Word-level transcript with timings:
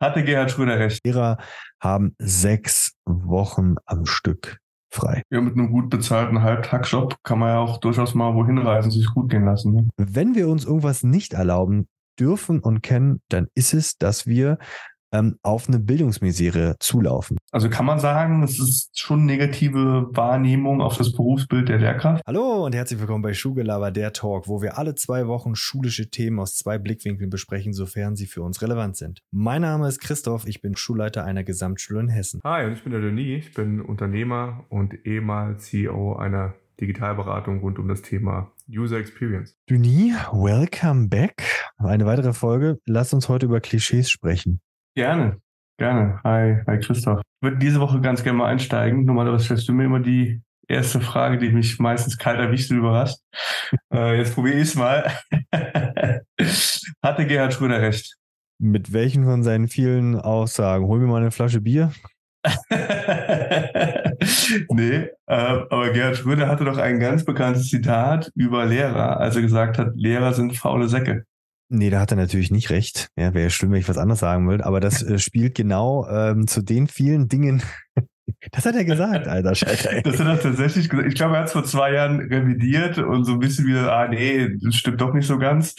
Hatte 0.00 0.24
Gerhard 0.24 0.50
Schröder 0.50 0.78
recht. 0.78 1.00
Lehrer 1.04 1.38
haben 1.80 2.14
sechs 2.18 2.92
Wochen 3.06 3.76
am 3.86 4.04
Stück 4.04 4.58
frei. 4.90 5.22
Ja, 5.30 5.40
mit 5.40 5.54
einem 5.54 5.70
gut 5.70 5.90
bezahlten 5.90 6.42
Halbtagsjob 6.42 7.16
kann 7.22 7.38
man 7.38 7.50
ja 7.50 7.58
auch 7.58 7.78
durchaus 7.78 8.14
mal 8.14 8.34
wohin 8.34 8.58
reisen, 8.58 8.90
sich 8.90 9.06
gut 9.06 9.30
gehen 9.30 9.44
lassen. 9.44 9.74
Ne? 9.74 9.88
Wenn 9.96 10.34
wir 10.34 10.48
uns 10.48 10.64
irgendwas 10.64 11.02
nicht 11.02 11.32
erlauben 11.32 11.88
dürfen 12.18 12.60
und 12.60 12.82
kennen, 12.82 13.20
dann 13.28 13.48
ist 13.54 13.74
es, 13.74 13.98
dass 13.98 14.26
wir 14.26 14.58
ähm, 15.12 15.38
auf 15.42 15.68
eine 15.68 15.78
Bildungsmisere 15.78 16.76
zulaufen. 16.80 17.38
Also 17.52 17.70
kann 17.70 17.86
man 17.86 17.98
sagen, 17.98 18.42
es 18.42 18.58
ist 18.58 18.98
schon 18.98 19.24
negative 19.24 20.08
Wahrnehmung 20.12 20.80
auf 20.80 20.96
das 20.96 21.12
Berufsbild 21.12 21.68
der 21.68 21.78
Lehrkraft. 21.78 22.22
Hallo 22.26 22.64
und 22.64 22.74
herzlich 22.74 23.00
willkommen 23.00 23.22
bei 23.22 23.32
Schulgelaber, 23.32 23.90
der 23.90 24.12
Talk, 24.12 24.48
wo 24.48 24.62
wir 24.62 24.78
alle 24.78 24.94
zwei 24.94 25.26
Wochen 25.26 25.54
schulische 25.54 26.10
Themen 26.10 26.38
aus 26.40 26.56
zwei 26.56 26.78
Blickwinkeln 26.78 27.30
besprechen, 27.30 27.72
sofern 27.72 28.16
sie 28.16 28.26
für 28.26 28.42
uns 28.42 28.62
relevant 28.62 28.96
sind. 28.96 29.22
Mein 29.30 29.62
Name 29.62 29.88
ist 29.88 30.00
Christoph, 30.00 30.46
ich 30.46 30.60
bin 30.60 30.76
Schulleiter 30.76 31.24
einer 31.24 31.44
Gesamtschule 31.44 32.00
in 32.00 32.08
Hessen. 32.08 32.40
Hi, 32.44 32.66
und 32.66 32.72
ich 32.72 32.82
bin 32.82 32.92
der 32.92 33.00
Denis, 33.00 33.46
ich 33.46 33.54
bin 33.54 33.80
Unternehmer 33.80 34.64
und 34.68 35.06
ehemals 35.06 35.66
CEO 35.66 36.16
einer 36.16 36.54
Digitalberatung 36.80 37.60
rund 37.60 37.78
um 37.78 37.88
das 37.88 38.02
Thema 38.02 38.52
User 38.68 38.98
Experience. 38.98 39.56
Denis, 39.70 40.14
welcome 40.32 41.08
back. 41.08 41.42
Eine 41.78 42.06
weitere 42.06 42.32
Folge. 42.32 42.78
Lass 42.84 43.14
uns 43.14 43.28
heute 43.28 43.46
über 43.46 43.60
Klischees 43.60 44.10
sprechen. 44.10 44.60
Gerne, 44.96 45.40
gerne. 45.78 46.20
Hi, 46.24 46.62
hi 46.66 46.78
Christoph. 46.80 47.20
Ich 47.20 47.42
würde 47.46 47.58
diese 47.58 47.80
Woche 47.80 48.00
ganz 48.00 48.22
gerne 48.22 48.38
mal 48.38 48.46
einsteigen. 48.46 49.04
Normalerweise 49.04 49.44
stellst 49.44 49.68
du 49.68 49.74
mir 49.74 49.84
immer 49.84 50.00
die 50.00 50.40
erste 50.68 51.02
Frage, 51.02 51.36
die 51.36 51.50
mich 51.50 51.78
meistens 51.78 52.16
kalt 52.16 52.40
erwischt 52.40 52.70
und 52.70 52.78
überrascht. 52.78 53.18
äh, 53.92 54.16
jetzt 54.16 54.34
probiere 54.34 54.56
ich 54.56 54.68
es 54.68 54.74
mal. 54.74 55.12
Hatte 57.02 57.26
Gerhard 57.26 57.52
Schröder 57.52 57.82
recht? 57.82 58.16
Mit 58.58 58.94
welchen 58.94 59.24
von 59.24 59.42
seinen 59.42 59.68
vielen 59.68 60.18
Aussagen? 60.18 60.86
Hol 60.86 60.98
mir 60.98 61.08
mal 61.08 61.20
eine 61.20 61.30
Flasche 61.30 61.60
Bier. 61.60 61.92
nee, 64.70 64.94
äh, 64.94 65.10
aber 65.26 65.90
Gerhard 65.90 66.16
Schröder 66.16 66.48
hatte 66.48 66.64
doch 66.64 66.78
ein 66.78 67.00
ganz 67.00 67.22
bekanntes 67.22 67.68
Zitat 67.68 68.32
über 68.34 68.64
Lehrer, 68.64 69.20
als 69.20 69.36
er 69.36 69.42
gesagt 69.42 69.76
hat, 69.76 69.94
Lehrer 69.94 70.32
sind 70.32 70.56
faule 70.56 70.88
Säcke. 70.88 71.26
Nee, 71.68 71.90
da 71.90 72.00
hat 72.00 72.12
er 72.12 72.16
natürlich 72.16 72.50
nicht 72.50 72.70
recht. 72.70 73.08
Ja, 73.16 73.34
wäre 73.34 73.44
ja 73.44 73.50
schlimm, 73.50 73.72
wenn 73.72 73.80
ich 73.80 73.88
was 73.88 73.98
anderes 73.98 74.20
sagen 74.20 74.48
würde. 74.48 74.64
Aber 74.64 74.80
das 74.80 75.02
äh, 75.02 75.18
spielt 75.18 75.56
genau 75.56 76.06
ähm, 76.08 76.46
zu 76.46 76.62
den 76.62 76.86
vielen 76.86 77.28
Dingen. 77.28 77.62
das 78.52 78.66
hat 78.66 78.76
er 78.76 78.84
gesagt, 78.84 79.26
Alter. 79.28 79.54
Scheiße. 79.54 80.02
Das 80.04 80.20
hat 80.20 80.26
er 80.26 80.40
tatsächlich 80.40 80.88
gesagt. 80.88 81.08
Ich 81.08 81.16
glaube, 81.16 81.34
er 81.34 81.40
hat 81.40 81.46
es 81.46 81.52
vor 81.52 81.64
zwei 81.64 81.92
Jahren 81.92 82.20
revidiert 82.20 82.98
und 82.98 83.24
so 83.24 83.32
ein 83.32 83.38
bisschen 83.40 83.66
wieder, 83.66 83.92
ah 83.92 84.06
nee, 84.06 84.48
das 84.62 84.76
stimmt 84.76 85.00
doch 85.00 85.12
nicht 85.12 85.26
so 85.26 85.38
ganz. 85.38 85.74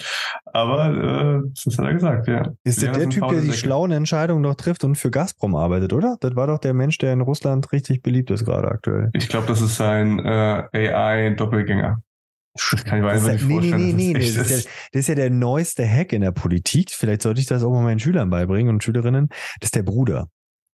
Aber 0.45 0.89
äh, 0.89 1.49
das 1.63 1.77
hat 1.77 1.85
er 1.85 1.93
gesagt, 1.93 2.27
ja. 2.27 2.51
Ist 2.65 2.81
der, 2.81 2.91
der 2.91 3.09
Typ, 3.09 3.25
der 3.29 3.39
die 3.39 3.53
schlauen 3.53 3.91
Entscheidungen 3.91 4.41
noch 4.41 4.55
trifft 4.55 4.83
und 4.83 4.95
für 4.95 5.09
Gazprom 5.11 5.55
arbeitet, 5.55 5.93
oder? 5.93 6.17
Das 6.19 6.35
war 6.35 6.47
doch 6.47 6.59
der 6.59 6.73
Mensch, 6.73 6.97
der 6.97 7.13
in 7.13 7.21
Russland 7.21 7.71
richtig 7.71 8.01
beliebt 8.01 8.29
ist 8.31 8.43
gerade 8.43 8.67
aktuell. 8.67 9.09
Ich 9.13 9.29
glaube, 9.29 9.47
das 9.47 9.61
ist 9.61 9.77
sein 9.77 10.19
äh, 10.19 10.63
AI-Doppelgänger. 10.73 12.01
Das 12.71 12.83
kann 12.83 12.99
ich 12.99 13.03
mir 13.03 13.11
einfach 13.11 13.31
nicht 13.31 13.45
nee, 13.45 13.53
vorstellen. 13.53 13.85
Nee, 13.85 13.93
nee, 13.93 14.13
nee. 14.13 14.35
Das, 14.35 14.49
ist 14.49 14.65
ja, 14.65 14.71
das 14.91 14.99
ist 14.99 15.07
ja 15.07 15.15
der 15.15 15.29
neueste 15.29 15.87
Hack 15.87 16.13
in 16.13 16.21
der 16.21 16.31
Politik. 16.31 16.91
Vielleicht 16.91 17.21
sollte 17.21 17.41
ich 17.41 17.47
das 17.47 17.63
auch 17.63 17.71
mal 17.71 17.83
meinen 17.83 17.99
Schülern 17.99 18.29
beibringen 18.29 18.73
und 18.75 18.83
Schülerinnen. 18.83 19.29
Das 19.59 19.67
ist 19.67 19.75
der 19.75 19.83
Bruder. 19.83 20.29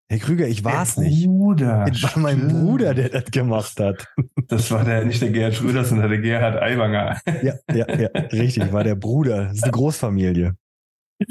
Herr 0.10 0.20
Krüger, 0.20 0.48
ich 0.48 0.64
war 0.64 0.84
es 0.84 0.98
nicht. 0.98 1.26
Bruder. 1.26 1.86
Das 1.88 2.04
war 2.04 2.22
mein 2.22 2.48
Bruder, 2.48 2.94
der 2.94 3.10
das 3.10 3.26
gemacht 3.32 3.80
hat. 3.80 4.08
Das 4.48 4.70
war 4.70 4.84
der, 4.84 5.06
nicht 5.06 5.22
der 5.22 5.32
Gerhard 5.32 5.56
Schröder, 5.56 5.84
sondern 5.84 6.10
der 6.10 6.20
Gerhard 6.20 6.62
Aiwanger. 6.62 7.20
Ja, 7.42 7.56
ja, 7.74 8.00
ja, 8.00 8.10
richtig, 8.32 8.72
war 8.72 8.84
der 8.84 8.96
Bruder. 8.96 9.46
Das 9.46 9.54
ist 9.54 9.64
eine 9.64 9.72
Großfamilie. 9.72 10.56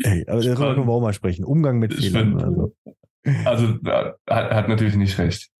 Ey, 0.02 0.24
aber 0.26 0.40
darüber 0.40 0.74
können 0.74 0.86
wir 0.86 0.92
auch 0.92 1.00
mal 1.00 1.12
sprechen. 1.12 1.44
Umgang 1.44 1.78
mit 1.78 1.94
Fehlern. 1.94 2.40
Also, 2.40 2.74
also 3.44 3.78
hat, 3.86 4.50
hat 4.50 4.68
natürlich 4.68 4.96
nicht 4.96 5.18
recht. 5.18 5.51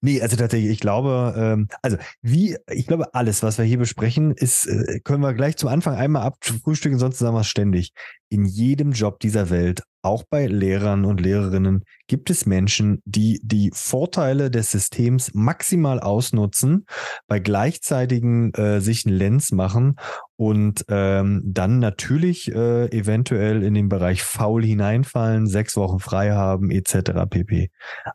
Nee, 0.00 0.20
also 0.20 0.36
tatsächlich, 0.36 0.70
ich 0.70 0.80
glaube, 0.80 1.34
ähm, 1.36 1.68
also 1.82 1.96
wie, 2.20 2.56
ich 2.70 2.86
glaube, 2.86 3.14
alles, 3.14 3.42
was 3.42 3.58
wir 3.58 3.64
hier 3.64 3.78
besprechen, 3.78 4.32
ist, 4.32 4.66
äh, 4.66 5.00
können 5.00 5.22
wir 5.22 5.34
gleich 5.34 5.56
zum 5.56 5.68
Anfang 5.68 5.94
einmal 5.94 6.22
abfrühstücken, 6.22 6.98
sonst 6.98 7.18
sagen 7.18 7.34
wir 7.34 7.40
es 7.40 7.48
ständig. 7.48 7.92
In 8.28 8.44
jedem 8.44 8.92
Job 8.92 9.18
dieser 9.20 9.50
Welt 9.50 9.82
auch 10.02 10.24
bei 10.28 10.46
Lehrern 10.46 11.04
und 11.04 11.20
Lehrerinnen 11.20 11.84
gibt 12.12 12.28
es 12.28 12.44
Menschen, 12.44 13.00
die 13.06 13.40
die 13.42 13.70
Vorteile 13.72 14.50
des 14.50 14.70
Systems 14.70 15.32
maximal 15.32 15.98
ausnutzen, 15.98 16.84
bei 17.26 17.38
gleichzeitigen 17.38 18.52
äh, 18.52 18.82
sich 18.82 19.06
einen 19.06 19.16
Lens 19.16 19.50
machen 19.50 19.96
und 20.36 20.84
ähm, 20.88 21.40
dann 21.42 21.78
natürlich 21.78 22.54
äh, 22.54 22.84
eventuell 22.88 23.62
in 23.62 23.72
den 23.72 23.88
Bereich 23.88 24.22
faul 24.22 24.62
hineinfallen, 24.62 25.46
sechs 25.46 25.74
Wochen 25.76 26.00
frei 26.00 26.32
haben 26.32 26.70
etc. 26.70 27.12
pp. 27.30 27.70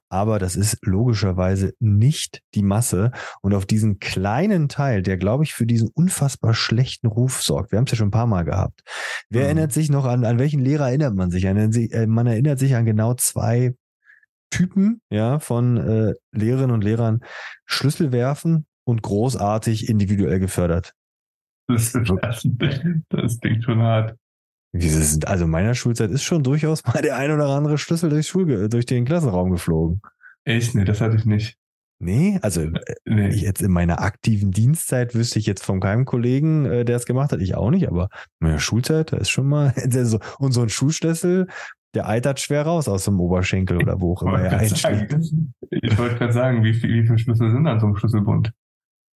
Aber 0.09 0.38
das 0.38 0.56
ist 0.56 0.78
logischerweise 0.84 1.74
nicht 1.79 2.41
die 2.53 2.62
Masse 2.62 3.12
und 3.41 3.56
auf 3.56 3.66
diesen 3.66 3.97
kleinen 3.97 4.69
Teil, 4.69 5.02
der 5.02 5.18
glaube 5.18 5.44
ich 5.44 5.56
für 5.56 5.66
diesen 5.66 5.90
unfassbar 5.90 6.53
schlechten 6.53 7.08
Ruf 7.08 7.41
sorgt. 7.41 7.72
Wir 7.72 7.78
haben 7.78 7.85
es 7.85 7.94
ja 7.94 7.97
schon 7.97 8.09
ein 8.09 8.12
paar 8.12 8.28
Mal 8.28 8.44
gehabt. 8.44 8.81
Wer 9.31 9.41
mhm. 9.41 9.46
erinnert 9.46 9.72
sich 9.72 9.90
noch 9.90 10.06
an, 10.06 10.24
an 10.24 10.38
welchen 10.38 10.59
Lehrer 10.59 10.90
erinnert 10.90 11.16
man 11.16 11.31
sich? 11.31 11.47
An, 11.47 11.58
äh, 11.58 12.06
man 12.06 12.28
erinnert 12.28 12.59
sich 12.59 12.75
an 12.75 12.85
genau 12.85 13.16
zwei 13.16 13.74
Typen 14.50 15.02
ja, 15.09 15.40
von 15.40 15.78
äh, 15.78 16.13
Lehrerinnen 16.31 16.72
und 16.72 16.84
Lehrern 16.84 17.22
Schlüssel 17.66 18.12
werfen 18.12 18.66
und 18.85 19.02
großartig 19.02 19.90
individuell 19.90 20.40
gefördert. 20.40 20.94
Das, 21.68 21.91
das 21.91 23.40
klingt 23.41 23.63
schon 23.63 23.81
hart. 23.81 24.16
Also 25.25 25.46
in 25.46 25.50
meiner 25.50 25.75
Schulzeit 25.75 26.12
ist 26.12 26.24
schon 26.24 26.44
durchaus 26.44 26.85
mal 26.85 27.02
der 27.02 27.18
ein 27.18 27.31
oder 27.31 27.50
andere 27.50 27.78
Schlüssel 27.78 28.09
durch, 28.09 28.28
Schul 28.28 28.69
durch 28.69 28.85
den 28.85 29.06
Klassenraum 29.06 29.52
geflogen. 29.52 30.02
Echt? 30.44 30.75
Nee, 30.75 30.85
das 30.85 31.02
hatte 31.02 31.18
ich 31.18 31.25
nicht. 31.25 31.58
Nee, 32.00 32.38
also 32.44 32.62
äh, 32.62 32.96
nee. 33.06 33.29
jetzt 33.29 33.62
in 33.62 33.72
meiner 33.72 34.02
aktiven 34.02 34.52
Dienstzeit 34.52 35.16
wüsste 35.16 35.40
ich 35.40 35.47
jetzt 35.47 35.66
von 35.66 35.79
keinem 35.79 36.06
Kollegen, 36.06 36.66
äh, 36.66 36.85
der 36.85 36.96
es 36.96 37.08
gemacht 37.08 37.31
hat. 37.31 37.41
Ich 37.41 37.56
auch 37.56 37.72
nicht, 37.72 37.88
aber 37.88 38.09
in 38.40 38.47
meiner 38.47 38.59
Schulzeit, 38.59 39.12
da 39.12 39.18
ist 39.18 39.31
schon 39.31 39.47
mal 39.47 39.74
so, 39.90 40.19
und 40.38 40.52
so 40.52 40.62
ein 40.62 40.69
Schulschlüssel, 40.69 41.47
der 41.93 42.07
eitert 42.07 42.39
schwer 42.39 42.63
raus 42.63 42.87
aus 42.87 43.05
dem 43.05 43.19
Oberschenkel 43.19 43.77
oder 43.77 43.99
wo 43.99 44.13
auch 44.13 44.21
immer 44.23 44.41
er 44.41 44.59
einschlägt. 44.59 45.15
Ich 45.71 45.97
wollte 45.97 46.15
gerade 46.15 46.33
sagen, 46.33 46.63
wie, 46.63 46.73
viel, 46.73 46.89
wie 46.89 47.03
viele 47.03 47.17
Schlüssel 47.17 47.51
sind 47.51 47.67
an 47.67 47.79
so 47.79 47.87
einem 47.87 47.95
Schlüsselbund? 47.95 48.51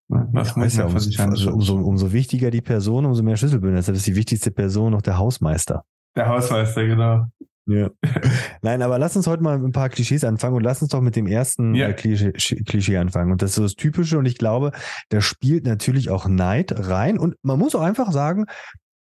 Was 0.08 0.56
ja, 0.56 0.66
ja, 0.66 0.86
umso, 0.86 1.22
also 1.24 1.52
umso, 1.52 1.76
umso 1.76 2.12
wichtiger 2.12 2.52
die 2.52 2.62
Person, 2.62 3.06
umso 3.06 3.24
mehr 3.24 3.38
Schlüsselbünde. 3.38 3.78
Deshalb 3.78 3.96
ist 3.96 4.08
die 4.08 4.16
wichtigste 4.16 4.52
Person 4.52 4.92
noch 4.92 5.02
der 5.02 5.18
Hausmeister. 5.18 5.86
Der 6.18 6.28
Hausmeister, 6.28 6.86
genau. 6.86 7.28
Ja. 7.68 7.90
Nein, 8.62 8.82
aber 8.82 9.00
lass 9.00 9.16
uns 9.16 9.28
heute 9.28 9.44
mal 9.44 9.56
ein 9.56 9.72
paar 9.72 9.90
Klischees 9.90 10.24
anfangen 10.24 10.56
und 10.56 10.64
lass 10.64 10.82
uns 10.82 10.92
doch 10.92 11.02
mit 11.02 11.16
dem 11.16 11.28
ersten 11.28 11.76
ja. 11.76 11.90
Äh, 11.90 11.94
Klischee, 11.94 12.32
Klischee 12.32 12.98
anfangen. 12.98 13.32
Und 13.32 13.42
das 13.42 13.52
ist 13.52 13.56
so 13.56 13.64
das 13.64 13.76
Typische 13.76 14.18
und 14.18 14.26
ich 14.26 14.38
glaube, 14.38 14.72
da 15.10 15.22
spielt 15.22 15.66
natürlich 15.66 16.10
auch 16.10 16.28
Neid 16.28 16.74
rein 16.76 17.18
und 17.18 17.36
man 17.44 17.60
muss 17.60 17.76
auch 17.76 17.82
einfach 17.82 18.12
sagen, 18.12 18.46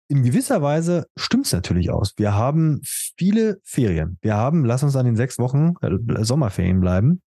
in 0.09 0.23
gewisser 0.23 0.61
Weise 0.63 1.07
stimmt 1.15 1.45
es 1.45 1.53
natürlich 1.53 1.91
aus. 1.91 2.15
Wir 2.17 2.33
haben 2.33 2.81
viele 2.83 3.61
Ferien. 3.63 4.17
Wir 4.21 4.35
haben, 4.35 4.65
lass 4.65 4.81
uns 4.81 4.95
an 4.95 5.05
den 5.05 5.15
sechs 5.15 5.37
Wochen 5.37 5.75
äh, 5.81 6.23
Sommerferien 6.23 6.81
bleiben. 6.81 7.21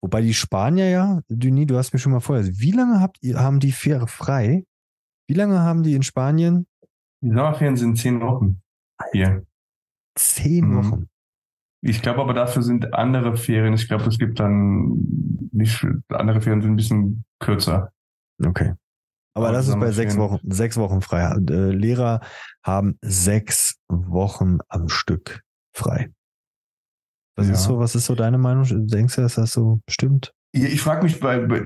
Wobei 0.00 0.20
die 0.20 0.34
Spanier 0.34 0.90
ja, 0.90 1.20
Denis, 1.28 1.68
du 1.68 1.76
hast 1.76 1.92
mir 1.92 2.00
schon 2.00 2.12
mal 2.12 2.20
vorher, 2.20 2.44
wie 2.44 2.72
lange 2.72 3.00
habt 3.00 3.18
ihr, 3.22 3.38
haben 3.38 3.60
die 3.60 3.70
Fähre 3.70 4.08
frei? 4.08 4.64
Wie 5.28 5.34
lange 5.34 5.60
haben 5.60 5.84
die 5.84 5.94
in 5.94 6.02
Spanien? 6.02 6.66
Die 7.22 7.30
Sommerferien 7.30 7.76
sind 7.76 7.96
zehn 7.98 8.20
Wochen. 8.20 8.60
Hier. 9.12 9.46
Zehn 10.16 10.68
mhm. 10.68 10.76
Wochen. 10.76 11.08
Ich 11.82 12.02
glaube 12.02 12.20
aber 12.20 12.34
dafür 12.34 12.62
sind 12.62 12.94
andere 12.94 13.36
Ferien, 13.36 13.74
ich 13.74 13.86
glaube, 13.86 14.06
es 14.06 14.18
gibt 14.18 14.40
dann 14.40 15.48
nicht, 15.52 15.86
andere 16.08 16.40
Ferien 16.40 16.62
sind 16.62 16.72
ein 16.72 16.76
bisschen 16.76 17.24
kürzer. 17.38 17.92
Okay. 18.44 18.72
Aber 19.34 19.50
das 19.50 19.68
ist 19.68 19.78
bei 19.78 19.90
sechs 19.90 20.16
Wochen, 20.16 20.38
sechs 20.44 20.76
Wochen 20.76 21.00
frei. 21.00 21.34
Äh, 21.50 21.70
Lehrer 21.70 22.20
haben 22.62 22.98
sechs 23.02 23.76
Wochen 23.88 24.58
am 24.68 24.88
Stück 24.88 25.42
frei. 25.74 26.10
Was 27.36 27.48
ja. 27.48 27.54
ist 27.54 27.64
so, 27.64 27.78
was 27.78 27.94
ist 27.94 28.06
so 28.06 28.14
deine 28.14 28.38
Meinung? 28.38 28.64
Denkst 28.86 29.16
du, 29.16 29.22
dass 29.22 29.34
das 29.34 29.52
so 29.52 29.80
stimmt? 29.88 30.32
Ich 30.52 30.80
frage 30.80 31.02
mich, 31.02 31.18
bei, 31.18 31.40
bei, 31.40 31.64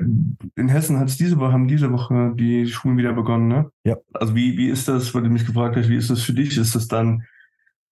in 0.56 0.68
Hessen 0.68 0.98
hat's 0.98 1.18
diese 1.18 1.38
Woche, 1.38 1.52
haben 1.52 1.68
diese 1.68 1.92
Woche 1.92 2.32
die 2.36 2.66
Schulen 2.66 2.96
wieder 2.96 3.12
begonnen, 3.12 3.48
ne? 3.48 3.70
Ja. 3.84 3.96
Also 4.14 4.34
wie, 4.34 4.56
wie 4.56 4.70
ist 4.70 4.88
das, 4.88 5.14
weil 5.14 5.24
du 5.24 5.28
mich 5.28 5.44
gefragt 5.44 5.76
hast, 5.76 5.90
wie 5.90 5.96
ist 5.96 6.08
das 6.08 6.22
für 6.22 6.32
dich? 6.32 6.56
Ist 6.56 6.74
das 6.74 6.88
dann, 6.88 7.24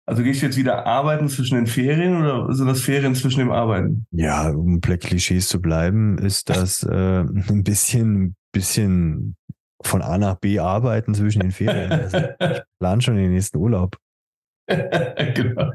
also 0.06 0.22
gehst 0.22 0.42
du 0.42 0.48
jetzt 0.48 0.58
wieder 0.58 0.86
arbeiten 0.86 1.30
zwischen 1.30 1.56
den 1.56 1.68
Ferien 1.68 2.18
oder 2.18 2.54
sind 2.54 2.68
das 2.68 2.82
Ferien 2.82 3.16
zwischen 3.16 3.40
dem 3.40 3.52
Arbeiten? 3.52 4.06
Ja, 4.12 4.50
um 4.50 4.82
Black 4.82 5.00
Klischees 5.00 5.48
zu 5.48 5.62
bleiben, 5.62 6.18
ist 6.18 6.50
das 6.50 6.84
äh, 6.84 7.22
ein 7.22 7.64
bisschen, 7.64 8.36
bisschen 8.52 9.38
von 9.84 10.02
A 10.02 10.18
nach 10.18 10.36
B 10.36 10.60
arbeiten 10.60 11.14
zwischen 11.14 11.42
den 11.42 11.52
Ferien. 11.52 11.92
Also 11.92 12.18
ich 12.18 12.62
plane 12.80 13.02
schon 13.02 13.16
den 13.16 13.32
nächsten 13.32 13.58
Urlaub. 13.58 13.98
genau. 14.68 15.72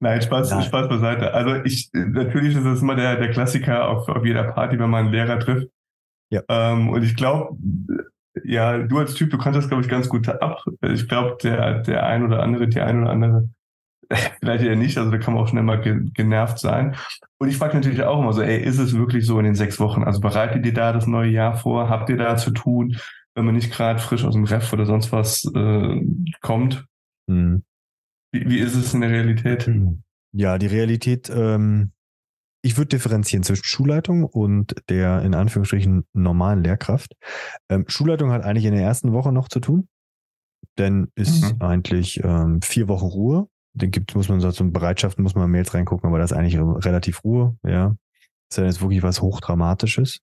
Nein, 0.00 0.22
Spaß, 0.22 0.50
Nein. 0.50 0.62
Spaß 0.62 0.88
beiseite. 0.88 1.32
Also 1.32 1.56
ich, 1.64 1.90
natürlich 1.92 2.56
ist 2.56 2.66
das 2.66 2.82
immer 2.82 2.96
der, 2.96 3.16
der 3.16 3.30
Klassiker 3.30 3.88
auf, 3.88 4.08
auf 4.08 4.24
jeder 4.24 4.44
Party, 4.44 4.78
wenn 4.78 4.90
man 4.90 5.04
einen 5.04 5.12
Lehrer 5.12 5.38
trifft. 5.38 5.68
Ja. 6.30 6.42
Ähm, 6.48 6.88
und 6.88 7.02
ich 7.02 7.14
glaube, 7.14 7.56
ja, 8.42 8.78
du 8.78 8.98
als 8.98 9.14
Typ, 9.14 9.30
du 9.30 9.38
kannst 9.38 9.56
das, 9.56 9.68
glaube 9.68 9.82
ich, 9.82 9.88
ganz 9.88 10.08
gut 10.08 10.28
ab. 10.28 10.64
Ich 10.82 11.08
glaube, 11.08 11.36
der, 11.42 11.80
der 11.82 12.04
ein 12.04 12.24
oder 12.24 12.42
andere, 12.42 12.66
die 12.66 12.80
ein 12.80 13.02
oder 13.02 13.10
andere 13.10 13.48
vielleicht 14.40 14.64
eher 14.64 14.76
nicht, 14.76 14.98
also 14.98 15.10
da 15.10 15.18
kann 15.18 15.34
man 15.34 15.42
auch 15.42 15.48
schnell 15.48 15.62
mal 15.62 15.80
ge 15.80 16.00
genervt 16.14 16.58
sein. 16.58 16.96
Und 17.38 17.48
ich 17.48 17.56
frage 17.56 17.74
natürlich 17.74 18.02
auch 18.02 18.20
immer 18.20 18.32
so, 18.32 18.42
ey, 18.42 18.62
ist 18.62 18.78
es 18.78 18.96
wirklich 18.96 19.26
so 19.26 19.38
in 19.38 19.44
den 19.44 19.54
sechs 19.54 19.80
Wochen? 19.80 20.02
Also 20.02 20.20
bereitet 20.20 20.64
ihr 20.64 20.74
da 20.74 20.92
das 20.92 21.06
neue 21.06 21.30
Jahr 21.30 21.56
vor? 21.56 21.88
Habt 21.88 22.08
ihr 22.10 22.16
da 22.16 22.36
zu 22.36 22.50
tun, 22.50 22.96
wenn 23.34 23.44
man 23.44 23.54
nicht 23.54 23.72
gerade 23.72 23.98
frisch 23.98 24.24
aus 24.24 24.34
dem 24.34 24.44
Ref 24.44 24.72
oder 24.72 24.86
sonst 24.86 25.12
was 25.12 25.44
äh, 25.54 26.00
kommt? 26.40 26.86
Hm. 27.28 27.64
Wie, 28.32 28.48
wie 28.48 28.58
ist 28.58 28.74
es 28.74 28.94
in 28.94 29.00
der 29.00 29.10
Realität? 29.10 29.70
Ja, 30.32 30.58
die 30.58 30.66
Realität, 30.66 31.30
ähm, 31.30 31.92
ich 32.62 32.76
würde 32.76 32.88
differenzieren 32.88 33.42
zwischen 33.42 33.64
Schulleitung 33.64 34.24
und 34.24 34.74
der 34.88 35.22
in 35.22 35.34
Anführungsstrichen 35.34 36.04
normalen 36.12 36.64
Lehrkraft. 36.64 37.14
Ähm, 37.68 37.84
Schulleitung 37.88 38.32
hat 38.32 38.42
eigentlich 38.42 38.64
in 38.64 38.74
der 38.74 38.82
ersten 38.82 39.12
Woche 39.12 39.32
noch 39.32 39.48
zu 39.48 39.60
tun, 39.60 39.88
denn 40.78 41.08
ist 41.14 41.54
mhm. 41.54 41.62
eigentlich 41.62 42.24
ähm, 42.24 42.62
vier 42.62 42.88
Wochen 42.88 43.06
Ruhe. 43.06 43.48
Den 43.74 43.90
gibt, 43.90 44.14
muss 44.14 44.28
man 44.28 44.40
so 44.40 44.52
zum 44.52 44.72
Bereitschaften, 44.72 45.22
muss 45.22 45.34
man 45.34 45.50
Mails 45.50 45.74
reingucken, 45.74 46.08
aber 46.08 46.18
das 46.18 46.30
ist 46.30 46.36
eigentlich 46.36 46.58
relativ 46.58 47.24
Ruhe, 47.24 47.56
ja. 47.66 47.96
Das 48.48 48.58
ist 48.58 48.58
ja 48.58 48.64
jetzt 48.64 48.80
wirklich 48.82 49.02
was 49.02 49.20
Hochdramatisches. 49.20 50.20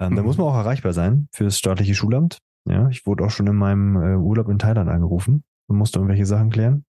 Ähm, 0.00 0.12
mhm. 0.12 0.16
Da 0.16 0.22
muss 0.22 0.38
man 0.38 0.46
auch 0.46 0.56
erreichbar 0.56 0.92
sein 0.92 1.28
für 1.32 1.44
das 1.44 1.58
staatliche 1.58 1.94
Schulamt. 1.94 2.38
Ja, 2.64 2.88
ich 2.88 3.06
wurde 3.06 3.24
auch 3.24 3.30
schon 3.30 3.46
in 3.46 3.56
meinem 3.56 3.96
äh, 3.96 4.16
Urlaub 4.16 4.48
in 4.48 4.58
Thailand 4.58 4.88
angerufen 4.88 5.44
und 5.68 5.76
musste 5.76 5.98
irgendwelche 5.98 6.26
Sachen 6.26 6.50
klären. 6.50 6.84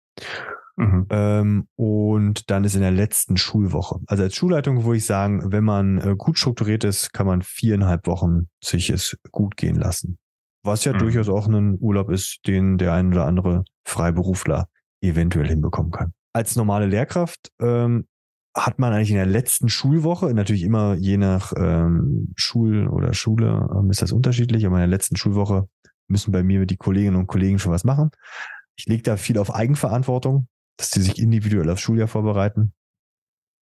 Mhm. 0.78 1.07
Ähm, 1.10 1.68
und 1.75 2.50
dann 2.50 2.63
ist 2.63 2.75
in 2.75 2.81
der 2.81 2.92
letzten 2.92 3.36
Schulwoche. 3.36 4.00
Also 4.07 4.24
als 4.24 4.36
Schulleitung 4.36 4.86
würde 4.86 4.98
ich 4.98 5.06
sagen, 5.06 5.51
wenn 5.51 5.63
man 5.66 5.98
äh, 6.00 6.16
gut 6.18 6.38
strukturiert 6.38 6.86
ist, 6.86 7.12
kann 7.12 7.28
man 7.28 7.42
viereinhalb 7.42 8.07
Wochen 8.07 8.48
sich 8.63 8.90
es 8.90 9.18
gut 9.31 9.57
gehen 9.57 9.75
lassen. 9.75 10.18
Was 10.63 10.86
ja 10.86 10.94
mhm. 10.94 11.00
durchaus 11.00 11.28
auch 11.30 11.48
ein 11.48 11.78
Urlaub 11.80 12.10
ist, 12.10 12.40
den 12.48 12.78
der 12.78 12.94
ein 12.94 13.12
oder 13.12 13.25
andere 13.25 13.66
Freiberufler 13.86 14.68
eventuell 15.01 15.48
hinbekommen 15.48 15.92
kann. 15.92 16.13
Als 16.34 16.56
normale 16.56 16.86
Lehrkraft 16.86 17.51
ähm, 17.60 18.07
hat 18.56 18.80
man 18.80 18.94
eigentlich 18.94 19.12
in 19.12 19.18
der 19.18 19.25
letzten 19.25 19.69
Schulwoche, 19.69 20.34
natürlich 20.34 20.63
immer 20.63 20.96
je 20.96 21.18
nach 21.18 21.54
ähm, 21.56 22.34
Schul 22.36 22.88
oder 22.88 23.13
Schule 23.13 23.68
ähm, 23.75 23.90
ist 23.90 24.01
das 24.01 24.12
unterschiedlich, 24.12 24.66
aber 24.66 24.75
in 24.75 24.81
der 24.81 24.88
letzten 24.88 25.16
Schulwoche 25.16 25.68
müssen 26.07 26.31
bei 26.31 26.44
mir 26.44 26.66
die 26.66 26.78
Kolleginnen 26.78 27.16
und 27.16 27.28
Kollegen 27.28 27.60
schon 27.60 27.72
was 27.72 27.84
machen. 27.84 28.12
Ich 28.75 28.86
lege 28.86 29.04
da 29.04 29.18
viel 29.18 29.38
auf 29.38 29.54
Eigenverantwortung 29.54 30.48
dass 30.80 30.92
die 30.92 31.01
sich 31.01 31.19
individuell 31.19 31.69
aufs 31.69 31.81
Schuljahr 31.81 32.07
vorbereiten. 32.07 32.74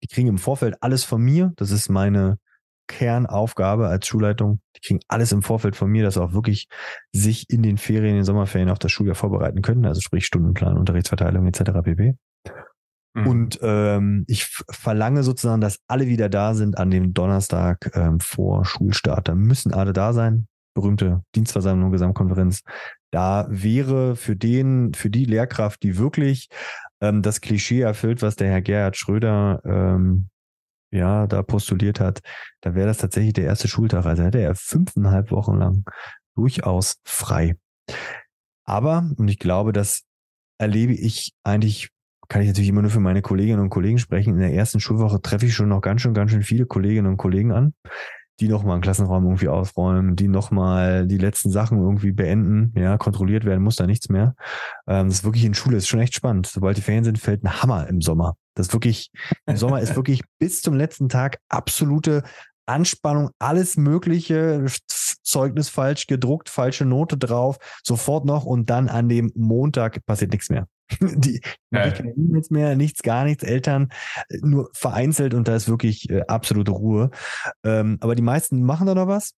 Die 0.03 0.09
kriegen 0.09 0.29
im 0.29 0.39
Vorfeld 0.39 0.77
alles 0.81 1.05
von 1.05 1.21
mir. 1.21 1.53
Das 1.57 1.71
ist 1.71 1.91
meine 1.91 2.39
Kernaufgabe 2.89 3.89
als 3.89 4.07
Schulleitung. 4.07 4.61
Die 4.77 4.81
kriegen 4.81 5.01
alles 5.09 5.33
im 5.33 5.43
Vorfeld 5.43 5.77
von 5.77 5.91
mir, 5.91 6.03
dass 6.03 6.15
sie 6.15 6.23
auch 6.23 6.33
wirklich 6.33 6.69
sich 7.13 7.49
in 7.51 7.63
den 7.63 7.79
Ferien, 7.79 8.11
in 8.11 8.17
den 8.17 8.25
Sommerferien 8.25 8.71
auf 8.71 8.79
das 8.79 8.93
Schuljahr 8.93 9.15
vorbereiten 9.15 9.63
können. 9.63 9.87
Also 9.87 10.01
sprich 10.01 10.27
Stundenplan, 10.27 10.79
Unterrichtsverteilung 10.79 11.47
etc. 11.47 11.63
pp. 11.83 12.15
Mhm. 13.15 13.27
Und 13.27 13.59
ähm, 13.63 14.25
ich 14.27 14.47
verlange 14.71 15.23
sozusagen, 15.23 15.61
dass 15.61 15.79
alle 15.87 16.07
wieder 16.07 16.29
da 16.29 16.55
sind 16.55 16.79
an 16.79 16.91
dem 16.91 17.13
Donnerstag 17.13 17.91
ähm, 17.95 18.21
vor 18.21 18.65
Schulstart. 18.65 19.29
Da 19.29 19.35
müssen 19.35 19.73
alle 19.75 19.93
da 19.93 20.13
sein. 20.13 20.47
Berühmte 20.75 21.23
Dienstversammlung, 21.35 21.93
Gesamtkonferenz. 21.93 22.63
Da 23.11 23.47
wäre 23.51 24.17
für 24.17 24.37
den, 24.37 24.95
für 24.95 25.11
die 25.11 25.27
Lehrkraft, 25.27 25.83
die 25.83 25.99
wirklich 25.99 26.49
ähm, 27.03 27.21
das 27.21 27.43
Klischee 27.43 27.83
erfüllt, 27.83 28.23
was 28.23 28.37
der 28.37 28.49
Herr 28.49 28.63
Gerhard 28.63 28.97
Schröder 28.97 29.61
ähm, 29.67 30.31
ja 30.93 31.27
da 31.27 31.43
postuliert 31.43 32.01
hat, 32.01 32.21
da 32.61 32.75
wäre 32.75 32.87
das 32.87 32.99
tatsächlich 32.99 33.33
der 33.33 33.45
erste 33.45 33.69
Schultag. 33.69 34.07
Also 34.07 34.23
hätte 34.23 34.41
er 34.41 34.55
fünfeinhalb 34.55 35.31
Wochen 35.31 35.57
lang 35.59 35.85
durchaus 36.37 36.97
frei. 37.05 37.57
Aber, 38.65 39.11
und 39.17 39.29
ich 39.29 39.39
glaube, 39.39 39.73
das 39.73 40.03
erlebe 40.59 40.93
ich 40.93 41.33
eigentlich, 41.43 41.89
kann 42.29 42.43
ich 42.43 42.49
natürlich 42.49 42.69
immer 42.69 42.83
nur 42.83 42.91
für 42.91 43.01
meine 43.01 43.23
Kolleginnen 43.23 43.61
und 43.61 43.71
Kollegen 43.71 43.99
sprechen. 43.99 44.35
In 44.35 44.41
der 44.41 44.55
ersten 44.55 44.81
Schulwoche 44.81 45.21
treffe 45.21 45.47
ich 45.47 45.55
schon 45.55 45.69
noch 45.69 45.81
ganz 45.81 46.03
schön, 46.03 46.15
ganz 46.15 46.31
schön 46.31 46.43
viele 46.43 46.67
Kolleginnen 46.67 47.09
und 47.09 47.17
Kollegen 47.17 47.53
an, 47.53 47.75
die 48.41 48.49
nochmal 48.49 48.75
einen 48.75 48.83
Klassenraum 48.83 49.25
irgendwie 49.25 49.49
ausräumen, 49.49 50.17
die 50.17 50.29
nochmal 50.29 51.07
die 51.07 51.19
letzten 51.19 51.51
Sachen 51.51 51.79
irgendwie 51.79 52.13
beenden, 52.13 52.73
ja, 52.79 52.99
kontrolliert 52.99 53.45
werden 53.45 53.63
muss 53.63 53.77
da 53.77 53.87
nichts 53.87 54.09
mehr. 54.09 54.35
Ähm, 54.87 55.09
das 55.09 55.19
ist 55.19 55.25
wirklich 55.25 55.45
in 55.45 55.55
Schule, 55.55 55.77
ist 55.77 55.89
schon 55.89 56.01
echt 56.01 56.15
spannend. 56.15 56.47
Sobald 56.47 56.77
die 56.77 56.83
Ferien 56.83 57.05
sind, 57.05 57.19
fällt 57.19 57.45
ein 57.45 57.63
Hammer 57.63 57.89
im 57.89 58.01
Sommer. 58.01 58.35
Das 58.55 58.69
ist 58.69 58.73
wirklich, 58.73 59.11
im 59.47 59.57
Sommer 59.57 59.81
ist 59.81 59.97
wirklich 59.97 60.23
bis 60.39 60.63
zum 60.63 60.75
letzten 60.75 61.09
Tag 61.09 61.39
absolute 61.49 62.23
Anspannung, 62.67 63.31
alles 63.39 63.77
Mögliche, 63.77 64.65
Zeugnis 65.23 65.69
falsch 65.69 66.07
gedruckt, 66.07 66.49
falsche 66.49 66.85
Note 66.85 67.17
drauf, 67.19 67.59
sofort 67.83 68.25
noch 68.25 68.45
und 68.45 68.71
dann 68.71 68.89
an 68.89 69.09
dem 69.09 69.33
Montag 69.35 70.05
passiert 70.07 70.33
nichts 70.33 70.49
mehr. 70.49 70.67
Die, 71.01 71.41
ja. 71.71 71.89
die 71.89 71.97
keine 71.97 72.11
E-Mails 72.11 72.51
mehr, 72.51 72.77
nichts, 72.77 73.03
gar 73.03 73.25
nichts, 73.25 73.45
Eltern 73.45 73.89
äh, 74.29 74.39
nur 74.43 74.71
vereinzelt 74.75 75.33
und 75.35 75.49
da 75.49 75.57
ist 75.57 75.69
wirklich 75.69 76.11
äh, 76.11 76.23
absolute 76.29 76.73
Ruhe. 76.73 77.11
Ähm, 77.65 77.99
aber 78.01 78.15
die 78.15 78.23
meisten 78.23 78.63
machen 78.63 78.87
da 78.87 78.95
noch 78.95 79.07
was. 79.07 79.35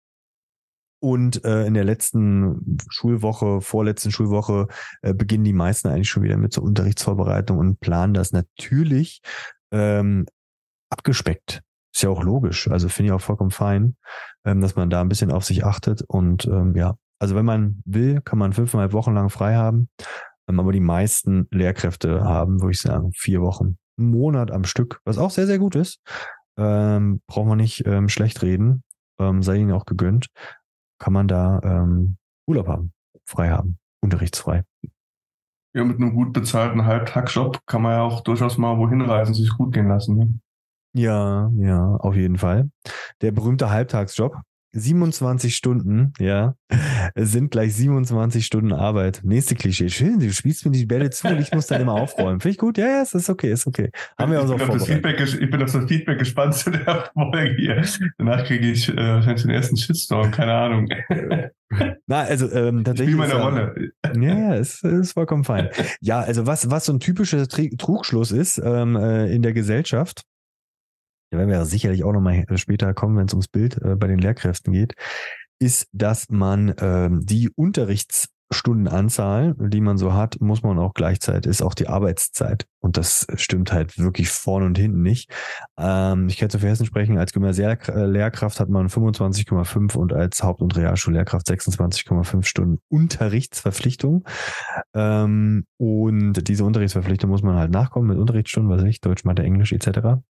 Und 1.01 1.45
äh, 1.45 1.67
in 1.67 1.75
der 1.75 1.85
letzten 1.85 2.79
Schulwoche, 2.89 3.61
vorletzten 3.61 4.11
Schulwoche, 4.11 4.69
äh, 5.03 5.13
beginnen 5.13 5.45
die 5.45 5.53
meisten 5.53 5.89
eigentlich 5.89 6.09
schon 6.09 6.23
wieder 6.23 6.39
mit 6.39 6.55
zur 6.55 6.65
Unterrichtsvorbereitung 6.65 7.59
und 7.59 7.79
planen 7.79 8.15
das 8.15 8.33
natürlich 8.33 9.21
ähm, 9.71 10.25
abgespeckt. 10.89 11.63
Ist 11.95 12.03
ja 12.03 12.09
auch 12.09 12.23
logisch. 12.23 12.69
Also 12.71 12.89
finde 12.89 13.09
ich 13.09 13.13
auch 13.13 13.21
vollkommen 13.21 13.51
fein, 13.51 13.97
ähm, 14.47 14.63
dass 14.63 14.77
man 14.77 14.89
da 14.89 15.03
ein 15.03 15.11
bisschen 15.11 15.31
auf 15.31 15.45
sich 15.45 15.65
achtet. 15.65 16.01
Und 16.01 16.47
ähm, 16.47 16.75
ja, 16.75 16.97
also 17.19 17.35
wenn 17.37 17.45
man 17.45 17.83
will, 17.85 18.21
kann 18.23 18.39
man 18.39 18.53
fünfeinhalb 18.53 18.93
Wochen 18.95 19.13
lang 19.13 19.29
frei 19.29 19.57
haben. 19.57 19.91
Ähm, 20.49 20.61
aber 20.61 20.73
die 20.73 20.81
meisten 20.81 21.47
Lehrkräfte 21.51 22.23
haben, 22.25 22.61
würde 22.61 22.73
ich 22.73 22.81
sagen, 22.81 23.13
vier 23.15 23.41
Wochen, 23.41 23.79
einen 23.99 24.11
Monat 24.11 24.51
am 24.51 24.65
Stück, 24.65 25.01
was 25.05 25.19
auch 25.19 25.31
sehr, 25.31 25.47
sehr 25.47 25.59
gut 25.59 25.77
ist. 25.77 26.01
Ähm, 26.57 27.21
braucht 27.27 27.47
man 27.47 27.59
nicht 27.59 27.87
ähm, 27.87 28.09
schlecht 28.09 28.43
reden, 28.43 28.83
ähm, 29.19 29.43
sei 29.43 29.57
ihnen 29.57 29.73
auch 29.73 29.87
gegönnt. 29.87 30.29
Kann 30.99 31.13
man 31.13 31.29
da 31.29 31.61
ähm, 31.65 32.17
Urlaub 32.47 32.69
haben, 32.69 32.93
frei 33.25 33.51
haben, 33.51 33.79
unterrichtsfrei. 34.01 34.65
Ja, 35.77 35.83
mit 35.83 35.97
einem 35.97 36.15
gut 36.15 36.33
bezahlten 36.33 36.85
Halbtagsjob 36.85 37.67
kann 37.67 37.83
man 37.83 37.93
ja 37.93 38.03
auch 38.03 38.21
durchaus 38.21 38.59
mal 38.59 38.79
wohin 38.79 39.01
reisen, 39.01 39.35
sich 39.35 39.51
gut 39.51 39.75
gehen 39.75 39.89
lassen. 39.89 40.17
Ne? 40.17 40.41
Ja, 40.97 41.51
ja, 41.57 41.97
auf 41.97 42.15
jeden 42.15 42.39
Fall. 42.39 42.71
Der 43.21 43.33
berühmte 43.33 43.71
Halbtagsjob, 43.71 44.37
27 44.75 45.55
Stunden, 45.55 46.13
ja, 46.19 46.57
sind 47.15 47.51
gleich 47.51 47.75
27 47.75 48.45
Stunden 48.45 48.73
Arbeit. 48.73 49.21
Nächste 49.23 49.55
Klischee. 49.55 49.89
Schön, 49.89 50.19
du 50.19 50.33
spielst 50.33 50.65
mir 50.65 50.73
die 50.73 50.85
Bälle 50.85 51.11
zu 51.11 51.29
und 51.29 51.41
ich 51.41 51.53
muss 51.53 51.69
dann 51.69 51.81
immer 51.81 51.95
aufräumen. 51.95 52.41
Finde 52.41 52.53
ich 52.53 52.59
gut? 52.59 52.77
Ja, 52.77 52.87
ja, 52.87 53.03
es 53.03 53.15
ist 53.15 53.31
okay, 53.31 53.53
ist 53.53 53.67
okay. 53.67 53.91
Haben 54.19 54.33
wir 54.33 54.43
uns 54.43 54.51
auch 54.51 54.59
das 54.59 54.87
Feedback, 54.87 55.21
Ich 55.21 55.51
bin 55.51 55.63
auf 55.63 55.73
das 55.73 55.85
Feedback 55.87 56.19
gespannt 56.19 56.55
zu 56.55 56.71
der 56.71 57.11
Folge 57.15 57.55
hier. 57.57 57.85
Danach 58.19 58.45
kriege 58.45 58.71
ich 58.71 58.89
äh, 58.89 58.97
wahrscheinlich 58.97 59.43
den 59.43 59.53
ersten 59.53 59.77
Shitstorm, 59.77 60.31
keine 60.31 60.53
Ahnung. 60.53 60.89
Na, 62.07 62.23
also 62.23 62.51
ähm, 62.53 62.85
tatsächlich. 62.85 63.15
Wie 63.15 63.19
meine 63.19 63.41
Rolle. 63.41 63.93
Ja, 64.15 64.39
ja, 64.39 64.55
es 64.55 64.83
ist 64.83 65.13
vollkommen 65.13 65.45
fein. 65.45 65.71
Ja, 66.01 66.21
also 66.21 66.47
was, 66.47 66.71
was 66.71 66.87
so 66.87 66.93
ein 66.93 67.01
typischer 67.01 67.47
Trugschluss 67.49 68.33
ist 68.33 68.61
ähm, 68.63 68.97
äh, 68.97 69.33
in 69.33 69.43
der 69.43 69.53
Gesellschaft, 69.53 70.25
da 71.35 71.39
werden 71.39 71.51
wir 71.51 71.65
sicherlich 71.65 72.05
auch 72.05 72.13
nochmal 72.13 72.45
später 72.55 72.95
kommen, 72.95 73.17
wenn 73.17 73.27
es 73.27 73.35
ums 73.35 73.49
Bild 73.49 73.83
äh, 73.83 73.97
bei 73.97 74.07
den 74.07 74.21
Lehrkräften 74.21 74.73
geht, 74.73 74.95
ist, 75.59 75.89
dass 75.93 76.31
man 76.31 76.69
äh, 76.71 77.11
die 77.11 77.51
Unterrichtsstundenanzahl, 77.51 79.55
die 79.59 79.81
man 79.81 79.99
so 79.99 80.15
hat, 80.15 80.41
muss 80.41 80.63
man 80.63 80.79
auch 80.79 80.95
gleichzeitig, 80.95 81.51
ist 81.51 81.63
auch 81.63 81.75
die 81.75 81.89
Arbeitszeit. 81.89 82.67
Und 82.81 82.97
das 82.99 83.27
stimmt 83.37 83.73
halt 83.73 83.99
wirklich 83.99 84.29
vorne 84.29 84.67
und 84.67 84.77
hinten 84.77 85.03
nicht. 85.03 85.31
Ähm, 85.79 86.29
ich 86.29 86.37
kann 86.37 86.51
zu 86.51 86.59
Verhessen 86.59 86.85
sprechen, 86.87 87.19
als 87.19 87.33
Gymnasiallehrkraft 87.33 88.61
hat 88.61 88.69
man 88.69 88.89
25,5 88.89 89.97
und 89.97 90.13
als 90.13 90.43
Haupt- 90.43 90.61
und 90.61 90.77
Realschullehrkraft 90.77 91.49
26,5 91.49 92.45
Stunden 92.45 92.81
Unterrichtsverpflichtung. 92.89 94.25
Ähm, 94.95 95.65
und 95.79 96.49
diese 96.49 96.65
Unterrichtsverpflichtung 96.65 97.31
muss 97.31 97.43
man 97.43 97.57
halt 97.57 97.71
nachkommen 97.71 98.09
mit 98.09 98.19
Unterrichtsstunden, 98.19 98.71
was 98.71 98.83
weiß 98.83 98.91
ich, 98.91 99.01
Deutsch, 99.01 99.25
Mathe, 99.25 99.43
Englisch 99.43 99.73
etc. 99.73 100.21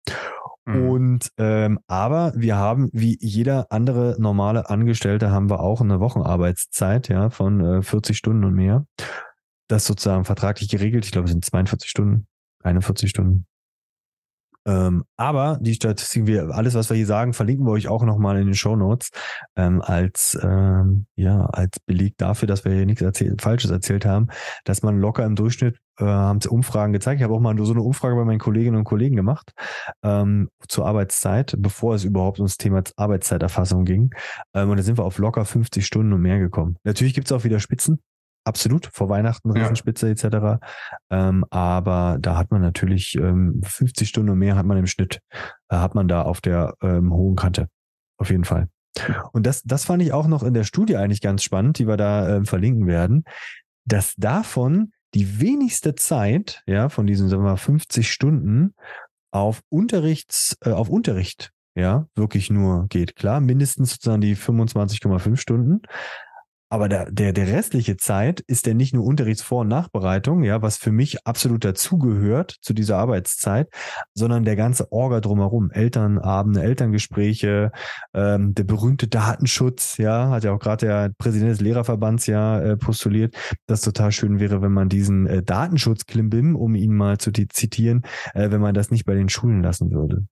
Mhm. 0.66 0.88
Und 0.88 1.28
ähm, 1.38 1.78
aber 1.86 2.32
wir 2.36 2.56
haben, 2.56 2.88
wie 2.92 3.18
jeder 3.20 3.70
andere 3.70 4.16
normale 4.18 4.70
Angestellte, 4.70 5.30
haben 5.30 5.50
wir 5.50 5.60
auch 5.60 5.80
eine 5.80 6.00
Wochenarbeitszeit, 6.00 7.08
ja, 7.08 7.30
von 7.30 7.60
äh, 7.60 7.82
40 7.82 8.16
Stunden 8.16 8.44
und 8.44 8.54
mehr. 8.54 8.86
Das 9.68 9.86
sozusagen 9.86 10.24
vertraglich 10.24 10.68
geregelt. 10.68 11.04
Ich 11.04 11.12
glaube, 11.12 11.26
es 11.26 11.32
sind 11.32 11.44
42 11.44 11.88
Stunden, 11.88 12.26
41 12.62 13.10
Stunden. 13.10 13.46
Ähm, 14.66 15.04
aber 15.16 15.58
die 15.60 15.74
Statistiken, 15.74 16.26
wir, 16.26 16.50
alles, 16.50 16.74
was 16.74 16.90
wir 16.90 16.96
hier 16.96 17.06
sagen, 17.06 17.32
verlinken 17.32 17.66
wir 17.66 17.72
euch 17.72 17.88
auch 17.88 18.04
nochmal 18.04 18.38
in 18.38 18.46
den 18.46 18.54
Show 18.54 18.76
Notes 18.76 19.10
ähm, 19.56 19.82
als 19.82 20.38
ähm, 20.42 21.06
ja 21.16 21.46
als 21.46 21.78
Beleg 21.80 22.16
dafür, 22.16 22.48
dass 22.48 22.64
wir 22.64 22.72
hier 22.72 22.86
nichts 22.86 23.02
erzählt, 23.02 23.42
Falsches 23.42 23.70
erzählt 23.70 24.06
haben, 24.06 24.28
dass 24.64 24.82
man 24.82 24.98
locker 24.98 25.24
im 25.24 25.36
Durchschnitt 25.36 25.78
äh, 25.98 26.04
haben 26.04 26.40
sie 26.40 26.48
Umfragen 26.48 26.92
gezeigt. 26.92 27.20
Ich 27.20 27.24
habe 27.24 27.34
auch 27.34 27.40
mal 27.40 27.56
so 27.58 27.72
eine 27.72 27.82
Umfrage 27.82 28.16
bei 28.16 28.24
meinen 28.24 28.38
Kolleginnen 28.38 28.76
und 28.76 28.84
Kollegen 28.84 29.16
gemacht 29.16 29.52
ähm, 30.02 30.48
zur 30.68 30.86
Arbeitszeit, 30.86 31.54
bevor 31.58 31.94
es 31.94 32.04
überhaupt 32.04 32.38
ums 32.38 32.56
Thema 32.56 32.82
Arbeitszeiterfassung 32.96 33.84
ging. 33.84 34.10
Ähm, 34.54 34.70
und 34.70 34.76
da 34.76 34.82
sind 34.82 34.98
wir 34.98 35.04
auf 35.04 35.18
locker 35.18 35.44
50 35.44 35.84
Stunden 35.84 36.12
und 36.12 36.20
mehr 36.20 36.38
gekommen. 36.38 36.76
Natürlich 36.84 37.14
gibt 37.14 37.28
es 37.28 37.32
auch 37.32 37.44
wieder 37.44 37.60
Spitzen. 37.60 38.00
Absolut, 38.44 38.86
vor 38.92 39.08
Weihnachten, 39.08 39.50
Riesenspitze 39.50 40.06
ja. 40.06 40.12
etc. 40.12 40.64
Ähm, 41.10 41.44
aber 41.50 42.18
da 42.20 42.36
hat 42.36 42.50
man 42.50 42.60
natürlich 42.60 43.16
ähm, 43.16 43.60
50 43.64 44.08
Stunden 44.08 44.30
und 44.30 44.38
mehr 44.38 44.56
hat 44.56 44.66
man 44.66 44.78
im 44.78 44.86
Schnitt, 44.86 45.20
äh, 45.68 45.76
hat 45.76 45.94
man 45.94 46.08
da 46.08 46.22
auf 46.22 46.40
der 46.40 46.74
ähm, 46.82 47.12
hohen 47.12 47.36
Kante. 47.36 47.68
Auf 48.18 48.30
jeden 48.30 48.44
Fall. 48.44 48.68
Und 49.32 49.44
das, 49.44 49.62
das 49.62 49.84
fand 49.84 50.02
ich 50.02 50.12
auch 50.12 50.28
noch 50.28 50.42
in 50.42 50.54
der 50.54 50.64
Studie 50.64 50.96
eigentlich 50.96 51.20
ganz 51.20 51.42
spannend, 51.42 51.78
die 51.78 51.88
wir 51.88 51.96
da 51.96 52.36
äh, 52.36 52.44
verlinken 52.44 52.86
werden, 52.86 53.24
dass 53.84 54.14
davon 54.16 54.92
die 55.14 55.40
wenigste 55.40 55.94
Zeit, 55.94 56.62
ja, 56.66 56.88
von 56.88 57.06
diesen, 57.06 57.28
sagen 57.28 57.42
wir 57.42 57.50
mal, 57.50 57.56
50 57.56 58.10
Stunden 58.10 58.74
auf 59.30 59.62
Unterrichts, 59.68 60.56
äh, 60.62 60.70
auf 60.70 60.88
Unterricht, 60.88 61.50
ja, 61.76 62.06
wirklich 62.14 62.50
nur 62.50 62.86
geht. 62.88 63.16
Klar, 63.16 63.40
mindestens 63.40 63.90
sozusagen 63.90 64.20
die 64.20 64.36
25,5 64.36 65.36
Stunden. 65.36 65.82
Aber 66.74 66.88
der, 66.88 67.08
der, 67.08 67.32
der 67.32 67.46
restliche 67.46 67.96
Zeit 67.96 68.40
ist 68.40 68.66
der 68.66 68.74
nicht 68.74 68.92
nur 68.92 69.04
Unterrichtsvor- 69.04 69.60
und 69.60 69.68
Nachbereitung, 69.68 70.42
ja, 70.42 70.60
was 70.60 70.76
für 70.76 70.90
mich 70.90 71.24
absolut 71.24 71.64
dazugehört 71.64 72.56
zu 72.62 72.74
dieser 72.74 72.96
Arbeitszeit, 72.98 73.68
sondern 74.12 74.44
der 74.44 74.56
ganze 74.56 74.90
Orga 74.90 75.20
drumherum. 75.20 75.70
Elternabende, 75.70 76.64
Elterngespräche, 76.64 77.70
ähm, 78.12 78.54
der 78.56 78.64
berühmte 78.64 79.06
Datenschutz, 79.06 79.98
ja, 79.98 80.30
hat 80.30 80.42
ja 80.42 80.50
auch 80.50 80.58
gerade 80.58 80.86
der 80.86 81.12
Präsident 81.16 81.52
des 81.52 81.60
Lehrerverbands 81.60 82.26
ja 82.26 82.58
äh, 82.58 82.76
postuliert, 82.76 83.36
dass 83.68 83.82
total 83.82 84.10
schön 84.10 84.40
wäre, 84.40 84.60
wenn 84.60 84.72
man 84.72 84.88
diesen 84.88 85.28
äh, 85.28 85.44
Datenschutz-Klimbim, 85.44 86.56
um 86.56 86.74
ihn 86.74 86.92
mal 86.92 87.18
zu 87.18 87.30
zitieren, 87.30 88.02
äh, 88.34 88.50
wenn 88.50 88.60
man 88.60 88.74
das 88.74 88.90
nicht 88.90 89.04
bei 89.04 89.14
den 89.14 89.28
Schulen 89.28 89.62
lassen 89.62 89.92
würde. 89.92 90.26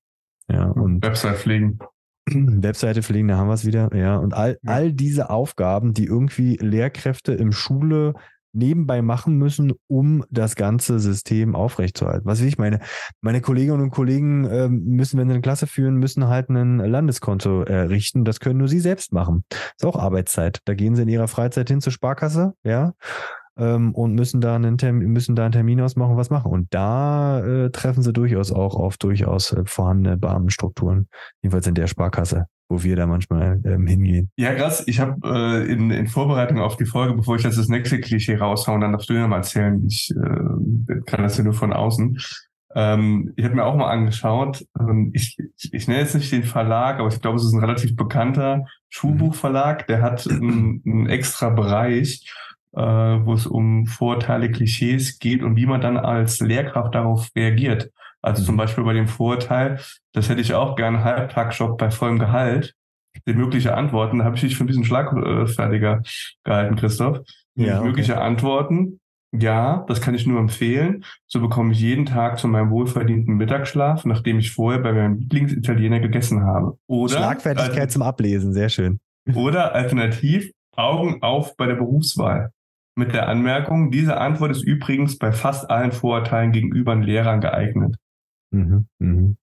Ja, 0.49 0.65
und 0.65 1.05
Website 1.05 1.37
pflegen. 1.37 1.79
Webseite 2.31 3.03
pflegen, 3.03 3.29
da 3.29 3.37
haben 3.37 3.49
wir 3.49 3.55
es 3.55 3.65
wieder. 3.65 3.95
Ja, 3.95 4.17
und 4.17 4.35
all, 4.35 4.59
ja. 4.63 4.73
all 4.73 4.93
diese 4.93 5.31
Aufgaben, 5.31 5.95
die 5.95 6.05
irgendwie 6.05 6.57
Lehrkräfte 6.57 7.33
im 7.33 7.53
Schule 7.53 8.15
nebenbei 8.53 9.01
machen 9.01 9.37
müssen, 9.37 9.73
um 9.87 10.25
das 10.31 10.57
ganze 10.57 11.01
System 11.01 11.55
aufrechtzuerhalten. 11.55 12.27
Was 12.27 12.41
will 12.41 12.49
ich 12.49 12.59
meine? 12.59 12.81
Meine 13.21 13.41
Kolleginnen 13.41 13.81
und 13.81 13.91
Kollegen 13.91 14.45
äh, 14.45 14.69
müssen, 14.69 15.19
wenn 15.19 15.29
sie 15.29 15.35
eine 15.35 15.43
Klasse 15.43 15.67
führen, 15.67 15.97
müssen 15.97 16.29
halt 16.29 16.51
ein 16.51 16.79
Landeskonto 16.79 17.63
errichten. 17.63 18.25
Das 18.25 18.41
können 18.41 18.59
nur 18.59 18.69
sie 18.69 18.81
selbst 18.81 19.13
machen. 19.13 19.45
ist 19.51 19.87
auch 19.87 19.97
Arbeitszeit. 19.97 20.61
Da 20.67 20.75
gehen 20.75 20.95
sie 20.95 21.03
in 21.03 21.09
ihrer 21.09 21.29
Freizeit 21.29 21.69
hin 21.69 21.81
zur 21.81 21.93
Sparkasse, 21.93 22.53
ja, 22.63 22.93
ähm, 23.59 23.95
und 23.95 24.15
müssen 24.15 24.41
da, 24.41 24.57
einen 24.57 24.79
Termin, 24.79 25.11
müssen 25.11 25.37
da 25.37 25.45
einen 25.45 25.53
Termin 25.53 25.81
ausmachen, 25.81 26.17
was 26.17 26.31
machen. 26.31 26.51
Und 26.51 26.69
da 26.71 27.41
äh, 27.41 27.71
treffen 27.71 28.03
sie 28.03 28.13
durchaus 28.13 28.53
auch 28.53 28.75
auf 28.77 28.97
durchaus 28.97 29.53
äh, 29.53 29.63
vorhandene 29.65 30.17
Beamtenstrukturen, 30.17 31.09
jedenfalls 31.43 31.67
in 31.67 31.75
der 31.75 31.87
Sparkasse 31.87 32.47
wo 32.73 32.83
wir 32.83 32.97
da 32.97 33.07
manchmal 33.07 33.61
ähm, 33.67 33.87
hingehen. 33.87 34.31
Ja, 34.37 34.55
krass. 34.55 34.83
Ich 34.87 34.99
habe 34.99 35.17
äh, 35.25 35.71
in, 35.71 35.91
in 35.91 36.07
Vorbereitung 36.07 36.59
auf 36.59 36.79
die 36.79 36.87
Folge, 36.87 37.15
bevor 37.15 37.37
ich 37.37 37.43
jetzt 37.43 37.59
das 37.59 37.69
nächste 37.69 38.01
Klischee 38.01 38.37
raushaue, 38.37 38.81
dann 38.81 38.93
darfst 38.93 39.11
du 39.11 39.13
ja 39.13 39.29
mal 39.29 39.37
erzählen. 39.37 39.85
Ich 39.87 40.11
äh, 40.11 41.01
kann 41.05 41.23
das 41.23 41.37
ja 41.37 41.45
nur 41.45 41.53
von 41.53 41.75
außen. 41.75 42.19
Ähm, 42.75 43.33
ich 43.37 43.45
habe 43.45 43.55
mir 43.55 43.65
auch 43.65 43.77
mal 43.77 43.91
angeschaut, 43.91 44.65
ähm, 44.81 45.11
ich, 45.13 45.37
ich, 45.59 45.75
ich 45.75 45.89
nenne 45.89 46.01
jetzt 46.01 46.15
nicht 46.15 46.33
den 46.33 46.45
Verlag, 46.45 46.99
aber 46.99 47.09
ich 47.09 47.21
glaube, 47.21 47.37
es 47.37 47.45
ist 47.45 47.53
ein 47.53 47.61
relativ 47.61 47.95
bekannter 47.97 48.65
Schulbuchverlag, 48.89 49.87
der 49.89 50.01
hat 50.01 50.27
einen, 50.27 50.83
einen 50.87 51.07
extra 51.07 51.51
Bereich, 51.51 52.33
wo 52.73 53.35
es 53.35 53.47
um 53.47 53.87
Vorteile, 53.87 54.51
Klischees 54.51 55.19
geht 55.19 55.43
und 55.43 55.57
wie 55.57 55.67
man 55.67 55.81
dann 55.81 55.97
als 55.97 56.41
Lehrkraft 56.41 56.95
darauf 56.95 57.29
reagiert. 57.37 57.91
Also 58.23 58.45
zum 58.45 58.55
mhm. 58.55 58.59
Beispiel 58.59 58.85
bei 58.85 58.93
dem 58.95 59.09
Vorteil, 59.09 59.81
das 60.13 60.29
hätte 60.29 60.41
ich 60.41 60.55
auch 60.55 60.77
gern 60.77 61.05
Halbtagsjob 61.05 61.77
bei 61.77 61.91
vollem 61.91 62.19
Gehalt. 62.19 62.75
Die 63.27 63.35
mögliche 63.35 63.77
Antworten, 63.77 64.19
da 64.19 64.25
habe 64.25 64.37
ich 64.37 64.43
dich 64.43 64.57
für 64.57 64.65
ein 64.65 64.69
bisschen 64.69 64.85
schlagfertiger 64.85 66.03
gehalten, 66.45 66.77
Christoph. 66.77 67.21
Ja, 67.57 67.79
okay. 67.79 67.89
Mögliche 67.89 68.21
Antworten, 68.21 69.01
ja, 69.33 69.85
das 69.89 70.01
kann 70.01 70.15
ich 70.15 70.27
nur 70.27 70.41
empfehlen. 70.41 71.05
So 71.27 71.41
bekomme 71.41 71.73
ich 71.73 71.81
jeden 71.81 72.07
Tag 72.07 72.39
zu 72.39 72.49
meinem 72.49 72.71
wohlverdienten 72.71 73.37
Mittagsschlaf, 73.37 74.07
nachdem 74.07 74.39
ich 74.39 74.53
vorher 74.53 74.81
bei 74.81 74.93
meinem 74.93 75.19
Lieblingsitaliener 75.19 76.01
gegessen 76.01 76.45
habe. 76.45 76.79
Oder 76.87 77.17
Schlagfertigkeit 77.17 77.85
äh, 77.85 77.89
zum 77.89 78.03
Ablesen, 78.03 78.55
sehr 78.55 78.69
schön. 78.69 79.01
Oder 79.35 79.75
alternativ 79.75 80.53
Augen 80.75 81.23
auf 81.23 81.57
bei 81.57 81.67
der 81.67 81.75
Berufswahl 81.75 82.51
mit 82.95 83.15
der 83.15 83.29
Anmerkung, 83.29 83.91
diese 83.91 84.19
Antwort 84.19 84.51
ist 84.51 84.63
übrigens 84.63 85.19
bei 85.19 85.33
fast 85.33 85.71
allen 85.71 85.93
Vorurteilen 85.93 86.53
gegenüber 86.53 86.95
Lehrern 86.95 87.41
geeignet. 87.41 87.97
Mhm, 88.51 88.87
mh. 88.99 89.35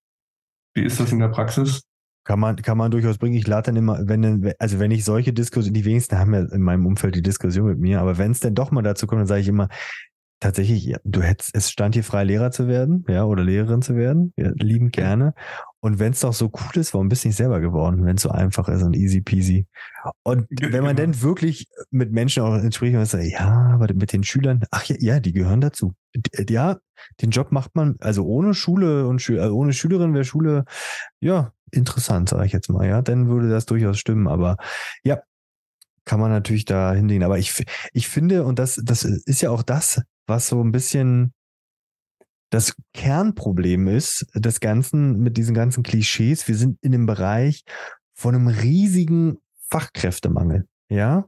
Wie 0.76 0.84
ist 0.84 1.00
das 1.00 1.12
in 1.12 1.20
der 1.20 1.30
Praxis? 1.30 1.82
Kann 2.26 2.40
man, 2.40 2.56
kann 2.58 2.78
man 2.78 2.92
durchaus 2.92 3.18
bringen. 3.18 3.36
Ich 3.36 3.48
lade 3.48 3.68
dann 3.68 3.76
immer, 3.76 4.08
wenn, 4.08 4.54
also 4.60 4.80
wenn 4.80 4.92
ich 4.92 5.04
solche 5.04 5.34
Diskussionen, 5.34 5.74
die 5.74 5.86
wenigsten 5.86 6.20
haben 6.20 6.34
ja 6.34 6.42
in 6.42 6.62
meinem 6.62 6.86
Umfeld 6.86 7.16
die 7.16 7.24
Diskussion 7.24 7.68
mit 7.68 7.80
mir, 7.80 8.02
aber 8.02 8.18
wenn 8.20 8.32
es 8.32 8.40
denn 8.40 8.54
doch 8.54 8.70
mal 8.70 8.84
dazu 8.84 9.08
kommt, 9.08 9.22
dann 9.22 9.28
sage 9.28 9.42
ich 9.42 9.48
immer, 9.48 9.68
tatsächlich, 10.40 10.86
ja, 10.86 10.98
du 11.04 11.22
hättest, 11.22 11.56
es 11.56 11.72
stand 11.72 11.96
hier 11.96 12.04
frei, 12.04 12.24
Lehrer 12.24 12.52
zu 12.52 12.68
werden, 12.68 13.04
ja, 13.08 13.24
oder 13.24 13.44
Lehrerin 13.44 13.82
zu 13.82 13.96
werden, 13.96 14.34
ja, 14.38 14.52
liebend 14.56 14.94
gerne. 14.94 15.34
Und 15.82 16.00
wenn 16.00 16.12
es 16.12 16.20
doch 16.20 16.34
so 16.34 16.52
cool 16.54 16.82
ist, 16.82 16.94
warum 16.94 17.08
bist 17.08 17.24
du 17.24 17.30
nicht 17.30 17.38
selber 17.38 17.62
geworden, 17.62 18.06
wenn 18.06 18.18
es 18.18 18.24
so 18.24 18.30
einfach 18.30 18.68
ist 18.68 18.84
und 18.84 18.96
easy 18.96 19.22
peasy? 19.22 19.66
Und 20.24 20.48
wenn 20.50 20.84
man 20.84 20.96
denn 20.96 21.22
wirklich 21.22 21.68
mit 21.90 22.12
Menschen 22.12 22.44
auch 22.44 22.56
entspricht 22.56 22.96
und 22.96 23.06
sagt, 23.06 23.24
ja, 23.24 23.72
aber 23.74 23.94
mit 23.94 24.12
den 24.12 24.24
Schülern, 24.24 24.64
ach 24.72 24.84
ja, 24.86 24.96
ja, 25.00 25.20
die 25.20 25.32
gehören 25.32 25.62
dazu. 25.62 25.94
Ja, 26.50 26.78
den 27.22 27.30
Job 27.30 27.52
macht 27.52 27.76
man, 27.76 27.96
also 28.02 28.26
ohne 28.26 28.54
Schule 28.54 29.08
und 29.08 29.22
Schü 29.22 29.40
also 29.40 29.56
ohne 29.56 29.74
Schülerin 29.74 30.14
wäre 30.14 30.26
Schule, 30.26 30.66
ja, 31.22 31.54
interessant, 31.72 32.30
sage 32.30 32.46
ich 32.46 32.52
jetzt 32.52 32.70
mal, 32.70 32.86
ja, 32.86 33.02
dann 33.02 33.30
würde 33.30 33.50
das 33.50 33.66
durchaus 33.66 34.00
stimmen. 34.00 34.28
Aber 34.28 34.58
ja, 35.04 35.22
kann 36.04 36.20
man 36.20 36.32
natürlich 36.32 36.66
da 36.66 36.94
hinlegen. 36.94 37.24
Aber 37.24 37.38
ich, 37.38 37.64
ich 37.94 38.08
finde, 38.08 38.44
und 38.44 38.60
das, 38.60 38.82
das 38.84 39.04
ist 39.06 39.42
ja 39.42 39.52
auch 39.52 39.64
das, 39.64 40.02
was 40.28 40.48
so 40.48 40.62
ein 40.62 40.72
bisschen 40.72 41.34
das 42.50 42.76
Kernproblem 42.94 43.88
ist 43.88 44.26
des 44.34 44.60
Ganzen 44.60 45.20
mit 45.20 45.38
diesen 45.38 45.54
ganzen 45.54 45.84
Klischees. 45.84 46.48
Wir 46.48 46.56
sind 46.56 46.78
in 46.82 46.94
einem 46.94 47.06
Bereich 47.06 47.64
von 48.14 48.36
einem 48.36 48.48
riesigen 48.48 49.38
Fachkräftemangel. 49.70 50.68
Ja. 50.90 51.26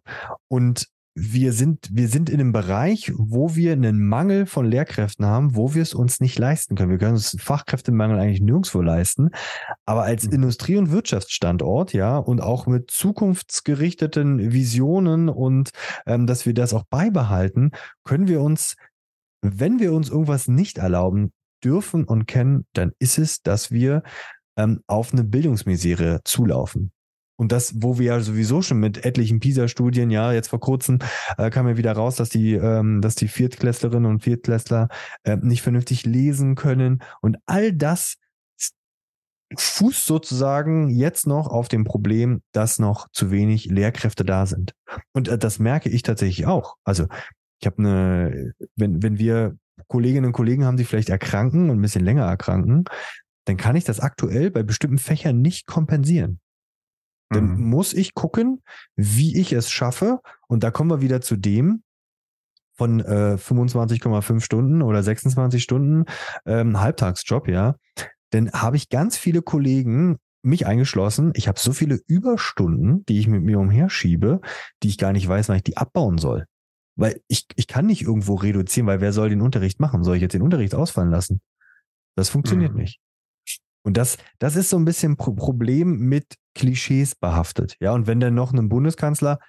Und 0.48 0.88
wir 1.14 1.52
sind, 1.52 1.90
wir 1.92 2.08
sind 2.08 2.30
in 2.30 2.40
einem 2.40 2.54
Bereich, 2.54 3.12
wo 3.16 3.54
wir 3.56 3.74
einen 3.74 4.08
Mangel 4.08 4.46
von 4.46 4.66
Lehrkräften 4.66 5.26
haben, 5.26 5.56
wo 5.56 5.74
wir 5.74 5.82
es 5.82 5.94
uns 5.94 6.22
nicht 6.22 6.40
leisten 6.40 6.76
können. 6.76 6.90
Wir 6.90 6.98
können 6.98 7.16
uns 7.16 7.36
Fachkräftemangel 7.38 8.18
eigentlich 8.18 8.42
nirgendwo 8.42 8.82
leisten. 8.82 9.30
Aber 9.86 10.04
als 10.04 10.26
mhm. 10.26 10.34
Industrie- 10.34 10.78
und 10.78 10.92
Wirtschaftsstandort, 10.92 11.92
ja, 11.94 12.18
und 12.18 12.42
auch 12.42 12.66
mit 12.66 12.92
zukunftsgerichteten 12.92 14.54
Visionen 14.54 15.28
und 15.28 15.72
ähm, 16.06 16.28
dass 16.28 16.46
wir 16.46 16.54
das 16.54 16.74
auch 16.74 16.86
beibehalten, 16.90 17.72
können 18.06 18.30
wir 18.30 18.42
uns 18.42 18.76
wenn 19.42 19.80
wir 19.80 19.94
uns 19.94 20.10
irgendwas 20.10 20.48
nicht 20.48 20.78
erlauben 20.78 21.34
dürfen 21.64 22.04
und 22.06 22.28
können, 22.28 22.66
dann 22.74 22.92
ist 23.00 23.18
es, 23.18 23.42
dass 23.42 23.72
wir 23.72 24.04
ähm, 24.58 24.82
auf 24.88 25.14
eine 25.14 25.24
Bildungsmisere 25.24 26.22
zulaufen. 26.24 26.92
Und 27.42 27.52
das, 27.52 27.74
wo 27.82 27.98
wir 27.98 28.06
ja 28.06 28.20
sowieso 28.20 28.62
schon 28.62 28.80
mit 28.80 29.04
etlichen 29.04 29.40
PISA-Studien, 29.40 30.12
ja, 30.12 30.32
jetzt 30.32 30.50
vor 30.50 30.60
kurzem 30.60 31.00
äh, 31.40 31.50
kam 31.50 31.68
ja 31.68 31.76
wieder 31.76 31.94
raus, 31.94 32.16
dass 32.16 32.30
die, 32.30 32.54
ähm, 32.54 33.02
dass 33.02 33.16
die 33.16 33.28
Viertklässlerinnen 33.28 34.10
und 34.10 34.22
Viertklässler 34.24 34.90
äh, 35.24 35.38
nicht 35.38 35.64
vernünftig 35.64 36.06
lesen 36.06 36.54
können. 36.54 37.02
Und 37.20 37.38
all 37.48 37.74
das 37.74 38.18
fußt 39.58 40.06
sozusagen 40.06 40.90
jetzt 40.90 41.26
noch 41.26 41.48
auf 41.48 41.68
dem 41.68 41.84
Problem, 41.84 42.42
dass 42.52 42.78
noch 42.78 43.08
zu 43.12 43.32
wenig 43.32 43.66
Lehrkräfte 43.66 44.24
da 44.24 44.46
sind. 44.46 44.76
Und 45.14 45.28
äh, 45.28 45.38
das 45.40 45.58
merke 45.58 45.90
ich 45.90 46.04
tatsächlich 46.04 46.46
auch. 46.46 46.76
Also 46.84 47.08
ich 47.62 47.68
habe 47.68 47.78
eine, 47.80 48.54
wenn, 48.76 49.04
wenn 49.04 49.20
wir 49.20 49.56
Kolleginnen 49.88 50.26
und 50.26 50.34
Kollegen 50.34 50.66
haben, 50.66 50.78
die 50.78 50.86
vielleicht 50.86 51.10
erkranken 51.10 51.70
und 51.70 51.78
ein 51.78 51.82
bisschen 51.82 52.04
länger 52.04 52.26
erkranken, 52.26 52.86
dann 53.46 53.58
kann 53.58 53.76
ich 53.76 53.84
das 53.84 54.00
aktuell 54.00 54.52
bei 54.52 54.64
bestimmten 54.64 54.98
Fächern 54.98 55.42
nicht 55.42 55.68
kompensieren. 55.68 56.40
Dann 57.30 57.56
mhm. 57.56 57.70
muss 57.70 57.94
ich 57.94 58.14
gucken, 58.14 58.62
wie 58.96 59.40
ich 59.40 59.54
es 59.54 59.70
schaffe. 59.72 60.20
Und 60.48 60.64
da 60.64 60.72
kommen 60.72 60.90
wir 60.90 61.02
wieder 61.02 61.22
zu 61.22 61.38
dem 61.38 61.84
von 62.76 63.00
äh, 63.00 63.38
25,5 63.38 64.42
Stunden 64.42 64.82
oder 64.82 65.04
26 65.04 65.62
Stunden 65.62 66.06
ähm, 66.46 66.80
Halbtagsjob, 66.80 67.48
ja. 67.48 67.76
Denn 68.34 68.52
habe 68.52 68.78
ich 68.78 68.90
ganz 68.90 69.18
viele 69.18 69.42
Kollegen, 69.42 70.18
mich 70.44 70.66
eingeschlossen, 70.66 71.34
ich 71.36 71.48
habe 71.48 71.60
so 71.60 71.72
viele 71.72 72.00
Überstunden, 72.08 73.06
die 73.06 73.20
ich 73.20 73.28
mit 73.28 73.44
mir 73.44 73.60
umherschiebe, 73.60 74.42
die 74.82 74.88
ich 74.88 74.98
gar 74.98 75.14
nicht 75.14 75.28
weiß, 75.28 75.50
wann 75.50 75.58
ich 75.58 75.64
die 75.64 75.78
abbauen 75.78 76.18
soll. 76.18 76.48
Weil 76.96 77.22
ich, 77.28 77.46
ich 77.56 77.68
kann 77.68 77.86
nicht 77.86 78.02
irgendwo 78.02 78.36
reduzieren, 78.36 78.88
weil 78.88 79.02
wer 79.02 79.14
soll 79.14 79.30
den 79.30 79.42
Unterricht 79.42 79.80
machen? 79.80 80.04
Soll 80.04 80.16
ich 80.18 80.22
jetzt 80.22 80.34
den 80.34 80.42
Unterricht 80.42 80.76
ausfallen 80.76 81.10
lassen? 81.10 81.42
Das 82.16 82.30
funktioniert 82.30 82.74
mhm. 82.74 82.82
nicht. 82.82 83.00
Und 83.84 83.98
das, 83.98 84.18
das 84.40 84.56
ist 84.56 84.70
so 84.70 84.78
ein 84.78 84.86
bisschen 84.86 85.18
Pro 85.18 85.34
Problem 85.34 86.00
mit 86.00 86.36
Klischees 86.54 87.16
behaftet. 87.16 87.78
Ja, 87.80 87.94
und 87.94 88.08
wenn 88.08 88.20
dann 88.20 88.36
noch 88.36 88.54
ein 88.54 88.70
Bundeskanzler 88.70 89.40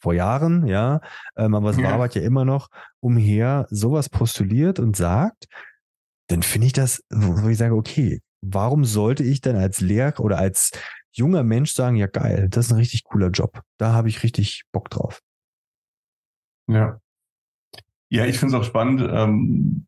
vor 0.00 0.12
Jahren, 0.14 0.66
ja, 0.66 1.00
ähm, 1.36 1.54
aber 1.54 1.70
es 1.70 1.76
ja. 1.76 1.98
war 1.98 2.10
ja 2.10 2.22
immer 2.22 2.44
noch 2.44 2.68
umher 3.00 3.66
sowas 3.70 4.08
postuliert 4.08 4.78
und 4.80 4.96
sagt, 4.96 5.46
dann 6.28 6.42
finde 6.42 6.66
ich 6.66 6.72
das, 6.72 7.02
wo 7.10 7.48
ich 7.48 7.58
sage, 7.58 7.74
okay, 7.74 8.20
warum 8.42 8.84
sollte 8.84 9.22
ich 9.22 9.40
denn 9.40 9.56
als 9.56 9.80
Lehrer 9.80 10.20
oder 10.20 10.38
als 10.38 10.72
junger 11.12 11.44
Mensch 11.44 11.72
sagen, 11.72 11.96
ja 11.96 12.06
geil, 12.06 12.48
das 12.50 12.66
ist 12.66 12.72
ein 12.72 12.78
richtig 12.78 13.04
cooler 13.04 13.28
Job. 13.28 13.60
Da 13.78 13.92
habe 13.92 14.08
ich 14.08 14.22
richtig 14.22 14.64
Bock 14.72 14.90
drauf. 14.90 15.20
Ja. 16.68 17.00
Ja, 18.08 18.26
ich 18.26 18.38
finde 18.38 18.56
es 18.56 18.60
auch 18.60 18.66
spannend. 18.66 19.00
Ähm, 19.00 19.86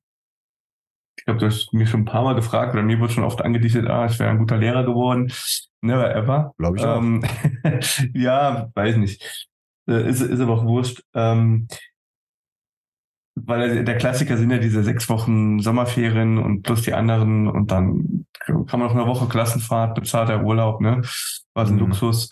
ich 1.17 1.25
glaube, 1.25 1.41
du 1.41 1.47
hast 1.47 1.73
mich 1.73 1.89
schon 1.89 2.01
ein 2.01 2.07
paar 2.07 2.25
Mal 2.25 2.35
gefragt 2.35 2.75
oder 2.75 2.83
mir 2.83 2.99
wurde 2.99 3.13
schon 3.13 3.25
oft 3.25 3.43
angedichtet, 3.43 3.87
ah, 3.87 4.07
ich 4.07 4.19
wäre 4.19 4.31
ein 4.31 4.39
guter 4.39 4.57
Lehrer 4.57 4.85
geworden. 4.85 5.33
Never 5.81 6.15
ever. 6.15 6.55
Glaube 6.59 6.79
ich 6.79 6.85
auch. 6.85 6.99
Ähm, 6.99 7.25
ja, 8.15 8.71
weiß 8.75 8.97
nicht. 8.97 9.49
Äh, 9.89 10.09
ist, 10.09 10.21
ist 10.21 10.41
aber 10.41 10.55
auch 10.55 10.65
wurscht. 10.65 11.03
Ähm, 11.15 11.69
weil 13.37 13.85
der 13.85 13.99
Klassiker 13.99 14.37
sind 14.37 14.51
ja 14.51 14.59
diese 14.59 14.83
sechs 14.83 15.09
Wochen 15.09 15.59
Sommerferien 15.59 16.39
und 16.39 16.63
plus 16.63 16.83
die 16.83 16.95
anderen 16.95 17.49
und 17.49 17.71
dann 17.71 18.27
kann 18.47 18.79
man 18.79 18.89
noch 18.89 18.95
eine 18.95 19.07
Woche 19.07 19.29
Klassenfahrt, 19.29 19.95
bezahlter 19.95 20.43
Urlaub, 20.45 20.81
ne? 20.81 21.03
Was 21.55 21.69
ein 21.69 21.75
mhm. 21.75 21.81
Luxus. 21.81 22.31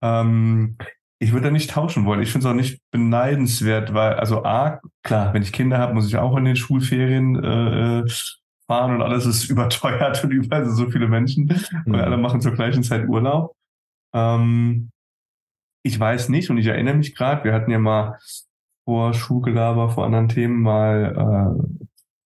Ähm, 0.00 0.76
ich 1.24 1.32
würde 1.32 1.46
da 1.46 1.50
nicht 1.50 1.70
tauschen 1.70 2.04
wollen. 2.04 2.20
Ich 2.20 2.30
finde 2.30 2.46
es 2.46 2.50
auch 2.50 2.56
nicht 2.56 2.80
beneidenswert, 2.90 3.94
weil, 3.94 4.14
also 4.14 4.44
A, 4.44 4.80
klar, 5.02 5.32
wenn 5.32 5.42
ich 5.42 5.52
Kinder 5.52 5.78
habe, 5.78 5.94
muss 5.94 6.06
ich 6.06 6.18
auch 6.18 6.36
in 6.36 6.44
den 6.44 6.56
Schulferien 6.56 7.42
äh, 7.42 8.00
äh 8.00 8.10
fahren 8.66 8.94
und 8.94 9.02
alles 9.02 9.26
ist 9.26 9.44
überteuert 9.50 10.22
und 10.24 10.30
überall 10.30 10.64
sind 10.64 10.76
so 10.76 10.90
viele 10.90 11.08
Menschen 11.08 11.44
mhm. 11.44 11.94
und 11.94 12.00
alle 12.00 12.16
machen 12.16 12.40
zur 12.40 12.52
gleichen 12.52 12.82
Zeit 12.82 13.08
Urlaub. 13.08 13.54
Ähm, 14.14 14.90
ich 15.82 15.98
weiß 15.98 16.28
nicht 16.28 16.50
und 16.50 16.58
ich 16.58 16.66
erinnere 16.66 16.94
mich 16.94 17.14
gerade, 17.14 17.44
wir 17.44 17.52
hatten 17.52 17.70
ja 17.70 17.78
mal 17.78 18.18
vor 18.84 19.14
Schulgelaber, 19.14 19.90
vor 19.90 20.04
anderen 20.04 20.28
Themen 20.28 20.60
mal 20.62 21.58
äh, 21.80 21.84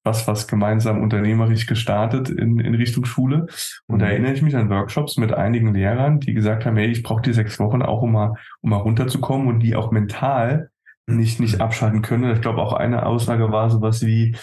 was, 0.09 0.27
was 0.27 0.49
gemeinsam 0.49 1.03
unternehmerisch 1.03 1.67
gestartet 1.67 2.31
in, 2.31 2.59
in 2.59 2.75
Richtung 2.75 3.05
Schule. 3.05 3.47
Und 3.87 3.97
mhm. 3.97 4.01
da 4.01 4.07
erinnere 4.07 4.33
ich 4.33 4.43
mich 4.43 4.57
an 4.57 4.71
Workshops 4.71 5.19
mit 5.19 5.33
einigen 5.33 5.75
Lehrern, 5.75 6.19
die 6.21 6.33
gesagt 6.33 6.65
haben, 6.65 6.77
hey, 6.77 6.89
ich 6.89 7.03
brauche 7.03 7.23
die 7.23 7.35
sechs 7.35 7.59
Wochen 7.59 7.83
auch, 7.83 8.03
um 8.03 8.13
mal, 8.13 8.35
um 8.63 8.71
mal 8.71 8.77
runterzukommen 8.77 9.47
und 9.49 9.61
die 9.61 9.77
auch 9.77 9.91
mental 9.91 10.71
nicht, 11.07 11.41
nicht 11.41 11.61
abschalten 11.61 12.03
können. 12.03 12.35
Ich 12.35 12.41
glaube, 12.41 12.63
auch 12.63 12.73
eine 12.73 13.07
Aussage 13.07 13.53
war 13.53 13.71
sowas 13.71 14.05
wie, 14.05 14.35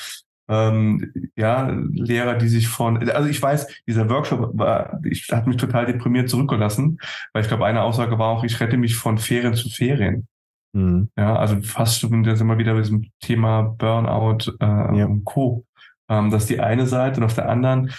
ähm, 0.47 1.11
ja, 1.35 1.69
Lehrer, 1.91 2.35
die 2.35 2.47
sich 2.47 2.67
von, 2.67 2.97
also 3.09 3.27
ich 3.27 3.41
weiß, 3.41 3.67
dieser 3.87 4.09
Workshop 4.09 4.51
war, 4.53 4.99
ich 5.03 5.27
hat 5.31 5.47
mich 5.47 5.57
total 5.57 5.87
deprimiert 5.87 6.29
zurückgelassen, 6.29 6.99
weil 7.33 7.41
ich 7.41 7.47
glaube, 7.47 7.65
eine 7.65 7.81
Aussage 7.81 8.19
war 8.19 8.29
auch, 8.29 8.43
ich 8.43 8.59
rette 8.59 8.77
mich 8.77 8.95
von 8.95 9.17
Ferien 9.17 9.55
zu 9.55 9.69
Ferien. 9.69 10.27
Mhm. 10.75 11.09
Ja, 11.17 11.37
also 11.37 11.61
fast 11.61 12.01
schon, 12.01 12.23
sind 12.23 12.47
wir 12.47 12.57
wieder 12.57 12.73
bei 12.73 12.81
diesem 12.81 13.05
Thema 13.21 13.61
Burnout 13.61 14.51
äh, 14.59 14.97
ja. 14.97 15.05
und 15.05 15.23
Co. 15.23 15.65
Ähm, 16.09 16.31
das 16.31 16.43
ist 16.43 16.49
die 16.49 16.59
eine 16.59 16.85
Seite 16.85 17.21
und 17.21 17.25
auf 17.25 17.33
der 17.33 17.47
anderen, 17.47 17.91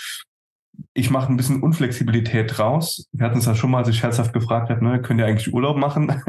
ich 0.92 1.10
mache 1.10 1.32
ein 1.32 1.38
bisschen 1.38 1.62
Unflexibilität 1.62 2.58
raus. 2.58 3.08
Wir 3.12 3.24
hatten 3.24 3.38
es 3.38 3.46
ja 3.46 3.54
schon 3.54 3.70
mal, 3.70 3.78
als 3.78 3.88
ich 3.88 3.96
scherzhaft 3.96 4.34
gefragt 4.34 4.68
habe, 4.68 4.84
ne, 4.84 5.00
könnt 5.00 5.18
ihr 5.20 5.26
eigentlich 5.26 5.54
Urlaub 5.54 5.78
machen? 5.78 6.10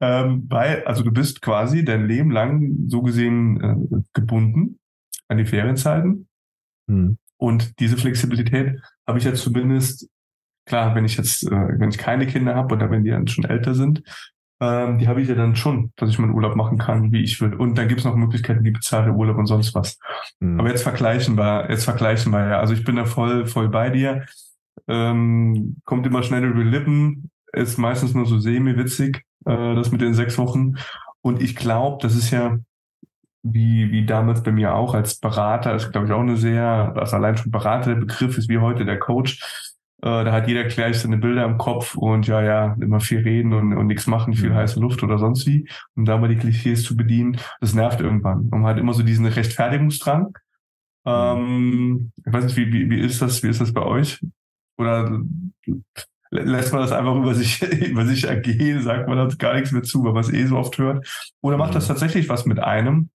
ähm, 0.00 0.46
weil, 0.48 0.82
also 0.84 1.04
du 1.04 1.12
bist 1.12 1.40
quasi 1.40 1.84
dein 1.84 2.08
Leben 2.08 2.32
lang 2.32 2.88
so 2.88 3.02
gesehen 3.02 3.60
äh, 3.60 4.02
gebunden 4.14 4.80
an 5.28 5.38
die 5.38 5.46
Ferienzeiten. 5.46 6.26
Mhm. 6.88 7.18
Und 7.36 7.78
diese 7.78 7.96
Flexibilität 7.96 8.80
habe 9.06 9.18
ich 9.18 9.24
jetzt 9.24 9.42
zumindest, 9.42 10.08
klar, 10.66 10.96
wenn 10.96 11.04
ich 11.04 11.16
jetzt, 11.16 11.44
äh, 11.44 11.78
wenn 11.78 11.90
ich 11.90 11.98
keine 11.98 12.26
Kinder 12.26 12.56
habe 12.56 12.74
oder 12.74 12.90
wenn 12.90 13.04
die 13.04 13.10
dann 13.10 13.28
schon 13.28 13.44
älter 13.44 13.74
sind, 13.74 14.02
ähm, 14.60 14.98
die 14.98 15.08
habe 15.08 15.22
ich 15.22 15.28
ja 15.28 15.34
dann 15.34 15.56
schon, 15.56 15.92
dass 15.96 16.10
ich 16.10 16.18
meinen 16.18 16.34
Urlaub 16.34 16.54
machen 16.54 16.78
kann, 16.78 17.12
wie 17.12 17.22
ich 17.22 17.40
will. 17.40 17.54
Und 17.54 17.78
dann 17.78 17.88
gibt 17.88 18.00
es 18.00 18.04
noch 18.04 18.14
Möglichkeiten, 18.14 18.62
wie 18.62 18.70
bezahlte 18.70 19.10
Urlaub 19.12 19.38
und 19.38 19.46
sonst 19.46 19.74
was. 19.74 19.98
Mhm. 20.40 20.60
Aber 20.60 20.68
jetzt 20.68 20.82
vergleichen 20.82 21.36
wir, 21.36 21.70
jetzt 21.70 21.84
vergleichen 21.84 22.30
wir 22.32 22.46
ja. 22.46 22.60
Also 22.60 22.74
ich 22.74 22.84
bin 22.84 22.96
da 22.96 23.06
voll, 23.06 23.46
voll 23.46 23.68
bei 23.68 23.88
dir. 23.88 24.26
Ähm, 24.86 25.76
kommt 25.84 26.06
immer 26.06 26.22
schnell 26.22 26.44
über 26.44 26.62
die 26.62 26.70
Lippen, 26.70 27.30
ist 27.52 27.78
meistens 27.78 28.14
nur 28.14 28.26
so 28.26 28.38
semi-witzig, 28.38 29.22
äh, 29.46 29.74
das 29.74 29.90
mit 29.90 30.02
den 30.02 30.14
sechs 30.14 30.36
Wochen. 30.36 30.74
Und 31.22 31.42
ich 31.42 31.56
glaube, 31.56 31.98
das 32.02 32.14
ist 32.14 32.30
ja 32.30 32.58
wie, 33.42 33.90
wie 33.90 34.04
damals 34.04 34.42
bei 34.42 34.52
mir 34.52 34.74
auch 34.74 34.94
als 34.94 35.18
Berater, 35.18 35.74
ist 35.74 35.92
glaube 35.92 36.06
ich 36.06 36.12
auch 36.12 36.20
eine 36.20 36.36
sehr, 36.36 36.92
also 36.96 37.16
allein 37.16 37.36
schon 37.36 37.50
Berater 37.50 37.94
der 37.94 38.00
Begriff 38.00 38.36
ist 38.36 38.50
wie 38.50 38.58
heute 38.58 38.84
der 38.84 38.98
Coach 38.98 39.69
äh, 40.02 40.24
da 40.24 40.32
hat 40.32 40.48
jeder 40.48 40.64
gleich 40.64 40.98
seine 40.98 41.18
Bilder 41.18 41.44
im 41.44 41.58
Kopf 41.58 41.94
und 41.94 42.26
ja, 42.26 42.42
ja, 42.42 42.76
immer 42.80 43.00
viel 43.00 43.20
reden 43.20 43.52
und, 43.52 43.76
und 43.76 43.86
nichts 43.86 44.06
machen, 44.06 44.32
viel 44.32 44.50
mhm. 44.50 44.54
heiße 44.54 44.80
Luft 44.80 45.02
oder 45.02 45.18
sonst 45.18 45.46
wie. 45.46 45.68
Um 45.94 46.06
da 46.06 46.16
mal 46.16 46.28
die 46.28 46.36
Klischees 46.36 46.84
zu 46.84 46.96
bedienen, 46.96 47.38
das 47.60 47.74
nervt 47.74 48.00
irgendwann. 48.00 48.48
Und 48.50 48.60
man 48.60 48.66
hat 48.66 48.78
immer 48.78 48.94
so 48.94 49.02
diesen 49.02 49.26
Rechtfertigungsdrang. 49.26 50.36
Ähm, 51.04 52.12
ich 52.24 52.32
weiß 52.32 52.44
nicht, 52.44 52.56
wie, 52.56 52.72
wie, 52.72 52.88
wie 52.88 53.00
ist 53.00 53.20
das, 53.20 53.42
wie 53.42 53.48
ist 53.48 53.60
das 53.60 53.74
bei 53.74 53.82
euch? 53.82 54.20
Oder 54.78 55.20
lässt 56.30 56.72
man 56.72 56.80
das 56.80 56.92
einfach 56.92 57.16
über 57.16 57.34
sich, 57.34 57.60
über 57.90 58.06
sich 58.06 58.24
ergehen, 58.24 58.82
sagt 58.82 59.06
man 59.06 59.18
das 59.18 59.36
gar 59.36 59.54
nichts 59.54 59.72
mehr 59.72 59.82
zu, 59.82 60.02
weil 60.04 60.14
man 60.14 60.22
es 60.22 60.32
eh 60.32 60.46
so 60.46 60.56
oft 60.56 60.78
hört? 60.78 61.06
Oder 61.42 61.58
macht 61.58 61.74
das 61.74 61.84
mhm. 61.84 61.88
tatsächlich 61.88 62.30
was 62.30 62.46
mit 62.46 62.58
einem? 62.58 63.10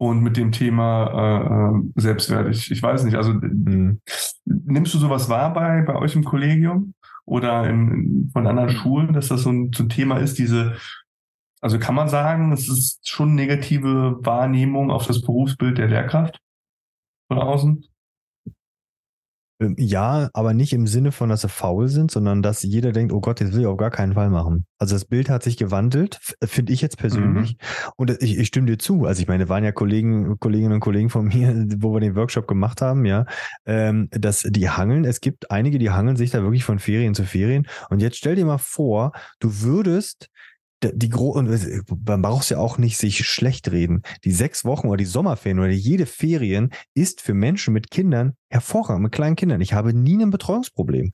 Und 0.00 0.22
mit 0.22 0.38
dem 0.38 0.50
Thema 0.50 1.08
äh, 1.12 1.76
äh, 1.76 2.00
Selbstwert. 2.00 2.48
Ich, 2.48 2.70
ich 2.70 2.82
weiß 2.82 3.04
nicht, 3.04 3.16
also 3.16 3.34
mhm. 3.34 4.00
nimmst 4.46 4.94
du 4.94 4.98
sowas 4.98 5.28
wahr 5.28 5.52
bei, 5.52 5.82
bei 5.82 5.94
euch 5.94 6.16
im 6.16 6.24
Kollegium 6.24 6.94
oder 7.26 7.68
in, 7.68 8.30
von 8.32 8.46
anderen 8.46 8.70
Schulen, 8.70 9.12
dass 9.12 9.28
das 9.28 9.42
so 9.42 9.50
ein, 9.50 9.70
so 9.74 9.84
ein 9.84 9.90
Thema 9.90 10.16
ist, 10.16 10.38
diese, 10.38 10.76
also 11.60 11.78
kann 11.78 11.94
man 11.94 12.08
sagen, 12.08 12.50
das 12.50 12.66
ist 12.66 13.06
schon 13.06 13.34
negative 13.34 14.16
Wahrnehmung 14.22 14.90
auf 14.90 15.06
das 15.06 15.20
Berufsbild 15.20 15.76
der 15.76 15.88
Lehrkraft 15.88 16.40
von 17.28 17.38
außen? 17.38 17.84
Ähm, 19.60 19.76
ja, 19.78 20.30
aber 20.32 20.54
nicht 20.54 20.72
im 20.72 20.86
Sinne 20.86 21.12
von, 21.12 21.28
dass 21.28 21.42
sie 21.42 21.48
faul 21.48 21.88
sind, 21.88 22.10
sondern 22.10 22.42
dass 22.42 22.62
jeder 22.62 22.92
denkt, 22.92 23.12
oh 23.12 23.20
Gott, 23.20 23.40
das 23.40 23.52
will 23.52 23.60
ich 23.60 23.66
auf 23.66 23.76
gar 23.76 23.90
keinen 23.90 24.14
Fall 24.14 24.30
machen. 24.30 24.66
Also 24.78 24.94
das 24.94 25.04
Bild 25.04 25.28
hat 25.28 25.42
sich 25.42 25.56
gewandelt, 25.58 26.18
finde 26.42 26.72
ich 26.72 26.80
jetzt 26.80 26.96
persönlich. 26.96 27.52
Mhm. 27.52 27.90
Und 27.96 28.22
ich, 28.22 28.38
ich 28.38 28.46
stimme 28.48 28.66
dir 28.66 28.78
zu. 28.78 29.04
Also 29.04 29.20
ich 29.20 29.28
meine, 29.28 29.48
waren 29.48 29.62
ja 29.62 29.72
Kollegen, 29.72 30.38
Kolleginnen 30.40 30.72
und 30.72 30.80
Kollegen 30.80 31.10
von 31.10 31.26
mir, 31.28 31.66
wo 31.76 31.92
wir 31.92 32.00
den 32.00 32.16
Workshop 32.16 32.48
gemacht 32.48 32.80
haben, 32.80 33.04
ja, 33.04 33.26
ähm, 33.66 34.08
dass 34.10 34.42
die 34.42 34.70
hangeln. 34.70 35.04
Es 35.04 35.20
gibt 35.20 35.50
einige, 35.50 35.78
die 35.78 35.90
hangeln 35.90 36.16
sich 36.16 36.30
da 36.30 36.42
wirklich 36.42 36.64
von 36.64 36.78
Ferien 36.78 37.14
zu 37.14 37.24
Ferien. 37.24 37.66
Und 37.90 38.00
jetzt 38.00 38.16
stell 38.16 38.36
dir 38.36 38.46
mal 38.46 38.58
vor, 38.58 39.12
du 39.40 39.60
würdest 39.60 40.30
die 40.82 41.12
und 41.12 41.48
man 42.06 42.22
braucht 42.22 42.48
ja 42.50 42.58
auch 42.58 42.78
nicht 42.78 42.98
sich 42.98 43.26
schlecht 43.26 43.70
reden. 43.70 44.02
Die 44.24 44.32
sechs 44.32 44.64
Wochen 44.64 44.88
oder 44.88 44.96
die 44.96 45.04
Sommerferien 45.04 45.58
oder 45.58 45.68
jede 45.68 46.06
Ferien 46.06 46.70
ist 46.94 47.20
für 47.20 47.34
Menschen 47.34 47.74
mit 47.74 47.90
Kindern 47.90 48.34
hervorragend, 48.48 49.02
mit 49.02 49.12
kleinen 49.12 49.36
Kindern. 49.36 49.60
Ich 49.60 49.74
habe 49.74 49.92
nie 49.92 50.16
ein 50.16 50.30
Betreuungsproblem. 50.30 51.12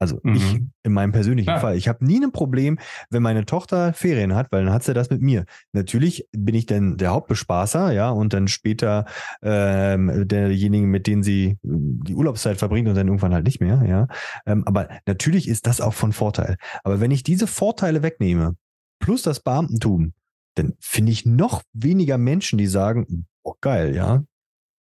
Also 0.00 0.20
mhm. 0.22 0.34
ich 0.34 0.60
in 0.84 0.92
meinem 0.92 1.12
persönlichen 1.12 1.50
ja. 1.50 1.58
Fall. 1.58 1.76
Ich 1.76 1.88
habe 1.88 2.04
nie 2.04 2.22
ein 2.22 2.30
Problem, 2.30 2.78
wenn 3.10 3.22
meine 3.22 3.44
Tochter 3.44 3.92
Ferien 3.92 4.34
hat, 4.34 4.52
weil 4.52 4.64
dann 4.64 4.72
hat 4.72 4.84
sie 4.84 4.94
das 4.94 5.10
mit 5.10 5.20
mir. 5.22 5.44
Natürlich 5.72 6.28
bin 6.32 6.54
ich 6.54 6.66
dann 6.66 6.96
der 6.96 7.10
Hauptbespaßer, 7.10 7.92
ja, 7.92 8.10
und 8.10 8.32
dann 8.32 8.46
später 8.46 9.06
ähm, 9.42 10.28
derjenige, 10.28 10.86
mit 10.86 11.06
dem 11.06 11.22
sie 11.22 11.58
die 11.62 12.14
Urlaubszeit 12.14 12.58
verbringt 12.58 12.88
und 12.88 12.94
dann 12.94 13.08
irgendwann 13.08 13.34
halt 13.34 13.44
nicht 13.44 13.60
mehr, 13.60 13.82
ja. 13.86 14.06
Ähm, 14.46 14.62
aber 14.66 14.88
natürlich 15.06 15.48
ist 15.48 15.66
das 15.66 15.80
auch 15.80 15.94
von 15.94 16.12
Vorteil. 16.12 16.56
Aber 16.84 17.00
wenn 17.00 17.10
ich 17.10 17.24
diese 17.24 17.48
Vorteile 17.48 18.02
wegnehme, 18.02 18.54
plus 18.98 19.22
das 19.22 19.40
Beamtentum, 19.40 20.12
dann 20.54 20.74
finde 20.80 21.12
ich 21.12 21.24
noch 21.24 21.62
weniger 21.72 22.18
Menschen, 22.18 22.58
die 22.58 22.66
sagen, 22.66 23.26
oh 23.42 23.54
geil, 23.60 23.94
ja, 23.94 24.24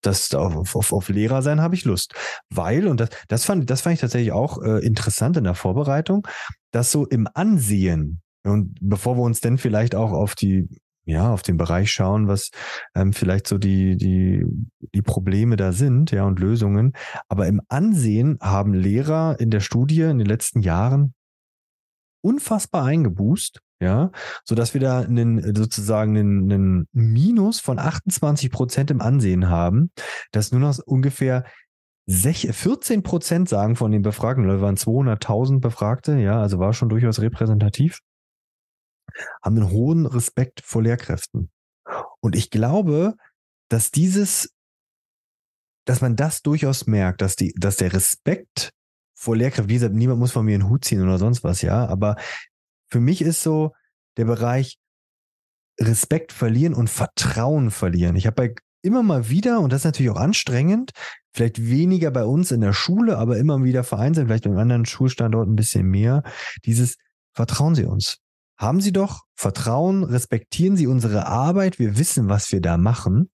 das 0.01 0.33
auf, 0.33 0.75
auf, 0.75 0.93
auf 0.93 1.09
Lehrer 1.09 1.41
sein 1.41 1.61
habe 1.61 1.75
ich 1.75 1.85
Lust. 1.85 2.13
Weil, 2.49 2.87
und 2.87 2.99
das, 2.99 3.09
das, 3.27 3.45
fand, 3.45 3.69
das 3.69 3.81
fand 3.81 3.95
ich 3.95 4.01
tatsächlich 4.01 4.31
auch 4.31 4.61
äh, 4.61 4.85
interessant 4.85 5.37
in 5.37 5.45
der 5.45 5.55
Vorbereitung, 5.55 6.27
dass 6.71 6.91
so 6.91 7.05
im 7.05 7.27
Ansehen, 7.33 8.21
und 8.45 8.77
bevor 8.81 9.17
wir 9.17 9.23
uns 9.23 9.39
denn 9.39 9.57
vielleicht 9.57 9.95
auch 9.95 10.11
auf 10.11 10.35
die, 10.35 10.67
ja, 11.05 11.31
auf 11.31 11.41
den 11.41 11.57
Bereich 11.57 11.91
schauen, 11.91 12.27
was 12.27 12.51
ähm, 12.95 13.13
vielleicht 13.13 13.47
so 13.47 13.57
die, 13.57 13.97
die, 13.97 14.45
die 14.93 15.01
Probleme 15.01 15.55
da 15.55 15.71
sind, 15.71 16.11
ja, 16.11 16.25
und 16.25 16.39
Lösungen. 16.39 16.93
Aber 17.27 17.47
im 17.47 17.61
Ansehen 17.67 18.37
haben 18.41 18.73
Lehrer 18.73 19.39
in 19.39 19.49
der 19.49 19.59
Studie 19.59 20.01
in 20.01 20.17
den 20.17 20.27
letzten 20.27 20.61
Jahren 20.61 21.13
unfassbar 22.21 22.85
eingeboost 22.85 23.59
ja, 23.83 24.11
so 24.45 24.55
dass 24.55 24.73
wir 24.73 24.81
da 24.81 25.01
einen, 25.01 25.55
sozusagen 25.55 26.17
einen, 26.17 26.51
einen 26.51 26.87
Minus 26.93 27.59
von 27.59 27.77
28 27.77 28.49
Prozent 28.49 28.89
im 28.89 29.01
Ansehen 29.01 29.49
haben, 29.49 29.91
dass 30.31 30.51
nur 30.51 30.61
noch 30.61 30.79
ungefähr 30.85 31.43
14 32.09 33.03
Prozent 33.03 33.47
sagen 33.47 33.75
von 33.75 33.91
den 33.91 34.01
Befragten, 34.01 34.47
da 34.47 34.59
waren 34.59 34.75
200.000 34.75 35.61
Befragte, 35.61 36.17
ja, 36.17 36.41
also 36.41 36.59
war 36.59 36.73
schon 36.73 36.89
durchaus 36.89 37.19
repräsentativ, 37.21 37.99
haben 39.41 39.57
einen 39.57 39.69
hohen 39.69 40.05
Respekt 40.05 40.61
vor 40.61 40.81
Lehrkräften. 40.81 41.49
Und 42.19 42.35
ich 42.35 42.49
glaube, 42.49 43.15
dass 43.69 43.91
dieses, 43.91 44.53
dass 45.85 46.01
man 46.01 46.15
das 46.15 46.41
durchaus 46.41 46.87
merkt, 46.87 47.21
dass 47.21 47.35
die, 47.35 47.53
dass 47.57 47.77
der 47.77 47.93
Respekt 47.93 48.71
vor 49.15 49.37
Lehrkräften, 49.37 49.69
wie 49.69 49.75
gesagt, 49.75 49.93
niemand 49.93 50.19
muss 50.19 50.31
von 50.31 50.45
mir 50.45 50.55
einen 50.55 50.69
Hut 50.69 50.83
ziehen 50.83 51.01
oder 51.01 51.17
sonst 51.17 51.43
was, 51.43 51.61
ja, 51.61 51.85
aber 51.85 52.17
für 52.93 52.99
mich 52.99 53.23
ist 53.23 53.41
so 53.41 53.73
der 54.17 54.25
Bereich 54.25 54.77
Respekt 55.81 56.31
verlieren 56.31 56.75
und 56.75 56.91
Vertrauen 56.91 57.71
verlieren. 57.71 58.15
Ich 58.15 58.27
habe 58.27 58.35
bei 58.35 58.55
immer 58.83 59.01
mal 59.01 59.29
wieder, 59.29 59.61
und 59.61 59.73
das 59.73 59.81
ist 59.81 59.85
natürlich 59.85 60.11
auch 60.11 60.19
anstrengend, 60.19 60.91
vielleicht 61.33 61.67
weniger 61.67 62.11
bei 62.11 62.23
uns 62.23 62.51
in 62.51 62.61
der 62.61 62.73
Schule, 62.73 63.17
aber 63.17 63.37
immer 63.37 63.63
wieder 63.63 63.83
vereinzelt, 63.83 64.27
vielleicht 64.27 64.43
beim 64.43 64.59
anderen 64.59 64.85
Schulstandort 64.85 65.49
ein 65.49 65.55
bisschen 65.55 65.87
mehr, 65.87 66.21
dieses 66.65 66.97
Vertrauen 67.33 67.73
Sie 67.73 67.85
uns. 67.85 68.19
haben 68.59 68.79
Sie 68.79 68.91
doch 68.91 69.23
Vertrauen, 69.33 70.03
respektieren 70.03 70.77
Sie 70.77 70.85
unsere 70.85 71.25
Arbeit, 71.25 71.79
wir 71.79 71.97
wissen, 71.97 72.29
was 72.29 72.51
wir 72.51 72.61
da 72.61 72.77
machen 72.77 73.31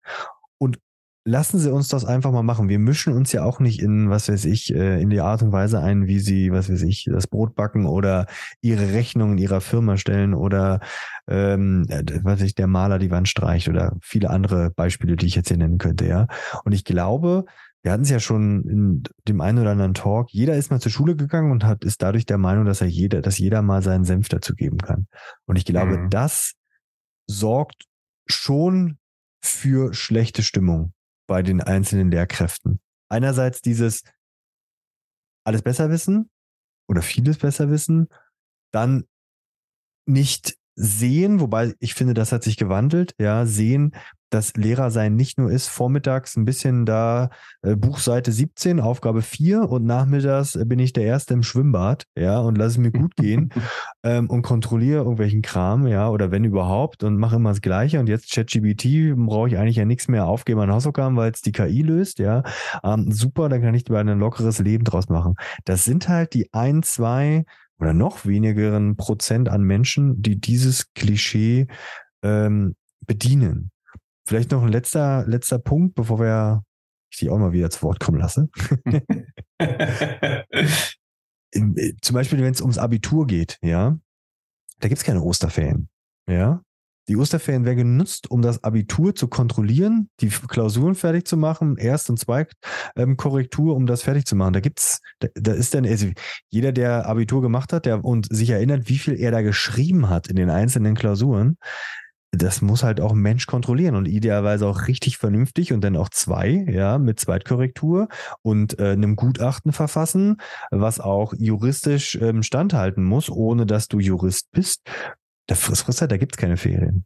lassen 1.26 1.60
Sie 1.60 1.72
uns 1.72 1.88
das 1.90 2.06
einfach 2.06 2.32
mal 2.32 2.44
machen. 2.44 2.70
Wir 2.70 2.80
mischen 2.80 3.14
uns 3.14 3.32
ja 3.32 3.44
auch 3.44 3.60
nicht 3.60 3.82
in, 3.82 4.10
was 4.10 4.30
weiß 4.30 4.46
ich, 4.46 4.74
äh, 4.74 5.02
in 5.02 5.10
die 5.10 5.22
Art 5.22 5.42
und 5.42 5.52
Weise 5.52 5.80
ein, 5.80 6.08
wie 6.08 6.20
Sie, 6.20 6.52
was 6.52 6.72
weiß 6.72 6.82
ich, 6.84 7.06
das 7.12 7.28
Brot 7.28 7.56
backen 7.56 7.86
oder 7.86 8.26
Ihre 8.62 8.94
Rechnungen 8.94 9.38
Ihrer 9.38 9.62
Firma 9.62 9.98
stellen 9.98 10.34
oder 10.34 10.80
ähm, 11.28 11.86
äh, 11.90 12.04
was 12.24 12.40
weiß 12.40 12.48
ich, 12.48 12.56
der 12.56 12.68
Maler 12.68 13.00
die 13.00 13.12
Wand 13.12 13.28
streicht 13.28 13.68
oder 13.70 13.96
viele 14.02 14.30
andere 14.30 14.72
Beispiele, 14.72 15.16
die 15.16 15.28
ich 15.28 15.36
jetzt 15.36 15.50
hier 15.50 15.58
nennen 15.58 15.78
könnte, 15.78 16.08
ja. 16.08 16.28
Und 16.64 16.72
ich 16.72 16.86
glaube, 16.86 17.46
wir 17.82 17.92
hatten 17.92 18.04
es 18.04 18.10
ja 18.10 18.20
schon 18.20 18.64
in 18.64 19.04
dem 19.28 19.42
einen 19.42 19.60
oder 19.60 19.72
anderen 19.72 19.94
Talk, 19.94 20.32
jeder 20.32 20.56
ist 20.56 20.72
mal 20.72 20.82
zur 20.82 20.92
Schule 20.92 21.16
gegangen 21.16 21.52
und 21.52 21.64
hat, 21.64 21.84
ist 21.84 22.02
dadurch 22.02 22.26
der 22.26 22.38
Meinung, 22.38 22.66
dass 22.66 22.82
er 22.82 22.88
jeder, 22.88 23.22
dass 23.22 23.38
jeder 23.38 23.62
mal 23.62 23.82
seinen 23.82 24.04
Senf 24.04 24.30
dazu 24.30 24.54
geben 24.54 24.78
kann. 24.78 25.08
Und 25.46 25.58
ich 25.58 25.66
glaube, 25.66 25.98
mhm. 25.98 26.10
das 26.10 26.54
sorgt 27.28 27.86
schon 28.28 28.98
für 29.42 29.94
schlechte 29.94 30.44
Stimmung 30.44 30.94
bei 31.30 31.44
den 31.44 31.62
einzelnen 31.62 32.10
Lehrkräften. 32.10 32.82
Einerseits 33.08 33.62
dieses 33.62 34.04
alles 35.46 35.62
besser 35.62 35.90
wissen 35.92 36.30
oder 36.90 37.04
vieles 37.04 37.38
besser 37.38 37.70
wissen, 37.70 38.10
dann 38.74 39.08
nicht 40.08 40.59
sehen, 40.80 41.42
wobei 41.42 41.74
ich 41.80 41.94
finde, 41.94 42.14
das 42.14 42.32
hat 42.32 42.44
sich 42.44 42.56
gewandelt, 42.56 43.14
ja, 43.20 43.46
sehen, 43.46 43.92
dass 44.30 44.54
Lehrer 44.56 44.92
sein 44.92 45.16
nicht 45.16 45.38
nur 45.38 45.52
ist, 45.52 45.68
vormittags 45.68 46.38
ein 46.38 46.46
bisschen 46.46 46.86
da 46.86 47.30
äh, 47.64 47.76
Buchseite 47.76 48.32
17, 48.32 48.80
Aufgabe 48.80 49.22
4 49.22 49.70
und 49.70 49.86
nachmittags 49.86 50.56
äh, 50.56 50.64
bin 50.66 50.80
ich 50.80 50.94
der 50.94 51.04
Erste 51.04 51.34
im 51.34 51.44
Schwimmbad, 51.44 52.06
ja, 52.16 52.40
und 52.40 52.58
lasse 52.58 52.72
es 52.72 52.78
mir 52.78 52.92
gut 52.92 53.16
gehen 53.18 53.50
ähm, 54.04 54.30
und 54.30 54.44
kontrolliere 54.44 55.00
irgendwelchen 55.00 55.42
Kram, 55.42 55.86
ja, 55.86 56.10
oder 56.10 56.32
wenn 56.32 56.46
überhaupt 56.46 57.04
und 57.04 57.18
mache 57.18 57.36
immer 57.36 57.50
das 57.50 57.62
Gleiche 57.62 58.00
und 58.00 58.08
jetzt 58.08 58.32
ChatGBT 58.32 59.16
brauche 59.18 59.50
ich 59.50 59.58
eigentlich 59.58 59.78
ja 59.78 59.86
nichts 59.86 60.08
mehr 60.08 60.28
aufgeben 60.28 60.62
an 60.62 60.72
Hausaufgaben, 60.72 61.18
weil 61.18 61.32
es 61.32 61.42
die 61.42 61.52
KI 61.52 61.82
löst, 61.82 62.20
ja, 62.20 62.44
ähm, 62.84 63.12
super, 63.12 63.50
dann 63.50 63.62
kann 63.62 63.74
ich 63.74 63.90
über 63.90 64.00
ein 64.00 64.20
lockeres 64.20 64.60
Leben 64.60 64.86
draus 64.86 65.10
machen. 65.10 65.36
Das 65.66 65.84
sind 65.84 66.08
halt 66.08 66.34
die 66.34 66.54
ein, 66.54 66.84
zwei 66.84 67.44
oder 67.80 67.94
noch 67.94 68.26
wenigeren 68.26 68.96
Prozent 68.98 69.50
an 69.50 69.64
Menschen, 69.64 70.22
die 70.22 70.40
dieses 70.40 70.94
Klischee 70.94 71.68
ähm, 72.24 72.76
bedienen. 73.06 73.72
Vielleicht 74.28 74.52
noch 74.52 74.64
ein 74.64 74.70
letzter, 74.70 75.26
letzter 75.28 75.60
Punkt, 75.60 75.96
bevor 75.96 76.20
wir 76.20 76.64
ich 77.12 77.18
dich 77.18 77.30
auch 77.30 77.40
mal 77.40 77.54
wieder 77.54 77.70
zu 77.70 77.82
Wort 77.84 78.00
kommen 78.00 78.20
lasse. 78.20 78.50
Äh, 81.52 81.94
zum 82.04 82.14
Beispiel, 82.14 82.44
wenn 82.44 82.54
es 82.54 82.62
ums 82.62 82.78
Abitur 82.78 83.26
geht, 83.26 83.58
ja, 83.64 83.98
da 84.82 84.88
gibt 84.88 85.00
es 85.00 85.04
keine 85.04 85.24
Osterferien. 85.24 85.90
Ja, 86.30 86.62
die 87.10 87.18
Osterferien 87.18 87.66
werden 87.66 87.78
genutzt, 87.78 88.30
um 88.30 88.42
das 88.42 88.64
Abitur 88.64 89.16
zu 89.16 89.28
kontrollieren, 89.28 90.10
die 90.22 90.30
Klausuren 90.30 90.96
fertig 90.96 91.28
zu 91.28 91.38
machen, 91.38 91.76
Erst- 91.76 92.10
und 92.10 92.20
Zweitkorrektur, 92.20 93.72
ähm, 93.72 93.78
um 93.78 93.86
das 93.88 94.04
fertig 94.04 94.26
zu 94.26 94.36
machen. 94.36 94.54
Da 94.54 94.60
gibt's, 94.60 95.02
da, 95.20 95.28
da 95.34 95.54
ist 95.54 95.74
dann, 95.74 95.86
also 95.86 96.08
jeder, 96.50 96.72
der 96.72 97.08
Abitur 97.08 97.42
gemacht 97.42 97.74
hat, 97.74 97.86
der 97.86 98.06
und 98.06 98.28
sich 98.32 98.52
erinnert, 98.52 98.88
wie 98.90 99.00
viel 99.00 99.20
er 99.20 99.32
da 99.32 99.42
geschrieben 99.42 100.10
hat 100.10 100.28
in 100.28 100.36
den 100.36 100.52
einzelnen 100.52 100.96
Klausuren, 100.96 101.58
das 102.32 102.62
muss 102.62 102.84
halt 102.84 103.02
auch 103.02 103.14
ein 103.14 103.20
Mensch 103.20 103.48
kontrollieren 103.48 103.96
und 103.96 104.08
idealerweise 104.08 104.68
auch 104.68 104.88
richtig 104.88 105.18
vernünftig 105.18 105.74
und 105.74 105.84
dann 105.84 105.98
auch 105.98 106.10
zwei, 106.10 106.66
ja, 106.70 107.00
mit 107.00 107.20
Zweitkorrektur 107.20 108.08
und 108.44 108.80
äh, 108.80 108.92
einem 108.92 109.16
Gutachten 109.16 109.72
verfassen, 109.72 110.38
was 110.70 111.00
auch 111.00 111.34
juristisch 111.38 112.16
ähm, 112.22 112.44
standhalten 112.44 113.04
muss, 113.04 113.30
ohne 113.30 113.66
dass 113.66 113.88
du 113.88 114.00
Jurist 114.00 114.52
bist. 114.52 114.82
Der 115.50 115.56
Frist, 115.56 116.02
da 116.02 116.18
gibt's 116.18 116.38
keine 116.38 116.58
Ferien. 116.58 117.06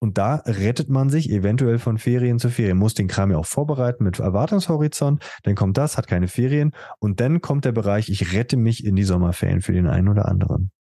Und 0.00 0.18
da 0.18 0.42
rettet 0.44 0.90
man 0.90 1.08
sich 1.08 1.30
eventuell 1.30 1.78
von 1.78 1.96
Ferien 1.96 2.38
zu 2.38 2.50
Ferien, 2.50 2.76
muss 2.76 2.92
den 2.92 3.08
Kram 3.08 3.30
ja 3.30 3.38
auch 3.38 3.46
vorbereiten 3.46 4.04
mit 4.04 4.18
Erwartungshorizont, 4.18 5.24
dann 5.44 5.54
kommt 5.54 5.78
das, 5.78 5.96
hat 5.96 6.06
keine 6.06 6.28
Ferien 6.28 6.72
und 6.98 7.20
dann 7.20 7.40
kommt 7.40 7.64
der 7.64 7.72
Bereich, 7.72 8.10
ich 8.10 8.34
rette 8.34 8.58
mich 8.58 8.84
in 8.84 8.96
die 8.96 9.04
Sommerferien 9.04 9.62
für 9.62 9.72
den 9.72 9.86
einen 9.86 10.08
oder 10.08 10.28
anderen. 10.28 10.72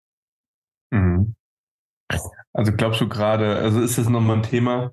Mhm. 0.91 1.35
Also 2.51 2.73
glaubst 2.73 2.99
du 2.99 3.07
gerade, 3.07 3.55
also 3.55 3.79
ist 3.81 3.97
das 3.97 4.09
nochmal 4.09 4.37
ein 4.37 4.43
Thema? 4.43 4.91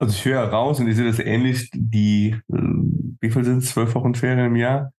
Also 0.00 0.14
ich 0.14 0.24
höre 0.24 0.42
raus 0.42 0.80
und 0.80 0.88
ich 0.88 0.96
sehe 0.96 1.06
das 1.06 1.20
ähnlich, 1.20 1.70
die, 1.72 2.30
äh, 2.30 2.56
wie 3.20 3.30
viel 3.30 3.44
sind 3.44 3.58
es, 3.58 3.70
zwölf 3.70 3.94
Wochen 3.94 4.14
Ferien 4.14 4.46
im 4.46 4.56
Jahr? 4.56 4.92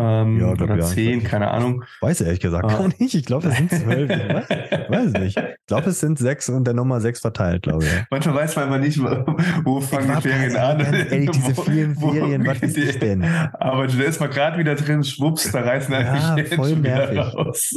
Ähm, 0.00 0.40
ja, 0.40 0.46
oder 0.48 0.76
ja, 0.76 0.84
zehn, 0.84 1.22
keine 1.22 1.50
Ahnung. 1.50 1.84
Weiß 2.00 2.22
ehrlich 2.22 2.40
gesagt 2.40 2.64
ah. 2.64 2.78
gar 2.78 2.88
nicht. 2.98 3.14
Ich 3.14 3.26
glaube, 3.26 3.48
es 3.48 3.56
sind 3.56 3.70
zwölf. 3.70 4.10
ich 4.10 4.90
weiß 4.90 5.12
nicht. 5.12 5.36
Ich 5.36 5.66
glaube, 5.66 5.90
es 5.90 6.00
sind 6.00 6.18
sechs 6.18 6.48
und 6.48 6.64
der 6.64 6.72
Nummer 6.72 7.00
sechs 7.02 7.20
verteilt, 7.20 7.64
glaube 7.64 7.84
ich. 7.84 7.90
Manchmal 8.10 8.36
weiß 8.36 8.56
man 8.56 8.68
aber 8.68 8.78
nicht, 8.78 8.98
wo 8.98 9.80
fangen 9.82 10.12
die 10.16 10.22
Ferien 10.22 10.56
an. 10.56 10.80
Ehrlich, 11.10 11.30
diese 11.32 11.54
vielen 11.62 11.96
Ferien, 11.96 12.46
was 12.46 12.58
ist 12.62 12.78
das 12.78 12.98
denn? 12.98 13.22
Aber 13.24 13.86
da 13.86 14.02
ist 14.02 14.20
man 14.20 14.30
gerade 14.30 14.58
wieder 14.58 14.74
drin, 14.74 15.04
schwupps, 15.04 15.52
da 15.52 15.60
reißen 15.60 15.92
eigentlich 15.92 16.50
ja, 16.50 16.56
voll 16.56 16.76
nervig. 16.76 17.18
raus. 17.18 17.74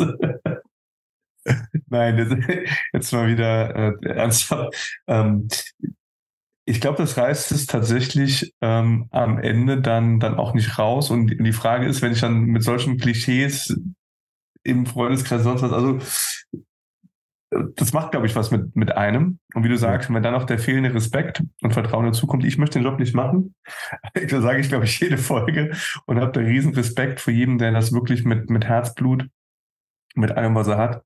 Nein, 1.89 2.69
jetzt 2.93 3.11
mal 3.11 3.27
wieder 3.27 3.75
äh, 3.75 4.07
ernsthaft. 4.07 5.01
Ähm, 5.07 5.49
ich 6.65 6.79
glaube, 6.79 6.97
das 6.97 7.17
reißt 7.17 7.51
es 7.51 7.65
tatsächlich 7.65 8.53
ähm, 8.61 9.07
am 9.11 9.37
Ende 9.37 9.81
dann, 9.81 10.19
dann 10.19 10.35
auch 10.35 10.53
nicht 10.53 10.79
raus. 10.79 11.09
Und 11.09 11.27
die 11.27 11.53
Frage 11.53 11.85
ist, 11.87 12.01
wenn 12.01 12.13
ich 12.13 12.21
dann 12.21 12.45
mit 12.45 12.63
solchen 12.63 12.97
Klischees 12.97 13.77
im 14.63 14.85
Freundeskreis 14.85 15.43
sonst 15.43 15.61
was, 15.61 15.73
also 15.73 15.99
das 17.75 17.93
macht, 17.93 18.11
glaube 18.11 18.25
ich, 18.25 18.35
was 18.35 18.51
mit, 18.51 18.75
mit 18.75 18.91
einem. 18.95 19.39
Und 19.53 19.63
wie 19.63 19.69
du 19.69 19.77
sagst, 19.77 20.11
wenn 20.11 20.23
dann 20.23 20.33
noch 20.33 20.45
der 20.45 20.57
fehlende 20.57 20.93
Respekt 20.93 21.43
und 21.61 21.73
Vertrauen 21.73 22.05
dazu 22.05 22.27
kommt, 22.27 22.45
ich 22.45 22.57
möchte 22.57 22.79
den 22.79 22.85
Job 22.85 22.99
nicht 22.99 23.13
machen, 23.13 23.55
da 24.29 24.41
sage 24.41 24.59
ich, 24.59 24.69
glaube 24.69 24.85
ich, 24.85 24.99
jede 24.99 25.17
Folge 25.17 25.71
und 26.05 26.19
habe 26.19 26.31
da 26.31 26.39
riesen 26.41 26.73
Respekt 26.73 27.19
vor 27.19 27.33
jedem, 27.33 27.57
der 27.57 27.71
das 27.71 27.91
wirklich 27.91 28.23
mit, 28.23 28.49
mit 28.49 28.65
Herzblut, 28.65 29.27
mit 30.15 30.31
allem, 30.31 30.55
was 30.55 30.67
er 30.67 30.77
hat, 30.77 31.03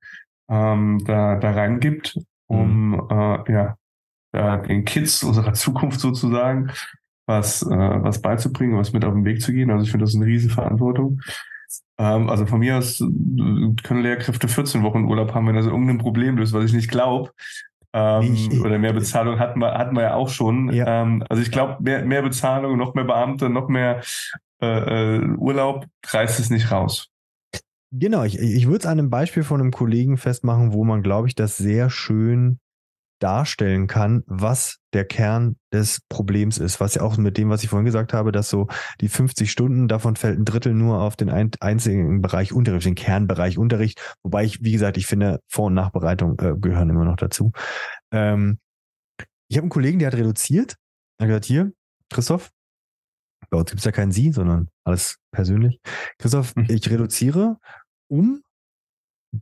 ähm, 0.50 1.04
da, 1.06 1.36
da 1.36 1.52
reingibt, 1.52 2.18
um 2.46 2.92
mhm. 2.92 3.08
äh, 3.10 3.52
ja, 3.52 3.78
den 4.34 4.86
Kids 4.86 5.24
unserer 5.24 5.54
Zukunft 5.54 6.00
sozusagen 6.00 6.72
was, 7.28 7.62
äh, 7.62 7.68
was 7.68 8.22
beizubringen, 8.22 8.78
was 8.78 8.94
mit 8.94 9.06
auf 9.06 9.14
den 9.14 9.26
Weg 9.26 9.42
zu 9.42 9.52
gehen. 9.52 9.70
Also 9.70 9.84
ich 9.84 9.92
finde 9.92 10.06
das 10.06 10.16
eine 10.16 10.26
riesen 10.26 10.50
Verantwortung. 10.50 11.22
Ähm, 12.00 12.30
also 12.30 12.46
von 12.46 12.60
mir 12.60 12.78
aus 12.78 13.02
äh, 13.02 13.06
können 13.84 14.02
Lehrkräfte 14.02 14.48
14 14.48 14.82
Wochen 14.84 15.06
Urlaub 15.06 15.34
haben, 15.34 15.48
wenn 15.48 15.56
das 15.56 15.66
irgendein 15.66 15.98
Problem 15.98 16.38
löst, 16.38 16.54
was 16.54 16.66
ich 16.66 16.74
nicht 16.74 16.90
glaube. 16.90 17.32
Ähm, 17.94 18.62
oder 18.64 18.80
mehr 18.80 18.94
Bezahlung 18.94 19.40
hatten 19.40 19.60
wir, 19.60 19.74
hatten 19.74 19.96
wir 19.96 20.04
ja 20.04 20.14
auch 20.16 20.30
schon. 20.30 20.72
Ja. 20.72 21.02
Ähm, 21.02 21.24
also 21.30 21.42
ich 21.42 21.52
glaube, 21.52 21.78
mehr, 21.82 22.06
mehr 22.06 22.22
Bezahlung, 22.22 22.78
noch 22.78 22.94
mehr 22.94 23.06
Beamte, 23.06 23.50
noch 23.50 23.68
mehr 23.68 24.02
äh, 24.62 25.18
äh 25.18 25.36
Urlaub 25.38 25.86
reißt 26.06 26.40
es 26.40 26.50
nicht 26.50 26.72
raus. 26.72 27.10
Genau, 27.92 28.24
ich, 28.24 28.40
ich 28.40 28.68
würde 28.68 28.80
es 28.80 28.86
an 28.86 29.00
einem 29.00 29.10
Beispiel 29.10 29.44
von 29.44 29.62
einem 29.62 29.72
Kollegen 29.72 30.18
festmachen, 30.18 30.74
wo 30.74 30.84
man, 30.84 31.02
glaube 31.02 31.28
ich, 31.28 31.36
das 31.36 31.58
sehr 31.58 31.90
schön 31.90 32.60
darstellen 33.20 33.88
kann, 33.88 34.24
was 34.28 34.78
der 34.94 35.06
Kern 35.06 35.58
des 35.74 36.02
Problems 36.10 36.58
ist. 36.58 36.80
Was 36.80 36.96
ja 36.96 37.02
auch 37.02 37.18
mit 37.18 37.38
dem, 37.38 37.50
was 37.50 37.64
ich 37.64 37.70
vorhin 37.70 37.86
gesagt 37.86 38.14
habe, 38.14 38.32
dass 38.32 38.50
so 38.50 38.68
die 39.02 39.10
50 39.10 39.52
Stunden, 39.52 39.88
davon 39.88 40.16
fällt 40.16 40.40
ein 40.40 40.46
Drittel 40.46 40.74
nur 40.74 41.02
auf 41.02 41.16
den 41.16 41.30
ein, 41.30 41.52
einzigen 41.60 42.22
Bereich 42.22 42.54
Unterricht, 42.54 42.86
den 42.86 42.96
Kernbereich 42.96 43.58
Unterricht. 43.58 44.00
Wobei 44.24 44.44
ich, 44.46 44.64
wie 44.64 44.72
gesagt, 44.72 44.98
ich 44.98 45.08
finde, 45.08 45.40
Vor- 45.48 45.68
und 45.68 45.74
Nachbereitung 45.74 46.40
äh, 46.40 46.56
gehören 46.58 46.90
immer 46.90 47.06
noch 47.06 47.18
dazu. 47.18 47.52
Ähm, 48.12 48.60
ich 49.50 49.58
habe 49.58 49.64
einen 49.64 49.70
Kollegen, 49.70 50.00
der 50.00 50.08
hat 50.08 50.16
reduziert. 50.16 50.76
Er 51.18 51.24
hat 51.24 51.28
gesagt, 51.28 51.46
hier, 51.46 51.72
Christoph, 52.10 52.52
bei 53.50 53.58
uns 53.58 53.70
gibt 53.70 53.80
es 53.80 53.86
ja 53.86 53.92
kein 53.92 54.12
Sie, 54.12 54.32
sondern 54.32 54.70
alles 54.84 55.18
persönlich. 55.32 55.80
Christoph, 56.20 56.56
mhm. 56.56 56.66
ich 56.70 56.90
reduziere 56.90 57.58
um 58.10 58.42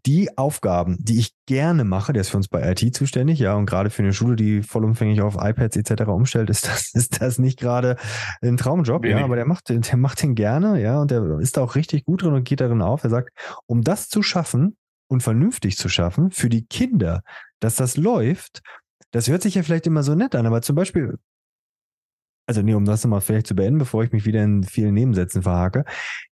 die 0.05 0.37
Aufgaben, 0.37 0.97
die 0.99 1.19
ich 1.19 1.31
gerne 1.45 1.83
mache, 1.83 2.13
der 2.13 2.21
ist 2.21 2.29
für 2.29 2.37
uns 2.37 2.47
bei 2.47 2.71
IT 2.71 2.95
zuständig, 2.95 3.39
ja, 3.39 3.55
und 3.55 3.65
gerade 3.65 3.89
für 3.89 4.03
eine 4.03 4.13
Schule, 4.13 4.35
die 4.35 4.63
vollumfänglich 4.63 5.21
auf 5.21 5.35
iPads 5.39 5.77
etc. 5.77 6.03
umstellt, 6.07 6.49
ist 6.49 6.67
das, 6.67 6.91
ist 6.93 7.21
das 7.21 7.39
nicht 7.39 7.59
gerade 7.59 7.97
ein 8.41 8.57
Traumjob, 8.57 9.03
Wenig. 9.03 9.17
ja, 9.17 9.23
aber 9.23 9.35
der 9.35 9.45
macht, 9.45 9.69
der 9.69 9.97
macht 9.97 10.21
den 10.21 10.35
gerne, 10.35 10.81
ja, 10.81 10.99
und 10.99 11.11
der 11.11 11.39
ist 11.39 11.57
da 11.57 11.61
auch 11.61 11.75
richtig 11.75 12.05
gut 12.05 12.23
drin 12.23 12.33
und 12.33 12.43
geht 12.43 12.61
darin 12.61 12.81
auf. 12.81 13.03
Er 13.03 13.09
sagt, 13.09 13.29
um 13.65 13.81
das 13.81 14.09
zu 14.09 14.21
schaffen 14.21 14.75
und 15.07 15.21
vernünftig 15.21 15.77
zu 15.77 15.89
schaffen, 15.89 16.31
für 16.31 16.49
die 16.49 16.65
Kinder, 16.65 17.21
dass 17.59 17.75
das 17.75 17.97
läuft, 17.97 18.61
das 19.11 19.27
hört 19.27 19.41
sich 19.41 19.55
ja 19.55 19.63
vielleicht 19.63 19.87
immer 19.87 20.03
so 20.03 20.15
nett 20.15 20.35
an, 20.35 20.45
aber 20.45 20.61
zum 20.61 20.75
Beispiel, 20.75 21.17
also 22.47 22.61
nee, 22.61 22.73
um 22.73 22.85
das 22.85 23.03
nochmal 23.03 23.21
vielleicht 23.21 23.47
zu 23.47 23.55
beenden, 23.55 23.79
bevor 23.79 24.03
ich 24.03 24.11
mich 24.11 24.25
wieder 24.25 24.43
in 24.43 24.63
vielen 24.63 24.93
Nebensätzen 24.93 25.41
verhake, 25.43 25.85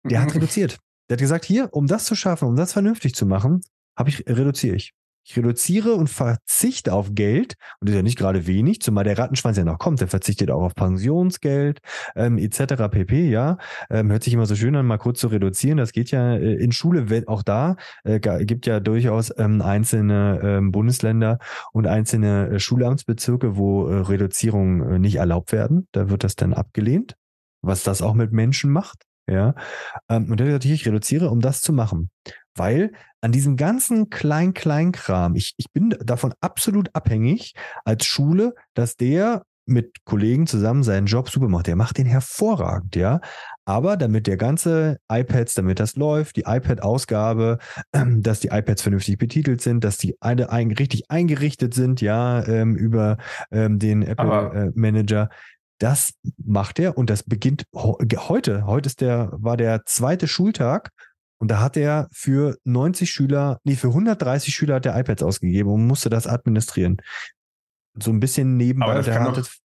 der 0.04 0.22
hat 0.22 0.34
reduziert. 0.36 0.80
Der 1.12 1.16
hat 1.16 1.20
gesagt, 1.20 1.44
hier, 1.44 1.68
um 1.74 1.88
das 1.88 2.06
zu 2.06 2.16
schaffen, 2.16 2.48
um 2.48 2.56
das 2.56 2.72
vernünftig 2.72 3.16
zu 3.16 3.26
machen, 3.26 3.60
habe 3.98 4.08
ich, 4.08 4.26
reduziere 4.30 4.78
ich. 4.78 4.94
Ich 5.26 5.36
reduziere 5.36 5.96
und 5.96 6.10
verzichte 6.10 6.94
auf 6.94 7.10
Geld, 7.14 7.56
und 7.82 7.90
das 7.90 7.90
ist 7.90 7.98
ja 7.98 8.02
nicht 8.02 8.18
gerade 8.18 8.48
wenig, 8.48 8.80
zumal 8.82 9.04
der 9.04 9.18
Rattenschwanz 9.18 9.58
ja 9.58 9.66
noch 9.66 9.78
kommt, 9.78 10.00
der 10.00 10.08
verzichtet 10.08 10.50
auch 10.52 10.62
auf 10.62 10.74
Pensionsgeld 10.74 11.80
ähm, 12.16 12.38
etc. 12.38 12.88
pp. 12.90 13.30
Ja, 13.30 13.58
ähm, 13.90 14.10
hört 14.10 14.24
sich 14.24 14.34
immer 14.34 14.46
so 14.46 14.56
schön 14.56 14.74
an, 14.78 14.86
mal 14.86 15.00
kurz 15.00 15.20
zu 15.20 15.28
reduzieren. 15.28 15.78
Das 15.78 15.92
geht 15.92 16.12
ja 16.12 16.34
äh, 16.38 16.54
in 16.54 16.72
Schule, 16.72 17.06
auch 17.28 17.44
da 17.44 17.76
äh, 18.06 18.22
gibt 18.46 18.66
ja 18.66 18.80
durchaus 18.80 19.34
ähm, 19.38 19.62
einzelne 19.62 20.40
ähm, 20.42 20.72
Bundesländer 20.72 21.40
und 21.74 21.88
einzelne 21.88 22.52
äh, 22.52 22.60
Schulamtsbezirke, 22.62 23.58
wo 23.58 23.86
äh, 23.90 23.98
Reduzierungen 23.98 24.94
äh, 24.94 24.98
nicht 24.98 25.18
erlaubt 25.18 25.52
werden. 25.52 25.90
Da 25.92 26.10
wird 26.10 26.24
das 26.24 26.38
dann 26.38 26.54
abgelehnt, 26.54 27.18
was 27.62 27.84
das 27.84 28.02
auch 28.02 28.14
mit 28.14 28.32
Menschen 28.32 28.72
macht. 28.72 29.11
Ja, 29.32 29.56
ähm, 30.10 30.30
und 30.30 30.40
dann 30.40 30.50
natürlich, 30.50 30.82
ich 30.82 30.88
reduziere, 30.88 31.30
um 31.30 31.40
das 31.40 31.62
zu 31.62 31.72
machen. 31.72 32.10
Weil 32.54 32.92
an 33.22 33.32
diesem 33.32 33.56
ganzen 33.56 34.10
Klein-Klein-Kram, 34.10 35.36
ich, 35.36 35.54
ich 35.56 35.72
bin 35.72 35.96
davon 36.04 36.34
absolut 36.42 36.90
abhängig 36.94 37.54
als 37.86 38.06
Schule, 38.06 38.56
dass 38.74 38.98
der 38.98 39.44
mit 39.66 40.04
Kollegen 40.04 40.48
zusammen 40.48 40.84
seinen 40.84 41.06
Job 41.06 41.30
super 41.30 41.48
macht. 41.48 41.68
Der 41.68 41.78
macht 41.78 41.98
den 41.98 42.08
hervorragend, 42.08 42.96
ja. 42.96 43.22
Aber 43.64 43.96
damit 43.96 44.28
der 44.28 44.36
ganze 44.36 44.98
iPads, 45.10 45.54
damit 45.54 45.80
das 45.80 45.96
läuft, 45.96 46.36
die 46.36 46.44
iPad-Ausgabe, 46.46 47.60
dass 48.18 48.42
die 48.42 48.50
iPads 48.50 48.82
vernünftig 48.82 49.18
betitelt 49.18 49.62
sind, 49.62 49.84
dass 49.84 49.98
die 49.98 50.18
ein, 50.20 50.72
richtig 50.72 51.10
eingerichtet 51.10 51.74
sind, 51.74 52.02
ja, 52.02 52.46
ähm, 52.48 52.76
über 52.76 53.18
ähm, 53.52 53.80
den 53.80 54.02
Apple 54.02 54.52
äh, 54.54 54.72
Manager. 54.78 55.30
Das 55.82 56.14
macht 56.38 56.78
er 56.78 56.96
und 56.96 57.10
das 57.10 57.24
beginnt 57.24 57.66
heute. 57.74 58.68
Heute 58.68 58.88
ist 58.88 59.02
der, 59.02 59.32
war 59.32 59.58
der 59.58 59.84
zweite 59.86 60.28
Schultag 60.28 60.92
und 61.40 61.50
da 61.50 61.60
hat 61.60 61.76
er 61.76 62.08
für 62.14 62.56
90 62.66 63.10
Schüler, 63.10 63.58
nee, 63.64 63.76
für 63.76 63.88
130 63.88 64.54
Schüler 64.54 64.76
hat 64.76 64.86
er 64.86 64.96
iPads 65.00 65.24
ausgegeben 65.24 65.72
und 65.72 65.88
musste 65.88 66.12
das 66.12 66.28
administrieren. 66.28 66.98
So 67.96 68.12
ein 68.12 68.20
bisschen 68.20 68.58
nebenbei, 68.58 69.02
der 69.02 69.24
hat 69.24 69.38
es 69.40 69.60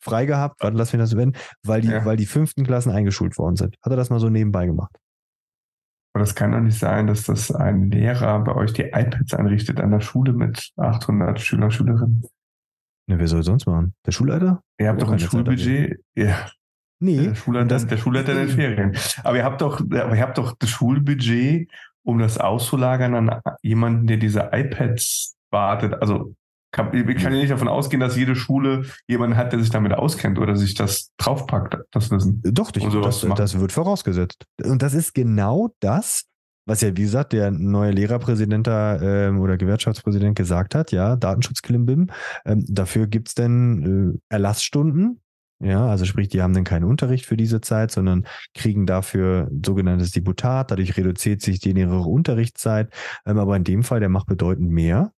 frei 0.00 0.24
gehabt, 0.24 0.62
warte, 0.62 0.74
lass 0.74 0.94
mich 0.94 1.02
das 1.02 1.14
wenden, 1.14 1.38
weil 1.62 1.82
die, 1.82 1.88
ja. 1.88 2.02
weil 2.06 2.16
die 2.16 2.24
fünften 2.24 2.64
Klassen 2.64 2.90
eingeschult 2.90 3.36
worden 3.36 3.56
sind. 3.56 3.76
Hat 3.82 3.92
er 3.92 3.96
das 3.96 4.08
mal 4.08 4.20
so 4.20 4.30
nebenbei 4.30 4.64
gemacht. 4.64 4.96
Aber 6.14 6.24
das 6.24 6.34
kann 6.34 6.52
doch 6.52 6.60
nicht 6.60 6.78
sein, 6.78 7.08
dass 7.08 7.24
das 7.24 7.52
ein 7.52 7.90
Lehrer 7.90 8.42
bei 8.42 8.54
euch 8.54 8.72
die 8.72 8.84
iPads 8.84 9.34
einrichtet 9.34 9.80
an 9.80 9.90
der 9.90 10.00
Schule 10.00 10.32
mit 10.32 10.72
800 10.78 11.38
Schüler 11.38 11.70
Schülerinnen. 11.70 12.26
Ne, 13.08 13.18
wer 13.18 13.26
soll 13.26 13.42
sonst 13.42 13.66
machen? 13.66 13.94
Der 14.06 14.12
Schulleiter? 14.12 14.62
Ihr 14.78 14.88
habt 14.88 15.02
doch 15.02 15.10
ein 15.10 15.18
Schulbudget. 15.18 15.98
Ja, 16.14 16.46
Nee. 17.00 17.28
Der 17.28 17.34
Schulleiter, 17.34 17.68
das, 17.68 17.86
der 17.86 17.96
Schulleiter 17.96 18.32
in 18.32 18.38
den 18.38 18.48
Ferien. 18.48 18.96
Aber 19.22 19.36
ihr 19.36 19.44
habt 19.44 19.60
doch, 19.60 19.80
aber 19.80 20.16
ihr 20.16 20.22
habt 20.22 20.36
doch 20.36 20.54
das 20.58 20.68
Schulbudget, 20.68 21.70
um 22.02 22.18
das 22.18 22.38
auszulagern 22.38 23.14
an 23.14 23.40
jemanden, 23.62 24.06
der 24.06 24.16
diese 24.16 24.50
iPads 24.52 25.36
wartet. 25.50 25.94
Also 26.02 26.34
kann, 26.70 26.92
ich 26.92 27.16
kann 27.22 27.32
ja 27.32 27.40
nicht 27.40 27.50
davon 27.50 27.68
ausgehen, 27.68 28.00
dass 28.00 28.16
jede 28.16 28.34
Schule 28.34 28.84
jemanden 29.06 29.36
hat, 29.36 29.52
der 29.52 29.60
sich 29.60 29.70
damit 29.70 29.92
auskennt 29.92 30.38
oder 30.38 30.54
sich 30.56 30.74
das 30.74 31.12
draufpackt, 31.16 31.78
das 31.92 32.10
Wissen. 32.10 32.42
Doch, 32.44 32.70
ich, 32.74 32.84
um 32.84 33.02
das, 33.02 33.20
das 33.20 33.58
wird 33.58 33.72
vorausgesetzt. 33.72 34.44
Und 34.62 34.82
das 34.82 34.92
ist 34.92 35.14
genau 35.14 35.70
das, 35.80 36.24
was 36.68 36.82
ja, 36.82 36.96
wie 36.96 37.02
gesagt, 37.02 37.32
der 37.32 37.50
neue 37.50 37.92
Lehrerpräsident 37.92 38.66
da 38.66 39.00
ähm, 39.00 39.40
oder 39.40 39.56
Gewerkschaftspräsident 39.56 40.36
gesagt 40.36 40.74
hat, 40.74 40.92
ja, 40.92 41.16
Datenschutzklimbim. 41.16 42.08
Ähm, 42.44 42.64
dafür 42.68 43.06
gibt's 43.06 43.34
denn 43.34 44.20
äh, 44.30 44.34
Erlassstunden, 44.34 45.20
ja, 45.60 45.88
also 45.88 46.04
sprich, 46.04 46.28
die 46.28 46.40
haben 46.40 46.54
dann 46.54 46.62
keinen 46.62 46.84
Unterricht 46.84 47.26
für 47.26 47.36
diese 47.36 47.60
Zeit, 47.60 47.90
sondern 47.90 48.26
kriegen 48.54 48.86
dafür 48.86 49.50
sogenanntes 49.64 50.12
Deputat. 50.12 50.70
Dadurch 50.70 50.96
reduziert 50.96 51.42
sich 51.42 51.58
die 51.58 51.70
ihre 51.70 52.00
Unterrichtszeit. 52.00 52.92
Ähm, 53.26 53.38
aber 53.38 53.56
in 53.56 53.64
dem 53.64 53.82
Fall, 53.82 53.98
der 53.98 54.08
macht 54.08 54.28
bedeutend 54.28 54.70
mehr. 54.70 55.12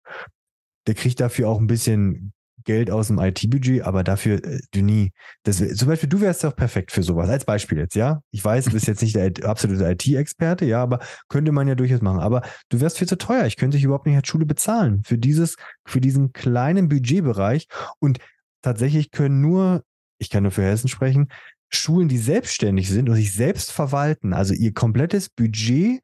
Der 0.86 0.94
kriegt 0.94 1.20
dafür 1.20 1.48
auch 1.48 1.60
ein 1.60 1.66
bisschen 1.66 2.32
Geld 2.64 2.90
aus 2.90 3.08
dem 3.08 3.18
IT-Budget, 3.18 3.82
aber 3.82 4.04
dafür, 4.04 4.44
äh, 4.44 4.60
du 4.72 4.82
nie. 4.82 5.12
Das, 5.42 5.56
zum 5.56 5.88
Beispiel, 5.88 6.08
du 6.08 6.20
wärst 6.20 6.44
doch 6.44 6.54
perfekt 6.54 6.92
für 6.92 7.02
sowas. 7.02 7.28
Als 7.28 7.44
Beispiel 7.44 7.78
jetzt, 7.78 7.94
ja. 7.94 8.20
Ich 8.30 8.44
weiß, 8.44 8.66
du 8.66 8.72
bist 8.72 8.86
jetzt 8.86 9.02
nicht 9.02 9.16
der 9.16 9.32
absolute 9.44 9.84
IT-Experte, 9.84 10.64
ja, 10.64 10.82
aber 10.82 11.00
könnte 11.28 11.52
man 11.52 11.68
ja 11.68 11.74
durchaus 11.74 12.00
machen. 12.00 12.20
Aber 12.20 12.42
du 12.68 12.80
wärst 12.80 12.98
viel 12.98 13.08
zu 13.08 13.18
teuer. 13.18 13.46
Ich 13.46 13.56
könnte 13.56 13.76
dich 13.76 13.84
überhaupt 13.84 14.06
nicht 14.06 14.16
als 14.16 14.28
Schule 14.28 14.46
bezahlen 14.46 15.02
für 15.04 15.18
dieses, 15.18 15.56
für 15.86 16.00
diesen 16.00 16.32
kleinen 16.32 16.88
Budgetbereich. 16.88 17.66
Und 17.98 18.18
tatsächlich 18.62 19.10
können 19.10 19.40
nur 19.40 19.82
ich 20.20 20.30
kann 20.30 20.44
nur 20.44 20.52
für 20.52 20.62
Hessen 20.62 20.88
sprechen, 20.88 21.28
Schulen, 21.70 22.08
die 22.08 22.18
selbstständig 22.18 22.88
sind 22.88 23.08
und 23.08 23.14
sich 23.14 23.32
selbst 23.32 23.72
verwalten, 23.72 24.32
also 24.32 24.54
ihr 24.54 24.74
komplettes 24.74 25.30
Budget, 25.30 26.02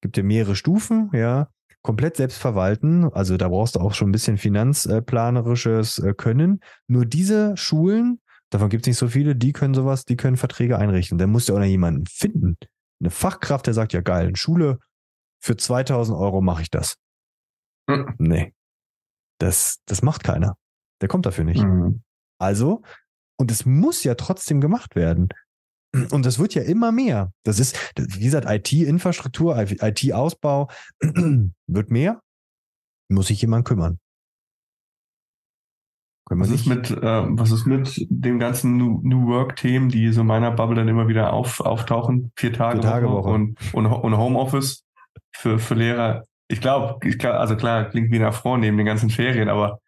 gibt 0.00 0.16
ja 0.16 0.22
mehrere 0.22 0.56
Stufen, 0.56 1.10
ja, 1.12 1.48
komplett 1.86 2.16
selbst 2.16 2.38
verwalten, 2.38 3.04
also 3.12 3.36
da 3.36 3.48
brauchst 3.48 3.76
du 3.76 3.80
auch 3.80 3.94
schon 3.94 4.08
ein 4.08 4.12
bisschen 4.12 4.38
finanzplanerisches 4.38 6.00
äh, 6.00 6.14
Können. 6.14 6.60
Nur 6.88 7.06
diese 7.06 7.56
Schulen, 7.56 8.20
davon 8.50 8.70
gibt 8.70 8.82
es 8.82 8.88
nicht 8.88 8.98
so 8.98 9.06
viele, 9.06 9.36
die 9.36 9.52
können 9.52 9.72
sowas, 9.72 10.04
die 10.04 10.16
können 10.16 10.36
Verträge 10.36 10.78
einrichten. 10.78 11.16
Da 11.16 11.28
musst 11.28 11.48
du 11.48 11.54
auch 11.54 11.60
noch 11.60 11.64
jemanden 11.64 12.04
finden, 12.06 12.56
eine 13.00 13.10
Fachkraft, 13.10 13.66
der 13.66 13.74
sagt, 13.74 13.92
ja 13.92 14.00
geil, 14.00 14.26
eine 14.26 14.36
Schule, 14.36 14.80
für 15.40 15.56
2000 15.56 16.18
Euro 16.18 16.40
mache 16.40 16.62
ich 16.62 16.70
das. 16.70 16.96
Mhm. 17.86 18.14
Nee, 18.18 18.52
das, 19.38 19.78
das 19.86 20.02
macht 20.02 20.24
keiner. 20.24 20.56
Der 21.00 21.08
kommt 21.08 21.24
dafür 21.24 21.44
nicht. 21.44 21.62
Mhm. 21.62 22.02
Also 22.38 22.82
und 23.38 23.50
es 23.50 23.64
muss 23.64 24.02
ja 24.02 24.16
trotzdem 24.16 24.60
gemacht 24.60 24.96
werden. 24.96 25.28
Und 26.10 26.26
das 26.26 26.38
wird 26.38 26.54
ja 26.54 26.62
immer 26.62 26.92
mehr. 26.92 27.32
Das 27.42 27.58
ist, 27.58 27.78
wie 27.96 28.24
gesagt, 28.24 28.46
IT-Infrastruktur, 28.48 29.58
IT-Ausbau 29.58 30.68
wird 31.66 31.90
mehr. 31.90 32.20
Muss 33.08 33.28
sich 33.28 33.40
jemand 33.40 33.64
kümmern. 33.66 33.98
Was 36.28 36.50
ist, 36.50 36.66
mit, 36.66 36.90
äh, 36.90 37.22
was 37.28 37.52
ist 37.52 37.66
mit 37.66 38.04
den 38.10 38.40
ganzen 38.40 38.76
New, 38.76 39.00
New 39.04 39.28
Work-Themen, 39.28 39.88
die 39.88 40.10
so 40.10 40.22
in 40.22 40.26
meiner 40.26 40.50
Bubble 40.50 40.74
dann 40.74 40.88
immer 40.88 41.06
wieder 41.06 41.32
auf, 41.32 41.60
auftauchen? 41.60 42.32
Vier 42.36 42.52
Tage, 42.52 42.80
Vier 42.80 42.90
Tage 42.90 43.08
Woche, 43.08 43.28
Woche. 43.28 43.30
Und, 43.30 43.56
und, 43.72 43.86
und 43.86 44.16
Homeoffice 44.16 44.84
für, 45.30 45.60
für 45.60 45.74
Lehrer. 45.74 46.24
Ich 46.48 46.60
glaube, 46.60 47.06
ich, 47.06 47.24
also 47.24 47.56
klar, 47.56 47.84
klingt 47.84 48.10
wie 48.10 48.18
nach 48.18 48.34
Frau 48.34 48.56
neben 48.56 48.76
den 48.76 48.86
ganzen 48.86 49.08
Ferien, 49.08 49.48
aber 49.48 49.80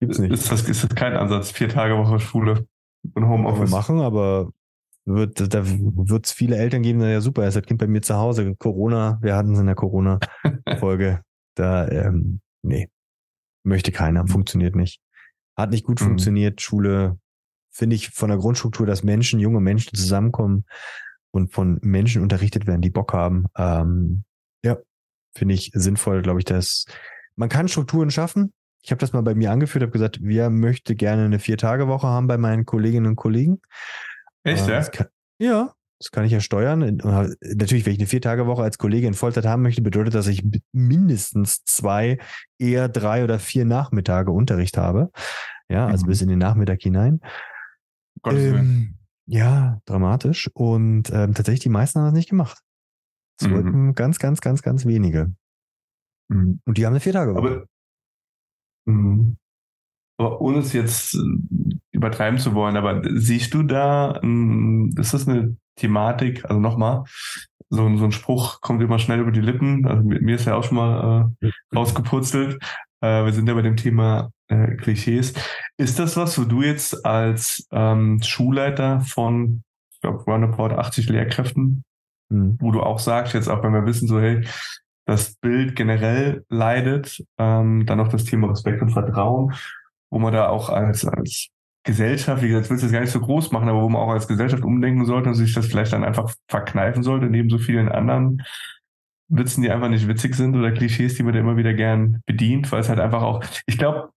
Gibt's 0.00 0.18
nicht. 0.18 0.32
Ist 0.32 0.50
das, 0.50 0.68
ist 0.68 0.84
das 0.84 0.94
kein 0.94 1.14
Ansatz? 1.14 1.50
Vier 1.50 1.68
Tage 1.68 1.96
Woche 1.96 2.20
Schule 2.20 2.66
und 3.14 3.26
Homeoffice. 3.26 3.70
Machen, 3.70 4.00
aber 4.00 4.50
wird, 5.04 5.54
da 5.54 5.62
wird 5.66 6.26
es 6.26 6.32
viele 6.32 6.56
Eltern 6.56 6.82
geben, 6.82 7.00
ja 7.00 7.20
super, 7.20 7.46
ist 7.46 7.56
das 7.56 7.64
Kind 7.64 7.78
bei 7.78 7.86
mir 7.86 8.02
zu 8.02 8.16
Hause. 8.16 8.54
Corona, 8.56 9.18
wir 9.22 9.36
hatten 9.36 9.52
es 9.52 9.60
in 9.60 9.66
der 9.66 9.74
Corona-Folge. 9.74 11.22
da, 11.54 11.88
ähm, 11.88 12.40
nee, 12.62 12.88
möchte 13.64 13.92
keiner, 13.92 14.26
funktioniert 14.26 14.74
nicht. 14.74 15.00
Hat 15.56 15.70
nicht 15.70 15.84
gut 15.84 16.00
mhm. 16.00 16.06
funktioniert. 16.06 16.60
Schule, 16.60 17.18
finde 17.70 17.96
ich 17.96 18.10
von 18.10 18.28
der 18.28 18.38
Grundstruktur, 18.38 18.86
dass 18.86 19.02
Menschen, 19.02 19.40
junge 19.40 19.60
Menschen 19.60 19.94
zusammenkommen 19.94 20.64
und 21.32 21.52
von 21.52 21.78
Menschen 21.82 22.22
unterrichtet 22.22 22.66
werden, 22.66 22.80
die 22.80 22.90
Bock 22.90 23.12
haben. 23.12 23.46
Ähm, 23.56 24.24
ja, 24.64 24.78
finde 25.36 25.54
ich 25.54 25.70
sinnvoll, 25.74 26.22
glaube 26.22 26.40
ich, 26.40 26.44
dass 26.44 26.86
man 27.36 27.48
kann 27.48 27.68
Strukturen 27.68 28.10
schaffen, 28.10 28.52
ich 28.84 28.90
habe 28.90 29.00
das 29.00 29.14
mal 29.14 29.22
bei 29.22 29.34
mir 29.34 29.50
angeführt, 29.50 29.82
habe 29.82 29.92
gesagt, 29.92 30.22
wir 30.22 30.50
möchte 30.50 30.94
gerne 30.94 31.24
eine 31.24 31.38
Vier-Tage-Woche 31.38 32.06
haben 32.06 32.26
bei 32.26 32.36
meinen 32.36 32.66
Kolleginnen 32.66 33.06
und 33.06 33.16
Kollegen. 33.16 33.62
Echt, 34.44 34.68
ja? 34.68 34.76
Das 34.76 34.90
kann, 34.90 35.06
ja, 35.38 35.74
das 35.98 36.10
kann 36.10 36.24
ich 36.24 36.32
ja 36.32 36.40
steuern. 36.40 36.80
Natürlich, 37.40 37.86
wenn 37.86 37.94
ich 37.94 37.98
eine 37.98 38.06
Vier-Tage-Woche 38.06 38.62
als 38.62 38.78
Kollege 38.78 39.06
in 39.06 39.14
Vollzeit 39.14 39.46
haben 39.46 39.62
möchte, 39.62 39.82
bedeutet 39.82 40.14
das, 40.14 40.26
dass 40.26 40.34
ich 40.34 40.44
mindestens 40.72 41.64
zwei, 41.64 42.18
eher 42.58 42.88
drei 42.88 43.24
oder 43.24 43.38
vier 43.38 43.64
Nachmittage 43.64 44.30
Unterricht 44.30 44.76
habe. 44.76 45.10
Ja, 45.68 45.86
also 45.86 46.04
mhm. 46.04 46.08
bis 46.08 46.20
in 46.20 46.28
den 46.28 46.38
Nachmittag 46.38 46.82
hinein. 46.82 47.20
Ähm, 48.26 48.98
ja, 49.26 49.80
dramatisch. 49.86 50.50
Und 50.52 51.10
ähm, 51.10 51.32
tatsächlich, 51.34 51.60
die 51.60 51.70
meisten 51.70 51.98
haben 51.98 52.06
das 52.06 52.14
nicht 52.14 52.28
gemacht. 52.28 52.60
Es 53.40 53.46
mhm. 53.46 53.52
wollten 53.52 53.94
ganz, 53.94 54.18
ganz, 54.18 54.40
ganz, 54.40 54.62
ganz 54.62 54.84
wenige. 54.84 55.34
Mhm. 56.28 56.60
Und 56.64 56.78
die 56.78 56.84
haben 56.84 56.92
eine 56.92 57.00
Vier-Tage-Woche. 57.00 57.66
Mhm. 58.86 59.38
Aber 60.16 60.40
ohne 60.40 60.58
es 60.58 60.72
jetzt 60.72 61.14
äh, 61.14 61.18
übertreiben 61.92 62.38
zu 62.38 62.54
wollen, 62.54 62.76
aber 62.76 63.02
siehst 63.14 63.54
du 63.54 63.62
da, 63.62 64.20
ähm, 64.22 64.94
ist 64.98 65.14
das 65.14 65.28
eine 65.28 65.56
Thematik, 65.76 66.44
also 66.44 66.60
nochmal, 66.60 67.04
so, 67.70 67.96
so 67.96 68.04
ein 68.04 68.12
Spruch 68.12 68.60
kommt 68.60 68.82
immer 68.82 68.98
schnell 68.98 69.20
über 69.20 69.32
die 69.32 69.40
Lippen, 69.40 69.86
also 69.86 70.02
mir 70.02 70.36
ist 70.36 70.44
ja 70.44 70.54
auch 70.54 70.64
schon 70.64 70.76
mal 70.76 71.32
äh, 71.40 71.50
rausgepurzelt. 71.74 72.62
Äh, 73.00 73.24
wir 73.24 73.32
sind 73.32 73.48
ja 73.48 73.54
bei 73.54 73.62
dem 73.62 73.76
Thema 73.76 74.30
äh, 74.48 74.76
Klischees. 74.76 75.34
Ist 75.76 75.98
das 75.98 76.16
was, 76.16 76.38
wo 76.38 76.44
du 76.44 76.62
jetzt 76.62 77.04
als 77.04 77.66
ähm, 77.72 78.20
Schulleiter 78.22 79.00
von, 79.00 79.62
ich 79.92 80.00
glaube, 80.00 80.22
roundabout 80.24 80.74
80 80.74 81.08
Lehrkräften, 81.08 81.84
mhm. 82.28 82.56
wo 82.60 82.70
du 82.70 82.80
auch 82.80 82.98
sagst, 82.98 83.34
jetzt 83.34 83.48
auch 83.48 83.62
wenn 83.62 83.72
wir 83.72 83.86
wissen, 83.86 84.08
so, 84.08 84.20
hey, 84.20 84.46
das 85.06 85.34
Bild 85.34 85.76
generell 85.76 86.44
leidet. 86.48 87.22
Ähm, 87.38 87.84
dann 87.86 87.98
noch 87.98 88.08
das 88.08 88.24
Thema 88.24 88.48
Respekt 88.48 88.80
und 88.80 88.90
Vertrauen, 88.90 89.52
wo 90.14 90.20
man 90.20 90.32
da 90.32 90.48
auch 90.48 90.70
als, 90.70 91.04
als 91.04 91.48
Gesellschaft, 91.82 92.40
wie 92.40 92.48
gesagt, 92.48 92.66
ich 92.66 92.70
will 92.70 92.76
es 92.76 92.82
jetzt 92.84 92.92
gar 92.92 93.00
nicht 93.00 93.10
so 93.10 93.20
groß 93.20 93.50
machen, 93.50 93.68
aber 93.68 93.82
wo 93.82 93.88
man 93.88 94.00
auch 94.00 94.12
als 94.12 94.28
Gesellschaft 94.28 94.62
umdenken 94.62 95.06
sollte 95.06 95.28
und 95.28 95.34
sich 95.34 95.52
das 95.52 95.66
vielleicht 95.66 95.92
dann 95.92 96.04
einfach 96.04 96.32
verkneifen 96.48 97.02
sollte, 97.02 97.26
neben 97.26 97.50
so 97.50 97.58
vielen 97.58 97.88
anderen 97.88 98.42
Witzen, 99.28 99.62
die 99.62 99.70
einfach 99.70 99.88
nicht 99.88 100.06
witzig 100.06 100.36
sind 100.36 100.54
oder 100.54 100.70
Klischees, 100.70 101.16
die 101.16 101.24
man 101.24 101.34
da 101.34 101.40
immer 101.40 101.56
wieder 101.56 101.74
gern 101.74 102.22
bedient, 102.26 102.70
weil 102.70 102.80
es 102.80 102.88
halt 102.88 103.00
einfach 103.00 103.22
auch, 103.22 103.44
ich 103.66 103.76
glaube, 103.76 104.10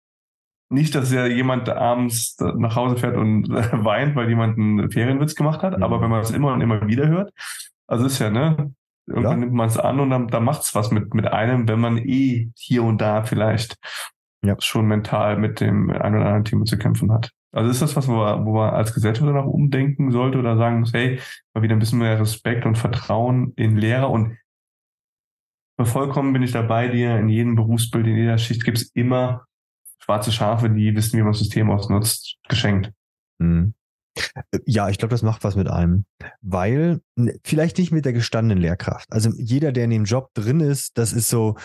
nicht, 0.69 0.93
dass 0.93 1.11
ja 1.11 1.25
jemand 1.25 1.67
abends 1.67 2.37
nach 2.39 2.75
Hause 2.75 2.97
fährt 2.97 3.17
und 3.17 3.49
weint, 3.49 4.15
weil 4.15 4.29
jemand 4.29 4.59
einen 4.59 4.91
Ferienwitz 4.91 5.33
gemacht 5.33 5.63
hat, 5.63 5.77
mhm. 5.77 5.83
aber 5.83 5.99
wenn 5.99 6.11
man 6.11 6.21
es 6.21 6.29
immer 6.29 6.53
und 6.53 6.61
immer 6.61 6.87
wieder 6.87 7.07
hört, 7.07 7.33
also 7.87 8.05
ist 8.05 8.19
ja, 8.19 8.29
ne, 8.29 8.71
irgendwann 9.07 9.39
ja. 9.39 9.45
nimmt 9.45 9.53
man 9.53 9.67
es 9.67 9.79
an 9.79 9.99
und 9.99 10.11
dann, 10.11 10.27
dann 10.27 10.43
macht 10.43 10.61
es 10.61 10.75
was 10.75 10.91
mit, 10.91 11.15
mit 11.15 11.25
einem, 11.25 11.67
wenn 11.67 11.79
man 11.79 11.97
eh 11.97 12.51
hier 12.55 12.83
und 12.83 13.01
da 13.01 13.23
vielleicht 13.23 13.77
ja. 14.43 14.55
schon 14.59 14.87
mental 14.87 15.37
mit 15.37 15.59
dem 15.59 15.89
ein 15.89 16.15
oder 16.15 16.25
anderen 16.25 16.45
Thema 16.45 16.65
zu 16.65 16.77
kämpfen 16.77 17.11
hat. 17.11 17.31
Also 17.51 17.71
ist 17.71 17.81
das 17.81 17.95
was, 17.95 18.07
wo 18.07 18.13
man, 18.13 18.45
wo 18.45 18.53
man 18.53 18.73
als 18.73 18.93
Gesellschaft 18.93 19.27
danach 19.27 19.45
umdenken 19.45 20.11
sollte 20.11 20.37
oder 20.37 20.57
sagen 20.57 20.81
muss, 20.81 20.93
hey, 20.93 21.19
mal 21.53 21.63
wieder 21.63 21.75
ein 21.75 21.79
bisschen 21.79 21.99
mehr 21.99 22.19
Respekt 22.19 22.65
und 22.65 22.77
Vertrauen 22.77 23.53
in 23.55 23.77
Lehrer 23.77 24.09
und 24.09 24.37
vollkommen 25.81 26.33
bin 26.33 26.41
ich 26.41 26.51
dabei 26.51 26.87
dir, 26.87 27.17
in 27.17 27.29
jedem 27.29 27.55
Berufsbild, 27.55 28.07
in 28.07 28.17
jeder 28.17 28.37
Schicht 28.37 28.63
gibt 28.63 28.77
es 28.77 28.91
immer 28.93 29.45
schwarze 29.99 30.31
Schafe, 30.31 30.69
die 30.69 30.95
wissen, 30.95 31.17
wie 31.17 31.21
man 31.21 31.33
das 31.33 31.39
System 31.39 31.69
ausnutzt, 31.69 32.37
geschenkt. 32.47 32.91
Mhm. 33.39 33.73
Ja, 34.65 34.89
ich 34.89 34.97
glaube, 34.97 35.11
das 35.11 35.21
macht 35.21 35.43
was 35.43 35.55
mit 35.55 35.69
einem, 35.69 36.05
weil 36.41 37.01
vielleicht 37.43 37.77
nicht 37.77 37.91
mit 37.91 38.05
der 38.05 38.13
gestandenen 38.13 38.61
Lehrkraft. 38.61 39.11
Also 39.11 39.31
jeder, 39.37 39.71
der 39.71 39.83
in 39.83 39.91
dem 39.91 40.05
Job 40.05 40.33
drin 40.33 40.59
ist, 40.59 40.97
das 40.97 41.13
ist 41.13 41.29
so, 41.29 41.55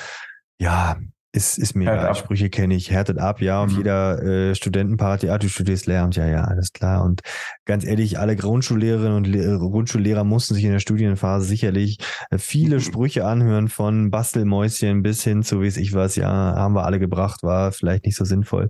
ja, 0.58 0.98
ist, 1.34 1.58
ist 1.58 1.74
mir 1.74 1.90
egal. 1.90 2.14
Sprüche 2.14 2.50
kenne 2.50 2.74
ich, 2.74 2.90
härtet 2.90 3.18
ab, 3.18 3.40
ja, 3.40 3.62
auf 3.62 3.70
mhm. 3.70 3.78
jeder 3.78 4.22
äh, 4.22 4.54
Studentenparty, 4.54 5.30
ah, 5.30 5.38
du 5.38 5.48
studierst 5.48 5.86
Lehramt, 5.86 6.14
ja, 6.14 6.26
ja, 6.26 6.44
alles 6.44 6.72
klar. 6.72 7.02
Und 7.02 7.22
ganz 7.64 7.84
ehrlich, 7.84 8.18
alle 8.18 8.36
Grundschullehrerinnen 8.36 9.16
und 9.16 9.26
Le 9.26 9.58
Grundschullehrer 9.58 10.24
mussten 10.24 10.54
sich 10.54 10.64
in 10.64 10.72
der 10.72 10.78
Studienphase 10.78 11.46
sicherlich 11.46 11.98
äh, 12.30 12.36
viele 12.36 12.76
mhm. 12.76 12.80
Sprüche 12.80 13.24
anhören, 13.24 13.68
von 13.68 14.10
Bastelmäuschen 14.10 15.02
bis 15.02 15.24
hin 15.24 15.42
zu, 15.42 15.62
wie 15.62 15.66
es 15.66 15.78
ich 15.78 15.94
was, 15.94 16.16
ja, 16.16 16.28
haben 16.28 16.74
wir 16.74 16.84
alle 16.84 16.98
gebracht, 16.98 17.42
war 17.42 17.72
vielleicht 17.72 18.04
nicht 18.04 18.16
so 18.16 18.26
sinnvoll. 18.26 18.68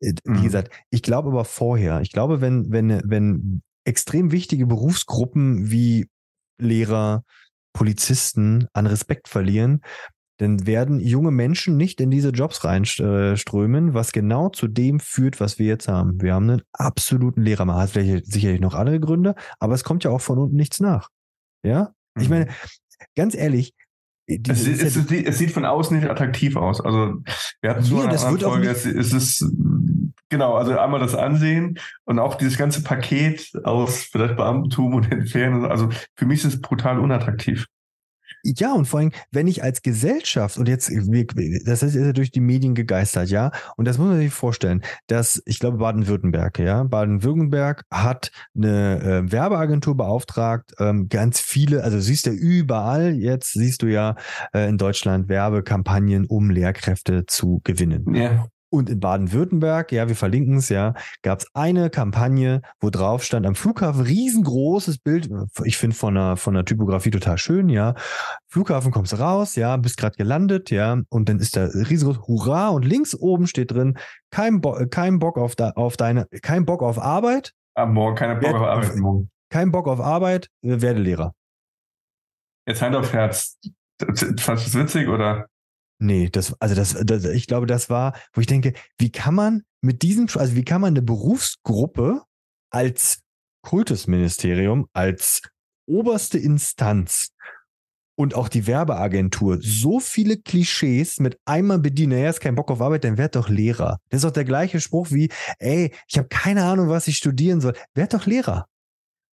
Äh, 0.00 0.14
wie 0.24 0.38
mhm. 0.38 0.42
gesagt, 0.42 0.72
ich 0.90 1.02
glaube 1.02 1.28
aber 1.28 1.44
vorher, 1.44 2.00
ich 2.00 2.10
glaube, 2.10 2.40
wenn, 2.40 2.72
wenn, 2.72 3.00
wenn 3.04 3.62
extrem 3.84 4.32
wichtige 4.32 4.66
Berufsgruppen 4.66 5.70
wie 5.70 6.08
Lehrer, 6.58 7.22
Polizisten 7.72 8.66
an 8.72 8.86
Respekt 8.86 9.28
verlieren, 9.28 9.80
dann 10.42 10.66
werden 10.66 10.98
junge 10.98 11.30
Menschen 11.30 11.76
nicht 11.76 12.00
in 12.00 12.10
diese 12.10 12.30
Jobs 12.30 12.64
reinströmen, 12.64 13.94
was 13.94 14.10
genau 14.10 14.48
zu 14.48 14.66
dem 14.66 14.98
führt, 14.98 15.38
was 15.38 15.60
wir 15.60 15.66
jetzt 15.66 15.86
haben. 15.86 16.20
Wir 16.20 16.34
haben 16.34 16.50
einen 16.50 16.62
absoluten 16.72 17.42
Lehrermangel. 17.42 17.82
Hat 17.82 17.90
vielleicht 17.90 18.26
sicherlich 18.26 18.60
noch 18.60 18.74
andere 18.74 18.98
Gründe, 18.98 19.36
aber 19.60 19.74
es 19.74 19.84
kommt 19.84 20.02
ja 20.02 20.10
auch 20.10 20.20
von 20.20 20.38
unten 20.38 20.56
nichts 20.56 20.80
nach. 20.80 21.10
Ja? 21.64 21.92
Ich 22.18 22.28
mhm. 22.28 22.34
meine, 22.34 22.48
ganz 23.14 23.36
ehrlich, 23.36 23.72
es, 24.26 24.64
sieht, 24.64 24.82
es, 24.82 24.94
sieht, 24.94 25.26
es, 25.26 25.38
sieht 25.38 25.50
von 25.50 25.64
außen 25.64 25.96
nicht 25.96 26.08
attraktiv 26.08 26.56
aus. 26.56 26.80
Also 26.80 27.22
wir 27.60 27.70
hatten 27.70 27.82
so 27.82 28.00
eine 28.00 28.18
Folge, 28.18 28.68
es, 28.68 28.84
es 28.84 29.12
ist 29.12 29.44
genau, 30.28 30.54
also 30.54 30.76
einmal 30.76 31.00
das 31.00 31.14
Ansehen 31.14 31.78
und 32.04 32.18
auch 32.18 32.36
dieses 32.36 32.56
ganze 32.56 32.82
Paket 32.82 33.52
aus 33.64 34.04
vielleicht 34.10 34.36
Beamtentum 34.36 34.94
und 34.94 35.12
Entfernen. 35.12 35.64
Also 35.66 35.88
für 36.16 36.26
mich 36.26 36.44
ist 36.44 36.54
es 36.54 36.60
brutal 36.60 36.98
unattraktiv. 36.98 37.66
Ja, 38.42 38.72
und 38.72 38.86
vor 38.86 39.00
allem, 39.00 39.12
wenn 39.30 39.46
ich 39.46 39.62
als 39.62 39.82
Gesellschaft, 39.82 40.58
und 40.58 40.68
jetzt, 40.68 40.90
das 41.64 41.82
ist 41.82 41.94
ja 41.94 42.12
durch 42.12 42.30
die 42.30 42.40
Medien 42.40 42.74
gegeistert, 42.74 43.30
ja, 43.30 43.50
und 43.76 43.86
das 43.86 43.98
muss 43.98 44.08
man 44.08 44.18
sich 44.18 44.32
vorstellen, 44.32 44.82
dass, 45.06 45.42
ich 45.46 45.58
glaube, 45.58 45.78
Baden-Württemberg, 45.78 46.58
ja, 46.58 46.84
Baden-Württemberg 46.84 47.84
hat 47.90 48.30
eine 48.56 49.00
äh, 49.00 49.32
Werbeagentur 49.32 49.96
beauftragt, 49.96 50.72
ähm, 50.78 51.08
ganz 51.08 51.40
viele, 51.40 51.84
also 51.84 52.00
siehst 52.00 52.26
du 52.26 52.30
überall, 52.30 53.14
jetzt 53.14 53.52
siehst 53.52 53.82
du 53.82 53.86
ja 53.86 54.16
äh, 54.54 54.68
in 54.68 54.78
Deutschland 54.78 55.28
Werbekampagnen, 55.28 56.26
um 56.26 56.50
Lehrkräfte 56.50 57.26
zu 57.26 57.60
gewinnen. 57.64 58.14
Ja. 58.14 58.46
Und 58.72 58.88
in 58.88 59.00
Baden-Württemberg, 59.00 59.92
ja, 59.92 60.08
wir 60.08 60.16
verlinken 60.16 60.56
es 60.56 60.70
ja, 60.70 60.94
gab 61.20 61.40
es 61.40 61.46
eine 61.52 61.90
Kampagne, 61.90 62.62
wo 62.80 62.88
drauf 62.88 63.22
stand 63.22 63.46
am 63.46 63.54
Flughafen 63.54 64.02
riesengroßes 64.02 64.96
Bild. 64.96 65.28
Ich 65.64 65.76
finde 65.76 65.94
von 65.94 66.14
der 66.14 66.36
von 66.38 66.54
der 66.54 66.64
Typografie 66.64 67.10
total 67.10 67.36
schön, 67.36 67.68
ja. 67.68 67.94
Flughafen 68.48 68.90
kommst 68.90 69.18
raus, 69.18 69.56
ja, 69.56 69.76
bist 69.76 69.98
gerade 69.98 70.16
gelandet, 70.16 70.70
ja, 70.70 71.02
und 71.10 71.28
dann 71.28 71.38
ist 71.38 71.54
da 71.54 71.66
riesengroß 71.66 72.26
Hurra 72.26 72.70
und 72.70 72.86
links 72.86 73.14
oben 73.14 73.46
steht 73.46 73.72
drin 73.72 73.98
kein, 74.30 74.62
Bo 74.62 74.86
kein 74.90 75.18
Bock 75.18 75.36
auf, 75.36 75.54
da, 75.54 75.72
auf 75.72 75.98
deine, 75.98 76.26
kein 76.40 76.64
Bock 76.64 76.82
auf 76.82 76.98
Arbeit. 76.98 77.52
Am 77.74 77.92
Morgen, 77.92 78.16
keine 78.16 78.36
Bock 78.36 78.54
auf 78.54 78.62
Arbeit. 78.62 78.96
Morgen. 78.96 79.30
Kein 79.50 79.70
Bock 79.70 79.86
auf 79.86 80.00
Arbeit, 80.00 80.48
werde 80.62 81.00
Lehrer. 81.00 81.34
Jetzt 82.66 82.80
Hand 82.80 82.96
auf 82.96 83.12
Herz. 83.12 83.58
Fandest 84.00 84.22
du 84.22 84.34
das 84.54 84.74
witzig 84.74 85.08
oder? 85.08 85.46
Nee, 86.02 86.30
das, 86.30 86.60
also 86.60 86.74
das, 86.74 86.96
das, 87.04 87.24
ich 87.26 87.46
glaube, 87.46 87.66
das 87.66 87.88
war, 87.88 88.16
wo 88.32 88.40
ich 88.40 88.48
denke, 88.48 88.72
wie 88.98 89.12
kann 89.12 89.36
man 89.36 89.62
mit 89.82 90.02
diesem, 90.02 90.26
also 90.34 90.56
wie 90.56 90.64
kann 90.64 90.80
man 90.80 90.94
eine 90.94 91.02
Berufsgruppe 91.02 92.22
als 92.70 93.20
Kultusministerium, 93.64 94.88
als 94.94 95.42
oberste 95.86 96.38
Instanz 96.38 97.28
und 98.16 98.34
auch 98.34 98.48
die 98.48 98.66
Werbeagentur 98.66 99.58
so 99.60 100.00
viele 100.00 100.38
Klischees 100.38 101.20
mit 101.20 101.38
einmal 101.44 101.78
bedienen. 101.78 102.18
Er 102.18 102.30
ist 102.30 102.40
kein 102.40 102.56
Bock 102.56 102.72
auf 102.72 102.80
Arbeit, 102.80 103.04
dann 103.04 103.16
werd 103.16 103.36
doch 103.36 103.48
Lehrer. 103.48 104.00
Das 104.08 104.18
ist 104.18 104.24
doch 104.24 104.32
der 104.32 104.44
gleiche 104.44 104.80
Spruch 104.80 105.12
wie, 105.12 105.30
ey, 105.60 105.94
ich 106.08 106.18
habe 106.18 106.26
keine 106.26 106.64
Ahnung, 106.64 106.88
was 106.88 107.06
ich 107.06 107.16
studieren 107.16 107.60
soll. 107.60 107.74
Werd 107.94 108.12
doch 108.12 108.26
Lehrer. 108.26 108.66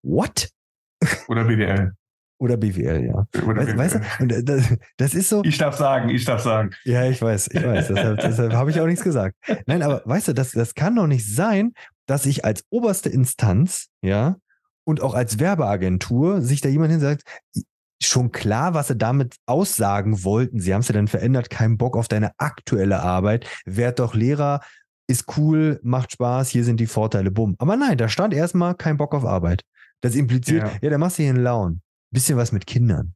What? 0.02 0.50
Oder 1.28 1.44
BWL. 1.44 1.92
Oder 2.44 2.58
BWL, 2.58 3.06
ja. 3.06 3.26
Oder 3.48 3.62
weißt, 3.62 3.68
BWL. 3.68 3.78
weißt 3.78 3.96
du, 3.96 4.00
und 4.20 4.50
das, 4.50 4.66
das, 4.98 5.14
ist 5.14 5.30
so. 5.30 5.42
Ich 5.46 5.58
darf 5.58 5.78
sagen, 5.78 6.10
ich 6.10 6.26
darf 6.26 6.42
sagen. 6.42 6.72
Ja, 6.84 7.06
ich 7.06 7.22
weiß, 7.22 7.48
ich 7.54 7.64
weiß. 7.64 7.88
deshalb, 7.88 8.20
deshalb 8.20 8.52
habe 8.52 8.70
ich 8.70 8.82
auch 8.82 8.86
nichts 8.86 9.02
gesagt. 9.02 9.38
Nein, 9.66 9.82
aber 9.82 10.02
weißt 10.04 10.28
du, 10.28 10.34
das, 10.34 10.52
das 10.52 10.76
kann 10.76 10.94
doch 10.98 11.08
nicht 11.08 11.26
sein, 11.26 11.72
dass 12.06 12.26
ich 12.26 12.44
als 12.44 12.66
oberste 12.70 13.08
Instanz, 13.08 13.88
ja, 14.02 14.36
und 14.84 15.02
auch 15.02 15.14
als 15.14 15.40
Werbeagentur 15.40 16.42
sich 16.42 16.60
da 16.60 16.68
jemand 16.68 16.92
hin 16.92 17.00
sagt, 17.00 17.24
schon 18.02 18.34
klar, 18.34 18.74
was 18.74 18.90
sie 18.90 18.98
damit 18.98 19.38
aussagen 19.46 20.26
wollten. 20.26 20.60
Sie 20.60 20.74
haben 20.74 20.82
es 20.82 20.90
ja 20.90 20.96
dann 20.96 21.08
verändert, 21.08 21.50
kein 21.50 21.78
Bock 21.78 21.96
auf 21.96 22.10
deine 22.10 22.32
aktuelle 22.40 23.00
Arbeit. 23.00 23.48
Werd 23.64 24.00
doch 24.00 24.16
Lehrer, 24.16 24.60
ist 25.08 25.38
cool, 25.38 25.80
macht 25.82 26.12
Spaß, 26.12 26.50
hier 26.50 26.66
sind 26.66 26.82
die 26.82 26.88
Vorteile, 26.88 27.32
bumm. 27.32 27.56
Aber 27.60 27.78
nein, 27.78 27.98
da 27.98 28.10
stand 28.10 28.34
erstmal 28.34 28.76
kein 28.76 28.98
Bock 28.98 29.16
auf 29.16 29.24
Arbeit. 29.24 29.62
Das 30.02 30.14
impliziert, 30.14 30.64
ja, 30.64 30.74
ja 30.82 30.90
da 30.90 30.98
machst 30.98 31.20
du 31.20 31.24
hier 31.24 31.32
einen 31.32 31.42
Laun 31.42 31.80
bisschen 32.14 32.38
was 32.38 32.52
mit 32.52 32.66
Kindern. 32.68 33.16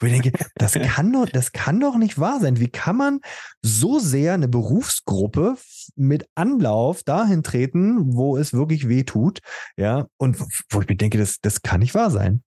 Wo 0.00 0.06
ich 0.06 0.12
denke, 0.12 0.32
das 0.54 0.74
kann 0.74 1.12
doch, 1.12 1.28
das 1.28 1.52
kann 1.52 1.80
doch 1.80 1.96
nicht 1.96 2.18
wahr 2.18 2.40
sein. 2.40 2.60
Wie 2.60 2.68
kann 2.68 2.96
man 2.96 3.20
so 3.62 3.98
sehr 3.98 4.34
eine 4.34 4.48
Berufsgruppe 4.48 5.56
mit 5.96 6.28
Anlauf 6.34 7.02
dahin 7.02 7.42
treten, 7.42 8.14
wo 8.14 8.36
es 8.36 8.52
wirklich 8.52 8.88
weh 8.88 9.04
tut? 9.04 9.40
Ja, 9.76 10.06
und 10.16 10.40
wo 10.70 10.80
ich 10.80 10.88
mir 10.88 10.96
denke, 10.96 11.18
das, 11.18 11.40
das 11.40 11.62
kann 11.62 11.80
nicht 11.80 11.94
wahr 11.94 12.10
sein. 12.10 12.42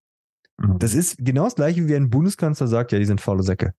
Mhm. 0.57 0.79
Das 0.79 0.93
ist 0.93 1.17
genau 1.19 1.45
das 1.45 1.55
gleiche, 1.55 1.87
wie 1.87 1.95
ein 1.95 2.09
Bundeskanzler 2.09 2.67
sagt, 2.67 2.91
ja, 2.91 2.99
die 2.99 3.05
sind 3.05 3.21
faule 3.21 3.43
Säcke. 3.43 3.73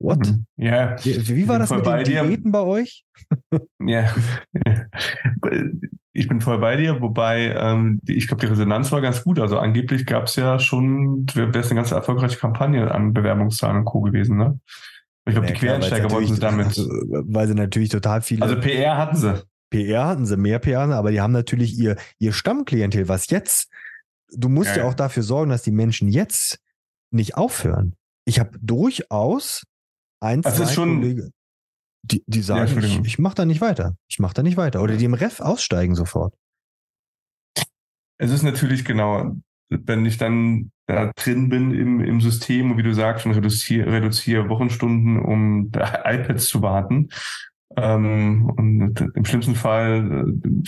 What? 0.00 0.26
Mhm. 0.26 0.46
Ja. 0.56 0.96
Wie, 1.02 1.28
wie 1.28 1.48
war 1.48 1.58
das 1.58 1.70
mit 1.70 1.84
den 1.84 2.04
Diäten 2.04 2.52
bei 2.52 2.60
euch? 2.60 3.04
Ja. 3.80 4.14
Ich 6.12 6.28
bin 6.28 6.40
voll 6.40 6.58
bei 6.58 6.76
dir, 6.76 7.00
wobei 7.00 7.54
ähm, 7.54 8.00
ich 8.06 8.26
glaube, 8.26 8.40
die 8.40 8.46
Resonanz 8.46 8.90
war 8.90 9.00
ganz 9.00 9.22
gut. 9.22 9.38
Also 9.38 9.58
angeblich 9.58 10.04
gab 10.06 10.24
es 10.24 10.36
ja 10.36 10.58
schon, 10.58 11.26
wäre 11.34 11.58
es 11.58 11.70
eine 11.70 11.76
ganz 11.76 11.90
erfolgreiche 11.90 12.38
Kampagne 12.38 12.90
an 12.90 13.12
Bewerbungszahlen 13.12 13.78
und 13.78 13.84
Co. 13.84 14.00
gewesen, 14.00 14.36
ne? 14.36 14.58
Ich 15.26 15.34
glaube, 15.34 15.48
ja, 15.48 15.52
die 15.52 15.58
Quereinsteiger 15.58 16.10
wollten 16.10 16.34
sie 16.34 16.40
damit. 16.40 16.76
Weil 16.76 17.48
sie 17.48 17.54
natürlich 17.54 17.90
total 17.90 18.22
viele. 18.22 18.42
Also 18.42 18.58
PR 18.58 18.96
hatten 18.96 19.16
sie. 19.16 19.42
PR 19.70 20.06
hatten 20.06 20.26
sie, 20.26 20.36
mehr 20.36 20.58
PR, 20.58 20.88
aber 20.90 21.10
die 21.10 21.20
haben 21.20 21.32
natürlich 21.32 21.78
ihr, 21.78 21.96
ihr 22.18 22.32
Stammklientel, 22.32 23.08
was 23.08 23.28
jetzt, 23.30 23.70
du 24.32 24.48
musst 24.48 24.76
ja, 24.76 24.82
ja 24.82 24.88
auch 24.88 24.94
dafür 24.94 25.22
sorgen, 25.22 25.50
dass 25.50 25.62
die 25.62 25.72
Menschen 25.72 26.08
jetzt 26.08 26.58
nicht 27.10 27.36
aufhören. 27.36 27.94
Ich 28.24 28.40
habe 28.40 28.58
durchaus 28.60 29.64
ein, 30.20 30.42
das 30.42 30.56
zwei 30.56 30.66
schon, 30.66 31.00
Kollegen, 31.00 31.32
die, 32.02 32.22
die 32.26 32.42
sagen, 32.42 32.80
ja, 32.80 32.86
ich, 32.86 33.04
ich 33.04 33.18
mache 33.18 33.34
da 33.34 33.44
nicht 33.44 33.60
weiter. 33.60 33.96
Ich 34.08 34.18
mache 34.18 34.34
da 34.34 34.42
nicht 34.42 34.56
weiter. 34.56 34.82
Oder 34.82 34.96
die 34.96 35.04
im 35.04 35.14
Ref 35.14 35.40
aussteigen 35.40 35.94
sofort. 35.94 36.34
Es 38.18 38.30
ist 38.30 38.42
natürlich 38.42 38.84
genau, 38.84 39.36
wenn 39.70 40.06
ich 40.06 40.16
dann 40.16 40.70
da 40.86 41.12
drin 41.14 41.48
bin 41.48 41.72
im, 41.74 42.00
im 42.00 42.20
System 42.20 42.70
und 42.70 42.78
wie 42.78 42.82
du 42.82 42.94
sagst, 42.94 43.26
und 43.26 43.32
reduziere, 43.32 43.92
reduziere 43.92 44.48
Wochenstunden, 44.48 45.18
um 45.18 45.70
iPads 45.74 46.46
zu 46.46 46.62
warten. 46.62 47.08
Ähm, 47.76 48.50
und 48.56 49.00
im 49.14 49.24
schlimmsten 49.24 49.54
Fall 49.54 50.24
äh, 50.26 50.62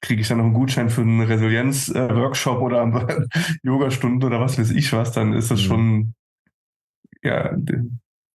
kriege 0.00 0.20
ich 0.20 0.28
dann 0.28 0.38
noch 0.38 0.44
einen 0.44 0.54
Gutschein 0.54 0.90
für 0.90 1.00
einen 1.00 1.22
Resilienz-Workshop 1.22 2.60
oder 2.60 3.28
Yoga-Stunden 3.62 4.22
oder 4.24 4.40
was 4.40 4.58
weiß 4.58 4.70
ich 4.72 4.92
was, 4.92 5.12
dann 5.12 5.32
ist 5.32 5.50
das 5.50 5.60
mhm. 5.62 5.64
schon 5.64 6.14
ja 7.22 7.56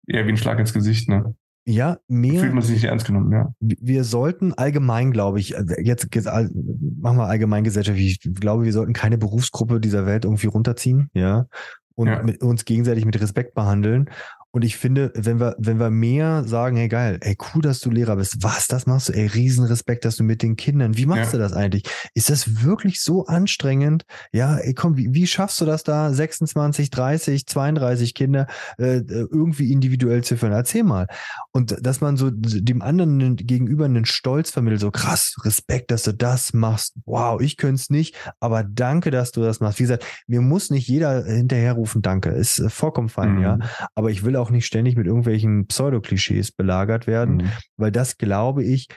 eher 0.10 0.26
wie 0.26 0.32
ein 0.32 0.38
Schlag 0.38 0.60
ins 0.60 0.74
Gesicht, 0.74 1.10
ne? 1.10 1.36
Ja, 1.66 1.99
mehr. 2.07 2.39
Fühlt 2.39 2.53
man 2.53 2.64
sich 2.64 2.76
nicht 2.76 2.86
ernst 2.86 3.05
genommen, 3.05 3.32
ja. 3.32 3.53
Wir 3.60 4.03
sollten 4.03 4.53
allgemein, 4.53 5.12
glaube 5.12 5.39
ich, 5.39 5.55
äh, 5.55 5.64
jetzt, 5.84 6.07
jetzt 6.14 6.26
machen 6.26 7.18
wir 7.18 7.28
allgemein 7.28 7.64
gesellschaftlich, 7.64 8.20
ich 8.24 8.34
glaube, 8.36 8.64
wir 8.64 8.74
sollten 8.74 8.93
keine 8.93 9.18
Berufsgruppe 9.18 9.80
dieser 9.80 10.05
Welt 10.05 10.26
irgendwie 10.26 10.47
runterziehen, 10.47 11.10
ja, 11.14 11.45
und 11.93 12.07
ja. 12.07 12.24
uns 12.41 12.66
gegenseitig 12.66 13.05
mit 13.05 13.20
Respekt 13.20 13.53
behandeln. 13.53 14.10
Und 14.52 14.66
ich 14.66 14.78
finde, 14.78 15.12
wenn 15.16 15.39
wir, 15.39 15.56
wenn 15.60 15.80
wir 15.80 15.91
mehr 15.91 16.43
sagen, 16.43 16.78
hey 16.78 16.88
geil, 16.88 17.20
ey 17.22 17.38
cool, 17.54 17.62
dass 17.62 17.80
du 17.80 17.91
Lehrer 17.91 18.16
bist. 18.16 18.41
Was, 18.41 18.68
das 18.68 18.88
machst 18.88 19.10
du? 19.10 19.14
Ey, 19.14 19.28
Riesenrespekt, 19.28 20.06
dass 20.06 20.16
du 20.16 20.24
mit 20.24 20.41
den 20.41 20.56
Kindern, 20.56 20.97
wie 20.97 21.06
machst 21.06 21.26
ja. 21.26 21.32
du 21.34 21.38
das 21.38 21.54
eigentlich? 21.54 21.84
Ist 22.16 22.32
das 22.32 22.64
wirklich 22.64 23.02
so 23.02 23.28
anstrengend? 23.28 24.06
Ja, 24.32 24.58
ey 24.58 24.74
komm, 24.74 24.97
wie, 24.97 25.14
wie 25.14 25.28
schaffst 25.28 25.62
du 25.62 25.66
das 25.66 25.84
da, 25.84 26.12
26, 26.12 26.89
30, 26.89 27.45
32 27.45 28.16
Kinder 28.16 28.47
äh, 28.80 29.02
irgendwie 29.08 29.72
individuell 29.72 30.24
zu 30.24 30.36
führen? 30.36 30.54
Erzähl 30.54 30.84
mal. 30.84 31.08
Und 31.52 31.86
dass 31.86 32.02
man 32.02 32.18
so 32.18 32.32
dem 32.32 32.82
anderen 32.82 33.36
gegenüber 33.36 33.86
einen 33.86 34.06
Stolz 34.06 34.50
vermittelt, 34.50 34.82
so 34.82 34.89
krass, 34.89 35.36
Respekt, 35.43 35.91
dass 35.91 36.04
du 36.04 36.14
das 36.14 36.54
machst. 36.54 36.95
Wow, 37.06 37.39
ich 37.39 37.58
könnte 37.58 37.76
es 37.76 37.89
nicht, 37.91 38.16
aber 38.39 38.64
danke, 38.64 39.12
dass 39.12 39.32
du 39.32 39.41
das 39.41 39.60
machst. 39.60 39.78
Wie 39.78 39.84
gesagt, 39.84 40.06
mir 40.26 40.41
muss 40.41 40.72
nicht 40.72 40.88
jeder 40.88 41.24
hinterherrufen, 41.24 42.02
danke. 42.02 42.30
Ist 42.30 42.58
äh, 42.58 42.70
vollkommen 42.70 43.10
fein, 43.10 43.36
mhm. 43.36 43.41
ja. 43.41 43.60
Aber 43.93 44.10
ich 44.10 44.24
will 44.24 44.38
auch 44.39 44.49
nicht 44.49 44.65
ständig 44.65 44.95
mit 44.95 45.07
irgendwelchen 45.07 45.67
Pseudoklischees 45.67 46.51
belagert 46.51 47.07
werden, 47.07 47.37
mhm. 47.37 47.51
weil 47.77 47.91
das, 47.91 48.17
glaube 48.17 48.63
ich, 48.63 48.87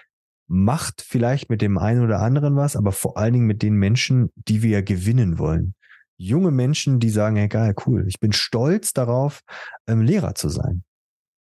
macht 0.49 1.03
vielleicht 1.03 1.51
mit 1.51 1.62
dem 1.62 1.78
einen 1.78 2.05
oder 2.05 2.20
anderen 2.20 2.57
was, 2.57 2.76
aber 2.76 2.93
vor 2.93 3.16
allen 3.16 3.32
Dingen 3.32 3.47
mit 3.47 3.62
den 3.62 3.74
Menschen, 3.74 4.30
die 4.36 4.62
wir 4.62 4.70
ja 4.70 4.80
gewinnen 4.82 5.38
wollen. 5.38 5.74
Junge 6.18 6.51
Menschen, 6.51 7.01
die 7.01 7.11
sagen, 7.11 7.36
hey, 7.36 7.49
geil, 7.49 7.74
cool, 7.86 8.05
ich 8.07 8.20
bin 8.20 8.32
stolz 8.32 8.93
darauf, 8.93 9.40
ähm, 9.88 10.03
Lehrer 10.03 10.34
zu 10.34 10.49
sein. 10.49 10.84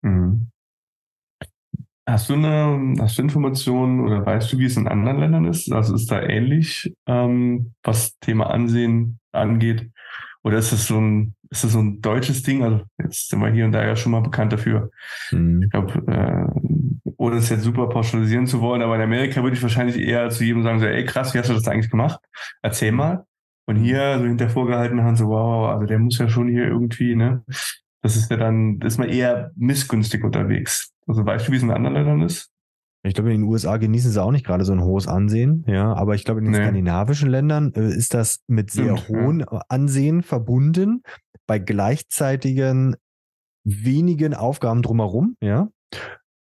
Mhm. 0.01 0.49
Hast 2.07 2.29
du 2.29 2.35
eine, 2.35 2.95
hast 2.99 3.17
du 3.17 3.21
Informationen 3.21 3.99
oder 3.99 4.25
weißt 4.25 4.53
du, 4.53 4.59
wie 4.59 4.65
es 4.65 4.77
in 4.77 4.87
anderen 4.87 5.19
Ländern 5.19 5.45
ist? 5.45 5.71
Also 5.73 5.93
ist 5.93 6.09
da 6.09 6.21
ähnlich, 6.21 6.93
ähm, 7.05 7.73
was 7.83 8.17
Thema 8.19 8.49
Ansehen 8.49 9.19
angeht? 9.33 9.91
Oder 10.47 10.59
ist 10.59 10.71
das 10.71 10.87
so 10.87 10.97
ein, 10.97 11.35
ist 11.49 11.65
das 11.65 11.73
so 11.73 11.79
ein 11.79 11.99
deutsches 11.99 12.41
Ding? 12.41 12.63
Also 12.63 12.81
jetzt 13.03 13.27
sind 13.27 13.41
wir 13.41 13.51
hier 13.51 13.65
und 13.65 13.73
da 13.73 13.85
ja 13.85 13.97
schon 13.97 14.13
mal 14.13 14.21
bekannt 14.21 14.53
dafür. 14.53 14.91
Mhm. 15.31 15.63
Ich 15.63 15.69
glaube, 15.69 16.01
äh, 16.07 17.11
ohne 17.17 17.35
es 17.35 17.49
jetzt 17.49 17.63
super 17.63 17.89
pauschalisieren 17.89 18.47
zu 18.47 18.61
wollen, 18.61 18.81
aber 18.81 18.95
in 18.95 19.01
Amerika 19.01 19.43
würde 19.43 19.57
ich 19.57 19.61
wahrscheinlich 19.61 19.97
eher 19.97 20.29
zu 20.29 20.45
jedem 20.45 20.63
sagen, 20.63 20.79
so, 20.79 20.85
ey 20.85 21.03
krass, 21.03 21.33
wie 21.33 21.39
hast 21.39 21.49
du 21.49 21.53
das 21.53 21.67
eigentlich 21.67 21.91
gemacht? 21.91 22.21
Erzähl 22.61 22.93
mal. 22.93 23.25
Und 23.65 23.75
hier 23.75 24.19
so 24.19 24.23
hinter 24.23 24.49
vorgehaltenen 24.49 25.03
Hand 25.03 25.17
so, 25.17 25.27
wow, 25.27 25.67
also 25.67 25.85
der 25.85 25.99
muss 25.99 26.17
ja 26.17 26.29
schon 26.29 26.47
hier 26.47 26.63
irgendwie, 26.63 27.17
ne? 27.17 27.43
Das 28.01 28.15
ist 28.15 28.31
ja 28.31 28.37
dann, 28.37 28.79
ist 28.79 28.99
man 28.99 29.09
eher 29.09 29.51
missgünstig 29.57 30.23
unterwegs. 30.23 30.93
Also 31.07 31.25
weißt 31.25 31.45
du, 31.45 31.51
wie 31.51 31.57
es 31.57 31.63
in 31.63 31.71
anderen 31.71 31.95
Ländern 31.95 32.21
ist? 32.21 32.53
Ich 33.03 33.13
glaube, 33.13 33.31
in 33.31 33.41
den 33.41 33.49
USA 33.49 33.77
genießen 33.77 34.11
sie 34.11 34.21
auch 34.21 34.31
nicht 34.31 34.45
gerade 34.45 34.65
so 34.65 34.73
ein 34.73 34.83
hohes 34.83 35.07
Ansehen, 35.07 35.63
ja. 35.67 35.93
Aber 35.93 36.15
ich 36.15 36.25
glaube, 36.25 36.39
in 36.39 36.45
den 36.45 36.53
nee. 36.53 36.59
skandinavischen 36.59 37.29
Ländern 37.29 37.73
äh, 37.75 37.87
ist 37.87 38.13
das 38.13 38.39
mit 38.47 38.71
sehr 38.71 38.97
Stimmt, 38.97 39.09
hohen 39.09 39.39
ja. 39.39 39.61
Ansehen 39.69 40.23
verbunden, 40.23 41.03
bei 41.45 41.59
gleichzeitigen 41.59 42.95
wenigen 43.63 44.33
Aufgaben 44.33 44.81
drumherum, 44.81 45.35
ja. 45.41 45.69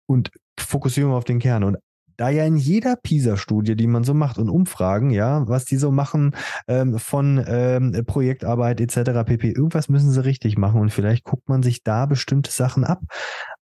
Und 0.07 0.31
Fokussierung 0.59 1.13
auf 1.13 1.25
den 1.25 1.39
Kern. 1.39 1.65
Und 1.65 1.79
da 2.17 2.31
ja 2.31 2.45
in 2.45 2.57
jeder 2.57 2.97
PISA-Studie, 2.97 3.77
die 3.77 3.87
man 3.87 4.05
so 4.05 4.15
macht 4.15 4.39
und 4.39 4.49
Umfragen, 4.49 5.11
ja, 5.11 5.47
was 5.49 5.65
die 5.67 5.77
so 5.77 5.91
machen 5.91 6.35
ähm, 6.67 6.99
von 6.99 7.45
ähm, 7.47 8.05
Projektarbeit 8.07 8.81
etc. 8.81 9.25
pp. 9.27 9.51
Irgendwas 9.51 9.89
müssen 9.89 10.11
sie 10.11 10.25
richtig 10.25 10.57
machen 10.57 10.81
und 10.81 10.91
vielleicht 10.91 11.25
guckt 11.25 11.49
man 11.49 11.63
sich 11.63 11.83
da 11.83 12.07
bestimmte 12.07 12.51
Sachen 12.51 12.85
ab. 12.85 13.03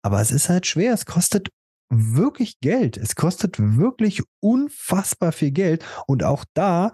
Aber 0.02 0.20
es 0.20 0.32
ist 0.32 0.50
halt 0.50 0.68
schwer. 0.68 0.94
Es 0.94 1.06
kostet 1.06 1.50
wirklich 1.92 2.60
Geld. 2.62 2.98
Es 2.98 3.16
kostet 3.16 3.58
wirklich 3.60 4.24
unfassbar 4.40 5.32
viel 5.32 5.52
Geld. 5.52 5.86
Und 6.08 6.24
auch 6.24 6.46
da 6.54 6.92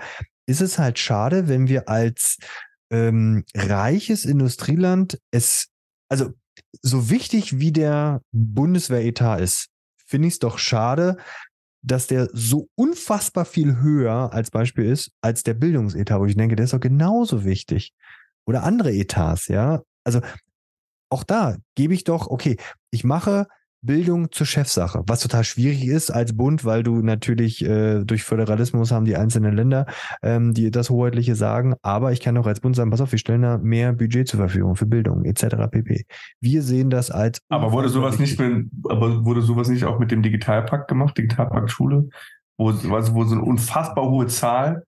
ist 0.48 0.62
es 0.62 0.80
halt 0.80 1.00
schade, 1.00 1.48
wenn 1.48 1.68
wir 1.68 1.88
als 1.88 2.38
ähm, 2.90 3.44
reiches 3.56 4.26
Industrieland 4.26 5.20
es, 5.32 5.68
also 6.10 6.32
so 6.82 7.10
wichtig 7.10 7.60
wie 7.60 7.72
der 7.72 8.22
Bundeswehretat 8.32 9.42
ist, 9.42 9.68
finde 10.06 10.28
ich 10.28 10.36
es 10.36 10.40
doch 10.40 10.58
schade, 10.58 11.18
dass 11.84 12.08
der 12.08 12.30
so 12.34 12.70
unfassbar 12.76 13.46
viel 13.46 13.80
höher 13.80 14.34
als 14.34 14.52
Beispiel 14.52 14.86
ist 14.86 15.12
als 15.22 15.44
der 15.44 15.54
Bildungsetat, 15.54 16.20
wo 16.20 16.26
ich 16.26 16.36
denke, 16.36 16.56
der 16.56 16.66
ist 16.66 16.74
doch 16.74 16.80
genauso 16.80 17.46
wichtig. 17.46 17.94
Oder 18.46 18.64
andere 18.64 18.94
Etats, 18.94 19.48
ja. 19.48 19.84
Also 20.04 20.22
auch 21.10 21.24
da 21.24 21.58
gebe 21.76 21.94
ich 21.94 22.04
doch, 22.04 22.28
okay, 22.28 22.58
ich 22.92 23.04
mache 23.04 23.48
Bildung 23.82 24.32
zur 24.32 24.48
Chefsache, 24.48 25.04
was 25.06 25.22
total 25.22 25.44
schwierig 25.44 25.86
ist 25.86 26.10
als 26.10 26.36
Bund, 26.36 26.66
weil 26.66 26.84
du 26.84 27.02
natürlich 27.02 27.64
äh, 27.64 28.04
durch 28.04 28.24
Föderalismus 28.24 28.92
haben 28.92 29.06
die 29.06 29.16
einzelnen 29.16 29.56
Länder, 29.56 29.86
ähm, 30.22 30.54
die 30.54 30.72
das 30.72 30.90
Hoheitliche 30.90 31.36
sagen, 31.36 31.76
aber 31.82 32.12
ich 32.12 32.20
kann 32.20 32.38
auch 32.38 32.48
als 32.48 32.60
Bund 32.60 32.76
sagen, 32.76 32.90
pass 32.90 33.02
auf, 33.02 33.12
wir 33.12 33.20
stellen 33.20 33.44
da 33.44 33.58
mehr 33.58 33.94
Budget 33.94 34.28
zur 34.28 34.40
Verfügung 34.40 34.76
für 34.76 34.86
Bildung 34.86 35.26
etc. 35.26 35.70
pp. 35.70 36.06
Wir 36.42 36.62
sehen 36.64 36.90
das 36.90 37.12
als 37.12 37.40
Aber 37.50 37.72
wurde 37.72 37.90
sowas 37.90 38.20
nicht 38.20 38.40
mit, 38.40 38.68
aber 38.90 39.26
wurde 39.26 39.42
sowas 39.42 39.70
nicht 39.70 39.86
auch 39.86 40.00
mit 40.00 40.12
dem 40.12 40.22
Digitalpakt 40.22 40.88
gemacht, 40.88 41.18
Digitalpakt 41.18 41.72
Schule, 41.72 42.10
wo, 42.58 42.70
also 42.70 43.14
wo 43.14 43.24
so 43.24 43.36
eine 43.36 43.44
unfassbar 43.44 44.10
hohe 44.10 44.28
Zahl, 44.28 44.84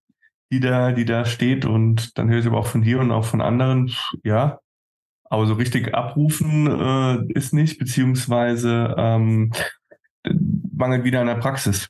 die 0.51 0.59
da, 0.59 0.91
die 0.91 1.05
da 1.05 1.25
steht 1.25 1.65
und 1.65 2.17
dann 2.17 2.29
höre 2.29 2.39
ich 2.39 2.47
aber 2.47 2.57
auch 2.57 2.67
von 2.67 2.81
dir 2.81 2.99
und 2.99 3.11
auch 3.11 3.25
von 3.25 3.41
anderen, 3.41 3.91
ja, 4.23 4.59
aber 5.29 5.45
so 5.45 5.53
richtig 5.53 5.93
abrufen 5.93 6.67
äh, 6.67 7.33
ist 7.33 7.53
nicht, 7.53 7.79
beziehungsweise 7.79 8.95
ähm, 8.97 9.51
mangelt 10.73 11.03
wieder 11.03 11.21
an 11.21 11.27
der 11.27 11.35
Praxis. 11.35 11.87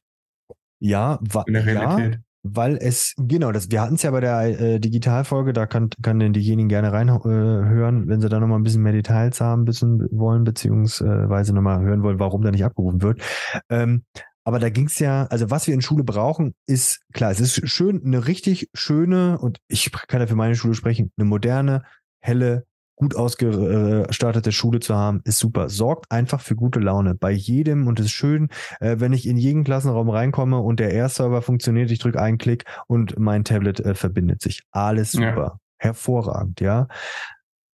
Ja, 0.80 1.20
wa 1.22 1.44
in 1.48 1.54
der 1.54 1.66
Realität. 1.66 2.14
Ja, 2.16 2.20
weil 2.44 2.78
es, 2.78 3.16
genau, 3.18 3.52
das, 3.52 3.70
wir 3.70 3.82
hatten 3.82 3.96
es 3.96 4.04
ja 4.04 4.12
bei 4.12 4.22
der 4.22 4.60
äh, 4.60 4.80
Digitalfolge, 4.80 5.52
da 5.52 5.66
kann, 5.66 5.90
kann 6.02 6.20
denn 6.20 6.32
diejenigen 6.32 6.70
gerne 6.70 6.94
reinhören, 6.94 8.04
äh, 8.04 8.08
wenn 8.08 8.22
sie 8.22 8.30
da 8.30 8.40
nochmal 8.40 8.60
ein 8.60 8.64
bisschen 8.64 8.82
mehr 8.82 8.94
Details 8.94 9.42
haben 9.42 9.66
bisschen 9.66 10.08
wollen, 10.12 10.46
beziehungsweise 10.46 11.54
nochmal 11.54 11.82
hören 11.82 12.02
wollen, 12.02 12.20
warum 12.20 12.42
da 12.42 12.52
nicht 12.52 12.64
abgerufen 12.64 13.02
wird. 13.02 13.22
Ähm, 13.70 14.04
aber 14.46 14.60
da 14.60 14.70
ging 14.70 14.86
es 14.86 15.00
ja, 15.00 15.26
also 15.26 15.52
was 15.52 15.68
wir 15.68 15.74
in 15.74 15.82
Schule 15.82 16.04
brauchen, 16.04 16.56
ist 16.66 17.02
klar, 17.14 17.30
es 17.30 17.42
ist 17.42 17.70
schön, 17.70 18.02
eine 18.06 18.26
richtig 18.26 18.70
schöne, 18.74 19.38
und 19.38 19.60
ich 19.68 19.92
kann 19.92 20.22
ja 20.22 20.28
für 20.28 20.36
meine 20.36 20.56
Schule 20.56 20.76
sprechen, 20.76 21.12
eine 21.18 21.26
moderne, 21.26 21.84
helle, 22.22 22.66
gut 23.00 23.16
ausgestattete 23.16 24.52
Schule 24.52 24.82
zu 24.82 24.94
haben, 24.94 25.22
ist 25.24 25.40
super. 25.40 25.70
Sorgt 25.70 26.12
einfach 26.12 26.42
für 26.42 26.56
gute 26.56 26.80
Laune 26.80 27.16
bei 27.16 27.32
jedem 27.32 27.88
und 27.88 28.00
es 28.00 28.08
ist 28.08 28.12
schön, 28.12 28.50
äh, 28.82 28.98
wenn 29.00 29.14
ich 29.14 29.26
in 29.26 29.38
jeden 29.38 29.64
Klassenraum 29.64 30.10
reinkomme 30.10 30.60
und 30.60 30.80
der 30.80 30.92
Air-Server 30.92 31.42
funktioniert, 31.42 31.90
ich 31.92 32.00
drücke 32.00 32.22
einen 32.22 32.38
Klick 32.38 32.66
und 32.88 33.18
mein 33.18 33.46
Tablet 33.46 33.80
äh, 33.80 33.96
verbindet 33.96 34.42
sich. 34.42 34.64
Alles 34.72 35.14
super. 35.14 35.36
Ja. 35.36 35.60
Hervorragend, 35.78 36.60
ja. 36.60 36.88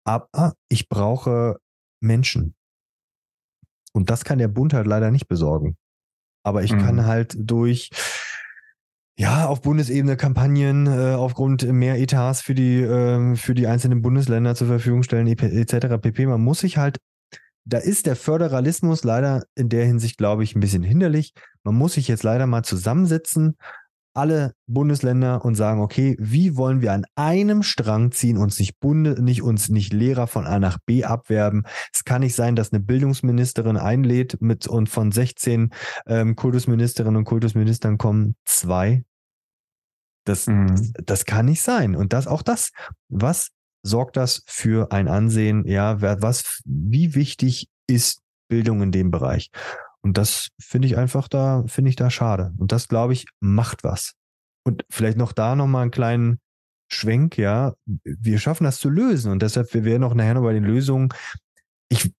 Aber 0.03 0.53
ich 0.69 0.89
brauche 0.89 1.57
Menschen. 2.01 2.55
Und 3.93 4.09
das 4.09 4.23
kann 4.23 4.39
der 4.39 4.47
Bund 4.47 4.73
halt 4.73 4.87
leider 4.87 5.11
nicht 5.11 5.27
besorgen. 5.27 5.77
Aber 6.43 6.63
ich 6.63 6.73
mhm. 6.73 6.79
kann 6.79 7.05
halt 7.05 7.35
durch 7.37 7.91
ja, 9.17 9.47
auf 9.47 9.61
Bundesebene 9.61 10.17
Kampagnen 10.17 10.87
äh, 10.87 11.13
aufgrund 11.13 11.63
mehr 11.71 11.99
Etats 11.99 12.41
für 12.41 12.55
die, 12.55 12.81
äh, 12.81 13.35
für 13.35 13.53
die 13.53 13.67
einzelnen 13.67 14.01
Bundesländer 14.01 14.55
zur 14.55 14.67
Verfügung 14.67 15.03
stellen, 15.03 15.27
etc. 15.27 15.97
pp. 16.01 16.25
Man 16.25 16.41
muss 16.41 16.59
sich 16.59 16.77
halt, 16.77 16.97
da 17.65 17.77
ist 17.77 18.07
der 18.07 18.15
Föderalismus 18.15 19.03
leider 19.03 19.43
in 19.55 19.69
der 19.69 19.85
Hinsicht, 19.85 20.17
glaube 20.17 20.43
ich, 20.43 20.55
ein 20.55 20.59
bisschen 20.59 20.83
hinderlich. 20.83 21.33
Man 21.63 21.75
muss 21.75 21.93
sich 21.93 22.07
jetzt 22.07 22.23
leider 22.23 22.47
mal 22.47 22.63
zusammensetzen, 22.63 23.57
alle 24.13 24.53
Bundesländer 24.67 25.43
und 25.45 25.55
sagen, 25.55 25.81
okay, 25.81 26.15
wie 26.19 26.57
wollen 26.57 26.81
wir 26.81 26.93
an 26.93 27.05
einem 27.15 27.63
Strang 27.63 28.11
ziehen, 28.11 28.37
uns 28.37 28.59
nicht 28.59 28.79
Bunde, 28.79 29.21
nicht 29.21 29.41
uns 29.41 29.69
nicht 29.69 29.93
Lehrer 29.93 30.27
von 30.27 30.45
A 30.45 30.59
nach 30.59 30.77
B 30.85 31.03
abwerben. 31.03 31.63
Es 31.93 32.03
kann 32.03 32.21
nicht 32.21 32.35
sein, 32.35 32.55
dass 32.55 32.71
eine 32.71 32.81
Bildungsministerin 32.81 33.77
einlädt 33.77 34.41
mit 34.41 34.67
und 34.67 34.89
von 34.89 35.11
16 35.11 35.71
ähm, 36.07 36.35
Kultusministerinnen 36.35 37.17
und 37.17 37.25
Kultusministern 37.25 37.97
kommen 37.97 38.35
zwei 38.45 39.03
das, 40.25 40.47
mhm. 40.47 40.67
das, 40.67 40.91
das, 41.05 41.25
kann 41.25 41.45
nicht 41.45 41.61
sein. 41.61 41.95
Und 41.95 42.13
das, 42.13 42.27
auch 42.27 42.41
das, 42.41 42.71
was 43.09 43.49
sorgt 43.83 44.17
das 44.17 44.43
für 44.47 44.91
ein 44.91 45.07
Ansehen? 45.07 45.65
Ja, 45.65 46.01
was, 46.21 46.61
wie 46.65 47.15
wichtig 47.15 47.67
ist 47.87 48.21
Bildung 48.47 48.81
in 48.81 48.91
dem 48.91 49.11
Bereich? 49.11 49.49
Und 50.03 50.17
das 50.17 50.49
finde 50.59 50.87
ich 50.87 50.97
einfach 50.97 51.27
da, 51.27 51.63
finde 51.67 51.89
ich 51.89 51.95
da 51.95 52.09
schade. 52.09 52.53
Und 52.57 52.71
das, 52.71 52.87
glaube 52.87 53.13
ich, 53.13 53.25
macht 53.39 53.83
was. 53.83 54.13
Und 54.63 54.83
vielleicht 54.89 55.17
noch 55.17 55.31
da 55.31 55.55
nochmal 55.55 55.83
einen 55.83 55.91
kleinen 55.91 56.39
Schwenk, 56.91 57.37
ja. 57.37 57.73
Wir 57.85 58.39
schaffen 58.39 58.63
das 58.63 58.79
zu 58.79 58.89
lösen. 58.89 59.31
Und 59.31 59.41
deshalb, 59.41 59.73
wir 59.73 59.85
werden 59.85 60.03
auch 60.03 60.13
nachher 60.13 60.33
noch 60.33 60.43
bei 60.43 60.53
den 60.53 60.63
Lösungen. 60.63 61.09
Ich 61.89 62.11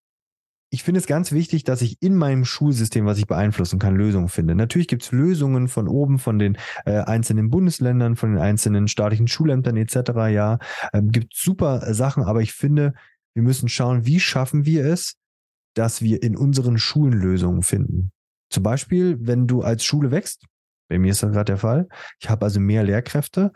ich 0.74 0.85
finde 0.85 1.01
es 1.01 1.07
ganz 1.07 1.33
wichtig, 1.33 1.64
dass 1.64 1.83
ich 1.83 2.01
in 2.01 2.16
meinem 2.16 2.47
Schulsystem, 2.47 3.05
was 3.05 3.18
ich 3.18 3.26
beeinflussen 3.26 3.78
kann, 3.78 3.95
Lösungen 3.95 4.30
finde. 4.30 4.55
Natürlich 4.55 4.89
gibt 4.89 5.03
es 5.03 5.12
Lösungen 5.12 5.68
von 5.68 5.87
oben, 5.87 6.18
von 6.18 6.39
den 6.39 6.57
äh, 6.87 7.01
einzelnen 7.01 7.51
Bundesländern, 7.51 8.16
von 8.16 8.33
den 8.33 8.41
einzelnen 8.41 8.89
staatlichen 8.89 9.28
Schulämtern 9.28 9.76
etc. 9.76 9.95
Ja, 10.30 10.59
ähm, 10.95 11.11
gibt 11.11 11.37
super 11.37 11.93
Sachen, 11.93 12.22
aber 12.22 12.41
ich 12.41 12.55
finde, 12.55 12.95
wir 13.35 13.43
müssen 13.43 13.68
schauen, 13.68 14.07
wie 14.07 14.18
schaffen 14.18 14.64
wir 14.64 14.87
es, 14.87 15.16
dass 15.74 16.02
wir 16.02 16.22
in 16.22 16.36
unseren 16.36 16.78
Schulen 16.78 17.12
Lösungen 17.12 17.62
finden. 17.62 18.12
Zum 18.50 18.62
Beispiel, 18.62 19.16
wenn 19.20 19.46
du 19.46 19.62
als 19.62 19.84
Schule 19.84 20.10
wächst, 20.10 20.46
bei 20.88 20.98
mir 20.98 21.12
ist 21.12 21.22
das 21.22 21.32
gerade 21.32 21.46
der 21.46 21.56
Fall, 21.56 21.88
ich 22.20 22.28
habe 22.28 22.44
also 22.44 22.60
mehr 22.60 22.82
Lehrkräfte 22.82 23.52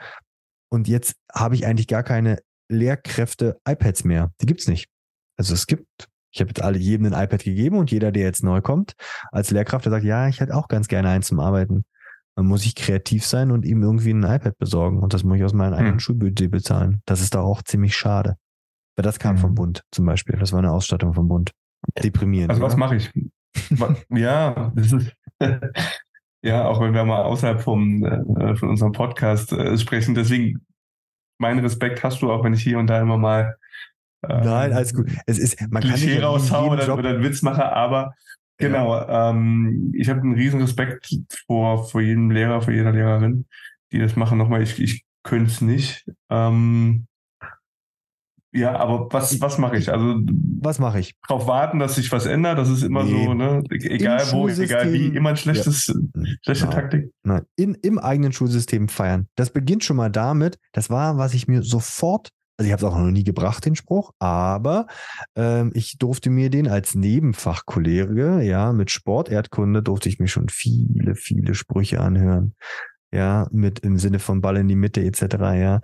und 0.70 0.88
jetzt 0.88 1.16
habe 1.34 1.54
ich 1.54 1.66
eigentlich 1.66 1.88
gar 1.88 2.02
keine 2.02 2.38
Lehrkräfte 2.68 3.60
iPads 3.68 4.04
mehr. 4.04 4.32
Die 4.40 4.46
gibt's 4.46 4.68
nicht. 4.68 4.88
Also 5.36 5.54
es 5.54 5.66
gibt 5.66 6.08
Ich 6.32 6.40
habe 6.40 6.48
jetzt 6.48 6.62
alle 6.62 6.78
jedem 6.78 7.06
ein 7.06 7.24
iPad 7.24 7.44
gegeben 7.44 7.78
und 7.78 7.90
jeder, 7.90 8.12
der 8.12 8.24
jetzt 8.24 8.42
neu 8.42 8.60
kommt, 8.60 8.94
als 9.32 9.50
Lehrkraft, 9.50 9.84
der 9.84 9.92
sagt, 9.92 10.04
ja, 10.04 10.28
ich 10.28 10.40
hätte 10.40 10.54
auch 10.54 10.68
ganz 10.68 10.88
gerne 10.88 11.10
eins 11.10 11.28
zum 11.28 11.40
Arbeiten. 11.40 11.84
Dann 12.36 12.46
muss 12.46 12.66
ich 12.66 12.74
kreativ 12.74 13.24
sein 13.24 13.50
und 13.50 13.64
ihm 13.64 13.82
irgendwie 13.82 14.12
ein 14.12 14.22
iPad 14.22 14.58
besorgen. 14.58 15.00
Und 15.00 15.14
das 15.14 15.24
muss 15.24 15.38
ich 15.38 15.44
aus 15.44 15.54
meinem 15.54 15.72
eigenen 15.72 15.92
hm. 15.92 16.00
Schulbudget 16.00 16.50
bezahlen. 16.50 17.00
Das 17.06 17.22
ist 17.22 17.34
doch 17.34 17.44
auch 17.44 17.62
ziemlich 17.62 17.96
schade. 17.96 18.36
Weil 18.96 19.04
das 19.04 19.18
kam 19.18 19.36
hm. 19.36 19.40
vom 19.40 19.54
Bund 19.54 19.82
zum 19.90 20.04
Beispiel. 20.04 20.36
Das 20.38 20.52
war 20.52 20.58
eine 20.58 20.72
Ausstattung 20.72 21.14
vom 21.14 21.28
Bund. 21.28 21.52
Deprimierend. 22.02 22.50
Also 22.50 22.62
was 22.62 22.76
mache 22.76 22.96
ich? 22.96 23.10
ja, 24.10 24.72
das 24.74 24.92
ist 24.92 25.12
ja, 26.42 26.64
auch 26.66 26.80
wenn 26.80 26.94
wir 26.94 27.04
mal 27.04 27.22
außerhalb 27.22 27.60
vom, 27.60 28.04
äh, 28.04 28.56
von 28.56 28.70
unserem 28.70 28.92
Podcast 28.92 29.52
äh, 29.52 29.76
sprechen. 29.78 30.14
Deswegen, 30.14 30.66
meinen 31.38 31.60
Respekt 31.60 32.02
hast 32.02 32.22
du, 32.22 32.30
auch 32.30 32.44
wenn 32.44 32.54
ich 32.54 32.62
hier 32.62 32.78
und 32.78 32.86
da 32.86 33.00
immer 33.00 33.18
mal 33.18 33.56
äh, 34.22 34.44
Nein, 34.44 34.72
alles 34.72 34.94
gut. 34.94 35.10
Es 35.26 35.38
ist, 35.38 35.60
man 35.70 35.82
Klischee 35.82 36.06
kann 36.06 36.14
nicht 36.14 36.24
raushauen 36.24 36.70
oder, 36.70 36.96
oder 36.96 37.10
einen 37.10 37.22
Witz 37.22 37.42
mache, 37.42 37.70
aber 37.72 38.14
genau, 38.58 38.94
ja. 38.94 39.30
ähm, 39.30 39.92
ich 39.94 40.08
habe 40.08 40.20
einen 40.20 40.34
riesen 40.34 40.60
Respekt 40.60 41.14
vor, 41.46 41.84
vor 41.88 42.00
jedem 42.00 42.30
Lehrer, 42.30 42.62
vor 42.62 42.72
jeder 42.72 42.92
Lehrerin, 42.92 43.46
die 43.92 43.98
das 43.98 44.16
machen. 44.16 44.38
Nochmal, 44.38 44.62
ich, 44.62 44.80
ich 44.80 45.04
könnte 45.22 45.50
es 45.50 45.60
nicht. 45.60 46.06
Ähm, 46.30 47.06
ja, 48.56 48.76
aber 48.76 49.08
was, 49.10 49.40
was 49.40 49.58
mache 49.58 49.76
ich? 49.76 49.92
Also 49.92 50.20
was 50.60 50.78
mache 50.78 51.00
ich? 51.00 51.14
Darauf 51.28 51.46
warten, 51.46 51.78
dass 51.78 51.96
sich 51.96 52.10
was 52.10 52.26
ändert, 52.26 52.58
das 52.58 52.68
ist 52.68 52.82
immer 52.82 53.04
nee. 53.04 53.24
so, 53.24 53.34
ne? 53.34 53.62
Egal 53.70 54.22
wo, 54.32 54.48
egal 54.48 54.92
wie, 54.92 55.06
immer 55.08 55.30
ein 55.30 55.36
schlechtes, 55.36 55.86
ja. 55.86 55.94
schlechte 56.42 56.64
Nein. 56.64 56.74
Taktik. 56.74 57.12
Nein, 57.22 57.42
In, 57.56 57.74
im 57.74 57.98
eigenen 57.98 58.32
Schulsystem 58.32 58.88
feiern. 58.88 59.28
Das 59.36 59.50
beginnt 59.50 59.84
schon 59.84 59.96
mal 59.96 60.10
damit, 60.10 60.58
das 60.72 60.90
war, 60.90 61.18
was 61.18 61.34
ich 61.34 61.48
mir 61.48 61.62
sofort 61.62 62.30
also 62.58 62.68
ich 62.68 62.72
habe 62.72 62.86
es 62.86 62.90
auch 62.90 62.98
noch 62.98 63.10
nie 63.10 63.24
gebracht, 63.24 63.66
den 63.66 63.76
Spruch, 63.76 64.12
aber 64.18 64.86
ähm, 65.36 65.72
ich 65.74 65.98
durfte 65.98 66.30
mir 66.30 66.48
den 66.48 66.68
als 66.68 66.94
Nebenfachkollege, 66.94 68.40
ja, 68.42 68.72
mit 68.72 68.90
Sporterdkunde 68.90 69.82
durfte 69.82 70.08
ich 70.08 70.18
mir 70.18 70.28
schon 70.28 70.48
viele, 70.48 71.16
viele 71.16 71.54
Sprüche 71.54 72.00
anhören. 72.00 72.54
Ja, 73.12 73.46
mit 73.52 73.80
im 73.80 73.98
Sinne 73.98 74.18
von 74.18 74.40
Ball 74.40 74.56
in 74.56 74.68
die 74.68 74.74
Mitte 74.74 75.02
etc. 75.02 75.22
Ja. 75.54 75.80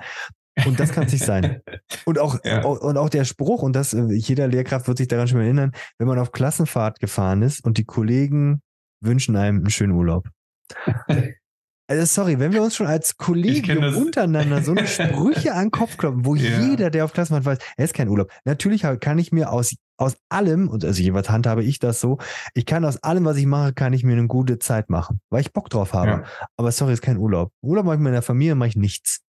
Und 0.66 0.78
das 0.78 0.92
kann 0.92 1.06
es 1.06 1.12
nicht 1.12 1.24
sein. 1.24 1.62
Und 2.04 2.18
auch, 2.18 2.38
ja. 2.44 2.64
und 2.64 2.96
auch 2.96 3.08
der 3.08 3.24
Spruch, 3.24 3.62
und 3.62 3.74
das, 3.74 3.94
äh, 3.94 4.12
jeder 4.12 4.48
Lehrkraft 4.48 4.88
wird 4.88 4.98
sich 4.98 5.08
daran 5.08 5.28
schon 5.28 5.38
mal 5.38 5.44
erinnern, 5.44 5.72
wenn 5.98 6.08
man 6.08 6.18
auf 6.18 6.32
Klassenfahrt 6.32 6.98
gefahren 7.00 7.42
ist 7.42 7.64
und 7.64 7.78
die 7.78 7.84
Kollegen 7.84 8.60
wünschen 9.00 9.36
einem 9.36 9.58
einen 9.58 9.70
schönen 9.70 9.92
Urlaub. 9.92 10.28
Also 11.88 12.06
sorry, 12.06 12.38
wenn 12.38 12.54
wir 12.54 12.62
uns 12.62 12.76
schon 12.76 12.86
als 12.86 13.18
Kollegen 13.18 13.84
untereinander 13.94 14.62
so 14.62 14.70
eine 14.70 14.86
Sprüche 14.86 15.52
an 15.52 15.64
den 15.64 15.70
Kopf 15.72 15.98
kloppen, 15.98 16.24
wo 16.24 16.34
ja. 16.34 16.58
jeder, 16.60 16.88
der 16.88 17.04
auf 17.04 17.12
Klassenfahrt 17.12 17.44
weiß, 17.44 17.58
er 17.76 17.84
ist 17.84 17.92
kein 17.92 18.08
Urlaub. 18.08 18.30
Natürlich 18.46 18.86
kann 19.00 19.18
ich 19.18 19.30
mir 19.30 19.52
aus, 19.52 19.74
aus 19.98 20.16
allem, 20.30 20.68
und 20.68 20.86
also 20.86 21.02
jeweils 21.02 21.28
handhabe 21.28 21.62
ich 21.62 21.80
das 21.80 22.00
so, 22.00 22.16
ich 22.54 22.64
kann 22.64 22.86
aus 22.86 23.02
allem, 23.02 23.26
was 23.26 23.36
ich 23.36 23.44
mache, 23.44 23.74
kann 23.74 23.92
ich 23.92 24.04
mir 24.04 24.12
eine 24.12 24.26
gute 24.26 24.58
Zeit 24.58 24.88
machen, 24.88 25.20
weil 25.28 25.42
ich 25.42 25.52
Bock 25.52 25.68
drauf 25.68 25.92
habe. 25.92 26.10
Ja. 26.10 26.24
Aber 26.56 26.72
sorry, 26.72 26.94
ist 26.94 27.02
kein 27.02 27.18
Urlaub. 27.18 27.52
Urlaub 27.60 27.84
mache 27.84 27.96
ich 27.96 28.00
mit 28.00 28.10
meiner 28.10 28.22
Familie, 28.22 28.54
mache 28.54 28.70
ich 28.70 28.76
nichts. 28.76 29.20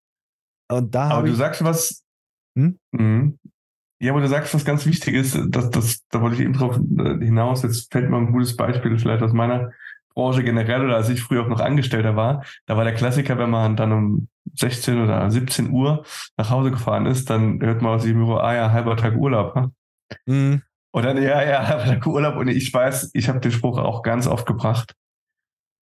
Und 0.70 0.94
da 0.94 1.10
aber 1.10 1.28
du 1.28 1.34
sagst 1.34 1.64
was. 1.64 2.04
Hm? 2.58 2.78
Mhm. 2.92 3.40
Ja, 4.00 4.12
aber 4.12 4.22
du 4.22 4.28
sagst 4.28 4.54
was 4.54 4.66
ganz 4.66 4.86
wichtig 4.86 5.16
ist, 5.16 5.40
dass, 5.48 5.70
dass, 5.70 6.06
da 6.10 6.22
wollte 6.22 6.36
ich 6.36 6.42
eben 6.42 6.54
drauf 6.54 6.78
äh, 6.78 7.24
hinaus. 7.24 7.64
Jetzt 7.64 7.92
fällt 7.92 8.10
mir 8.10 8.18
ein 8.18 8.32
gutes 8.32 8.56
Beispiel 8.56 8.98
vielleicht 8.98 9.24
aus 9.24 9.34
meiner 9.34 9.72
Branche 10.14 10.44
generell 10.44 10.84
oder 10.84 10.98
als 10.98 11.10
ich 11.10 11.22
früher 11.22 11.44
auch 11.44 11.48
noch 11.48 11.60
Angestellter 11.60 12.16
war. 12.16 12.44
Da 12.66 12.78
war 12.78 12.84
der 12.84 12.94
Klassiker, 12.94 13.38
wenn 13.38 13.50
man 13.50 13.76
dann 13.76 13.92
um 13.92 14.28
16 14.56 15.02
oder 15.02 15.30
17 15.30 15.72
Uhr 15.72 16.06
nach 16.38 16.50
Hause 16.50 16.72
gefahren 16.72 17.06
ist, 17.06 17.30
dann 17.30 17.62
hört 17.62 17.82
man 17.82 17.94
aus 17.94 18.04
dem 18.04 18.18
Büro, 18.18 18.36
ah 18.36 18.54
ja, 18.54 18.72
halber 18.72 18.98
Tag 18.98 19.16
Urlaub. 19.16 19.56
Ne? 19.56 19.72
Mhm. 20.26 20.62
Und 20.92 21.06
dann, 21.06 21.22
ja, 21.22 21.42
ja, 21.44 21.68
halber 21.68 21.86
Tag 21.86 22.06
Urlaub. 22.06 22.36
Und 22.36 22.50
ich 22.50 22.72
weiß, 22.74 23.12
ich 23.14 23.30
habe 23.30 23.40
den 23.40 23.52
Spruch 23.52 23.78
auch 23.78 24.04
ganz 24.04 24.28
oft 24.28 24.46
gebracht. 24.46 24.94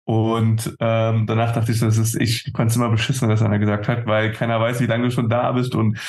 Und 0.07 0.73
ähm, 0.79 1.25
danach 1.27 1.51
dachte 1.51 1.73
ich, 1.73 1.81
das 1.81 1.97
ist, 1.97 2.15
ich 2.15 2.53
konnte 2.53 2.69
es 2.69 2.77
immer 2.77 2.87
beschissen, 2.87 3.27
dass 3.27 3.41
einer 3.41 3.59
gesagt 3.59 3.89
hat, 3.89 4.05
weil 4.05 4.31
keiner 4.31 4.57
weiß, 4.57 4.79
wie 4.79 4.85
lange 4.85 5.03
du 5.03 5.11
schon 5.11 5.27
da 5.27 5.51
bist 5.51 5.75
und 5.75 5.99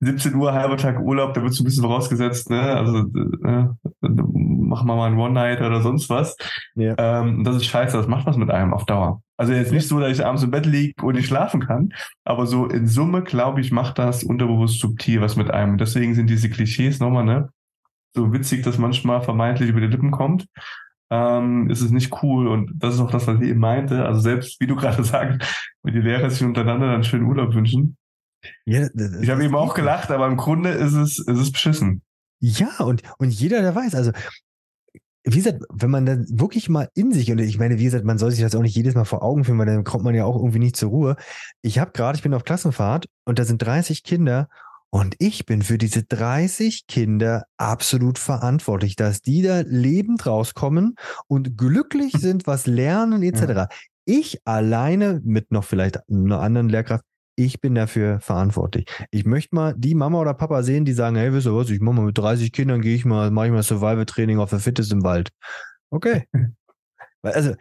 17 0.00 0.34
Uhr, 0.34 0.52
halber 0.52 0.76
Tag 0.76 1.00
Urlaub, 1.00 1.32
da 1.32 1.42
wird 1.42 1.54
so 1.54 1.62
ein 1.62 1.64
bisschen 1.64 1.82
vorausgesetzt, 1.82 2.50
ne? 2.50 2.60
Also 2.60 2.98
äh, 2.98 3.68
machen 4.02 4.86
wir 4.86 4.94
mal 4.94 5.10
ein 5.10 5.16
One-Night 5.16 5.62
oder 5.62 5.80
sonst 5.80 6.10
was. 6.10 6.36
Ja. 6.74 6.96
Ähm, 6.98 7.44
das 7.44 7.56
ist 7.56 7.64
scheiße, 7.64 7.96
das 7.96 8.06
macht 8.06 8.26
was 8.26 8.36
mit 8.36 8.50
einem 8.50 8.74
auf 8.74 8.84
Dauer. 8.84 9.22
Also 9.38 9.54
jetzt 9.54 9.72
nicht 9.72 9.88
so, 9.88 10.00
dass 10.00 10.12
ich 10.12 10.22
abends 10.22 10.42
im 10.42 10.50
Bett 10.50 10.66
liege 10.66 11.02
und 11.02 11.14
nicht 11.14 11.28
schlafen 11.28 11.60
kann, 11.60 11.94
aber 12.24 12.44
so 12.46 12.66
in 12.66 12.86
Summe, 12.86 13.22
glaube 13.22 13.62
ich, 13.62 13.72
macht 13.72 13.98
das 13.98 14.22
unterbewusst 14.22 14.80
subtil 14.80 15.22
was 15.22 15.36
mit 15.36 15.50
einem. 15.50 15.78
Deswegen 15.78 16.14
sind 16.14 16.28
diese 16.28 16.50
Klischees 16.50 17.00
nochmal, 17.00 17.24
ne? 17.24 17.48
So 18.14 18.34
witzig, 18.34 18.64
dass 18.64 18.76
manchmal 18.76 19.22
vermeintlich 19.22 19.70
über 19.70 19.80
die 19.80 19.86
Lippen 19.86 20.10
kommt 20.10 20.46
ähm, 21.10 21.70
ist 21.70 21.82
es 21.82 21.90
nicht 21.90 22.22
cool. 22.22 22.48
Und 22.48 22.72
das 22.74 22.94
ist 22.94 23.00
auch 23.00 23.10
das, 23.10 23.26
was 23.26 23.40
ich 23.40 23.48
eben 23.48 23.60
meinte. 23.60 24.04
Also 24.04 24.20
selbst, 24.20 24.60
wie 24.60 24.66
du 24.66 24.76
gerade 24.76 25.02
sagst, 25.04 25.40
wenn 25.82 25.94
die 25.94 26.00
Lehrer 26.00 26.30
sich 26.30 26.42
untereinander 26.42 26.90
dann 26.90 27.04
schönen 27.04 27.26
Urlaub 27.26 27.54
wünschen. 27.54 27.96
Ja, 28.64 28.88
ich 29.20 29.30
habe 29.30 29.44
eben 29.44 29.56
auch 29.56 29.74
gelacht, 29.74 30.10
aber 30.10 30.26
im 30.26 30.36
Grunde 30.36 30.70
ist 30.70 30.94
es, 30.94 31.18
ist 31.18 31.38
es 31.38 31.50
beschissen. 31.50 32.02
Ja, 32.38 32.78
und, 32.78 33.02
und 33.18 33.30
jeder, 33.30 33.62
der 33.62 33.74
weiß, 33.74 33.94
also 33.94 34.12
wie 35.28 35.38
gesagt, 35.38 35.64
wenn 35.72 35.90
man 35.90 36.06
dann 36.06 36.24
wirklich 36.28 36.68
mal 36.68 36.88
in 36.94 37.12
sich, 37.12 37.32
und 37.32 37.40
ich 37.40 37.58
meine, 37.58 37.80
wie 37.80 37.84
gesagt, 37.84 38.04
man 38.04 38.18
soll 38.18 38.30
sich 38.30 38.42
das 38.42 38.54
auch 38.54 38.62
nicht 38.62 38.76
jedes 38.76 38.94
Mal 38.94 39.04
vor 39.04 39.24
Augen 39.24 39.42
führen, 39.42 39.58
weil 39.58 39.66
dann 39.66 39.82
kommt 39.82 40.04
man 40.04 40.14
ja 40.14 40.24
auch 40.24 40.36
irgendwie 40.36 40.60
nicht 40.60 40.76
zur 40.76 40.90
Ruhe. 40.90 41.16
Ich 41.62 41.80
habe 41.80 41.90
gerade, 41.90 42.16
ich 42.16 42.22
bin 42.22 42.32
auf 42.32 42.44
Klassenfahrt 42.44 43.06
und 43.24 43.40
da 43.40 43.44
sind 43.44 43.60
30 43.60 44.04
Kinder 44.04 44.48
und 44.90 45.16
ich 45.18 45.46
bin 45.46 45.62
für 45.62 45.78
diese 45.78 46.04
30 46.04 46.86
Kinder 46.86 47.44
absolut 47.56 48.18
verantwortlich, 48.18 48.96
dass 48.96 49.20
die 49.20 49.42
da 49.42 49.60
lebend 49.60 50.26
rauskommen 50.26 50.94
und 51.26 51.58
glücklich 51.58 52.14
hm. 52.14 52.20
sind, 52.20 52.46
was 52.46 52.66
lernen 52.66 53.22
etc. 53.22 53.42
Ja. 53.42 53.68
Ich 54.04 54.40
alleine 54.44 55.20
mit 55.24 55.50
noch 55.50 55.64
vielleicht 55.64 55.98
einer 56.08 56.40
anderen 56.40 56.68
Lehrkraft, 56.68 57.04
ich 57.38 57.60
bin 57.60 57.74
dafür 57.74 58.20
verantwortlich. 58.20 58.86
Ich 59.10 59.26
möchte 59.26 59.54
mal 59.54 59.74
die 59.76 59.94
Mama 59.94 60.20
oder 60.20 60.32
Papa 60.32 60.62
sehen, 60.62 60.86
die 60.86 60.94
sagen, 60.94 61.16
hey, 61.16 61.32
wisst 61.32 61.46
ihr 61.46 61.54
was, 61.54 61.68
ich 61.68 61.80
mache 61.80 61.96
mal 61.96 62.06
mit 62.06 62.16
30 62.16 62.50
Kindern, 62.52 62.80
gehe 62.80 62.94
ich 62.94 63.04
mal, 63.04 63.30
mache 63.30 63.46
ich 63.46 63.52
mal 63.52 63.62
Survival-Training 63.62 64.38
auf 64.38 64.50
der 64.50 64.60
Fitness 64.60 64.90
im 64.90 65.02
Wald. 65.02 65.30
Okay. 65.90 66.24
Also 67.34 67.54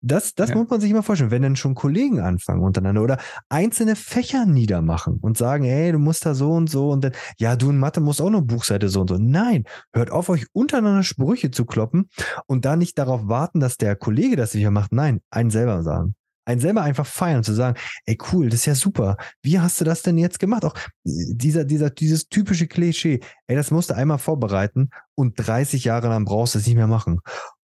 das, 0.00 0.34
das 0.34 0.50
ja. 0.50 0.56
muss 0.56 0.68
man 0.68 0.80
sich 0.80 0.90
immer 0.90 1.02
vorstellen, 1.02 1.30
wenn 1.30 1.42
dann 1.42 1.56
schon 1.56 1.74
Kollegen 1.74 2.20
anfangen 2.20 2.62
untereinander 2.62 3.02
oder 3.02 3.18
einzelne 3.48 3.96
Fächer 3.96 4.44
niedermachen 4.44 5.18
und 5.20 5.38
sagen, 5.38 5.64
hey, 5.64 5.92
du 5.92 5.98
musst 5.98 6.26
da 6.26 6.34
so 6.34 6.52
und 6.52 6.68
so 6.68 6.90
und 6.90 7.04
dann, 7.04 7.12
ja, 7.38 7.56
du 7.56 7.70
in 7.70 7.78
Mathe 7.78 8.00
musst 8.00 8.20
auch 8.20 8.30
noch 8.30 8.42
Buchseite 8.42 8.88
so 8.88 9.00
und 9.00 9.08
so. 9.08 9.16
Nein, 9.18 9.64
hört 9.92 10.10
auf, 10.10 10.28
euch 10.28 10.46
untereinander 10.52 11.02
Sprüche 11.02 11.50
zu 11.50 11.64
kloppen 11.64 12.10
und 12.46 12.64
da 12.64 12.76
nicht 12.76 12.98
darauf 12.98 13.28
warten, 13.28 13.60
dass 13.60 13.78
der 13.78 13.96
Kollege 13.96 14.36
das 14.36 14.52
sicher 14.52 14.70
macht. 14.70 14.92
Nein, 14.92 15.20
einen 15.30 15.50
selber 15.50 15.82
sagen. 15.82 16.14
Einen 16.46 16.60
selber 16.60 16.82
einfach 16.82 17.06
feiern 17.06 17.38
und 17.38 17.44
zu 17.44 17.54
sagen, 17.54 17.78
ey 18.04 18.18
cool, 18.30 18.50
das 18.50 18.60
ist 18.60 18.66
ja 18.66 18.74
super. 18.74 19.16
Wie 19.40 19.60
hast 19.60 19.80
du 19.80 19.84
das 19.86 20.02
denn 20.02 20.18
jetzt 20.18 20.38
gemacht? 20.38 20.66
Auch 20.66 20.74
dieser, 21.02 21.64
dieser, 21.64 21.88
dieses 21.88 22.28
typische 22.28 22.66
Klischee, 22.66 23.20
ey, 23.46 23.56
das 23.56 23.70
musst 23.70 23.88
du 23.88 23.96
einmal 23.96 24.18
vorbereiten 24.18 24.90
und 25.14 25.34
30 25.36 25.84
Jahre 25.84 26.08
lang 26.08 26.26
brauchst 26.26 26.54
du 26.54 26.58
es 26.58 26.66
nicht 26.66 26.76
mehr 26.76 26.86
machen. 26.86 27.20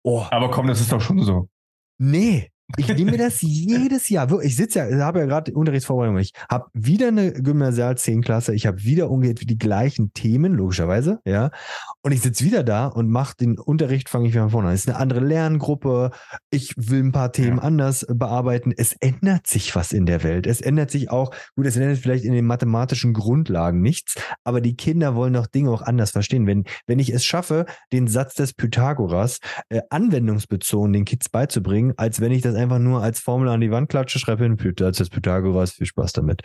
Oh. 0.02 0.24
Aber 0.30 0.50
komm, 0.50 0.66
das 0.66 0.80
ist 0.80 0.92
doch 0.92 1.00
schon 1.00 1.22
so. 1.22 1.48
Nee, 1.98 2.50
ich 2.76 2.88
nehme 2.88 3.12
mir 3.12 3.18
das 3.18 3.40
jedes 3.42 4.08
Jahr. 4.08 4.30
Ich 4.42 4.56
sitze 4.56 4.80
ja, 4.80 5.04
habe 5.04 5.20
ja 5.20 5.26
gerade 5.26 5.52
Unterrichtsvorbereitung. 5.52 6.18
Ich 6.18 6.32
habe 6.50 6.66
wieder 6.72 7.08
eine 7.08 7.32
Gymnasial 7.32 7.96
10 7.96 8.22
Klasse. 8.22 8.54
Ich 8.54 8.66
habe 8.66 8.82
wieder 8.82 9.10
ungefähr 9.10 9.34
die 9.34 9.58
gleichen 9.58 10.12
Themen, 10.12 10.54
logischerweise, 10.54 11.20
ja. 11.24 11.50
Und 12.04 12.10
ich 12.10 12.20
sitze 12.20 12.44
wieder 12.44 12.64
da 12.64 12.86
und 12.86 13.08
mache 13.10 13.36
den 13.36 13.58
Unterricht, 13.58 14.08
fange 14.08 14.26
ich 14.26 14.32
wieder 14.32 14.42
von 14.42 14.50
vorne 14.50 14.68
an. 14.68 14.74
Es 14.74 14.80
ist 14.80 14.88
eine 14.88 14.98
andere 14.98 15.20
Lerngruppe. 15.20 16.10
Ich 16.50 16.74
will 16.76 17.04
ein 17.04 17.12
paar 17.12 17.30
Themen 17.30 17.58
ja. 17.58 17.62
anders 17.62 18.04
bearbeiten. 18.08 18.72
Es 18.76 18.94
ändert 18.94 19.46
sich 19.46 19.76
was 19.76 19.92
in 19.92 20.04
der 20.06 20.24
Welt. 20.24 20.48
Es 20.48 20.60
ändert 20.60 20.90
sich 20.90 21.10
auch, 21.10 21.32
gut, 21.54 21.66
es 21.66 21.76
ändert 21.76 21.98
vielleicht 21.98 22.24
in 22.24 22.32
den 22.32 22.44
mathematischen 22.44 23.12
Grundlagen 23.12 23.80
nichts, 23.82 24.16
aber 24.42 24.60
die 24.60 24.74
Kinder 24.74 25.14
wollen 25.14 25.34
doch 25.34 25.46
Dinge 25.46 25.70
auch 25.70 25.82
anders 25.82 26.10
verstehen. 26.10 26.46
Wenn, 26.48 26.64
wenn 26.86 26.98
ich 26.98 27.12
es 27.12 27.24
schaffe, 27.24 27.66
den 27.92 28.08
Satz 28.08 28.34
des 28.34 28.52
Pythagoras 28.52 29.38
äh, 29.68 29.82
anwendungsbezogen 29.90 30.92
den 30.92 31.04
Kids 31.04 31.28
beizubringen, 31.28 31.94
als 31.96 32.20
wenn 32.20 32.32
ich 32.32 32.42
das 32.42 32.56
einfach 32.56 32.80
nur 32.80 33.00
als 33.00 33.20
Formel 33.20 33.48
an 33.48 33.60
die 33.60 33.70
Wand 33.70 33.88
klatsche, 33.88 34.18
schreibe 34.18 34.42
hin, 34.42 34.58
als 34.80 34.98
das 34.98 35.08
Pythagoras, 35.08 35.72
viel 35.72 35.86
Spaß 35.86 36.12
damit. 36.12 36.42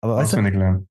Aber 0.00 0.16
weißt 0.16 0.34
du, 0.34 0.86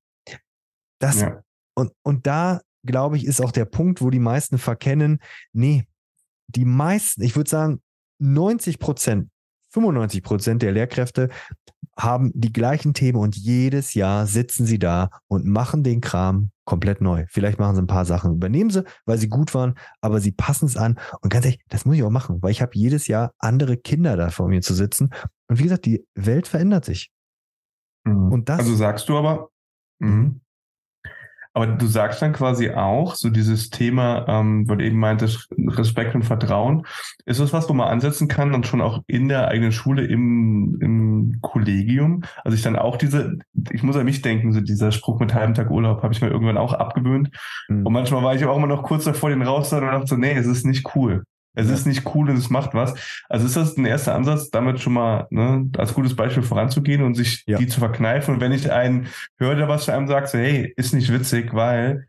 das, 1.00 1.20
ja. 1.22 1.42
und, 1.74 1.92
und 2.02 2.26
da, 2.26 2.60
glaube 2.84 3.16
ich, 3.16 3.26
ist 3.26 3.40
auch 3.40 3.52
der 3.52 3.64
Punkt, 3.64 4.00
wo 4.00 4.10
die 4.10 4.20
meisten 4.20 4.58
verkennen, 4.58 5.20
nee, 5.52 5.86
die 6.48 6.64
meisten, 6.64 7.22
ich 7.22 7.36
würde 7.36 7.50
sagen, 7.50 7.80
90 8.18 8.78
Prozent, 8.78 9.30
95 9.70 10.22
Prozent 10.22 10.62
der 10.62 10.72
Lehrkräfte 10.72 11.28
haben 11.96 12.32
die 12.34 12.52
gleichen 12.52 12.94
Themen 12.94 13.18
und 13.18 13.36
jedes 13.36 13.94
Jahr 13.94 14.26
sitzen 14.26 14.66
sie 14.66 14.78
da 14.78 15.10
und 15.28 15.46
machen 15.46 15.82
den 15.82 16.00
Kram 16.00 16.50
komplett 16.64 17.00
neu. 17.00 17.26
Vielleicht 17.28 17.58
machen 17.58 17.74
sie 17.74 17.82
ein 17.82 17.86
paar 17.86 18.04
Sachen, 18.04 18.34
übernehmen 18.34 18.70
sie, 18.70 18.84
weil 19.04 19.18
sie 19.18 19.28
gut 19.28 19.54
waren, 19.54 19.74
aber 20.00 20.20
sie 20.20 20.32
passen 20.32 20.66
es 20.66 20.76
an. 20.76 20.98
Und 21.20 21.30
ganz 21.30 21.44
ehrlich, 21.44 21.60
das 21.68 21.84
muss 21.84 21.96
ich 21.96 22.02
auch 22.02 22.10
machen, 22.10 22.42
weil 22.42 22.52
ich 22.52 22.62
habe 22.62 22.72
jedes 22.74 23.06
Jahr 23.06 23.32
andere 23.38 23.76
Kinder 23.76 24.16
da 24.16 24.30
vor 24.30 24.48
mir 24.48 24.62
zu 24.62 24.74
sitzen. 24.74 25.10
Und 25.48 25.58
wie 25.58 25.64
gesagt, 25.64 25.84
die 25.84 26.06
Welt 26.14 26.46
verändert 26.46 26.84
sich. 26.84 27.10
Mhm. 28.04 28.32
Und 28.32 28.48
das. 28.48 28.60
Also 28.60 28.74
sagst 28.76 29.08
du 29.08 29.16
aber, 29.16 29.50
mhm. 29.98 30.40
Aber 31.52 31.66
du 31.66 31.86
sagst 31.86 32.22
dann 32.22 32.32
quasi 32.32 32.70
auch, 32.70 33.16
so 33.16 33.28
dieses 33.28 33.70
Thema, 33.70 34.24
ähm, 34.28 34.68
wo 34.68 34.76
du 34.76 34.84
eben 34.84 34.98
meintest, 34.98 35.48
Respekt 35.58 36.14
und 36.14 36.22
Vertrauen, 36.22 36.86
ist 37.26 37.40
das 37.40 37.52
was, 37.52 37.68
wo 37.68 37.72
man 37.72 37.88
ansetzen 37.88 38.28
kann, 38.28 38.52
dann 38.52 38.62
schon 38.62 38.80
auch 38.80 39.02
in 39.08 39.28
der 39.28 39.48
eigenen 39.48 39.72
Schule, 39.72 40.04
im, 40.06 40.78
im 40.80 41.38
Kollegium? 41.40 42.22
Also 42.44 42.54
ich 42.54 42.62
dann 42.62 42.76
auch 42.76 42.96
diese, 42.96 43.38
ich 43.70 43.82
muss 43.82 43.96
an 43.96 44.04
mich 44.04 44.22
denken, 44.22 44.52
so 44.52 44.60
dieser 44.60 44.92
Spruch 44.92 45.18
mit 45.18 45.34
halben 45.34 45.54
Tag 45.54 45.70
Urlaub 45.70 46.02
habe 46.02 46.14
ich 46.14 46.20
mir 46.20 46.28
irgendwann 46.28 46.58
auch 46.58 46.72
abgewöhnt. 46.72 47.30
Mhm. 47.68 47.84
Und 47.84 47.92
manchmal 47.92 48.22
war 48.22 48.34
ich 48.34 48.44
auch 48.44 48.56
immer 48.56 48.68
noch 48.68 48.84
kurz 48.84 49.04
davor, 49.04 49.30
den 49.30 49.42
raus 49.42 49.72
und 49.72 49.80
dachte 49.80 50.06
so, 50.06 50.16
nee, 50.16 50.32
es 50.32 50.46
ist 50.46 50.64
nicht 50.64 50.94
cool. 50.94 51.24
Es 51.54 51.68
ja. 51.68 51.74
ist 51.74 51.86
nicht 51.86 52.14
cool 52.14 52.30
und 52.30 52.36
es 52.36 52.50
macht 52.50 52.74
was. 52.74 52.94
Also 53.28 53.46
ist 53.46 53.56
das 53.56 53.76
ein 53.76 53.84
erster 53.84 54.14
Ansatz, 54.14 54.50
damit 54.50 54.80
schon 54.80 54.92
mal 54.92 55.26
ne, 55.30 55.68
als 55.76 55.94
gutes 55.94 56.14
Beispiel 56.14 56.42
voranzugehen 56.42 57.02
und 57.02 57.14
sich 57.14 57.44
ja. 57.46 57.58
die 57.58 57.66
zu 57.66 57.80
verkneifen. 57.80 58.34
Und 58.34 58.40
wenn 58.40 58.52
ich 58.52 58.70
einen 58.70 59.08
höre, 59.38 59.56
der 59.56 59.68
was 59.68 59.84
zu 59.84 59.92
einem 59.92 60.06
sagt, 60.06 60.28
so, 60.28 60.38
hey, 60.38 60.72
ist 60.76 60.94
nicht 60.94 61.12
witzig, 61.12 61.52
weil 61.52 62.06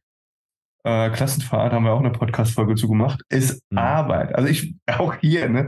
äh, 0.84 1.10
Klassenfahrt 1.10 1.74
haben 1.74 1.86
wir 1.86 1.92
auch 1.92 2.00
eine 2.00 2.12
Podcast-Folge 2.12 2.76
zu 2.76 2.88
gemacht, 2.88 3.22
ist 3.30 3.62
mhm. 3.70 3.78
Arbeit. 3.78 4.36
Also 4.36 4.48
ich, 4.48 4.76
auch 4.88 5.16
hier, 5.16 5.50
ne, 5.50 5.68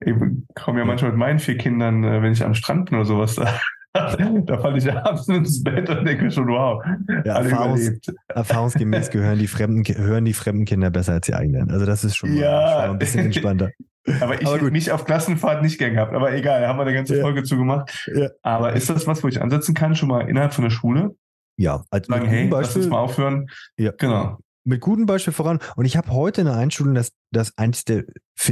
ich 0.00 0.14
komme 0.54 0.80
ja 0.80 0.84
manchmal 0.84 1.12
mit 1.12 1.18
meinen 1.18 1.38
vier 1.38 1.56
Kindern, 1.56 2.02
äh, 2.04 2.22
wenn 2.22 2.32
ich 2.32 2.44
am 2.44 2.54
Strand 2.54 2.90
bin 2.90 2.98
oder 2.98 3.06
sowas, 3.06 3.34
da 3.36 3.60
da 3.94 4.58
falle 4.58 4.78
ich 4.78 4.90
abends 4.90 5.28
ins 5.28 5.62
Bett 5.62 5.88
und 5.90 6.04
denke 6.06 6.30
schon, 6.30 6.48
wow. 6.48 6.82
Ja, 7.24 7.38
erfahrungs 7.38 8.00
erfahrungsgemäß 8.28 9.10
gehören 9.10 9.38
die, 9.38 9.46
fremden, 9.46 9.84
hören 9.96 10.24
die 10.24 10.32
fremden 10.32 10.64
Kinder 10.64 10.90
besser 10.90 11.14
als 11.14 11.26
die 11.26 11.34
eigenen. 11.34 11.70
Also 11.70 11.84
das 11.84 12.02
ist 12.04 12.16
schon, 12.16 12.34
ja. 12.34 12.50
mal, 12.50 12.68
schon 12.68 12.78
mal 12.78 12.90
ein 12.90 12.98
bisschen 12.98 13.24
entspannter. 13.26 13.70
aber 14.20 14.40
ich 14.40 14.48
habe 14.48 14.70
mich 14.70 14.90
auf 14.90 15.04
Klassenfahrt 15.04 15.62
nicht 15.62 15.78
gern 15.78 15.94
gehabt. 15.94 16.14
Aber 16.14 16.32
egal, 16.32 16.62
da 16.62 16.68
haben 16.68 16.78
wir 16.78 16.84
eine 16.84 16.94
ganze 16.94 17.20
Folge 17.20 17.40
ja. 17.40 17.44
zu 17.44 17.56
gemacht. 17.56 18.08
Ja. 18.14 18.30
Aber 18.42 18.72
ist 18.72 18.88
das 18.88 19.06
was, 19.06 19.22
wo 19.22 19.28
ich 19.28 19.40
ansetzen 19.42 19.74
kann, 19.74 19.94
schon 19.94 20.08
mal 20.08 20.28
innerhalb 20.28 20.54
von 20.54 20.64
der 20.64 20.70
Schule? 20.70 21.14
Ja, 21.58 21.84
als 21.90 22.06
Sagen, 22.06 22.26
hey, 22.26 22.48
Beispiel, 22.48 22.56
lass 22.58 22.76
uns 22.76 22.88
mal 22.88 22.98
aufhören. 22.98 23.46
Ja. 23.76 23.92
Genau 23.98 24.38
mit 24.64 24.80
gutem 24.80 25.06
Beispiel 25.06 25.32
voran. 25.32 25.58
Und 25.76 25.84
ich 25.84 25.96
habe 25.96 26.10
heute 26.10 26.42
eine 26.42 26.54
Einschulung, 26.54 26.94
das, 26.94 27.12
das 27.30 27.56
eins 27.56 27.84
der, 27.84 28.04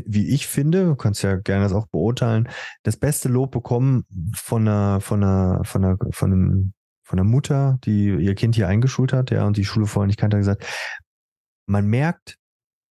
wie 0.07 0.35
ich 0.35 0.47
finde, 0.47 0.85
du 0.85 0.97
kannst 0.97 1.23
ja 1.23 1.37
gerne 1.37 1.65
das 1.65 1.73
auch 1.73 1.87
beurteilen, 1.87 2.49
das 2.83 2.97
beste 2.97 3.29
Lob 3.29 3.53
bekommen 3.53 4.05
von 4.35 4.67
einer, 4.67 5.01
von 5.01 5.23
einer, 5.23 5.65
von 5.65 5.85
einer, 5.85 5.97
von 6.11 6.33
einem, 6.33 6.73
von 7.05 7.19
einer 7.19 7.29
Mutter, 7.29 7.79
die 7.85 8.09
ihr 8.09 8.35
Kind 8.35 8.55
hier 8.55 8.69
eingeschult 8.69 9.13
hat, 9.13 9.31
ja, 9.31 9.45
und 9.47 9.57
die 9.57 9.65
Schule 9.65 9.87
vorher 9.87 10.07
nicht 10.07 10.19
kannte, 10.19 10.37
hat 10.37 10.43
gesagt, 10.43 10.65
man 11.67 11.87
merkt, 11.87 12.37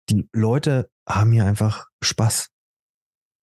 die 0.09 0.29
Leute 0.33 0.91
haben 1.09 1.33
hier 1.33 1.45
einfach 1.45 1.87
Spaß. 2.03 2.49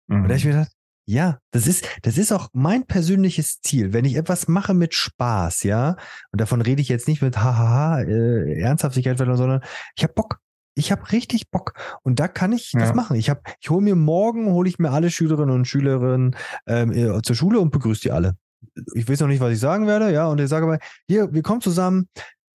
Mhm. 0.09 0.23
Und 0.23 0.29
da 0.29 0.35
ich 0.35 0.45
mir 0.45 0.53
gedacht, 0.53 0.73
ja, 1.07 1.39
das 1.51 1.67
ist, 1.67 1.87
das 2.03 2.19
ist 2.19 2.33
auch 2.33 2.49
mein 2.53 2.87
persönliches 2.87 3.61
Ziel. 3.61 3.93
Wenn 3.93 4.05
ich 4.05 4.17
etwas 4.17 4.49
mache 4.49 4.75
mit 4.75 4.95
Spaß, 4.95 5.63
ja, 5.65 5.97
und 6.33 6.41
davon 6.41 6.61
rede 6.61 6.81
ich 6.81 6.89
jetzt 6.89 7.09
nicht 7.09 7.23
mit 7.23 7.37
hahaha, 7.37 8.01
äh, 8.01 8.61
Ernsthaftigkeit, 8.61 9.19
sondern 9.19 9.63
ich 9.97 10.03
habe 10.03 10.15
Bock. 10.15 10.39
Ich 10.77 10.91
habe 10.91 11.13
richtig 11.13 11.51
Bock 11.51 11.75
und 12.03 12.19
da 12.19 12.27
kann 12.27 12.53
ich 12.53 12.73
ja. 12.73 12.81
das 12.81 12.95
machen. 12.95 13.17
Ich 13.17 13.31
habe, 13.31 13.43
ich 13.61 13.71
hole 13.71 13.83
mir 13.83 13.95
morgen, 13.95 14.51
hole 14.51 14.69
ich 14.69 14.81
mir 14.81 14.91
alle 14.91 15.09
Schülerinnen 15.11 15.55
und 15.55 15.67
Schülerinnen 15.67 16.35
ähm, 16.67 16.91
äh, 16.91 17.23
zur 17.23 17.37
Schule 17.37 17.61
und 17.61 17.71
begrüße 17.71 18.03
die 18.03 18.11
alle. 18.11 18.37
Ich 18.95 19.09
weiß 19.09 19.21
noch 19.21 19.29
nicht, 19.29 19.41
was 19.41 19.53
ich 19.53 19.61
sagen 19.61 19.87
werde, 19.87 20.13
ja, 20.13 20.27
und 20.27 20.41
ich 20.41 20.49
sage 20.49 20.67
aber, 20.67 20.79
hier, 21.07 21.33
wir 21.33 21.43
kommen 21.43 21.61
zusammen, 21.61 22.09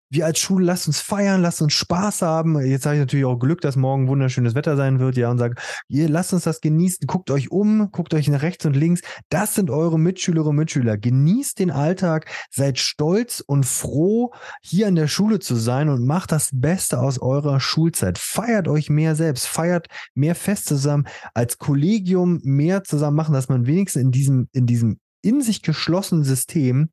wir 0.10 0.26
als 0.26 0.40
Schule, 0.40 0.66
lasst 0.66 0.88
uns 0.88 1.00
feiern, 1.00 1.42
lasst 1.42 1.62
uns 1.62 1.74
Spaß 1.74 2.24
haben. 2.24 2.60
Jetzt 2.60 2.86
habe 2.86 2.96
ich 2.96 3.00
natürlich 3.00 3.26
auch 3.26 3.38
Glück, 3.38 3.62
dass 3.62 3.76
morgen 3.76 4.08
wunderschönes 4.08 4.56
Wetter 4.56 4.76
sein 4.76 5.00
wird, 5.00 5.18
ja, 5.18 5.30
und 5.30 5.38
sage, 5.38 5.56
ihr 5.88 6.10
lasst 6.10 6.34
uns 6.34 6.44
das 6.44 6.62
genießen, 6.62 7.06
guckt 7.06 7.30
euch 7.30 7.52
um, 7.52 7.92
guckt 7.92 8.14
euch 8.14 8.28
nach 8.28 8.42
rechts 8.42 8.66
und 8.66 8.76
links. 8.76 9.02
Das 9.30 9.56
sind 9.56 9.70
eure 9.70 10.00
Mitschülerinnen 10.00 10.50
und 10.50 10.56
Mitschüler. 10.56 10.98
Genießt 10.98 11.60
den 11.60 11.72
Alltag, 11.72 12.26
seid 12.50 12.80
stolz 12.80 13.44
und 13.46 13.66
froh, 13.66 14.32
hier 14.62 14.88
an 14.88 14.96
der 14.96 15.08
Schule 15.08 15.40
zu 15.40 15.56
sein 15.56 15.90
und 15.90 16.06
macht 16.06 16.32
das 16.32 16.50
Beste 16.52 17.00
aus 17.00 17.20
eurer 17.20 17.60
Schulzeit. 17.60 18.18
Feiert 18.18 18.68
euch 18.68 18.90
mehr 18.90 19.16
selbst, 19.16 19.46
feiert 19.46 19.88
mehr 20.16 20.36
fest 20.36 20.66
zusammen, 20.66 21.08
als 21.34 21.58
Kollegium 21.60 22.40
mehr 22.44 22.84
zusammen 22.84 23.16
machen, 23.16 23.34
dass 23.34 23.50
man 23.50 23.68
wenigstens 23.68 24.02
in 24.02 24.12
diesem, 24.12 24.50
in 24.54 24.66
diesem 24.66 25.00
in 25.22 25.42
sich 25.42 25.62
geschlossenen 25.62 26.24
System 26.24 26.90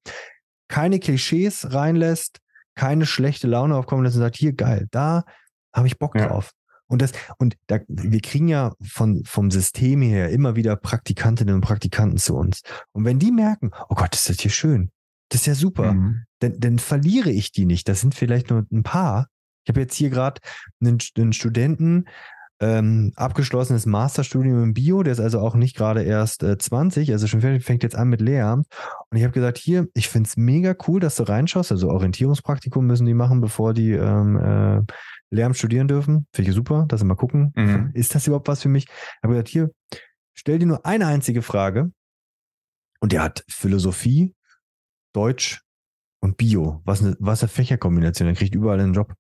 keine 0.68 0.98
Klischees 0.98 1.72
reinlässt, 1.72 2.40
keine 2.76 3.06
schlechte 3.06 3.48
Laune 3.48 3.76
aufkommen 3.76 4.04
lassen 4.04 4.18
und 4.18 4.22
sagt, 4.22 4.36
hier 4.36 4.52
geil, 4.52 4.86
da 4.92 5.24
habe 5.74 5.88
ich 5.88 5.98
Bock 5.98 6.14
ja. 6.14 6.28
drauf. 6.28 6.52
Und 6.88 7.02
das, 7.02 7.10
und 7.38 7.56
da, 7.66 7.80
wir 7.88 8.20
kriegen 8.20 8.46
ja 8.46 8.72
von, 8.80 9.24
vom 9.24 9.50
System 9.50 10.02
her 10.02 10.30
immer 10.30 10.54
wieder 10.54 10.76
Praktikantinnen 10.76 11.56
und 11.56 11.60
Praktikanten 11.62 12.18
zu 12.18 12.36
uns. 12.36 12.62
Und 12.92 13.04
wenn 13.04 13.18
die 13.18 13.32
merken, 13.32 13.72
oh 13.88 13.96
Gott, 13.96 14.14
ist 14.14 14.28
das 14.28 14.38
hier 14.38 14.52
schön, 14.52 14.92
das 15.30 15.40
ist 15.40 15.46
ja 15.46 15.54
super, 15.54 15.94
mhm. 15.94 16.24
dann, 16.38 16.60
dann 16.60 16.78
verliere 16.78 17.30
ich 17.30 17.50
die 17.50 17.66
nicht. 17.66 17.88
Das 17.88 18.00
sind 18.00 18.14
vielleicht 18.14 18.50
nur 18.50 18.64
ein 18.70 18.84
paar. 18.84 19.26
Ich 19.64 19.70
habe 19.70 19.80
jetzt 19.80 19.96
hier 19.96 20.10
gerade 20.10 20.40
einen, 20.80 20.98
einen 21.16 21.32
Studenten, 21.32 22.04
ähm, 22.60 23.12
abgeschlossenes 23.16 23.84
Masterstudium 23.84 24.62
im 24.62 24.74
Bio, 24.74 25.02
der 25.02 25.12
ist 25.12 25.20
also 25.20 25.40
auch 25.40 25.54
nicht 25.54 25.76
gerade 25.76 26.02
erst 26.02 26.42
äh, 26.42 26.56
20, 26.56 27.12
also 27.12 27.26
schon 27.26 27.40
fängt 27.40 27.82
jetzt 27.82 27.96
an 27.96 28.08
mit 28.08 28.20
Lehramt. 28.20 28.66
Und 29.10 29.18
ich 29.18 29.24
habe 29.24 29.34
gesagt, 29.34 29.58
hier, 29.58 29.88
ich 29.94 30.08
finde 30.08 30.28
es 30.28 30.36
mega 30.36 30.74
cool, 30.86 31.00
dass 31.00 31.16
du 31.16 31.24
reinschaust. 31.24 31.70
Also 31.70 31.90
Orientierungspraktikum 31.90 32.86
müssen 32.86 33.06
die 33.06 33.14
machen, 33.14 33.40
bevor 33.40 33.74
die 33.74 33.92
ähm, 33.92 34.36
äh, 34.36 34.82
Lehramt 35.30 35.56
studieren 35.56 35.88
dürfen. 35.88 36.26
Finde 36.32 36.50
ich 36.50 36.54
super, 36.54 36.86
dass 36.88 37.00
sie 37.00 37.06
mal 37.06 37.14
gucken, 37.14 37.52
mhm. 37.56 37.90
ist 37.92 38.14
das 38.14 38.26
überhaupt 38.26 38.48
was 38.48 38.62
für 38.62 38.68
mich? 38.68 38.84
Ich 38.84 39.22
habe 39.22 39.34
gesagt, 39.34 39.48
hier, 39.48 39.70
stell 40.34 40.58
dir 40.58 40.66
nur 40.66 40.86
eine 40.86 41.06
einzige 41.06 41.42
Frage. 41.42 41.90
Und 43.00 43.12
der 43.12 43.22
hat 43.22 43.44
Philosophie, 43.48 44.34
Deutsch 45.12 45.60
und 46.20 46.38
Bio. 46.38 46.80
Was 46.84 47.02
eine, 47.02 47.16
was 47.18 47.42
eine 47.42 47.48
Fächerkombination. 47.48 48.28
Er 48.28 48.34
kriegt 48.34 48.54
überall 48.54 48.80
einen 48.80 48.94
Job. 48.94 49.12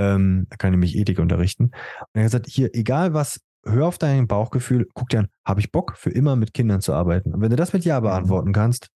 Ähm, 0.00 0.46
er 0.48 0.56
kann 0.56 0.70
nämlich 0.70 0.96
Ethik 0.96 1.18
unterrichten. 1.18 1.64
Und 1.64 1.74
er 2.14 2.22
hat 2.22 2.30
gesagt, 2.32 2.46
hier, 2.48 2.74
egal 2.74 3.12
was, 3.12 3.40
hör 3.66 3.86
auf 3.86 3.98
dein 3.98 4.26
Bauchgefühl, 4.26 4.88
guck 4.94 5.10
dir 5.10 5.20
an, 5.20 5.28
habe 5.44 5.60
ich 5.60 5.70
Bock, 5.70 5.98
für 5.98 6.08
immer 6.08 6.36
mit 6.36 6.54
Kindern 6.54 6.80
zu 6.80 6.94
arbeiten? 6.94 7.34
Und 7.34 7.42
wenn 7.42 7.50
du 7.50 7.56
das 7.56 7.74
mit 7.74 7.84
Ja 7.84 8.00
beantworten 8.00 8.54
kannst, 8.54 8.88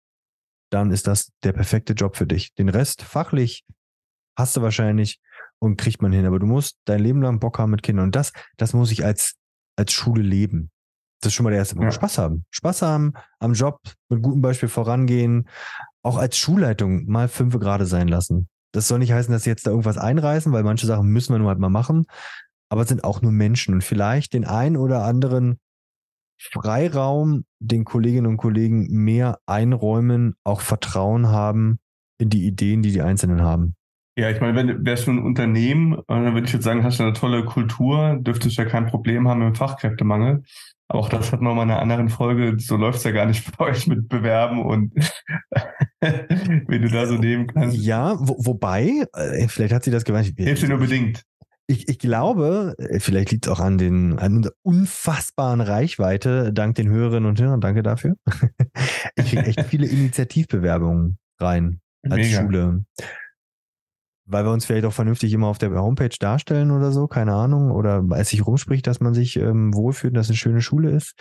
dann 0.71 0.91
ist 0.91 1.07
das 1.07 1.31
der 1.43 1.53
perfekte 1.53 1.93
Job 1.93 2.17
für 2.17 2.27
dich. 2.27 2.55
Den 2.55 2.71
Rest 2.71 3.03
fachlich 3.03 3.65
hast 4.35 4.57
du 4.57 4.63
wahrscheinlich 4.63 5.21
und 5.59 5.77
kriegt 5.77 6.01
man 6.01 6.11
hin. 6.11 6.25
Aber 6.25 6.39
du 6.39 6.47
musst 6.47 6.79
dein 6.87 7.01
Leben 7.01 7.21
lang 7.21 7.39
Bock 7.39 7.59
haben 7.59 7.71
mit 7.71 7.83
Kindern. 7.83 8.07
Und 8.07 8.17
das, 8.17 8.33
das 8.57 8.73
muss 8.73 8.91
ich 8.91 9.05
als, 9.05 9.35
als 9.77 9.93
Schule 9.93 10.23
leben. 10.23 10.71
Das 11.21 11.33
ist 11.33 11.35
schon 11.35 11.45
mal 11.45 11.51
der 11.51 11.59
erste 11.59 11.75
Punkt. 11.75 11.93
Ja. 11.93 11.97
Spaß 11.97 12.17
haben. 12.17 12.47
Spaß 12.51 12.81
haben, 12.83 13.13
am 13.39 13.53
Job 13.53 13.79
mit 14.09 14.23
gutem 14.23 14.41
Beispiel 14.41 14.71
vorangehen. 14.71 15.49
Auch 16.03 16.17
als 16.17 16.39
Schulleitung 16.39 17.07
mal 17.07 17.29
fünf 17.29 17.59
gerade 17.59 17.85
sein 17.85 18.09
lassen. 18.09 18.49
Das 18.75 18.89
soll 18.89 18.99
nicht 18.99 19.13
heißen, 19.13 19.33
dass 19.33 19.45
sie 19.45 19.51
jetzt 19.51 19.67
da 19.67 19.71
irgendwas 19.71 19.99
einreißen, 19.99 20.53
weil 20.53 20.65
manche 20.65 20.87
Sachen 20.87 21.09
müssen 21.09 21.33
wir 21.33 21.39
nur 21.39 21.49
halt 21.49 21.61
mal 21.61 21.69
machen. 21.69 22.07
Aber 22.69 22.83
es 22.83 22.89
sind 22.89 23.05
auch 23.05 23.23
nur 23.23 23.31
Menschen 23.31 23.73
und 23.73 23.85
vielleicht 23.85 24.33
den 24.33 24.45
einen 24.45 24.77
oder 24.77 25.05
anderen 25.05 25.61
Freiraum 26.41 27.45
den 27.61 27.85
Kolleginnen 27.85 28.27
und 28.27 28.37
Kollegen 28.37 28.89
mehr 28.91 29.39
einräumen, 29.47 30.35
auch 30.43 30.61
Vertrauen 30.61 31.29
haben 31.29 31.79
in 32.19 32.31
die 32.31 32.47
Ideen, 32.47 32.83
die 32.83 32.91
die 32.91 33.03
Einzelnen 33.03 33.43
haben. 33.43 33.77
Ja, 34.17 34.31
ich 34.31 34.41
meine, 34.41 34.57
wenn 34.57 34.85
wärst 34.85 35.07
du 35.07 35.13
ein 35.13 35.23
Unternehmen, 35.23 35.95
äh, 35.95 36.03
dann 36.09 36.35
würde 36.35 36.47
ich 36.47 36.53
jetzt 36.53 36.65
sagen, 36.65 36.83
hast 36.85 36.99
du 36.99 37.05
eine 37.05 37.13
tolle 37.13 37.45
Kultur, 37.45 38.19
dürftest 38.21 38.59
du 38.59 38.63
ja 38.63 38.69
kein 38.69 38.87
Problem 38.87 39.29
haben 39.29 39.41
mit 39.41 39.49
dem 39.49 39.55
Fachkräftemangel. 40.91 41.05
Auch 41.05 41.09
das 41.09 41.33
hat 41.33 41.41
man 41.41 41.57
mal 41.57 41.63
in 41.65 41.71
einer 41.71 41.81
anderen 41.81 42.09
Folge, 42.09 42.57
so 42.59 42.77
läuft 42.77 42.99
es 42.99 43.05
ja 43.05 43.13
gar 43.13 43.27
nicht 43.27 43.45
bei 43.59 43.67
euch 43.67 43.87
mit 43.87 44.09
Bewerben 44.09 44.63
und 44.63 44.93
wenn 46.01 46.83
du 46.83 46.89
da 46.89 47.07
so 47.07 47.15
nehmen 47.15 47.47
kannst. 47.47 47.77
Ja, 47.77 48.17
wo, 48.19 48.37
wobei, 48.39 49.05
äh, 49.15 49.49
vielleicht 49.49 49.75
hat 49.75 49.85
sie 49.85 49.91
das 49.91 50.05
gemeint. 50.05 50.33
Hilft 50.37 50.63
dir 50.63 50.69
nur 50.69 50.79
bedingt. 50.79 51.23
Ich, 51.67 51.89
ich 51.89 51.99
glaube, 51.99 52.75
äh, 52.79 53.01
vielleicht 53.01 53.31
liegt 53.31 53.47
es 53.47 53.53
auch 53.53 53.61
an, 53.61 53.79
den, 53.79 54.19
an 54.19 54.43
der 54.43 54.53
unfassbaren 54.63 55.63
Reichweite, 55.63 56.53
dank 56.53 56.75
den 56.75 56.91
Hörerinnen 56.91 57.29
und 57.29 57.41
Hörern, 57.41 57.63
danke 57.63 57.83
dafür. 57.83 58.17
ich 59.17 59.31
kriege 59.31 59.47
echt 59.47 59.63
viele 59.63 59.87
Initiativbewerbungen 59.87 61.17
rein 61.41 61.81
als 62.03 62.29
Mega. 62.29 62.43
Schule 62.43 62.85
weil 64.27 64.45
wir 64.45 64.53
uns 64.53 64.65
vielleicht 64.65 64.87
auch 64.87 64.93
vernünftig 64.93 65.33
immer 65.33 65.49
auf 65.49 65.59
der 65.59 65.71
Homepage 65.71 66.17
darstellen 66.19 66.71
oder 66.71 66.93
so, 66.93 67.07
keine 67.07 67.35
Ahnung, 67.35 67.71
oder 67.71 68.05
es 68.17 68.31
sich 68.31 68.47
rumspricht, 68.47 68.87
dass 68.87 69.01
man 69.01 69.15
sich 69.15 69.37
ähm, 69.37 69.75
wohlfühlt, 69.75 70.17
dass 70.17 70.27
es 70.27 70.31
eine 70.31 70.37
schöne 70.37 70.63
Schule 70.63 70.91
ist. 70.91 71.15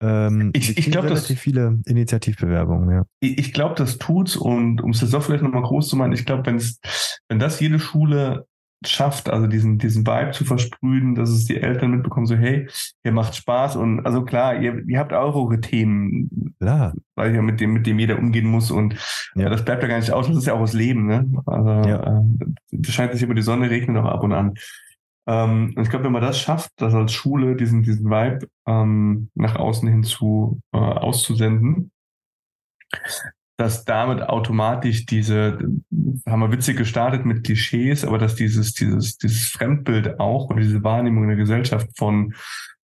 Ähm, 0.00 0.50
ich 0.54 0.76
ich 0.76 0.90
glaube, 0.90 1.08
relativ 1.08 1.40
viele 1.40 1.80
Initiativbewerbungen, 1.86 2.90
ja. 2.90 3.04
Ich, 3.20 3.38
ich 3.38 3.52
glaube, 3.52 3.74
das 3.74 3.98
tut's 3.98 4.36
und 4.36 4.82
um 4.82 4.90
es 4.90 5.00
jetzt 5.00 5.14
auch 5.14 5.22
vielleicht 5.22 5.42
nochmal 5.42 5.62
groß 5.62 5.88
zu 5.88 5.96
machen, 5.96 6.12
ich 6.12 6.24
glaube, 6.24 6.44
wenn 6.46 7.38
das 7.38 7.60
jede 7.60 7.78
Schule 7.78 8.46
schafft, 8.88 9.28
also 9.28 9.46
diesen, 9.46 9.78
diesen 9.78 10.06
Vibe 10.06 10.32
zu 10.32 10.44
versprühen, 10.44 11.14
dass 11.14 11.30
es 11.30 11.44
die 11.44 11.60
Eltern 11.60 11.92
mitbekommen, 11.92 12.26
so, 12.26 12.34
hey, 12.34 12.68
ihr 13.04 13.12
macht 13.12 13.34
Spaß 13.34 13.76
und 13.76 14.04
also 14.06 14.24
klar, 14.24 14.60
ihr, 14.60 14.84
ihr 14.86 14.98
habt 14.98 15.12
auch 15.12 15.34
eure 15.34 15.60
Themen, 15.60 16.54
klar. 16.60 16.94
weil 17.14 17.34
ihr 17.34 17.42
mit 17.42 17.60
dem, 17.60 17.72
mit 17.72 17.86
dem 17.86 17.98
jeder 17.98 18.18
umgehen 18.18 18.46
muss 18.46 18.70
und 18.70 18.96
ja. 19.34 19.48
das 19.48 19.64
bleibt 19.64 19.82
ja 19.82 19.88
gar 19.88 19.98
nicht 19.98 20.12
aus, 20.12 20.26
das 20.28 20.36
ist 20.36 20.46
ja 20.46 20.54
auch 20.54 20.60
das 20.60 20.72
Leben, 20.72 21.06
ne? 21.06 21.30
Also, 21.46 21.88
ja. 21.88 22.20
äh, 22.20 22.22
das 22.72 22.94
scheint 22.94 23.12
sich 23.12 23.22
über 23.22 23.34
die 23.34 23.42
Sonne 23.42 23.70
regnet 23.70 23.96
auch 23.96 24.08
ab 24.08 24.22
und 24.22 24.32
an. 24.32 24.54
Ähm, 25.26 25.72
und 25.76 25.82
ich 25.82 25.90
glaube, 25.90 26.04
wenn 26.04 26.12
man 26.12 26.22
das 26.22 26.38
schafft, 26.38 26.70
das 26.76 26.94
als 26.94 27.12
Schule, 27.12 27.56
diesen, 27.56 27.82
diesen 27.82 28.08
Vibe 28.08 28.46
ähm, 28.66 29.30
nach 29.34 29.56
außen 29.56 29.88
hin 29.88 30.04
zu 30.04 30.60
äh, 30.72 30.78
auszusenden, 30.78 31.90
dass 33.56 33.84
damit 33.84 34.22
automatisch 34.22 35.06
diese, 35.06 35.58
haben 36.28 36.40
wir 36.40 36.52
witzig 36.52 36.76
gestartet 36.76 37.24
mit 37.24 37.44
Klischees, 37.44 38.04
aber 38.04 38.18
dass 38.18 38.34
dieses, 38.34 38.74
dieses, 38.74 39.16
dieses 39.16 39.44
Fremdbild 39.48 40.20
auch 40.20 40.50
und 40.50 40.58
diese 40.58 40.82
Wahrnehmung 40.82 41.24
in 41.24 41.30
der 41.30 41.38
Gesellschaft 41.38 41.88
von 41.96 42.34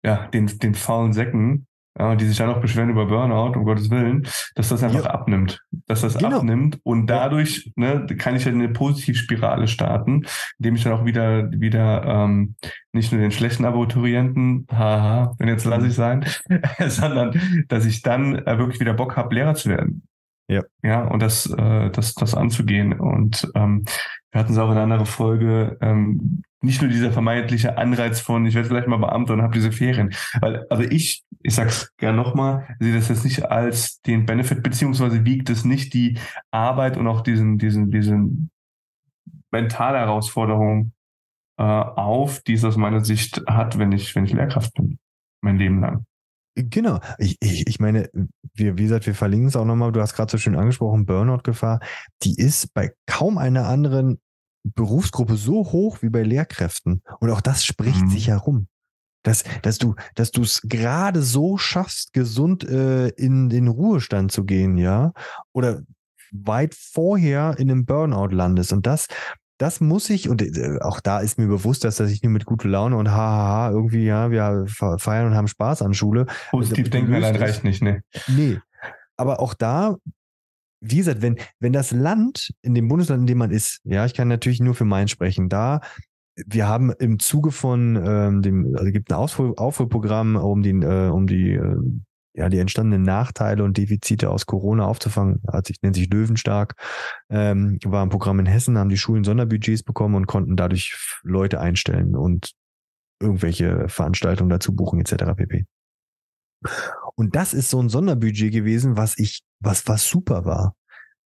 ja, 0.04 0.28
den, 0.28 0.48
den 0.60 0.76
faulen 0.76 1.14
Säcken, 1.14 1.68
ja, 1.98 2.16
die 2.16 2.26
sich 2.26 2.38
dann 2.38 2.50
auch 2.50 2.62
beschweren 2.62 2.90
über 2.90 3.06
Burnout, 3.06 3.58
um 3.58 3.66
Gottes 3.66 3.90
Willen, 3.90 4.28
dass 4.56 4.70
das 4.70 4.84
einfach 4.84 5.06
ja. 5.06 5.12
abnimmt. 5.12 5.62
Dass 5.88 6.02
das 6.02 6.18
genau. 6.18 6.38
abnimmt 6.38 6.80
und 6.84 7.08
dadurch 7.08 7.72
ne, 7.76 8.06
kann 8.18 8.36
ich 8.36 8.46
ja 8.46 8.52
eine 8.52 8.70
Positivspirale 8.70 9.68
starten, 9.68 10.26
indem 10.60 10.76
ich 10.76 10.84
dann 10.84 10.94
auch 10.94 11.06
wieder, 11.06 11.52
wieder 11.52 12.06
ähm, 12.06 12.56
nicht 12.94 13.12
nur 13.12 13.22
den 13.22 13.32
schlechten 13.32 13.66
Abiturienten, 13.66 14.66
haha, 14.72 15.36
wenn 15.40 15.50
jetzt 15.50 15.66
lasse 15.66 15.88
ich 15.88 15.94
sein, 15.94 16.26
sondern 16.88 17.66
dass 17.68 17.86
ich 17.86 18.02
dann 18.02 18.36
äh, 18.36 18.58
wirklich 18.58 18.80
wieder 18.80 18.94
Bock 18.94 19.18
habe, 19.18 19.36
Lehrer 19.36 19.56
zu 19.56 19.70
werden. 19.70 20.04
Ja. 20.50 20.64
Ja, 20.82 21.04
und 21.04 21.22
das, 21.22 21.46
äh, 21.46 21.92
das, 21.92 22.16
das 22.16 22.34
anzugehen. 22.34 23.00
Und 23.00 23.50
ähm, 23.54 23.86
wir 24.32 24.42
hatten 24.42 24.54
es 24.54 24.58
auch 24.58 24.66
in 24.66 24.72
einer 24.72 24.82
anderen 24.82 25.06
Folge, 25.06 25.78
ähm, 25.80 26.42
nicht 26.62 26.82
nur 26.82 26.90
dieser 26.90 27.12
vermeintliche 27.12 27.78
Anreiz 27.78 28.20
von, 28.20 28.46
ich 28.46 28.56
werde 28.56 28.68
vielleicht 28.68 28.88
mal 28.88 28.98
Beamter 28.98 29.34
und 29.34 29.44
habe 29.44 29.54
diese 29.54 29.72
Ferien. 29.72 30.14
Weil, 30.42 30.66
also 30.70 30.84
ich, 30.84 31.24
ich 31.42 31.54
sag's 31.54 31.96
gern 31.98 32.16
nochmal, 32.16 32.76
sehe 32.80 32.94
das 32.94 33.10
jetzt 33.10 33.24
nicht 33.24 33.46
als 33.46 34.02
den 34.02 34.26
Benefit, 34.26 34.64
beziehungsweise 34.64 35.24
wiegt 35.24 35.50
es 35.50 35.64
nicht 35.64 35.94
die 35.94 36.18
Arbeit 36.52 36.98
und 36.98 37.08
auch 37.08 37.22
diesen, 37.22 37.60
diesen, 37.60 37.92
diesen 37.92 38.50
mentale 39.52 40.00
Herausforderung 40.00 40.94
äh, 41.58 41.64
auf, 41.64 42.42
die 42.42 42.54
es 42.54 42.66
aus 42.66 42.76
meiner 42.76 43.06
Sicht 43.06 43.44
hat, 43.48 43.78
wenn 43.78 43.92
ich, 43.92 44.16
wenn 44.16 44.26
ich 44.26 44.34
Lehrkraft 44.34 44.74
bin, 44.74 44.98
mein 45.42 45.58
Leben 45.58 45.80
lang. 45.80 46.06
Genau. 46.64 47.00
Ich, 47.18 47.38
ich, 47.42 47.68
ich 47.68 47.80
meine, 47.80 48.10
wir, 48.54 48.78
wie 48.78 48.84
gesagt, 48.84 49.06
wir 49.06 49.16
verlinken 49.16 49.48
es 49.48 49.56
auch 49.56 49.66
nochmal. 49.66 49.92
Du 49.92 50.02
hast 50.02 50.14
gerade 50.14 50.32
so 50.32 50.38
schön 50.38 50.56
angesprochen, 50.56 51.06
Burnout-Gefahr. 51.06 51.80
Die 52.24 52.36
ist 52.36 52.74
bei 52.74 52.92
kaum 53.06 53.38
einer 53.38 53.68
anderen 53.68 54.20
Berufsgruppe 54.64 55.36
so 55.36 55.72
hoch 55.72 56.02
wie 56.02 56.10
bei 56.10 56.24
Lehrkräften. 56.24 57.02
Und 57.20 57.30
auch 57.30 57.42
das 57.42 57.64
spricht 57.64 58.02
mhm. 58.02 58.10
sich 58.10 58.28
herum. 58.28 58.68
Dass, 59.24 59.44
dass 59.64 59.78
du, 59.78 59.96
dass 60.16 60.32
du 60.32 60.42
es 60.42 60.62
gerade 60.64 61.22
so 61.22 61.58
schaffst, 61.58 62.14
gesund 62.14 62.64
äh, 62.64 63.10
in 63.10 63.50
den 63.50 63.68
Ruhestand 63.68 64.32
zu 64.32 64.46
gehen, 64.46 64.78
ja, 64.78 65.12
oder 65.52 65.82
weit 66.32 66.74
vorher 66.74 67.56
in 67.58 67.70
einem 67.70 67.86
Burnout 67.86 68.28
landest. 68.28 68.72
Und 68.72 68.86
das, 68.88 69.08
das 69.60 69.82
muss 69.82 70.10
ich, 70.10 70.30
und 70.30 70.42
äh, 70.42 70.80
auch 70.80 71.02
da 71.02 71.20
ist 71.20 71.38
mir 71.38 71.48
bewusst, 71.48 71.84
dass 71.84 71.98
das 71.98 72.12
ich 72.12 72.24
nur 72.24 72.32
mit 72.32 72.46
guter 72.46 72.70
Laune 72.70 72.96
und 72.96 73.12
hahaha 73.12 73.72
irgendwie, 73.72 74.06
ja, 74.06 74.32
wir 74.32 74.66
feiern 74.68 75.28
und 75.28 75.36
haben 75.36 75.50
Spaß 75.50 75.82
an 75.82 75.94
Schule. 75.94 76.26
Positiv 76.50 76.90
denken 76.90 77.14
allein 77.14 77.36
reicht 77.36 77.64
nicht, 77.64 77.84
ne? 77.84 78.02
Nee. 78.28 78.60
Aber 79.18 79.42
auch 79.42 79.54
da, 79.54 79.98
wie 80.80 80.98
gesagt, 80.98 81.22
wenn, 81.22 81.38
wenn 81.60 81.74
das 81.74 81.92
Land, 81.92 82.54
in 82.62 82.74
dem 82.74 82.88
Bundesland, 82.88 83.22
in 83.22 83.28
dem 83.28 83.38
man 83.38 83.52
ist, 83.52 83.82
ja, 83.84 84.06
ich 84.06 84.14
kann 84.14 84.30
natürlich 84.30 84.62
nur 84.62 84.76
für 84.76 84.86
mein 84.86 85.10
sprechen, 85.10 85.50
da, 85.50 85.82
wir 86.48 86.70
haben 86.70 86.94
im 86.94 87.20
Zuge 87.20 87.52
von 87.52 88.02
ähm, 88.02 88.42
dem, 88.42 88.78
also 88.78 88.90
gibt 88.92 89.12
ein 89.12 89.16
Aufhol, 89.16 89.56
Aufholprogramm, 89.58 90.38
um 90.38 90.64
die, 90.64 90.70
äh, 90.70 91.10
um 91.10 91.28
die 91.28 91.52
äh, 91.52 91.76
ja, 92.40 92.48
die 92.48 92.58
entstandenen 92.58 93.04
Nachteile 93.04 93.66
und 93.66 93.78
Defizite 93.78 94.30
aus 94.30 94.46
Corona 94.46 94.86
aufzufangen, 94.86 95.42
hat 95.52 95.68
sich, 95.68 95.76
nennt 95.82 95.98
sich 95.98 96.10
Löwenstark, 96.10 96.76
ähm, 97.30 97.80
war 97.84 98.02
ein 98.02 98.10
Programm 98.10 98.40
in 98.40 98.46
Hessen, 98.46 98.78
haben 98.78 98.90
die 98.90 98.98
Schulen 98.98 99.26
Sonderbudgets 99.26 99.84
bekommen 99.84 100.16
und 100.16 100.26
konnten 100.26 100.56
dadurch 100.56 100.98
Leute 101.22 101.60
einstellen 101.60 102.16
und 102.16 102.54
irgendwelche 103.22 103.90
Veranstaltungen 103.90 104.50
dazu 104.50 104.74
buchen, 104.74 105.02
etc. 105.02 105.36
pp. 105.36 105.66
Und 107.16 107.36
das 107.36 107.54
ist 107.54 107.70
so 107.70 107.82
ein 107.82 107.90
Sonderbudget 107.90 108.54
gewesen, 108.54 108.96
was 108.96 109.18
ich, 109.18 109.42
was, 109.60 109.86
was 109.88 110.08
super 110.08 110.46
war. 110.46 110.76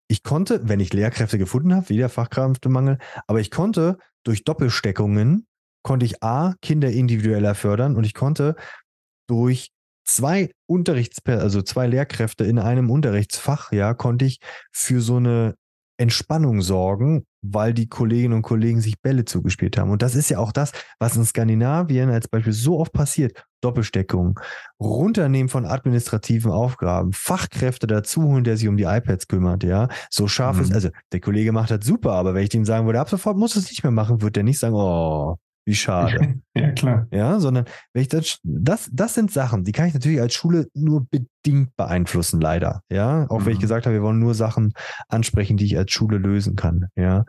Ich 0.08 0.22
konnte, 0.22 0.66
wenn 0.66 0.80
ich 0.80 0.94
Lehrkräfte 0.94 1.36
gefunden 1.36 1.74
habe, 1.74 1.90
wieder 1.90 2.08
Fachkräftemangel, 2.08 2.98
aber 3.26 3.40
ich 3.40 3.50
konnte 3.50 3.98
durch 4.24 4.44
Doppelsteckungen, 4.44 5.46
konnte 5.82 6.06
ich 6.06 6.22
A, 6.22 6.54
Kinder 6.62 6.90
individueller 6.90 7.54
fördern 7.54 7.96
und 7.96 8.04
ich 8.04 8.14
konnte 8.14 8.56
durch 9.28 9.72
zwei 10.04 10.50
Unterrichts, 10.66 11.18
also 11.26 11.62
zwei 11.62 11.86
Lehrkräfte 11.86 12.44
in 12.44 12.58
einem 12.58 12.90
Unterrichtsfach, 12.90 13.72
ja, 13.72 13.94
konnte 13.94 14.24
ich 14.24 14.38
für 14.72 15.00
so 15.00 15.16
eine 15.16 15.54
Entspannung 15.98 16.62
sorgen, 16.62 17.24
weil 17.42 17.74
die 17.74 17.88
Kolleginnen 17.88 18.34
und 18.34 18.42
Kollegen 18.42 18.80
sich 18.80 19.00
Bälle 19.00 19.24
zugespielt 19.24 19.78
haben. 19.78 19.90
Und 19.90 20.02
das 20.02 20.14
ist 20.14 20.30
ja 20.30 20.38
auch 20.38 20.52
das, 20.52 20.72
was 20.98 21.16
in 21.16 21.24
Skandinavien 21.24 22.10
als 22.10 22.28
Beispiel 22.28 22.52
so 22.52 22.78
oft 22.78 22.92
passiert. 22.92 23.44
Doppelsteckung, 23.60 24.40
Runternehmen 24.80 25.48
von 25.48 25.64
administrativen 25.64 26.50
Aufgaben, 26.50 27.12
Fachkräfte 27.12 27.86
dazu 27.86 28.24
holen, 28.24 28.42
der 28.42 28.56
sich 28.56 28.66
um 28.66 28.76
die 28.76 28.84
iPads 28.84 29.28
kümmert, 29.28 29.62
ja. 29.62 29.88
So 30.10 30.26
scharf 30.26 30.56
mhm. 30.56 30.64
ist, 30.64 30.74
also 30.74 30.88
der 31.12 31.20
Kollege 31.20 31.52
macht 31.52 31.70
das 31.70 31.84
super, 31.84 32.12
aber 32.12 32.34
wenn 32.34 32.44
ich 32.44 32.52
ihm 32.54 32.64
sagen 32.64 32.86
würde, 32.86 33.00
ab 33.00 33.08
sofort 33.08 33.36
muss 33.36 33.54
es 33.54 33.70
nicht 33.70 33.84
mehr 33.84 33.92
machen, 33.92 34.20
wird 34.20 34.34
der 34.34 34.42
nicht 34.42 34.58
sagen, 34.58 34.74
oh, 34.74 35.36
wie 35.64 35.74
schade. 35.74 36.40
ja, 36.56 36.72
klar. 36.72 37.06
Ja, 37.10 37.38
sondern 37.38 37.66
wenn 37.92 38.02
ich 38.02 38.08
das, 38.08 38.38
das, 38.42 38.90
das 38.92 39.14
sind 39.14 39.30
Sachen, 39.30 39.64
die 39.64 39.72
kann 39.72 39.86
ich 39.86 39.94
natürlich 39.94 40.20
als 40.20 40.34
Schule 40.34 40.68
nur 40.74 41.06
bedingt 41.08 41.76
beeinflussen, 41.76 42.40
leider. 42.40 42.82
Ja, 42.90 43.26
auch 43.28 43.40
mhm. 43.40 43.46
wenn 43.46 43.52
ich 43.52 43.58
mhm. 43.58 43.62
gesagt 43.62 43.86
habe, 43.86 43.94
wir 43.94 44.02
wollen 44.02 44.18
nur 44.18 44.34
Sachen 44.34 44.72
ansprechen, 45.08 45.56
die 45.56 45.66
ich 45.66 45.78
als 45.78 45.92
Schule 45.92 46.18
lösen 46.18 46.56
kann. 46.56 46.88
Ja, 46.96 47.24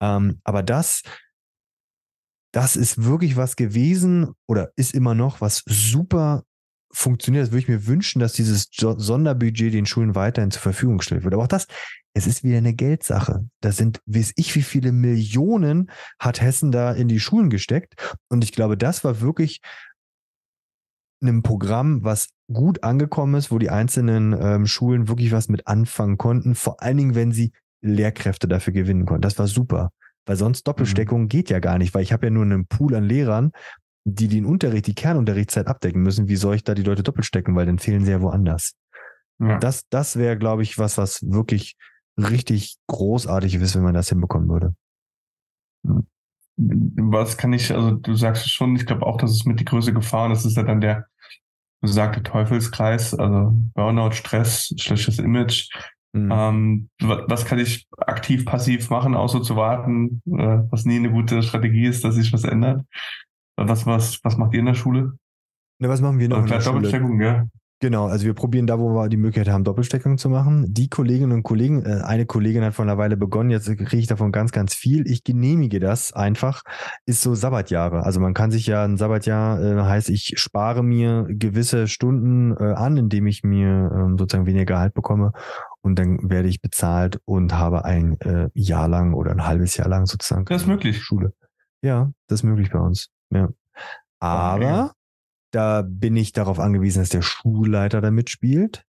ähm, 0.00 0.40
aber 0.44 0.62
das, 0.62 1.02
das 2.52 2.76
ist 2.76 3.04
wirklich 3.04 3.36
was 3.36 3.56
gewesen 3.56 4.32
oder 4.46 4.70
ist 4.76 4.94
immer 4.94 5.14
noch 5.14 5.40
was 5.40 5.62
super 5.66 6.42
funktioniert. 6.92 7.44
Das 7.44 7.50
würde 7.52 7.60
ich 7.60 7.68
mir 7.68 7.86
wünschen, 7.86 8.20
dass 8.20 8.32
dieses 8.32 8.68
Sonderbudget 8.72 9.74
den 9.74 9.86
Schulen 9.86 10.14
weiterhin 10.14 10.50
zur 10.50 10.62
Verfügung 10.62 10.98
gestellt 10.98 11.24
wird. 11.24 11.34
Aber 11.34 11.44
auch 11.44 11.48
das 11.48 11.66
es 12.16 12.26
ist 12.26 12.42
wieder 12.42 12.56
eine 12.56 12.72
Geldsache. 12.72 13.46
Da 13.60 13.72
sind, 13.72 14.00
weiß 14.06 14.32
ich, 14.36 14.54
wie 14.54 14.62
viele 14.62 14.90
Millionen 14.90 15.90
hat 16.18 16.40
Hessen 16.40 16.72
da 16.72 16.92
in 16.92 17.08
die 17.08 17.20
Schulen 17.20 17.50
gesteckt. 17.50 18.16
Und 18.30 18.42
ich 18.42 18.52
glaube, 18.52 18.78
das 18.78 19.04
war 19.04 19.20
wirklich 19.20 19.60
ein 21.22 21.42
Programm, 21.42 22.04
was 22.04 22.30
gut 22.50 22.82
angekommen 22.82 23.34
ist, 23.34 23.50
wo 23.50 23.58
die 23.58 23.68
einzelnen 23.68 24.34
ähm, 24.40 24.66
Schulen 24.66 25.08
wirklich 25.08 25.30
was 25.30 25.50
mit 25.50 25.66
anfangen 25.66 26.16
konnten. 26.16 26.54
Vor 26.54 26.82
allen 26.82 26.96
Dingen, 26.96 27.14
wenn 27.14 27.32
sie 27.32 27.52
Lehrkräfte 27.82 28.48
dafür 28.48 28.72
gewinnen 28.72 29.04
konnten. 29.04 29.20
Das 29.20 29.38
war 29.38 29.46
super. 29.46 29.90
Weil 30.24 30.36
sonst 30.36 30.66
Doppelsteckung 30.66 31.24
mhm. 31.24 31.28
geht 31.28 31.50
ja 31.50 31.58
gar 31.58 31.76
nicht, 31.76 31.92
weil 31.92 32.02
ich 32.02 32.14
habe 32.14 32.26
ja 32.26 32.30
nur 32.30 32.44
einen 32.44 32.66
Pool 32.66 32.94
an 32.94 33.04
Lehrern, 33.04 33.52
die 34.04 34.28
den 34.28 34.46
Unterricht, 34.46 34.86
die 34.86 34.94
Kernunterrichtszeit 34.94 35.66
abdecken 35.66 36.00
müssen. 36.00 36.28
Wie 36.28 36.36
soll 36.36 36.54
ich 36.54 36.64
da 36.64 36.74
die 36.74 36.82
Leute 36.82 37.02
doppelstecken? 37.02 37.54
Weil 37.56 37.66
dann 37.66 37.78
fehlen 37.78 38.06
sie 38.06 38.12
ja 38.12 38.22
woanders. 38.22 38.72
Ja. 39.38 39.58
Das, 39.58 39.82
das 39.90 40.16
wäre, 40.16 40.38
glaube 40.38 40.62
ich, 40.62 40.78
was, 40.78 40.96
was 40.96 41.20
wirklich 41.22 41.76
richtig 42.16 42.76
großartig 42.86 43.54
ist, 43.54 43.76
wenn 43.76 43.82
man 43.82 43.94
das 43.94 44.08
hinbekommen 44.08 44.48
würde. 44.48 44.74
Was 46.56 47.36
kann 47.36 47.52
ich, 47.52 47.72
also 47.72 47.92
du 47.92 48.14
sagst 48.14 48.46
es 48.46 48.52
schon, 48.52 48.76
ich 48.76 48.86
glaube 48.86 49.04
auch, 49.04 49.18
dass 49.18 49.30
es 49.30 49.44
mit 49.44 49.60
die 49.60 49.64
größte 49.64 49.92
Gefahr 49.92 50.28
das 50.28 50.44
ist 50.44 50.56
ja 50.56 50.62
dann 50.62 50.80
der 50.80 51.06
besagte 51.82 52.22
Teufelskreis, 52.22 53.14
also 53.14 53.54
Burnout, 53.74 54.12
Stress, 54.12 54.72
schlechtes 54.76 55.18
Image. 55.18 55.68
Mhm. 56.12 56.32
Ähm, 56.32 56.88
was 57.00 57.44
kann 57.44 57.58
ich 57.58 57.86
aktiv, 57.98 58.46
passiv 58.46 58.88
machen, 58.88 59.14
außer 59.14 59.42
zu 59.42 59.56
warten, 59.56 60.22
äh, 60.26 60.62
was 60.70 60.86
nie 60.86 60.96
eine 60.96 61.10
gute 61.10 61.42
Strategie 61.42 61.86
ist, 61.86 62.04
dass 62.04 62.14
sich 62.14 62.32
was 62.32 62.44
ändert? 62.44 62.84
Was, 63.56 63.86
was, 63.86 64.24
was 64.24 64.36
macht 64.38 64.54
ihr 64.54 64.60
in 64.60 64.66
der 64.66 64.74
Schule? 64.74 65.18
Ne, 65.78 65.88
was 65.88 66.00
machen 66.00 66.18
wir 66.18 66.28
noch? 66.28 66.38
Also 66.38 66.72
in 66.74 66.82
der 66.82 66.90
Schule? 66.90 67.24
Ja. 67.24 67.46
Genau, 67.80 68.06
also 68.06 68.24
wir 68.24 68.32
probieren 68.32 68.66
da, 68.66 68.78
wo 68.78 68.94
wir 68.94 69.08
die 69.10 69.18
Möglichkeit 69.18 69.52
haben, 69.52 69.62
Doppelsteckung 69.62 70.16
zu 70.16 70.30
machen. 70.30 70.64
Die 70.66 70.88
Kolleginnen 70.88 71.32
und 71.32 71.42
Kollegen, 71.42 71.84
äh, 71.84 72.00
eine 72.04 72.24
Kollegin 72.24 72.64
hat 72.64 72.72
vor 72.72 72.86
einer 72.86 72.96
Weile 72.96 73.18
begonnen, 73.18 73.50
jetzt 73.50 73.66
kriege 73.66 73.98
ich 73.98 74.06
davon 74.06 74.32
ganz, 74.32 74.50
ganz 74.50 74.74
viel. 74.74 75.06
Ich 75.06 75.24
genehmige 75.24 75.78
das 75.78 76.14
einfach, 76.14 76.62
ist 77.04 77.20
so 77.20 77.34
Sabbatjahre. 77.34 78.02
Also 78.02 78.18
man 78.18 78.32
kann 78.32 78.50
sich 78.50 78.66
ja 78.66 78.82
ein 78.82 78.96
Sabbatjahr, 78.96 79.60
äh, 79.60 79.82
heißt, 79.82 80.08
ich 80.08 80.32
spare 80.36 80.82
mir 80.82 81.26
gewisse 81.28 81.86
Stunden 81.86 82.56
äh, 82.56 82.72
an, 82.72 82.96
indem 82.96 83.26
ich 83.26 83.44
mir 83.44 83.90
äh, 83.92 84.18
sozusagen 84.18 84.46
weniger 84.46 84.64
Gehalt 84.64 84.94
bekomme 84.94 85.32
und 85.82 85.98
dann 85.98 86.30
werde 86.30 86.48
ich 86.48 86.62
bezahlt 86.62 87.20
und 87.26 87.52
habe 87.52 87.84
ein 87.84 88.18
äh, 88.20 88.48
Jahr 88.54 88.88
lang 88.88 89.12
oder 89.12 89.32
ein 89.32 89.46
halbes 89.46 89.76
Jahr 89.76 89.88
lang 89.88 90.06
sozusagen. 90.06 90.46
Das 90.46 90.62
ist 90.62 90.66
möglich. 90.68 91.02
Schule. 91.02 91.34
Ja, 91.82 92.10
das 92.26 92.40
ist 92.40 92.44
möglich 92.44 92.70
bei 92.70 92.78
uns. 92.78 93.10
Ja. 93.30 93.50
Aber 94.18 94.86
okay. 94.86 94.95
Da 95.56 95.80
bin 95.80 96.14
ich 96.16 96.32
darauf 96.32 96.60
angewiesen, 96.60 97.00
dass 97.00 97.08
der 97.08 97.22
Schulleiter 97.22 98.02
da 98.02 98.10
mitspielt. 98.10 98.82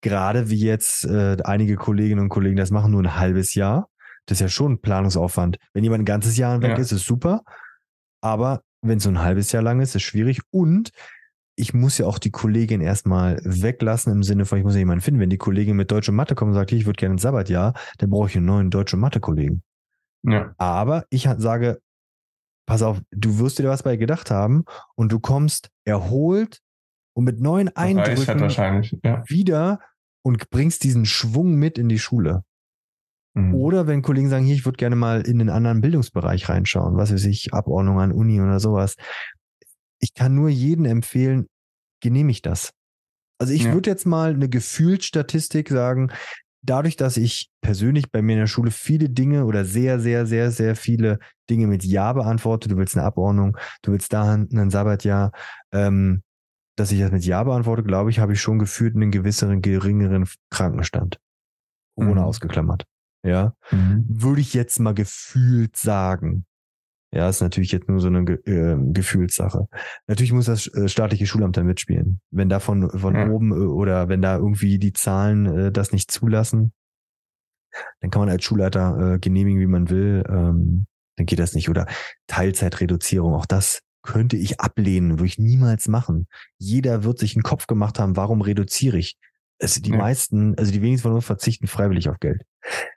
Gerade 0.00 0.48
wie 0.48 0.60
jetzt 0.60 1.04
äh, 1.04 1.36
einige 1.42 1.74
Kolleginnen 1.74 2.20
und 2.20 2.28
Kollegen 2.28 2.54
das 2.54 2.70
machen, 2.70 2.92
nur 2.92 3.02
ein 3.02 3.16
halbes 3.16 3.54
Jahr. 3.54 3.88
Das 4.26 4.36
ist 4.36 4.40
ja 4.40 4.48
schon 4.48 4.74
ein 4.74 4.80
Planungsaufwand. 4.80 5.56
Wenn 5.72 5.82
jemand 5.82 6.02
ein 6.02 6.04
ganzes 6.04 6.36
Jahr 6.36 6.62
weg 6.62 6.70
ja. 6.70 6.76
ist, 6.76 6.92
ist 6.92 7.04
super. 7.04 7.42
Aber 8.20 8.62
wenn 8.80 8.98
es 8.98 9.02
so 9.02 9.10
ein 9.10 9.18
halbes 9.18 9.50
Jahr 9.50 9.64
lang 9.64 9.80
ist, 9.80 9.96
ist 9.96 10.04
schwierig. 10.04 10.40
Und 10.52 10.90
ich 11.56 11.74
muss 11.74 11.98
ja 11.98 12.06
auch 12.06 12.20
die 12.20 12.30
Kollegin 12.30 12.80
erstmal 12.80 13.40
weglassen 13.42 14.12
im 14.12 14.22
Sinne 14.22 14.44
von, 14.44 14.58
ich 14.58 14.64
muss 14.64 14.74
ja 14.74 14.78
jemanden 14.78 15.02
finden. 15.02 15.18
Wenn 15.18 15.30
die 15.30 15.36
Kollegin 15.36 15.74
mit 15.74 15.90
Deutsch 15.90 16.08
und 16.08 16.14
Mathe 16.14 16.36
kommt 16.36 16.50
und 16.50 16.54
sagt, 16.54 16.70
ich 16.70 16.86
würde 16.86 16.98
gerne 16.98 17.16
ein 17.16 17.18
Sabbatjahr, 17.18 17.74
dann 17.98 18.10
brauche 18.10 18.28
ich 18.28 18.36
einen 18.36 18.46
neuen 18.46 18.70
Deutsch- 18.70 18.94
und 18.94 19.00
Mathe-Kollegen. 19.00 19.64
Ja. 20.22 20.54
Aber 20.58 21.06
ich 21.10 21.28
sage, 21.38 21.80
pass 22.66 22.82
auf, 22.82 23.00
du 23.10 23.38
wirst 23.38 23.58
dir 23.58 23.68
was 23.68 23.82
bei 23.82 23.96
gedacht 23.96 24.30
haben 24.30 24.64
und 24.94 25.12
du 25.12 25.20
kommst 25.20 25.70
erholt 25.84 26.60
und 27.14 27.24
mit 27.24 27.40
neuen 27.40 27.74
Eindrücken 27.76 28.48
ja. 29.02 29.22
wieder 29.28 29.80
und 30.22 30.50
bringst 30.50 30.84
diesen 30.84 31.04
Schwung 31.04 31.54
mit 31.54 31.78
in 31.78 31.88
die 31.88 31.98
Schule. 31.98 32.44
Mhm. 33.34 33.54
Oder 33.54 33.86
wenn 33.86 34.02
Kollegen 34.02 34.28
sagen, 34.28 34.44
hier, 34.44 34.54
ich 34.54 34.64
würde 34.64 34.76
gerne 34.76 34.96
mal 34.96 35.22
in 35.22 35.38
den 35.38 35.50
anderen 35.50 35.80
Bildungsbereich 35.80 36.48
reinschauen, 36.48 36.96
was 36.96 37.12
weiß 37.12 37.24
ich, 37.26 37.52
Abordnung 37.52 38.00
an 38.00 38.12
Uni 38.12 38.40
oder 38.40 38.60
sowas. 38.60 38.96
Ich 40.00 40.14
kann 40.14 40.34
nur 40.34 40.48
jeden 40.48 40.84
empfehlen, 40.84 41.46
genehmigt 42.00 42.46
das. 42.46 42.70
Also 43.38 43.52
ich 43.52 43.64
ja. 43.64 43.72
würde 43.72 43.90
jetzt 43.90 44.06
mal 44.06 44.32
eine 44.32 44.48
Gefühlsstatistik 44.48 45.68
sagen, 45.68 46.12
dadurch, 46.64 46.96
dass 46.96 47.16
ich 47.16 47.50
persönlich 47.60 48.10
bei 48.10 48.22
mir 48.22 48.32
in 48.32 48.40
der 48.40 48.46
Schule 48.46 48.70
viele 48.70 49.08
Dinge 49.08 49.44
oder 49.44 49.64
sehr, 49.64 50.00
sehr, 50.00 50.26
sehr, 50.26 50.50
sehr 50.50 50.76
viele 50.76 51.18
Dinge 51.50 51.66
mit 51.66 51.84
Ja 51.84 52.12
beantworte, 52.12 52.68
du 52.68 52.76
willst 52.76 52.96
eine 52.96 53.06
Abordnung, 53.06 53.56
du 53.82 53.92
willst 53.92 54.12
da 54.12 54.32
ein 54.32 54.70
Sabbatjahr, 54.70 55.32
ähm, 55.72 56.22
dass 56.76 56.90
ich 56.90 57.00
das 57.00 57.12
mit 57.12 57.24
Ja 57.24 57.44
beantworte, 57.44 57.82
glaube 57.82 58.10
ich, 58.10 58.18
habe 58.18 58.32
ich 58.32 58.40
schon 58.40 58.58
gefühlt 58.58 58.96
einen 58.96 59.10
gewisseren, 59.10 59.62
geringeren 59.62 60.26
Krankenstand. 60.50 61.18
Ohne 61.96 62.12
mhm. 62.12 62.26
ausgeklammert. 62.26 62.84
Ja. 63.24 63.54
Mhm. 63.70 64.04
Würde 64.08 64.40
ich 64.40 64.52
jetzt 64.54 64.80
mal 64.80 64.94
gefühlt 64.94 65.76
sagen. 65.76 66.44
Ja, 67.14 67.28
ist 67.28 67.40
natürlich 67.40 67.70
jetzt 67.70 67.88
nur 67.88 68.00
so 68.00 68.08
eine 68.08 68.18
äh, 68.22 68.76
Gefühlssache. 68.92 69.68
Natürlich 70.08 70.32
muss 70.32 70.46
das 70.46 70.66
äh, 70.74 70.88
staatliche 70.88 71.26
Schulamt 71.26 71.56
da 71.56 71.62
mitspielen. 71.62 72.20
Wenn 72.32 72.48
da 72.48 72.58
von, 72.58 72.90
von 72.90 73.14
ja. 73.14 73.28
oben 73.28 73.52
äh, 73.52 73.66
oder 73.66 74.08
wenn 74.08 74.20
da 74.20 74.36
irgendwie 74.36 74.80
die 74.80 74.92
Zahlen 74.92 75.46
äh, 75.46 75.72
das 75.72 75.92
nicht 75.92 76.10
zulassen, 76.10 76.72
dann 78.00 78.10
kann 78.10 78.20
man 78.20 78.30
als 78.30 78.42
Schulleiter 78.42 79.14
äh, 79.14 79.18
genehmigen, 79.20 79.60
wie 79.60 79.66
man 79.66 79.90
will. 79.90 80.24
Ähm, 80.28 80.86
dann 81.16 81.26
geht 81.26 81.38
das 81.38 81.54
nicht. 81.54 81.68
Oder 81.68 81.86
Teilzeitreduzierung, 82.26 83.34
auch 83.34 83.46
das 83.46 83.82
könnte 84.02 84.36
ich 84.36 84.60
ablehnen, 84.60 85.12
würde 85.12 85.26
ich 85.26 85.38
niemals 85.38 85.86
machen. 85.86 86.26
Jeder 86.58 87.04
wird 87.04 87.20
sich 87.20 87.36
einen 87.36 87.44
Kopf 87.44 87.68
gemacht 87.68 88.00
haben, 88.00 88.16
warum 88.16 88.40
reduziere 88.40 88.98
ich? 88.98 89.16
Also 89.60 89.80
die 89.80 89.90
ja. 89.90 89.98
meisten, 89.98 90.58
also 90.58 90.72
die 90.72 90.82
wenigsten 90.82 91.08
von 91.08 91.14
uns 91.14 91.24
verzichten 91.24 91.68
freiwillig 91.68 92.08
auf 92.08 92.18
Geld. 92.18 92.42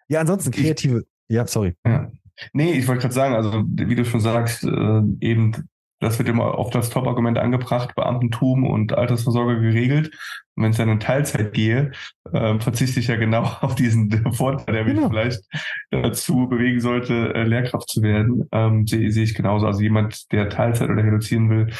Ja, 0.07 0.21
ansonsten 0.21 0.49
kreative, 0.49 1.01
ich, 1.27 1.35
ja, 1.35 1.45
sorry. 1.45 1.75
Ja. 1.85 2.11
Nee, 2.53 2.73
ich 2.73 2.87
wollte 2.87 3.01
gerade 3.01 3.13
sagen, 3.13 3.35
also 3.35 3.63
wie 3.67 3.95
du 3.95 4.05
schon 4.05 4.19
sagst, 4.19 4.63
äh, 4.63 5.01
eben, 5.21 5.67
das 5.99 6.19
wird 6.19 6.29
immer 6.29 6.57
oft 6.59 6.75
als 6.75 6.89
Top-Argument 6.89 7.37
angebracht, 7.37 7.95
Beamtentum 7.95 8.63
und 8.63 8.93
Altersvorsorge 8.93 9.59
geregelt. 9.59 10.11
Und 10.55 10.63
wenn 10.63 10.71
es 10.71 10.77
dann 10.77 10.89
in 10.89 10.99
Teilzeit 10.99 11.53
gehe, 11.53 11.91
äh, 12.31 12.59
verzichte 12.59 12.99
ich 12.99 13.07
ja 13.07 13.15
genau 13.15 13.43
auf 13.61 13.75
diesen 13.75 14.11
Vorteil, 14.33 14.73
der 14.73 14.85
mich 14.85 14.95
genau. 14.95 15.09
vielleicht 15.09 15.41
dazu 15.89 16.47
bewegen 16.47 16.79
sollte, 16.79 17.33
äh, 17.33 17.43
Lehrkraft 17.43 17.89
zu 17.89 18.01
werden. 18.01 18.47
Ähm, 18.51 18.85
Sehe 18.85 19.11
seh 19.11 19.23
ich 19.23 19.33
genauso. 19.33 19.65
Also 19.65 19.81
jemand, 19.81 20.31
der 20.31 20.49
Teilzeit 20.49 20.89
oder 20.89 21.03
reduzieren 21.03 21.49
will, 21.49 21.73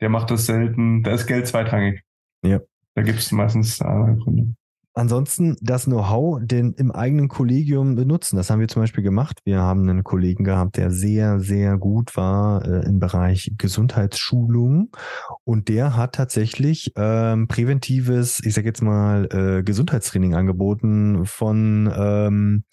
der 0.00 0.08
macht 0.08 0.30
das 0.30 0.46
selten. 0.46 1.02
Da 1.02 1.12
ist 1.12 1.26
Geld 1.26 1.46
zweitrangig. 1.46 2.02
Ja. 2.42 2.60
Da 2.94 3.02
gibt 3.02 3.18
es 3.18 3.30
meistens 3.32 3.80
andere 3.80 4.16
Gründe. 4.16 4.54
Ansonsten 4.98 5.56
das 5.60 5.84
Know-how 5.84 6.40
den 6.42 6.72
im 6.72 6.90
eigenen 6.90 7.28
Kollegium 7.28 7.94
benutzen. 7.94 8.34
Das 8.34 8.50
haben 8.50 8.58
wir 8.58 8.66
zum 8.66 8.82
Beispiel 8.82 9.04
gemacht. 9.04 9.38
Wir 9.44 9.60
haben 9.60 9.88
einen 9.88 10.02
Kollegen 10.02 10.42
gehabt, 10.42 10.76
der 10.76 10.90
sehr, 10.90 11.38
sehr 11.38 11.78
gut 11.78 12.16
war 12.16 12.64
äh, 12.64 12.84
im 12.84 12.98
Bereich 12.98 13.52
Gesundheitsschulung 13.58 14.90
und 15.44 15.68
der 15.68 15.94
hat 15.94 16.16
tatsächlich 16.16 16.90
ähm, 16.96 17.46
präventives, 17.46 18.40
ich 18.44 18.54
sage 18.54 18.66
jetzt 18.66 18.82
mal, 18.82 19.28
äh, 19.30 19.62
Gesundheitstraining 19.62 20.34
angeboten 20.34 21.26
von 21.26 21.88
ähm, 21.96 22.64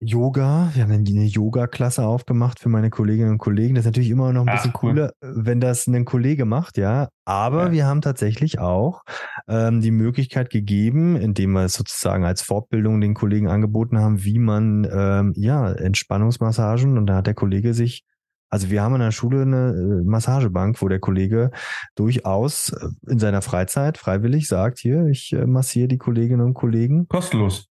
Yoga, 0.00 0.70
wir 0.74 0.82
haben 0.82 0.92
eine 0.92 1.24
Yoga-Klasse 1.24 2.04
aufgemacht 2.04 2.58
für 2.58 2.68
meine 2.68 2.90
Kolleginnen 2.90 3.32
und 3.32 3.38
Kollegen. 3.38 3.74
Das 3.74 3.82
ist 3.82 3.86
natürlich 3.86 4.10
immer 4.10 4.32
noch 4.32 4.46
ein 4.46 4.52
bisschen 4.52 4.72
Ach, 4.74 4.82
cool. 4.82 4.92
cooler, 4.92 5.12
wenn 5.20 5.60
das 5.60 5.86
ein 5.86 6.04
Kollege 6.04 6.44
macht, 6.44 6.78
ja. 6.78 7.08
Aber 7.24 7.66
ja. 7.66 7.72
wir 7.72 7.86
haben 7.86 8.00
tatsächlich 8.00 8.58
auch 8.58 9.02
ähm, 9.48 9.80
die 9.80 9.90
Möglichkeit 9.90 10.50
gegeben, 10.50 11.16
indem 11.16 11.52
wir 11.52 11.64
es 11.64 11.74
sozusagen 11.74 12.24
als 12.24 12.42
Fortbildung 12.42 13.00
den 13.00 13.14
Kollegen 13.14 13.48
angeboten 13.48 13.98
haben, 13.98 14.24
wie 14.24 14.38
man 14.38 14.88
ähm, 14.90 15.34
ja 15.36 15.70
Entspannungsmassagen 15.72 16.96
und 16.96 17.06
da 17.06 17.16
hat 17.16 17.26
der 17.26 17.34
Kollege 17.34 17.74
sich 17.74 18.04
also 18.52 18.68
wir 18.68 18.82
haben 18.82 18.96
in 18.96 19.00
der 19.00 19.12
Schule 19.12 19.42
eine 19.42 19.70
äh, 19.70 20.04
Massagebank, 20.04 20.82
wo 20.82 20.88
der 20.88 20.98
Kollege 20.98 21.52
durchaus 21.94 22.72
äh, 22.72 22.88
in 23.08 23.20
seiner 23.20 23.42
Freizeit 23.42 23.96
freiwillig 23.96 24.48
sagt, 24.48 24.80
hier, 24.80 25.06
ich 25.06 25.32
äh, 25.32 25.46
massiere 25.46 25.86
die 25.86 25.98
Kolleginnen 25.98 26.40
und 26.40 26.54
Kollegen. 26.54 27.06
Kostenlos. 27.06 27.68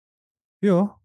Ja, 0.62 0.99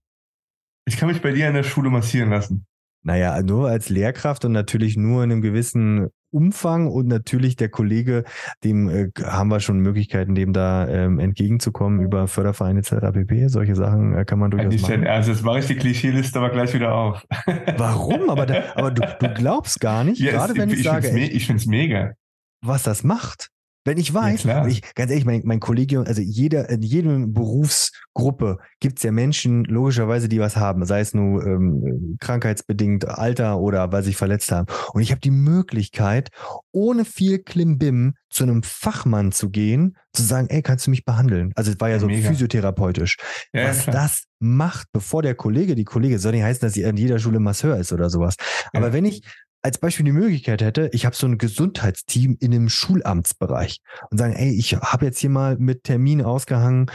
ich 0.87 0.97
kann 0.97 1.09
mich 1.09 1.23
bei 1.23 1.33
dir 1.33 1.49
in 1.49 1.55
der 1.55 1.63
Schule 1.63 1.91
massieren 1.91 2.31
lassen. 2.31 2.67
Naja, 3.03 3.43
nur 3.43 3.69
als 3.69 3.91
Lehrkraft 3.91 4.45
und 4.47 4.53
natürlich 4.53 4.97
nur 4.97 5.23
in 5.25 5.31
einem 5.31 5.43
gewissen 5.43 6.09
Umfang 6.31 6.89
und 6.89 7.07
natürlich 7.07 7.55
der 7.55 7.69
Kollege, 7.69 8.25
dem 8.65 8.89
äh, 8.89 9.11
haben 9.23 9.51
wir 9.51 9.61
schon 9.61 9.79
Möglichkeiten, 9.79 10.35
dem 10.35 10.53
da 10.53 10.89
ähm, 10.89 11.21
entgegenzukommen 11.21 12.01
über 12.01 12.27
Fördervereine 12.27 12.81
etc. 12.81 13.13
pp. 13.13 13.49
Solche 13.49 13.77
Sachen 13.77 14.17
äh, 14.17 14.25
kann 14.25 14.39
man 14.39 14.51
durchaus 14.51 14.81
machen. 14.81 15.07
Also 15.07 15.33
jetzt 15.33 15.45
mache 15.45 15.61
ich 15.61 15.67
die 15.67 15.77
Klischeeliste 15.77 16.39
aber 16.39 16.51
gleich 16.51 16.75
wieder 16.75 16.95
auf. 16.95 17.25
Warum? 17.77 18.31
Aber, 18.31 18.47
da, 18.47 18.65
aber 18.75 18.91
du, 18.91 19.03
du 19.21 19.35
glaubst 19.35 19.81
gar 19.81 20.03
nicht, 20.03 20.19
yes, 20.19 20.33
gerade 20.33 20.57
wenn 20.57 20.71
ich, 20.71 20.79
ich 20.79 20.85
sage, 20.85 21.09
ich 21.17 21.47
finde 21.47 21.61
es 21.61 21.67
mega. 21.67 22.15
Was 22.63 22.83
das 22.83 23.05
macht. 23.05 23.51
Wenn 23.85 23.99
ich 23.99 24.13
weiß, 24.13 24.45
ja, 24.45 24.67
ich, 24.67 24.83
ganz 24.95 25.11
ehrlich, 25.11 25.27
mein, 25.27 25.43
mein 25.45 25.61
Kollegium, 25.61 26.05
also 26.05 26.23
jeder, 26.23 26.71
in 26.71 26.83
jedem 26.83 27.35
Berufsgruppe 27.35 28.59
gibt 28.81 28.99
es 28.99 29.03
ja 29.03 29.13
Menschen, 29.13 29.65
logischerweise, 29.65 30.29
die 30.29 30.41
was 30.41 30.57
haben, 30.57 30.85
sei 30.87 31.01
es 31.01 31.13
nur 31.13 31.45
ähm, 31.47 32.17
krankheitsbedingt, 32.19 33.07
Alter 33.07 33.59
oder 33.59 33.93
weil 33.93 34.03
sie 34.03 34.09
sich 34.09 34.17
verletzt 34.17 34.51
haben. 34.53 34.67
Und 34.93 35.03
ich 35.03 35.11
habe 35.11 35.21
die 35.21 35.31
Möglichkeit, 35.31 36.31
ohne 36.73 37.05
viel 37.05 37.41
Klimbim 37.41 38.15
zu 38.31 38.45
einem 38.45 38.63
Fachmann 38.63 39.33
zu 39.33 39.51
gehen, 39.51 39.97
zu 40.13 40.23
sagen, 40.23 40.49
ey, 40.49 40.63
kannst 40.63 40.87
du 40.87 40.91
mich 40.91 41.05
behandeln? 41.05 41.53
Also 41.55 41.71
es 41.71 41.81
war 41.81 41.91
ja 41.91 41.99
so 41.99 42.07
Mega. 42.07 42.29
physiotherapeutisch. 42.29 43.17
Ja, 43.53 43.69
was 43.69 43.85
das 43.87 44.25
macht, 44.39 44.89
bevor 44.93 45.23
der 45.23 45.35
Kollege, 45.35 45.75
die 45.75 45.85
Kollege, 45.85 46.19
soll 46.19 46.33
nicht 46.33 46.43
heißen, 46.43 46.61
dass 46.61 46.73
sie 46.73 46.85
an 46.87 46.97
jeder 46.97 47.19
Schule 47.19 47.39
Masseur 47.39 47.77
ist 47.77 47.93
oder 47.93 48.11
sowas. 48.11 48.37
Aber 48.73 48.93
wenn 48.93 49.05
ich 49.05 49.23
als 49.65 49.79
Beispiel 49.79 50.05
die 50.05 50.13
Möglichkeit 50.13 50.61
hätte, 50.61 50.91
ich 50.93 51.07
habe 51.07 51.17
so 51.17 51.27
ein 51.27 51.39
Gesundheitsteam 51.39 52.37
in 52.39 52.53
einem 52.53 52.69
Schulamtsbereich 52.69 53.81
und 54.11 54.19
sagen, 54.19 54.35
ey, 54.35 54.51
ich 54.51 54.77
habe 54.77 55.07
jetzt 55.07 55.19
hier 55.19 55.31
mal 55.31 55.57
mit 55.57 55.85
Termin 55.85 56.21
ausgehangen, 56.21 56.91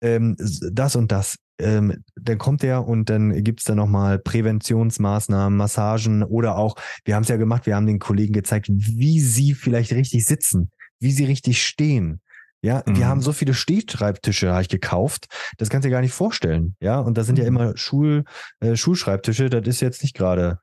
ähm, 0.00 0.36
das 0.70 0.94
und 0.94 1.10
das. 1.10 1.36
Ähm, 1.58 2.04
dann 2.14 2.38
kommt 2.38 2.62
der 2.62 2.86
und 2.86 3.10
dann 3.10 3.42
gibt's 3.42 3.64
da 3.64 3.74
nochmal 3.74 4.20
Präventionsmaßnahmen, 4.20 5.56
Massagen 5.56 6.22
oder 6.22 6.56
auch, 6.56 6.76
wir 7.04 7.16
haben 7.16 7.24
es 7.24 7.28
ja 7.28 7.36
gemacht, 7.36 7.66
wir 7.66 7.74
haben 7.74 7.88
den 7.88 7.98
Kollegen 7.98 8.32
gezeigt, 8.32 8.68
wie 8.70 9.18
sie 9.18 9.54
vielleicht 9.54 9.92
richtig 9.92 10.24
sitzen, 10.24 10.70
wie 11.00 11.10
sie 11.10 11.24
richtig 11.24 11.64
stehen. 11.64 12.20
Ja, 12.62 12.84
mhm. 12.86 12.96
wir 12.96 13.08
haben 13.08 13.20
so 13.20 13.32
viele 13.32 13.54
Stehschreibtische 13.54 14.52
habe 14.52 14.62
ich 14.62 14.68
gekauft, 14.68 15.26
das 15.58 15.70
kannst 15.70 15.84
du 15.84 15.88
dir 15.88 15.94
gar 15.94 16.02
nicht 16.02 16.14
vorstellen. 16.14 16.76
Ja, 16.78 17.00
und 17.00 17.18
da 17.18 17.24
sind 17.24 17.36
ja 17.36 17.44
mhm. 17.44 17.56
immer 17.56 17.76
Schul, 17.76 18.22
äh, 18.60 18.76
Schulschreibtische, 18.76 19.50
das 19.50 19.66
ist 19.66 19.80
jetzt 19.80 20.04
nicht 20.04 20.14
gerade 20.14 20.60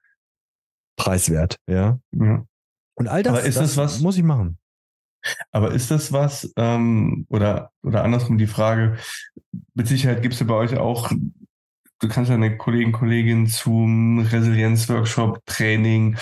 preiswert, 0.99 1.57
ja. 1.67 1.99
ja. 2.11 2.45
Und 2.93 3.07
all 3.07 3.23
das, 3.23 3.43
das, 3.43 3.55
das 3.55 3.77
was, 3.77 3.99
muss 4.01 4.17
ich 4.17 4.23
machen. 4.23 4.59
Aber 5.51 5.71
ist 5.71 5.89
das 5.89 6.13
was, 6.13 6.53
ähm, 6.55 7.25
oder, 7.29 7.71
oder 7.81 8.03
andersrum 8.03 8.37
die 8.37 8.47
Frage, 8.47 8.97
mit 9.73 9.87
Sicherheit 9.87 10.21
gibt 10.21 10.33
es 10.33 10.39
ja 10.39 10.45
bei 10.45 10.53
euch 10.53 10.77
auch, 10.77 11.11
du 11.99 12.07
kannst 12.07 12.29
ja 12.29 12.35
eine 12.35 12.57
Kollegin, 12.57 12.91
Kollegin 12.91 13.47
zum 13.47 14.19
Resilienzworkshop, 14.19 15.45
Training, 15.45 16.17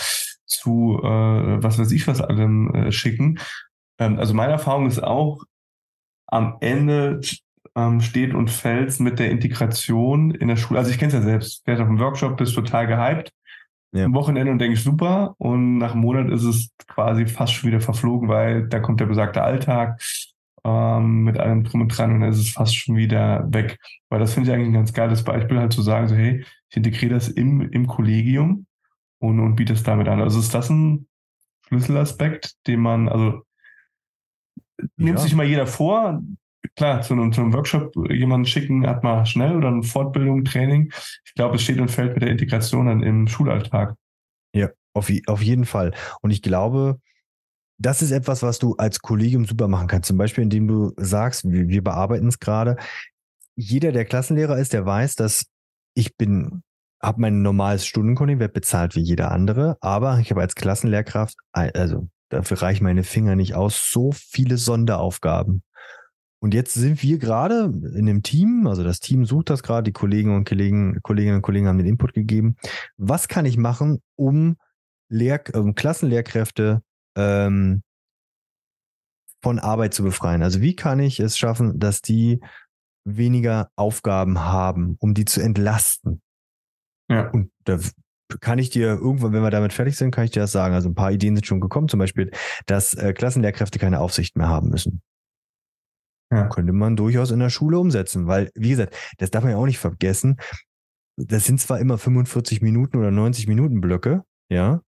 zu 0.45 0.99
äh, 1.03 1.63
was 1.63 1.77
weiß 1.77 1.91
ich 1.91 2.07
was 2.07 2.21
allem 2.21 2.73
äh, 2.73 2.91
schicken. 2.91 3.39
Ähm, 3.99 4.17
also 4.17 4.33
meine 4.33 4.53
Erfahrung 4.53 4.87
ist 4.87 5.03
auch, 5.03 5.43
am 6.27 6.57
Ende 6.61 7.21
ähm, 7.75 8.01
steht 8.01 8.33
und 8.33 8.49
fällt 8.49 8.99
mit 8.99 9.19
der 9.19 9.31
Integration 9.31 10.31
in 10.31 10.47
der 10.47 10.55
Schule. 10.55 10.79
Also 10.79 10.91
ich 10.91 10.97
kenne 10.97 11.09
es 11.09 11.13
ja 11.13 11.21
selbst, 11.21 11.63
fährst 11.65 11.81
auf 11.81 11.87
einem 11.87 11.99
Workshop, 11.99 12.37
bist 12.37 12.55
total 12.55 12.87
gehypt, 12.87 13.31
ja. 13.91 14.05
am 14.05 14.13
Wochenende 14.13 14.51
und 14.51 14.59
denke 14.59 14.75
ich 14.75 14.83
super 14.83 15.35
und 15.37 15.77
nach 15.77 15.93
einem 15.93 16.01
Monat 16.01 16.29
ist 16.31 16.43
es 16.43 16.69
quasi 16.87 17.27
fast 17.27 17.53
schon 17.53 17.69
wieder 17.69 17.81
verflogen, 17.81 18.29
weil 18.29 18.67
da 18.67 18.79
kommt 18.79 18.99
der 18.99 19.05
besagte 19.05 19.41
Alltag 19.41 20.01
ähm, 20.63 21.23
mit 21.23 21.39
allem 21.39 21.63
drum 21.63 21.81
und 21.81 21.97
dran 21.97 22.13
und 22.13 22.21
dann 22.21 22.31
ist 22.31 22.39
es 22.39 22.49
fast 22.49 22.75
schon 22.75 22.95
wieder 22.95 23.45
weg. 23.51 23.79
Weil 24.09 24.19
das 24.19 24.33
finde 24.33 24.49
ich 24.49 24.55
eigentlich 24.55 24.69
ein 24.69 24.73
ganz 24.73 24.93
geiles 24.93 25.23
Beispiel, 25.23 25.59
halt 25.59 25.73
zu 25.73 25.81
sagen, 25.81 26.07
so 26.07 26.15
hey, 26.15 26.43
ich 26.69 26.77
integriere 26.77 27.13
das 27.13 27.29
im, 27.29 27.61
im 27.61 27.87
Kollegium 27.87 28.65
und, 29.19 29.39
und 29.39 29.55
biete 29.55 29.73
es 29.73 29.83
damit 29.83 30.07
an. 30.07 30.21
Also 30.21 30.39
ist 30.39 30.53
das 30.53 30.69
ein 30.69 31.07
Schlüsselaspekt, 31.67 32.55
den 32.67 32.81
man, 32.81 33.07
also 33.07 33.41
nimmt 34.97 35.17
ja. 35.17 35.23
sich 35.23 35.35
mal 35.35 35.45
jeder 35.45 35.67
vor, 35.67 36.21
klar, 36.75 37.01
zu 37.01 37.13
einem, 37.13 37.31
zu 37.31 37.41
einem 37.41 37.53
Workshop 37.53 37.93
jemanden 38.09 38.45
schicken, 38.45 38.87
hat 38.87 39.03
man 39.03 39.25
schnell 39.25 39.55
oder 39.55 39.69
eine 39.69 39.83
Fortbildung, 39.83 40.43
Training. 40.45 40.91
Ich 41.25 41.33
glaube, 41.35 41.55
es 41.55 41.63
steht 41.63 41.79
und 41.79 41.89
fällt 41.89 42.13
mit 42.13 42.23
der 42.23 42.29
Integration 42.29 42.87
dann 42.87 43.03
im 43.03 43.27
Schulalltag. 43.27 43.95
Ja, 44.53 44.69
auf, 44.93 45.11
auf 45.27 45.41
jeden 45.41 45.65
Fall. 45.65 45.93
Und 46.21 46.31
ich 46.31 46.41
glaube, 46.41 46.99
das 47.79 48.01
ist 48.01 48.11
etwas, 48.11 48.41
was 48.43 48.59
du 48.59 48.75
als 48.75 48.99
Kollegium 48.99 49.45
super 49.45 49.67
machen 49.67 49.87
kannst. 49.87 50.07
Zum 50.07 50.17
Beispiel, 50.17 50.43
indem 50.43 50.67
du 50.67 50.93
sagst, 50.97 51.49
wir, 51.49 51.67
wir 51.67 51.83
bearbeiten 51.83 52.27
es 52.27 52.39
gerade. 52.39 52.77
Jeder, 53.55 53.91
der 53.91 54.05
Klassenlehrer 54.05 54.57
ist, 54.57 54.73
der 54.73 54.85
weiß, 54.85 55.15
dass 55.15 55.45
ich 55.93 56.15
bin, 56.15 56.63
habe 57.01 57.21
mein 57.21 57.41
normales 57.41 57.85
Stundenkontingent, 57.85 58.39
werde 58.39 58.53
bezahlt 58.53 58.95
wie 58.95 59.01
jeder 59.01 59.31
andere, 59.31 59.77
aber 59.81 60.19
ich 60.19 60.31
habe 60.31 60.41
als 60.41 60.55
Klassenlehrkraft, 60.55 61.35
also 61.51 62.07
dafür 62.29 62.61
reichen 62.61 62.83
meine 62.83 63.03
Finger 63.03 63.35
nicht 63.35 63.55
aus, 63.55 63.89
so 63.91 64.11
viele 64.11 64.57
Sonderaufgaben 64.57 65.63
Und 66.39 66.53
jetzt 66.53 66.75
sind 66.75 67.01
wir 67.01 67.17
gerade 67.17 67.73
in 67.95 68.05
dem 68.05 68.21
Team, 68.21 68.67
also 68.67 68.83
das 68.83 68.99
Team 68.99 69.25
sucht 69.25 69.49
das 69.49 69.63
gerade, 69.63 69.83
die 69.83 69.91
Kollegen 69.91 70.35
und 70.35 70.47
Kollegen, 70.47 70.99
Kolleginnen 71.01 71.37
und 71.37 71.41
Kollegen 71.41 71.67
haben 71.67 71.79
den 71.79 71.87
Input 71.87 72.13
gegeben. 72.13 72.57
Was 72.97 73.27
kann 73.27 73.45
ich 73.45 73.57
machen, 73.57 74.01
um 74.15 74.57
Lehr 75.09 75.41
um 75.53 75.73
Klassenlehrkräfte 75.73 76.83
ähm, 77.15 77.81
von 79.41 79.57
Arbeit 79.57 79.95
zu 79.95 80.03
befreien? 80.03 80.43
Also 80.43 80.61
wie 80.61 80.75
kann 80.75 80.99
ich 80.99 81.19
es 81.19 81.37
schaffen, 81.37 81.79
dass 81.79 82.01
die 82.01 82.39
weniger 83.03 83.69
Aufgaben 83.75 84.39
haben, 84.39 84.95
um 84.99 85.15
die 85.15 85.25
zu 85.25 85.41
entlasten? 85.41 86.21
Ja. 87.09 87.29
Und 87.29 87.51
da 87.63 87.79
kann 88.41 88.59
ich 88.59 88.69
dir 88.69 88.89
irgendwann, 88.89 89.33
wenn 89.33 89.41
wir 89.41 89.49
damit 89.49 89.73
fertig 89.73 89.95
sind, 89.95 90.11
kann 90.11 90.25
ich 90.25 90.31
dir 90.31 90.41
das 90.41 90.51
sagen. 90.51 90.75
Also 90.75 90.89
ein 90.89 90.95
paar 90.95 91.11
Ideen 91.11 91.35
sind 91.35 91.47
schon 91.47 91.61
gekommen, 91.61 91.87
zum 91.87 91.99
Beispiel, 91.99 92.29
dass 92.67 92.93
äh, 92.93 93.13
Klassenlehrkräfte 93.13 93.79
keine 93.79 94.01
Aufsicht 94.01 94.37
mehr 94.37 94.49
haben 94.49 94.69
müssen. 94.69 95.01
Ja. 96.31 96.47
Könnte 96.49 96.73
man 96.73 96.95
durchaus 96.95 97.31
in 97.31 97.39
der 97.39 97.49
Schule 97.49 97.79
umsetzen, 97.79 98.27
weil, 98.27 98.51
wie 98.53 98.69
gesagt, 98.69 98.95
das 99.17 99.31
darf 99.31 99.43
man 99.43 99.51
ja 99.53 99.57
auch 99.57 99.65
nicht 99.65 99.79
vergessen. 99.79 100.37
Das 101.15 101.45
sind 101.45 101.59
zwar 101.59 101.79
immer 101.79 101.97
45 101.97 102.61
Minuten 102.61 102.97
oder 102.97 103.11
90 103.11 103.47
Minuten 103.47 103.81
Blöcke, 103.81 104.23
ja, 104.49 104.81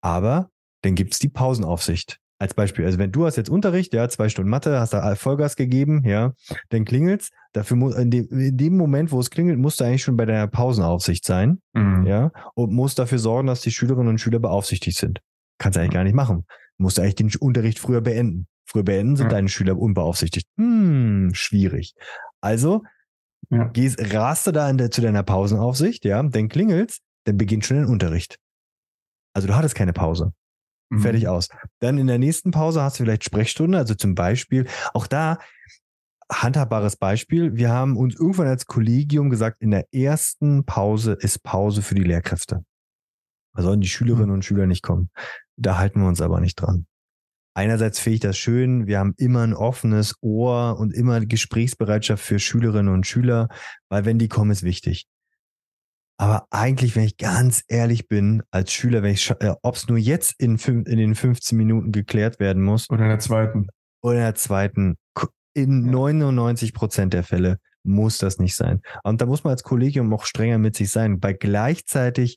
aber 0.00 0.50
dann 0.82 0.94
gibt's 0.94 1.18
die 1.18 1.28
Pausenaufsicht. 1.28 2.18
Als 2.38 2.54
Beispiel, 2.54 2.84
also 2.84 2.98
wenn 2.98 3.12
du 3.12 3.24
hast 3.24 3.36
jetzt 3.36 3.50
Unterricht, 3.50 3.94
ja, 3.94 4.08
zwei 4.08 4.28
Stunden 4.28 4.50
Mathe, 4.50 4.80
hast 4.80 4.94
da 4.94 5.14
Vollgas 5.14 5.54
gegeben, 5.54 6.02
ja, 6.04 6.32
dann 6.70 6.84
klingelt's. 6.84 7.30
Dafür 7.52 7.76
muss 7.76 7.94
in 7.94 8.10
dem, 8.10 8.26
in 8.30 8.56
dem 8.56 8.76
Moment, 8.76 9.12
wo 9.12 9.20
es 9.20 9.30
klingelt, 9.30 9.60
musst 9.60 9.78
du 9.78 9.84
eigentlich 9.84 10.02
schon 10.02 10.16
bei 10.16 10.26
deiner 10.26 10.48
Pausenaufsicht 10.48 11.24
sein, 11.24 11.60
mhm. 11.72 12.04
ja, 12.04 12.32
und 12.54 12.72
musst 12.72 12.98
dafür 12.98 13.20
sorgen, 13.20 13.46
dass 13.46 13.60
die 13.60 13.70
Schülerinnen 13.70 14.08
und 14.08 14.18
Schüler 14.18 14.40
beaufsichtigt 14.40 14.98
sind. 14.98 15.20
Kannst 15.58 15.76
du 15.76 15.80
eigentlich 15.80 15.92
gar 15.92 16.02
nicht 16.02 16.16
machen. 16.16 16.44
Musst 16.78 16.98
du 16.98 17.02
eigentlich 17.02 17.14
den 17.14 17.30
Unterricht 17.38 17.78
früher 17.78 18.00
beenden. 18.00 18.48
Früher 18.72 18.84
beenden 18.84 19.16
sind 19.16 19.26
ja. 19.26 19.32
deine 19.32 19.50
Schüler 19.50 19.78
unbeaufsichtigt. 19.78 20.48
Hm, 20.56 21.34
schwierig. 21.34 21.94
Also 22.40 22.82
ja. 23.50 23.64
gehst, 23.68 24.14
rast 24.14 24.46
du 24.46 24.52
da 24.52 24.72
der, 24.72 24.90
zu 24.90 25.02
deiner 25.02 25.22
Pausenaufsicht, 25.22 26.06
ja, 26.06 26.22
dann 26.22 26.48
klingelt's, 26.48 27.00
dann 27.24 27.36
beginnt 27.36 27.66
schon 27.66 27.76
der 27.76 27.88
Unterricht. 27.88 28.38
Also 29.34 29.46
du 29.46 29.54
hattest 29.54 29.74
keine 29.74 29.92
Pause. 29.92 30.32
Mhm. 30.88 31.00
Fertig 31.00 31.28
aus. 31.28 31.48
Dann 31.80 31.98
in 31.98 32.06
der 32.06 32.18
nächsten 32.18 32.50
Pause 32.50 32.82
hast 32.82 32.98
du 32.98 33.04
vielleicht 33.04 33.24
Sprechstunde, 33.24 33.76
also 33.76 33.94
zum 33.94 34.14
Beispiel, 34.14 34.66
auch 34.94 35.06
da 35.06 35.38
handhabbares 36.32 36.96
Beispiel. 36.96 37.54
Wir 37.56 37.70
haben 37.70 37.98
uns 37.98 38.14
irgendwann 38.14 38.46
als 38.46 38.64
Kollegium 38.64 39.28
gesagt, 39.28 39.60
in 39.60 39.70
der 39.70 39.86
ersten 39.92 40.64
Pause 40.64 41.12
ist 41.12 41.42
Pause 41.42 41.82
für 41.82 41.94
die 41.94 42.04
Lehrkräfte. 42.04 42.64
Da 43.54 43.62
sollen 43.62 43.82
die 43.82 43.88
Schülerinnen 43.88 44.28
mhm. 44.28 44.34
und 44.36 44.44
Schüler 44.46 44.66
nicht 44.66 44.82
kommen. 44.82 45.10
Da 45.58 45.76
halten 45.76 46.00
wir 46.00 46.08
uns 46.08 46.22
aber 46.22 46.40
nicht 46.40 46.56
dran. 46.56 46.86
Einerseits 47.54 47.98
finde 47.98 48.14
ich 48.14 48.20
das 48.20 48.38
schön, 48.38 48.86
wir 48.86 48.98
haben 48.98 49.14
immer 49.18 49.42
ein 49.42 49.54
offenes 49.54 50.14
Ohr 50.22 50.78
und 50.78 50.94
immer 50.94 51.20
Gesprächsbereitschaft 51.20 52.24
für 52.24 52.38
Schülerinnen 52.38 52.92
und 52.92 53.06
Schüler, 53.06 53.48
weil 53.90 54.04
wenn 54.04 54.18
die 54.18 54.28
kommen, 54.28 54.50
ist 54.50 54.62
wichtig. 54.62 55.06
Aber 56.18 56.46
eigentlich, 56.50 56.94
wenn 56.94 57.04
ich 57.04 57.16
ganz 57.16 57.64
ehrlich 57.68 58.08
bin, 58.08 58.42
als 58.50 58.72
Schüler, 58.72 59.02
wenn 59.02 59.12
ich, 59.12 59.30
äh, 59.30 59.54
ob 59.62 59.74
es 59.74 59.88
nur 59.88 59.98
jetzt 59.98 60.34
in, 60.38 60.56
in 60.56 60.84
den 60.84 61.14
15 61.14 61.58
Minuten 61.58 61.92
geklärt 61.92 62.38
werden 62.38 62.62
muss. 62.62 62.88
Oder 62.90 63.02
in 63.02 63.08
der 63.08 63.18
zweiten. 63.18 63.66
Oder 64.02 64.18
in 64.18 64.22
der 64.22 64.34
zweiten. 64.34 64.96
In 65.54 65.90
99 65.90 66.72
Prozent 66.72 67.12
der 67.12 67.24
Fälle 67.24 67.58
muss 67.82 68.18
das 68.18 68.38
nicht 68.38 68.54
sein. 68.54 68.80
Und 69.02 69.20
da 69.20 69.26
muss 69.26 69.44
man 69.44 69.50
als 69.50 69.64
Kollegium 69.64 70.12
auch 70.14 70.24
strenger 70.24 70.58
mit 70.58 70.76
sich 70.76 70.90
sein, 70.90 71.20
bei 71.20 71.32
gleichzeitig 71.32 72.36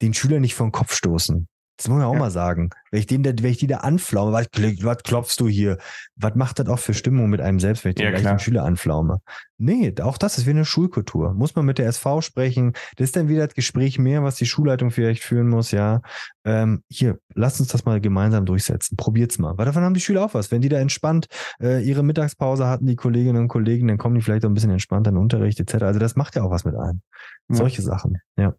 den 0.00 0.14
Schüler 0.14 0.40
nicht 0.40 0.54
vom 0.54 0.72
Kopf 0.72 0.94
stoßen. 0.94 1.48
Das 1.80 1.88
muss 1.88 1.96
man 1.96 2.06
auch 2.06 2.12
ja. 2.12 2.18
mal 2.18 2.30
sagen. 2.30 2.68
Wenn 2.90 3.00
ich, 3.00 3.06
den, 3.06 3.24
wenn 3.24 3.50
ich 3.50 3.56
die 3.56 3.66
da 3.66 3.78
anflaume, 3.78 4.32
was, 4.32 4.48
was 4.82 5.02
klopfst 5.02 5.36
du 5.38 5.48
hier? 5.48 5.78
Was 6.14 6.34
macht 6.34 6.58
das 6.58 6.68
auch 6.68 6.78
für 6.78 6.92
Stimmung 6.92 7.30
mit 7.30 7.40
einem 7.40 7.58
selbst, 7.58 7.84
wenn 7.84 7.92
ich 7.92 7.94
den 7.94 8.22
ja, 8.22 8.38
Schüler 8.38 8.64
anflaume? 8.64 9.22
Nee, 9.56 9.94
auch 10.02 10.18
das 10.18 10.36
ist 10.36 10.44
wie 10.44 10.50
eine 10.50 10.66
Schulkultur. 10.66 11.32
Muss 11.32 11.56
man 11.56 11.64
mit 11.64 11.78
der 11.78 11.86
SV 11.86 12.20
sprechen. 12.20 12.74
Das 12.96 13.06
ist 13.06 13.16
dann 13.16 13.28
wieder 13.28 13.46
das 13.46 13.54
Gespräch 13.54 13.98
mehr, 13.98 14.22
was 14.22 14.36
die 14.36 14.44
Schulleitung 14.44 14.90
vielleicht 14.90 15.22
führen 15.22 15.48
muss, 15.48 15.70
ja. 15.70 16.02
Ähm, 16.44 16.82
hier, 16.90 17.18
lasst 17.34 17.60
uns 17.60 17.70
das 17.70 17.86
mal 17.86 17.98
gemeinsam 17.98 18.44
durchsetzen. 18.44 18.98
Probiert's 18.98 19.38
mal. 19.38 19.56
Weil 19.56 19.64
davon 19.64 19.82
haben 19.82 19.94
die 19.94 20.00
Schüler 20.00 20.22
auch 20.26 20.34
was. 20.34 20.50
Wenn 20.50 20.60
die 20.60 20.68
da 20.68 20.78
entspannt 20.78 21.28
äh, 21.62 21.82
ihre 21.82 22.02
Mittagspause 22.02 22.66
hatten, 22.66 22.84
die 22.84 22.96
Kolleginnen 22.96 23.40
und 23.40 23.48
Kollegen, 23.48 23.88
dann 23.88 23.96
kommen 23.96 24.16
die 24.16 24.20
vielleicht 24.20 24.44
auch 24.44 24.50
ein 24.50 24.54
bisschen 24.54 24.70
entspannt 24.70 25.08
an 25.08 25.14
den 25.14 25.22
Unterricht 25.22 25.58
etc. 25.58 25.84
Also 25.84 25.98
das 25.98 26.14
macht 26.14 26.36
ja 26.36 26.42
auch 26.42 26.50
was 26.50 26.66
mit 26.66 26.74
einem. 26.74 27.00
Ja. 27.48 27.56
Solche 27.56 27.80
Sachen, 27.80 28.18
ja. 28.36 28.54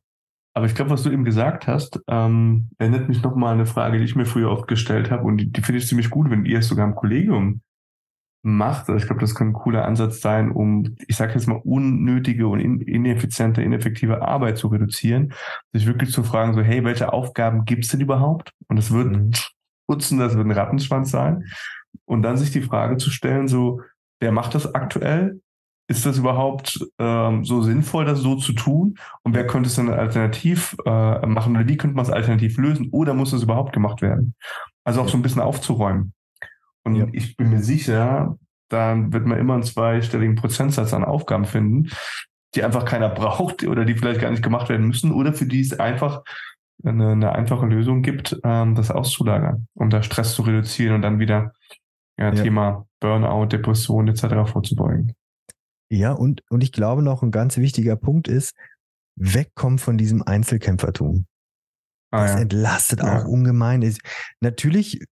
Aber 0.53 0.65
ich 0.65 0.75
glaube, 0.75 0.91
was 0.91 1.03
du 1.03 1.09
eben 1.09 1.23
gesagt 1.23 1.67
hast, 1.67 2.01
ähm, 2.07 2.69
erinnert 2.77 3.07
mich 3.07 3.23
nochmal 3.23 3.53
an 3.53 3.59
eine 3.59 3.65
Frage, 3.65 3.97
die 3.97 4.03
ich 4.03 4.15
mir 4.15 4.25
früher 4.25 4.51
oft 4.51 4.67
gestellt 4.67 5.09
habe 5.09 5.23
und 5.23 5.37
die, 5.37 5.51
die 5.51 5.61
finde 5.61 5.79
ich 5.79 5.87
ziemlich 5.87 6.09
gut, 6.09 6.29
wenn 6.29 6.45
ihr 6.45 6.59
es 6.59 6.67
sogar 6.67 6.85
im 6.85 6.95
Kollegium 6.95 7.61
macht. 8.43 8.89
Also 8.89 8.95
ich 8.95 9.05
glaube, 9.05 9.21
das 9.21 9.35
kann 9.35 9.49
ein 9.49 9.53
cooler 9.53 9.85
Ansatz 9.85 10.19
sein, 10.19 10.51
um, 10.51 10.95
ich 11.07 11.15
sage 11.15 11.33
jetzt 11.33 11.47
mal, 11.47 11.61
unnötige 11.63 12.47
und 12.47 12.59
ineffiziente, 12.59 13.61
ineffektive 13.61 14.21
Arbeit 14.21 14.57
zu 14.57 14.67
reduzieren. 14.67 15.33
Sich 15.73 15.85
wirklich 15.85 16.11
zu 16.11 16.23
fragen, 16.23 16.53
so, 16.53 16.61
hey, 16.61 16.83
welche 16.83 17.13
Aufgaben 17.13 17.65
gibt's 17.65 17.89
denn 17.89 18.01
überhaupt? 18.01 18.51
Und 18.67 18.77
es 18.77 18.91
wird 18.91 19.11
mhm. 19.11 19.31
putzen, 19.87 20.19
das 20.19 20.35
wird 20.35 20.45
ein 20.45 20.51
Rattenschwanz 20.51 21.11
sein. 21.11 21.45
Und 22.05 22.23
dann 22.23 22.37
sich 22.37 22.51
die 22.51 22.61
Frage 22.61 22.97
zu 22.97 23.09
stellen, 23.09 23.47
so, 23.47 23.81
wer 24.19 24.31
macht 24.31 24.55
das 24.55 24.73
aktuell? 24.73 25.39
Ist 25.91 26.05
das 26.05 26.17
überhaupt 26.17 26.79
ähm, 26.99 27.43
so 27.43 27.61
sinnvoll, 27.61 28.05
das 28.05 28.19
so 28.19 28.35
zu 28.35 28.53
tun? 28.53 28.97
Und 29.23 29.35
wer 29.35 29.45
könnte 29.45 29.67
es 29.67 29.75
dann 29.75 29.89
alternativ 29.89 30.75
äh, 30.85 31.25
machen 31.27 31.55
oder 31.55 31.67
wie 31.67 31.75
könnte 31.75 31.97
man 31.97 32.05
es 32.05 32.11
alternativ 32.11 32.57
lösen? 32.57 32.89
Oder 32.91 33.13
muss 33.13 33.33
es 33.33 33.43
überhaupt 33.43 33.73
gemacht 33.73 34.01
werden? 34.01 34.33
Also 34.85 35.01
auch 35.01 35.09
so 35.09 35.17
ein 35.17 35.21
bisschen 35.21 35.41
aufzuräumen. 35.41 36.13
Und 36.83 36.95
ja. 36.95 37.07
ich 37.11 37.35
bin 37.35 37.49
mir 37.49 37.61
sicher, 37.61 38.37
dann 38.69 39.11
wird 39.11 39.25
man 39.25 39.37
immer 39.37 39.55
einen 39.55 39.63
zweistelligen 39.63 40.35
Prozentsatz 40.35 40.93
an 40.93 41.03
Aufgaben 41.03 41.45
finden, 41.45 41.89
die 42.55 42.63
einfach 42.63 42.85
keiner 42.85 43.09
braucht 43.21 43.67
oder 43.67 43.83
die 43.83 43.95
vielleicht 43.95 44.21
gar 44.21 44.31
nicht 44.31 44.43
gemacht 44.43 44.69
werden 44.69 44.87
müssen 44.87 45.11
oder 45.11 45.33
für 45.33 45.45
die 45.45 45.59
es 45.59 45.77
einfach 45.77 46.21
eine, 46.83 47.11
eine 47.11 47.33
einfache 47.33 47.65
Lösung 47.65 48.01
gibt, 48.01 48.39
ähm, 48.45 48.75
das 48.75 48.91
auszulagern, 48.91 49.67
um 49.73 49.89
da 49.89 50.01
Stress 50.01 50.35
zu 50.35 50.43
reduzieren 50.43 50.95
und 50.95 51.01
dann 51.01 51.19
wieder 51.19 51.51
ja, 52.17 52.33
ja. 52.33 52.43
Thema 52.43 52.87
Burnout, 53.01 53.47
Depression 53.47 54.07
etc. 54.07 54.49
vorzubeugen. 54.49 55.15
Ja, 55.91 56.13
und, 56.13 56.41
und 56.49 56.63
ich 56.63 56.71
glaube 56.71 57.03
noch 57.03 57.21
ein 57.21 57.31
ganz 57.31 57.57
wichtiger 57.57 57.97
Punkt 57.97 58.29
ist, 58.29 58.55
wegkommen 59.17 59.77
von 59.77 59.97
diesem 59.97 60.23
Einzelkämpfertum. 60.23 61.25
Ah, 62.11 62.23
das 62.23 62.35
ja. 62.35 62.39
entlastet 62.39 63.03
ja. 63.03 63.19
auch 63.19 63.25
ungemein. 63.25 63.81
Ist, 63.81 63.99
natürlich 64.39 65.03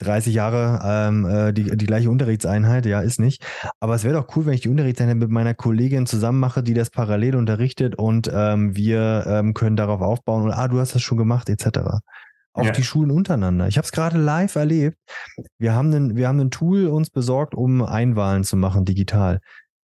30 0.00 0.32
Jahre 0.32 0.80
ähm, 0.84 1.26
äh, 1.26 1.52
die, 1.52 1.76
die 1.76 1.86
gleiche 1.86 2.10
Unterrichtseinheit, 2.10 2.86
ja, 2.86 3.00
ist 3.00 3.18
nicht. 3.18 3.44
Aber 3.80 3.96
es 3.96 4.04
wäre 4.04 4.14
doch 4.14 4.36
cool, 4.36 4.46
wenn 4.46 4.54
ich 4.54 4.60
die 4.60 4.68
Unterrichtseinheit 4.68 5.16
mit 5.16 5.30
meiner 5.30 5.54
Kollegin 5.54 6.06
zusammen 6.06 6.38
mache, 6.38 6.62
die 6.62 6.74
das 6.74 6.90
parallel 6.90 7.34
unterrichtet 7.34 7.96
und 7.96 8.30
ähm, 8.32 8.76
wir 8.76 9.24
ähm, 9.26 9.52
können 9.52 9.74
darauf 9.74 10.00
aufbauen 10.00 10.44
und 10.44 10.52
ah, 10.52 10.68
du 10.68 10.78
hast 10.78 10.94
das 10.94 11.02
schon 11.02 11.18
gemacht, 11.18 11.48
etc. 11.48 11.80
Auch 12.52 12.64
ja. 12.64 12.70
die 12.70 12.84
Schulen 12.84 13.10
untereinander. 13.10 13.66
Ich 13.66 13.76
habe 13.76 13.84
es 13.84 13.92
gerade 13.92 14.16
live 14.16 14.54
erlebt. 14.54 14.96
Wir 15.58 15.74
haben, 15.74 15.92
einen, 15.92 16.16
wir 16.16 16.28
haben 16.28 16.38
ein 16.38 16.52
Tool 16.52 16.86
uns 16.86 17.10
besorgt, 17.10 17.56
um 17.56 17.82
Einwahlen 17.82 18.44
zu 18.44 18.56
machen, 18.56 18.84
digital. 18.84 19.40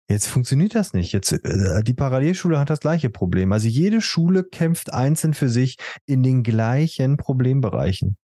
Jetzt 0.09 0.29
funktioniert 0.29 0.75
das 0.75 0.93
nicht. 0.93 1.13
Jetzt, 1.13 1.33
äh, 1.33 1.83
die 1.83 1.95
Parallelschule 1.95 2.59
hat 2.59 2.69
das 2.69 2.81
gleiche 2.81 3.09
Problem. 3.09 3.53
Also 3.53 3.69
jede 3.69 4.01
Schule 4.01 4.45
kämpft 4.45 4.93
einzeln 4.93 5.33
für 5.33 5.49
sich 5.49 5.79
in 6.05 6.23
den 6.23 6.43
gleichen 6.43 7.17
Problembereichen. 7.17 8.17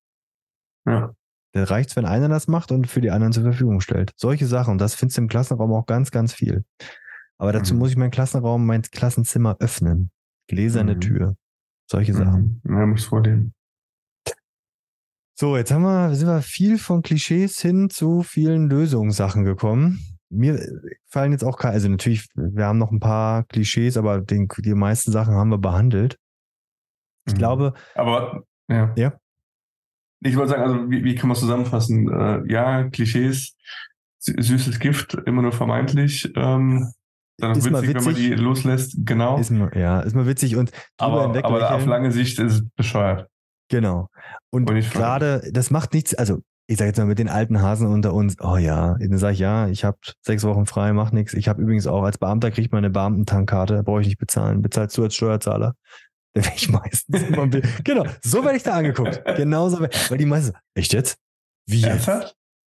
Ja. 0.87 1.15
Da 1.53 1.65
reicht's, 1.65 1.97
wenn 1.97 2.05
einer 2.05 2.29
das 2.29 2.49
macht 2.49 2.71
und 2.71 2.87
für 2.87 3.01
die 3.01 3.11
anderen 3.11 3.33
zur 3.33 3.43
Verfügung 3.43 3.81
stellt. 3.81 4.13
Solche 4.17 4.47
Sachen. 4.47 4.73
Und 4.73 4.79
das 4.79 4.95
findest 4.95 5.17
du 5.17 5.23
im 5.23 5.29
Klassenraum 5.29 5.73
auch 5.73 5.87
ganz, 5.87 6.11
ganz 6.11 6.35
viel. 6.35 6.65
Aber 7.39 7.53
dazu 7.53 7.73
mhm. 7.73 7.81
muss 7.81 7.91
ich 7.91 7.97
meinen 7.97 8.11
Klassenraum, 8.11 8.67
mein 8.67 8.83
Klassenzimmer 8.83 9.57
öffnen. 9.59 10.11
Gläserne 10.49 10.97
mhm. 10.97 11.01
Tür. 11.01 11.37
Solche 11.91 12.13
Sachen. 12.13 12.61
Mhm. 12.63 12.79
Ja, 12.79 12.87
muss 12.87 13.05
vor 13.07 13.23
dem. 13.23 13.53
So, 15.35 15.57
jetzt 15.57 15.73
haben 15.73 15.83
wir, 15.83 16.15
sind 16.15 16.29
wir 16.29 16.43
viel 16.43 16.79
von 16.79 17.01
Klischees 17.01 17.59
hin 17.59 17.89
zu 17.89 18.23
vielen 18.23 18.69
Lösungssachen 18.69 19.45
gekommen 19.45 20.10
mir 20.31 20.61
fallen 21.07 21.33
jetzt 21.33 21.45
auch 21.45 21.59
keine, 21.59 21.75
also 21.75 21.89
natürlich, 21.89 22.29
wir 22.35 22.67
haben 22.67 22.79
noch 22.79 22.93
ein 22.93 23.01
paar 23.01 23.45
Klischees, 23.45 23.97
aber 23.97 24.21
den, 24.21 24.49
die 24.59 24.75
meisten 24.75 25.13
Sachen 25.13 25.35
haben 25.35 25.51
wir 25.51 25.59
behandelt. 25.59 26.17
Ich 27.27 27.35
mhm. 27.35 27.39
glaube. 27.39 27.75
Aber, 27.95 28.45
ja. 28.69 28.93
Ja. 28.97 29.13
Ich 30.21 30.37
wollte 30.37 30.51
sagen, 30.51 30.63
also, 30.63 30.91
wie, 30.91 31.05
wie 31.05 31.15
kann 31.15 31.29
man 31.29 31.37
zusammenfassen? 31.37 32.09
Äh, 32.09 32.53
ja, 32.53 32.89
Klischees, 32.89 33.57
süßes 34.19 34.79
Gift, 34.79 35.15
immer 35.27 35.43
nur 35.43 35.53
vermeintlich. 35.53 36.31
Ähm, 36.37 36.93
dann 37.39 37.53
ist 37.53 37.65
witzig, 37.65 37.89
witzig, 37.89 37.95
wenn 37.95 38.05
man 38.05 38.15
die 38.15 38.35
loslässt, 38.35 38.97
genau. 38.99 39.39
Ist 39.39 39.51
mal, 39.51 39.71
ja, 39.75 40.01
ist 40.01 40.15
mal 40.15 40.27
witzig 40.27 40.57
und 40.57 40.71
aber, 40.99 41.43
aber 41.43 41.75
auf 41.75 41.87
lange 41.87 42.13
Sicht 42.13 42.39
ist 42.39 42.53
es 42.53 42.69
bescheuert. 42.77 43.29
Genau. 43.71 44.09
Und 44.51 44.67
gerade, 44.67 45.49
das 45.53 45.71
macht 45.71 45.95
nichts, 45.95 46.15
also 46.15 46.43
ich 46.71 46.79
sage 46.79 46.91
jetzt 46.91 46.99
mal 46.99 47.07
mit 47.07 47.19
den 47.19 47.29
alten 47.29 47.61
Hasen 47.61 47.89
unter 47.89 48.15
uns, 48.15 48.37
oh 48.41 48.57
ja, 48.57 48.95
dann 48.97 49.19
sage 49.19 49.35
ich, 49.35 49.41
ja, 49.41 49.67
ich 49.67 49.83
habe 49.85 49.99
sechs 50.21 50.45
Wochen 50.45 50.67
frei, 50.67 50.93
mach 50.93 51.11
nichts. 51.11 51.35
Ich 51.35 51.49
habe 51.49 51.61
übrigens 51.61 51.89
auch 51.89 52.05
als 52.05 52.17
Beamter 52.17 52.53
kriegt 52.53 52.71
man 52.71 52.85
eine 52.85 52.91
Beamtentankarte, 52.91 53.83
brauche 53.83 54.03
ich 54.03 54.07
nicht 54.07 54.19
bezahlen. 54.19 54.63
Bezahlst 54.63 54.97
du 54.97 55.03
als 55.03 55.17
Steuerzahler? 55.17 55.75
Dann 56.35 56.45
werde 56.45 56.57
ich 56.57 56.69
meistens 56.69 57.23
immer 57.25 57.49
Genau, 57.49 58.07
so 58.23 58.45
werde 58.45 58.57
ich 58.57 58.63
da 58.63 58.75
angeguckt. 58.77 59.21
Genauso, 59.37 59.81
weil 59.81 60.19
die 60.19 60.27
meisten, 60.27 60.57
echt 60.75 60.93
jetzt? 60.93 61.19
Wie 61.67 61.81
jetzt? 61.81 62.07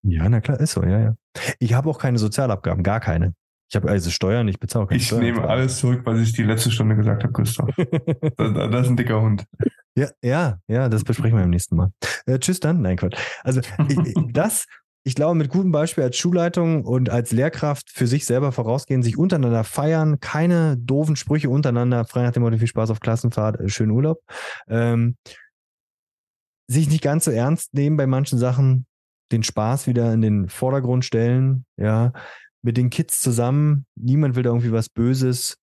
Ja, 0.04 0.30
na 0.30 0.42
klar, 0.42 0.60
ist 0.60 0.74
so, 0.74 0.84
ja, 0.84 1.00
ja. 1.00 1.16
Ich 1.58 1.74
habe 1.74 1.90
auch 1.90 1.98
keine 1.98 2.20
Sozialabgaben, 2.20 2.84
gar 2.84 3.00
keine. 3.00 3.34
Ich 3.68 3.76
habe 3.76 3.90
also 3.90 4.12
Steuern, 4.12 4.48
ich 4.48 4.60
bezahle 4.60 4.86
keine 4.86 5.00
Ich 5.00 5.08
Steuern. 5.08 5.24
nehme 5.24 5.50
alles 5.50 5.80
zurück, 5.80 6.02
was 6.06 6.20
ich 6.20 6.34
die 6.34 6.44
letzte 6.44 6.70
Stunde 6.70 6.96
gesagt 6.96 7.24
habe, 7.24 7.34
Christoph. 7.34 7.76
das, 8.38 8.54
das 8.54 8.82
ist 8.84 8.90
ein 8.90 8.96
dicker 8.96 9.22
Hund. 9.22 9.46
Ja, 9.98 10.10
ja, 10.22 10.60
ja, 10.68 10.90
das 10.90 11.04
besprechen 11.04 11.38
wir 11.38 11.42
beim 11.42 11.50
nächsten 11.50 11.76
Mal. 11.76 11.92
Äh, 12.28 12.38
tschüss 12.38 12.60
dann. 12.60 12.84
Nein, 12.84 12.98
Quatsch. 12.98 13.18
Also 13.44 13.62
ich, 13.90 14.14
das, 14.32 14.68
ich 15.04 15.16
glaube, 15.16 15.34
mit 15.34 15.50
gutem 15.50 15.72
Beispiel 15.72 16.04
als 16.04 16.18
Schulleitung 16.18 16.86
und 16.86 17.10
als 17.10 17.32
Lehrkraft 17.32 17.90
für 17.90 18.06
sich 18.06 18.26
selber 18.26 18.52
vorausgehen, 18.52 19.02
sich 19.02 19.18
untereinander 19.18 19.64
feiern, 19.64 20.20
keine 20.20 20.78
doofen 20.78 21.16
Sprüche 21.16 21.50
untereinander, 21.50 22.06
frei 22.06 22.22
nach 22.22 22.32
dem 22.32 22.44
Motto, 22.44 22.60
viel 22.60 22.68
Spaß 22.68 22.92
auf 22.92 23.00
Klassenfahrt, 23.00 23.60
äh, 23.60 23.70
schönen 23.70 23.92
Urlaub. 23.92 24.22
Ähm, 24.68 25.18
sich 26.70 26.90
nicht 26.90 27.02
ganz 27.02 27.26
so 27.26 27.32
ernst 27.32 27.74
nehmen 27.74 27.98
bei 27.98 28.06
manchen 28.06 28.38
Sachen, 28.38 28.86
den 29.32 29.42
Spaß 29.42 29.88
wieder 29.88 30.14
in 30.14 30.22
den 30.22 30.48
Vordergrund 30.48 31.06
stellen, 31.06 31.66
ja, 31.76 32.14
mit 32.62 32.78
den 32.78 32.92
Kids 32.92 33.20
zusammen, 33.20 33.88
niemand 33.96 34.36
will 34.36 34.44
da 34.44 34.52
irgendwie 34.52 34.72
was 34.72 34.90
Böses, 34.90 35.58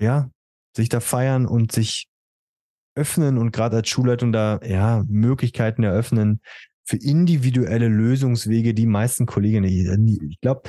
ja, 0.00 0.30
sich 0.76 0.88
da 0.88 1.00
feiern 1.00 1.46
und 1.46 1.72
sich 1.72 2.11
öffnen 2.94 3.38
und 3.38 3.52
gerade 3.52 3.76
als 3.76 3.88
Schulleitung 3.88 4.32
da, 4.32 4.60
ja, 4.64 5.04
Möglichkeiten 5.08 5.82
eröffnen 5.82 6.40
für 6.84 6.96
individuelle 6.96 7.88
Lösungswege, 7.88 8.74
die 8.74 8.86
meisten 8.86 9.26
Kolleginnen, 9.26 10.08
ich 10.08 10.40
glaube, 10.40 10.68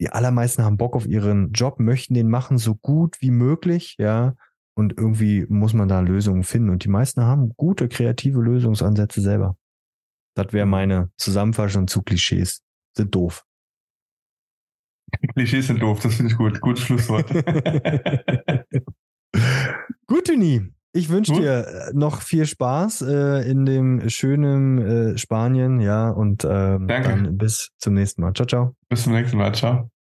die 0.00 0.10
allermeisten 0.10 0.62
haben 0.62 0.76
Bock 0.76 0.94
auf 0.94 1.06
ihren 1.06 1.52
Job, 1.52 1.80
möchten 1.80 2.14
den 2.14 2.28
machen 2.28 2.58
so 2.58 2.76
gut 2.76 3.16
wie 3.20 3.30
möglich, 3.30 3.96
ja, 3.98 4.34
und 4.78 4.96
irgendwie 4.96 5.44
muss 5.48 5.72
man 5.74 5.88
da 5.88 5.98
Lösungen 6.00 6.44
finden. 6.44 6.70
Und 6.70 6.84
die 6.84 6.88
meisten 6.88 7.22
haben 7.22 7.52
gute 7.56 7.88
kreative 7.88 8.40
Lösungsansätze 8.40 9.20
selber. 9.20 9.56
Das 10.36 10.52
wäre 10.52 10.66
meine 10.66 11.10
Zusammenfassung 11.16 11.88
zu 11.88 12.02
Klischees. 12.02 12.62
Sind 12.96 13.12
doof. 13.12 13.44
Klischees 15.34 15.66
sind 15.66 15.82
doof, 15.82 15.98
das 16.00 16.14
finde 16.14 16.30
ich 16.30 16.38
gut. 16.38 16.60
Gutes 16.60 16.84
Schlusswort. 16.84 17.28
gut, 20.06 20.26
Tuni. 20.28 20.72
Ich 20.98 21.10
wünsche 21.10 21.32
dir 21.32 21.66
äh, 21.68 21.92
noch 21.94 22.22
viel 22.22 22.44
Spaß 22.44 23.02
äh, 23.02 23.48
in 23.48 23.64
dem 23.64 24.08
schönen 24.10 24.78
äh, 24.78 25.16
Spanien, 25.16 25.78
ja, 25.80 26.10
und 26.10 26.44
ähm, 26.44 26.88
dann 26.88 27.38
bis 27.38 27.68
zum 27.78 27.94
nächsten 27.94 28.22
Mal. 28.22 28.32
Ciao, 28.32 28.46
ciao. 28.46 28.74
Bis 28.88 29.04
zum 29.04 29.12
nächsten 29.12 29.38
Mal. 29.38 29.54
Ciao. 29.54 29.88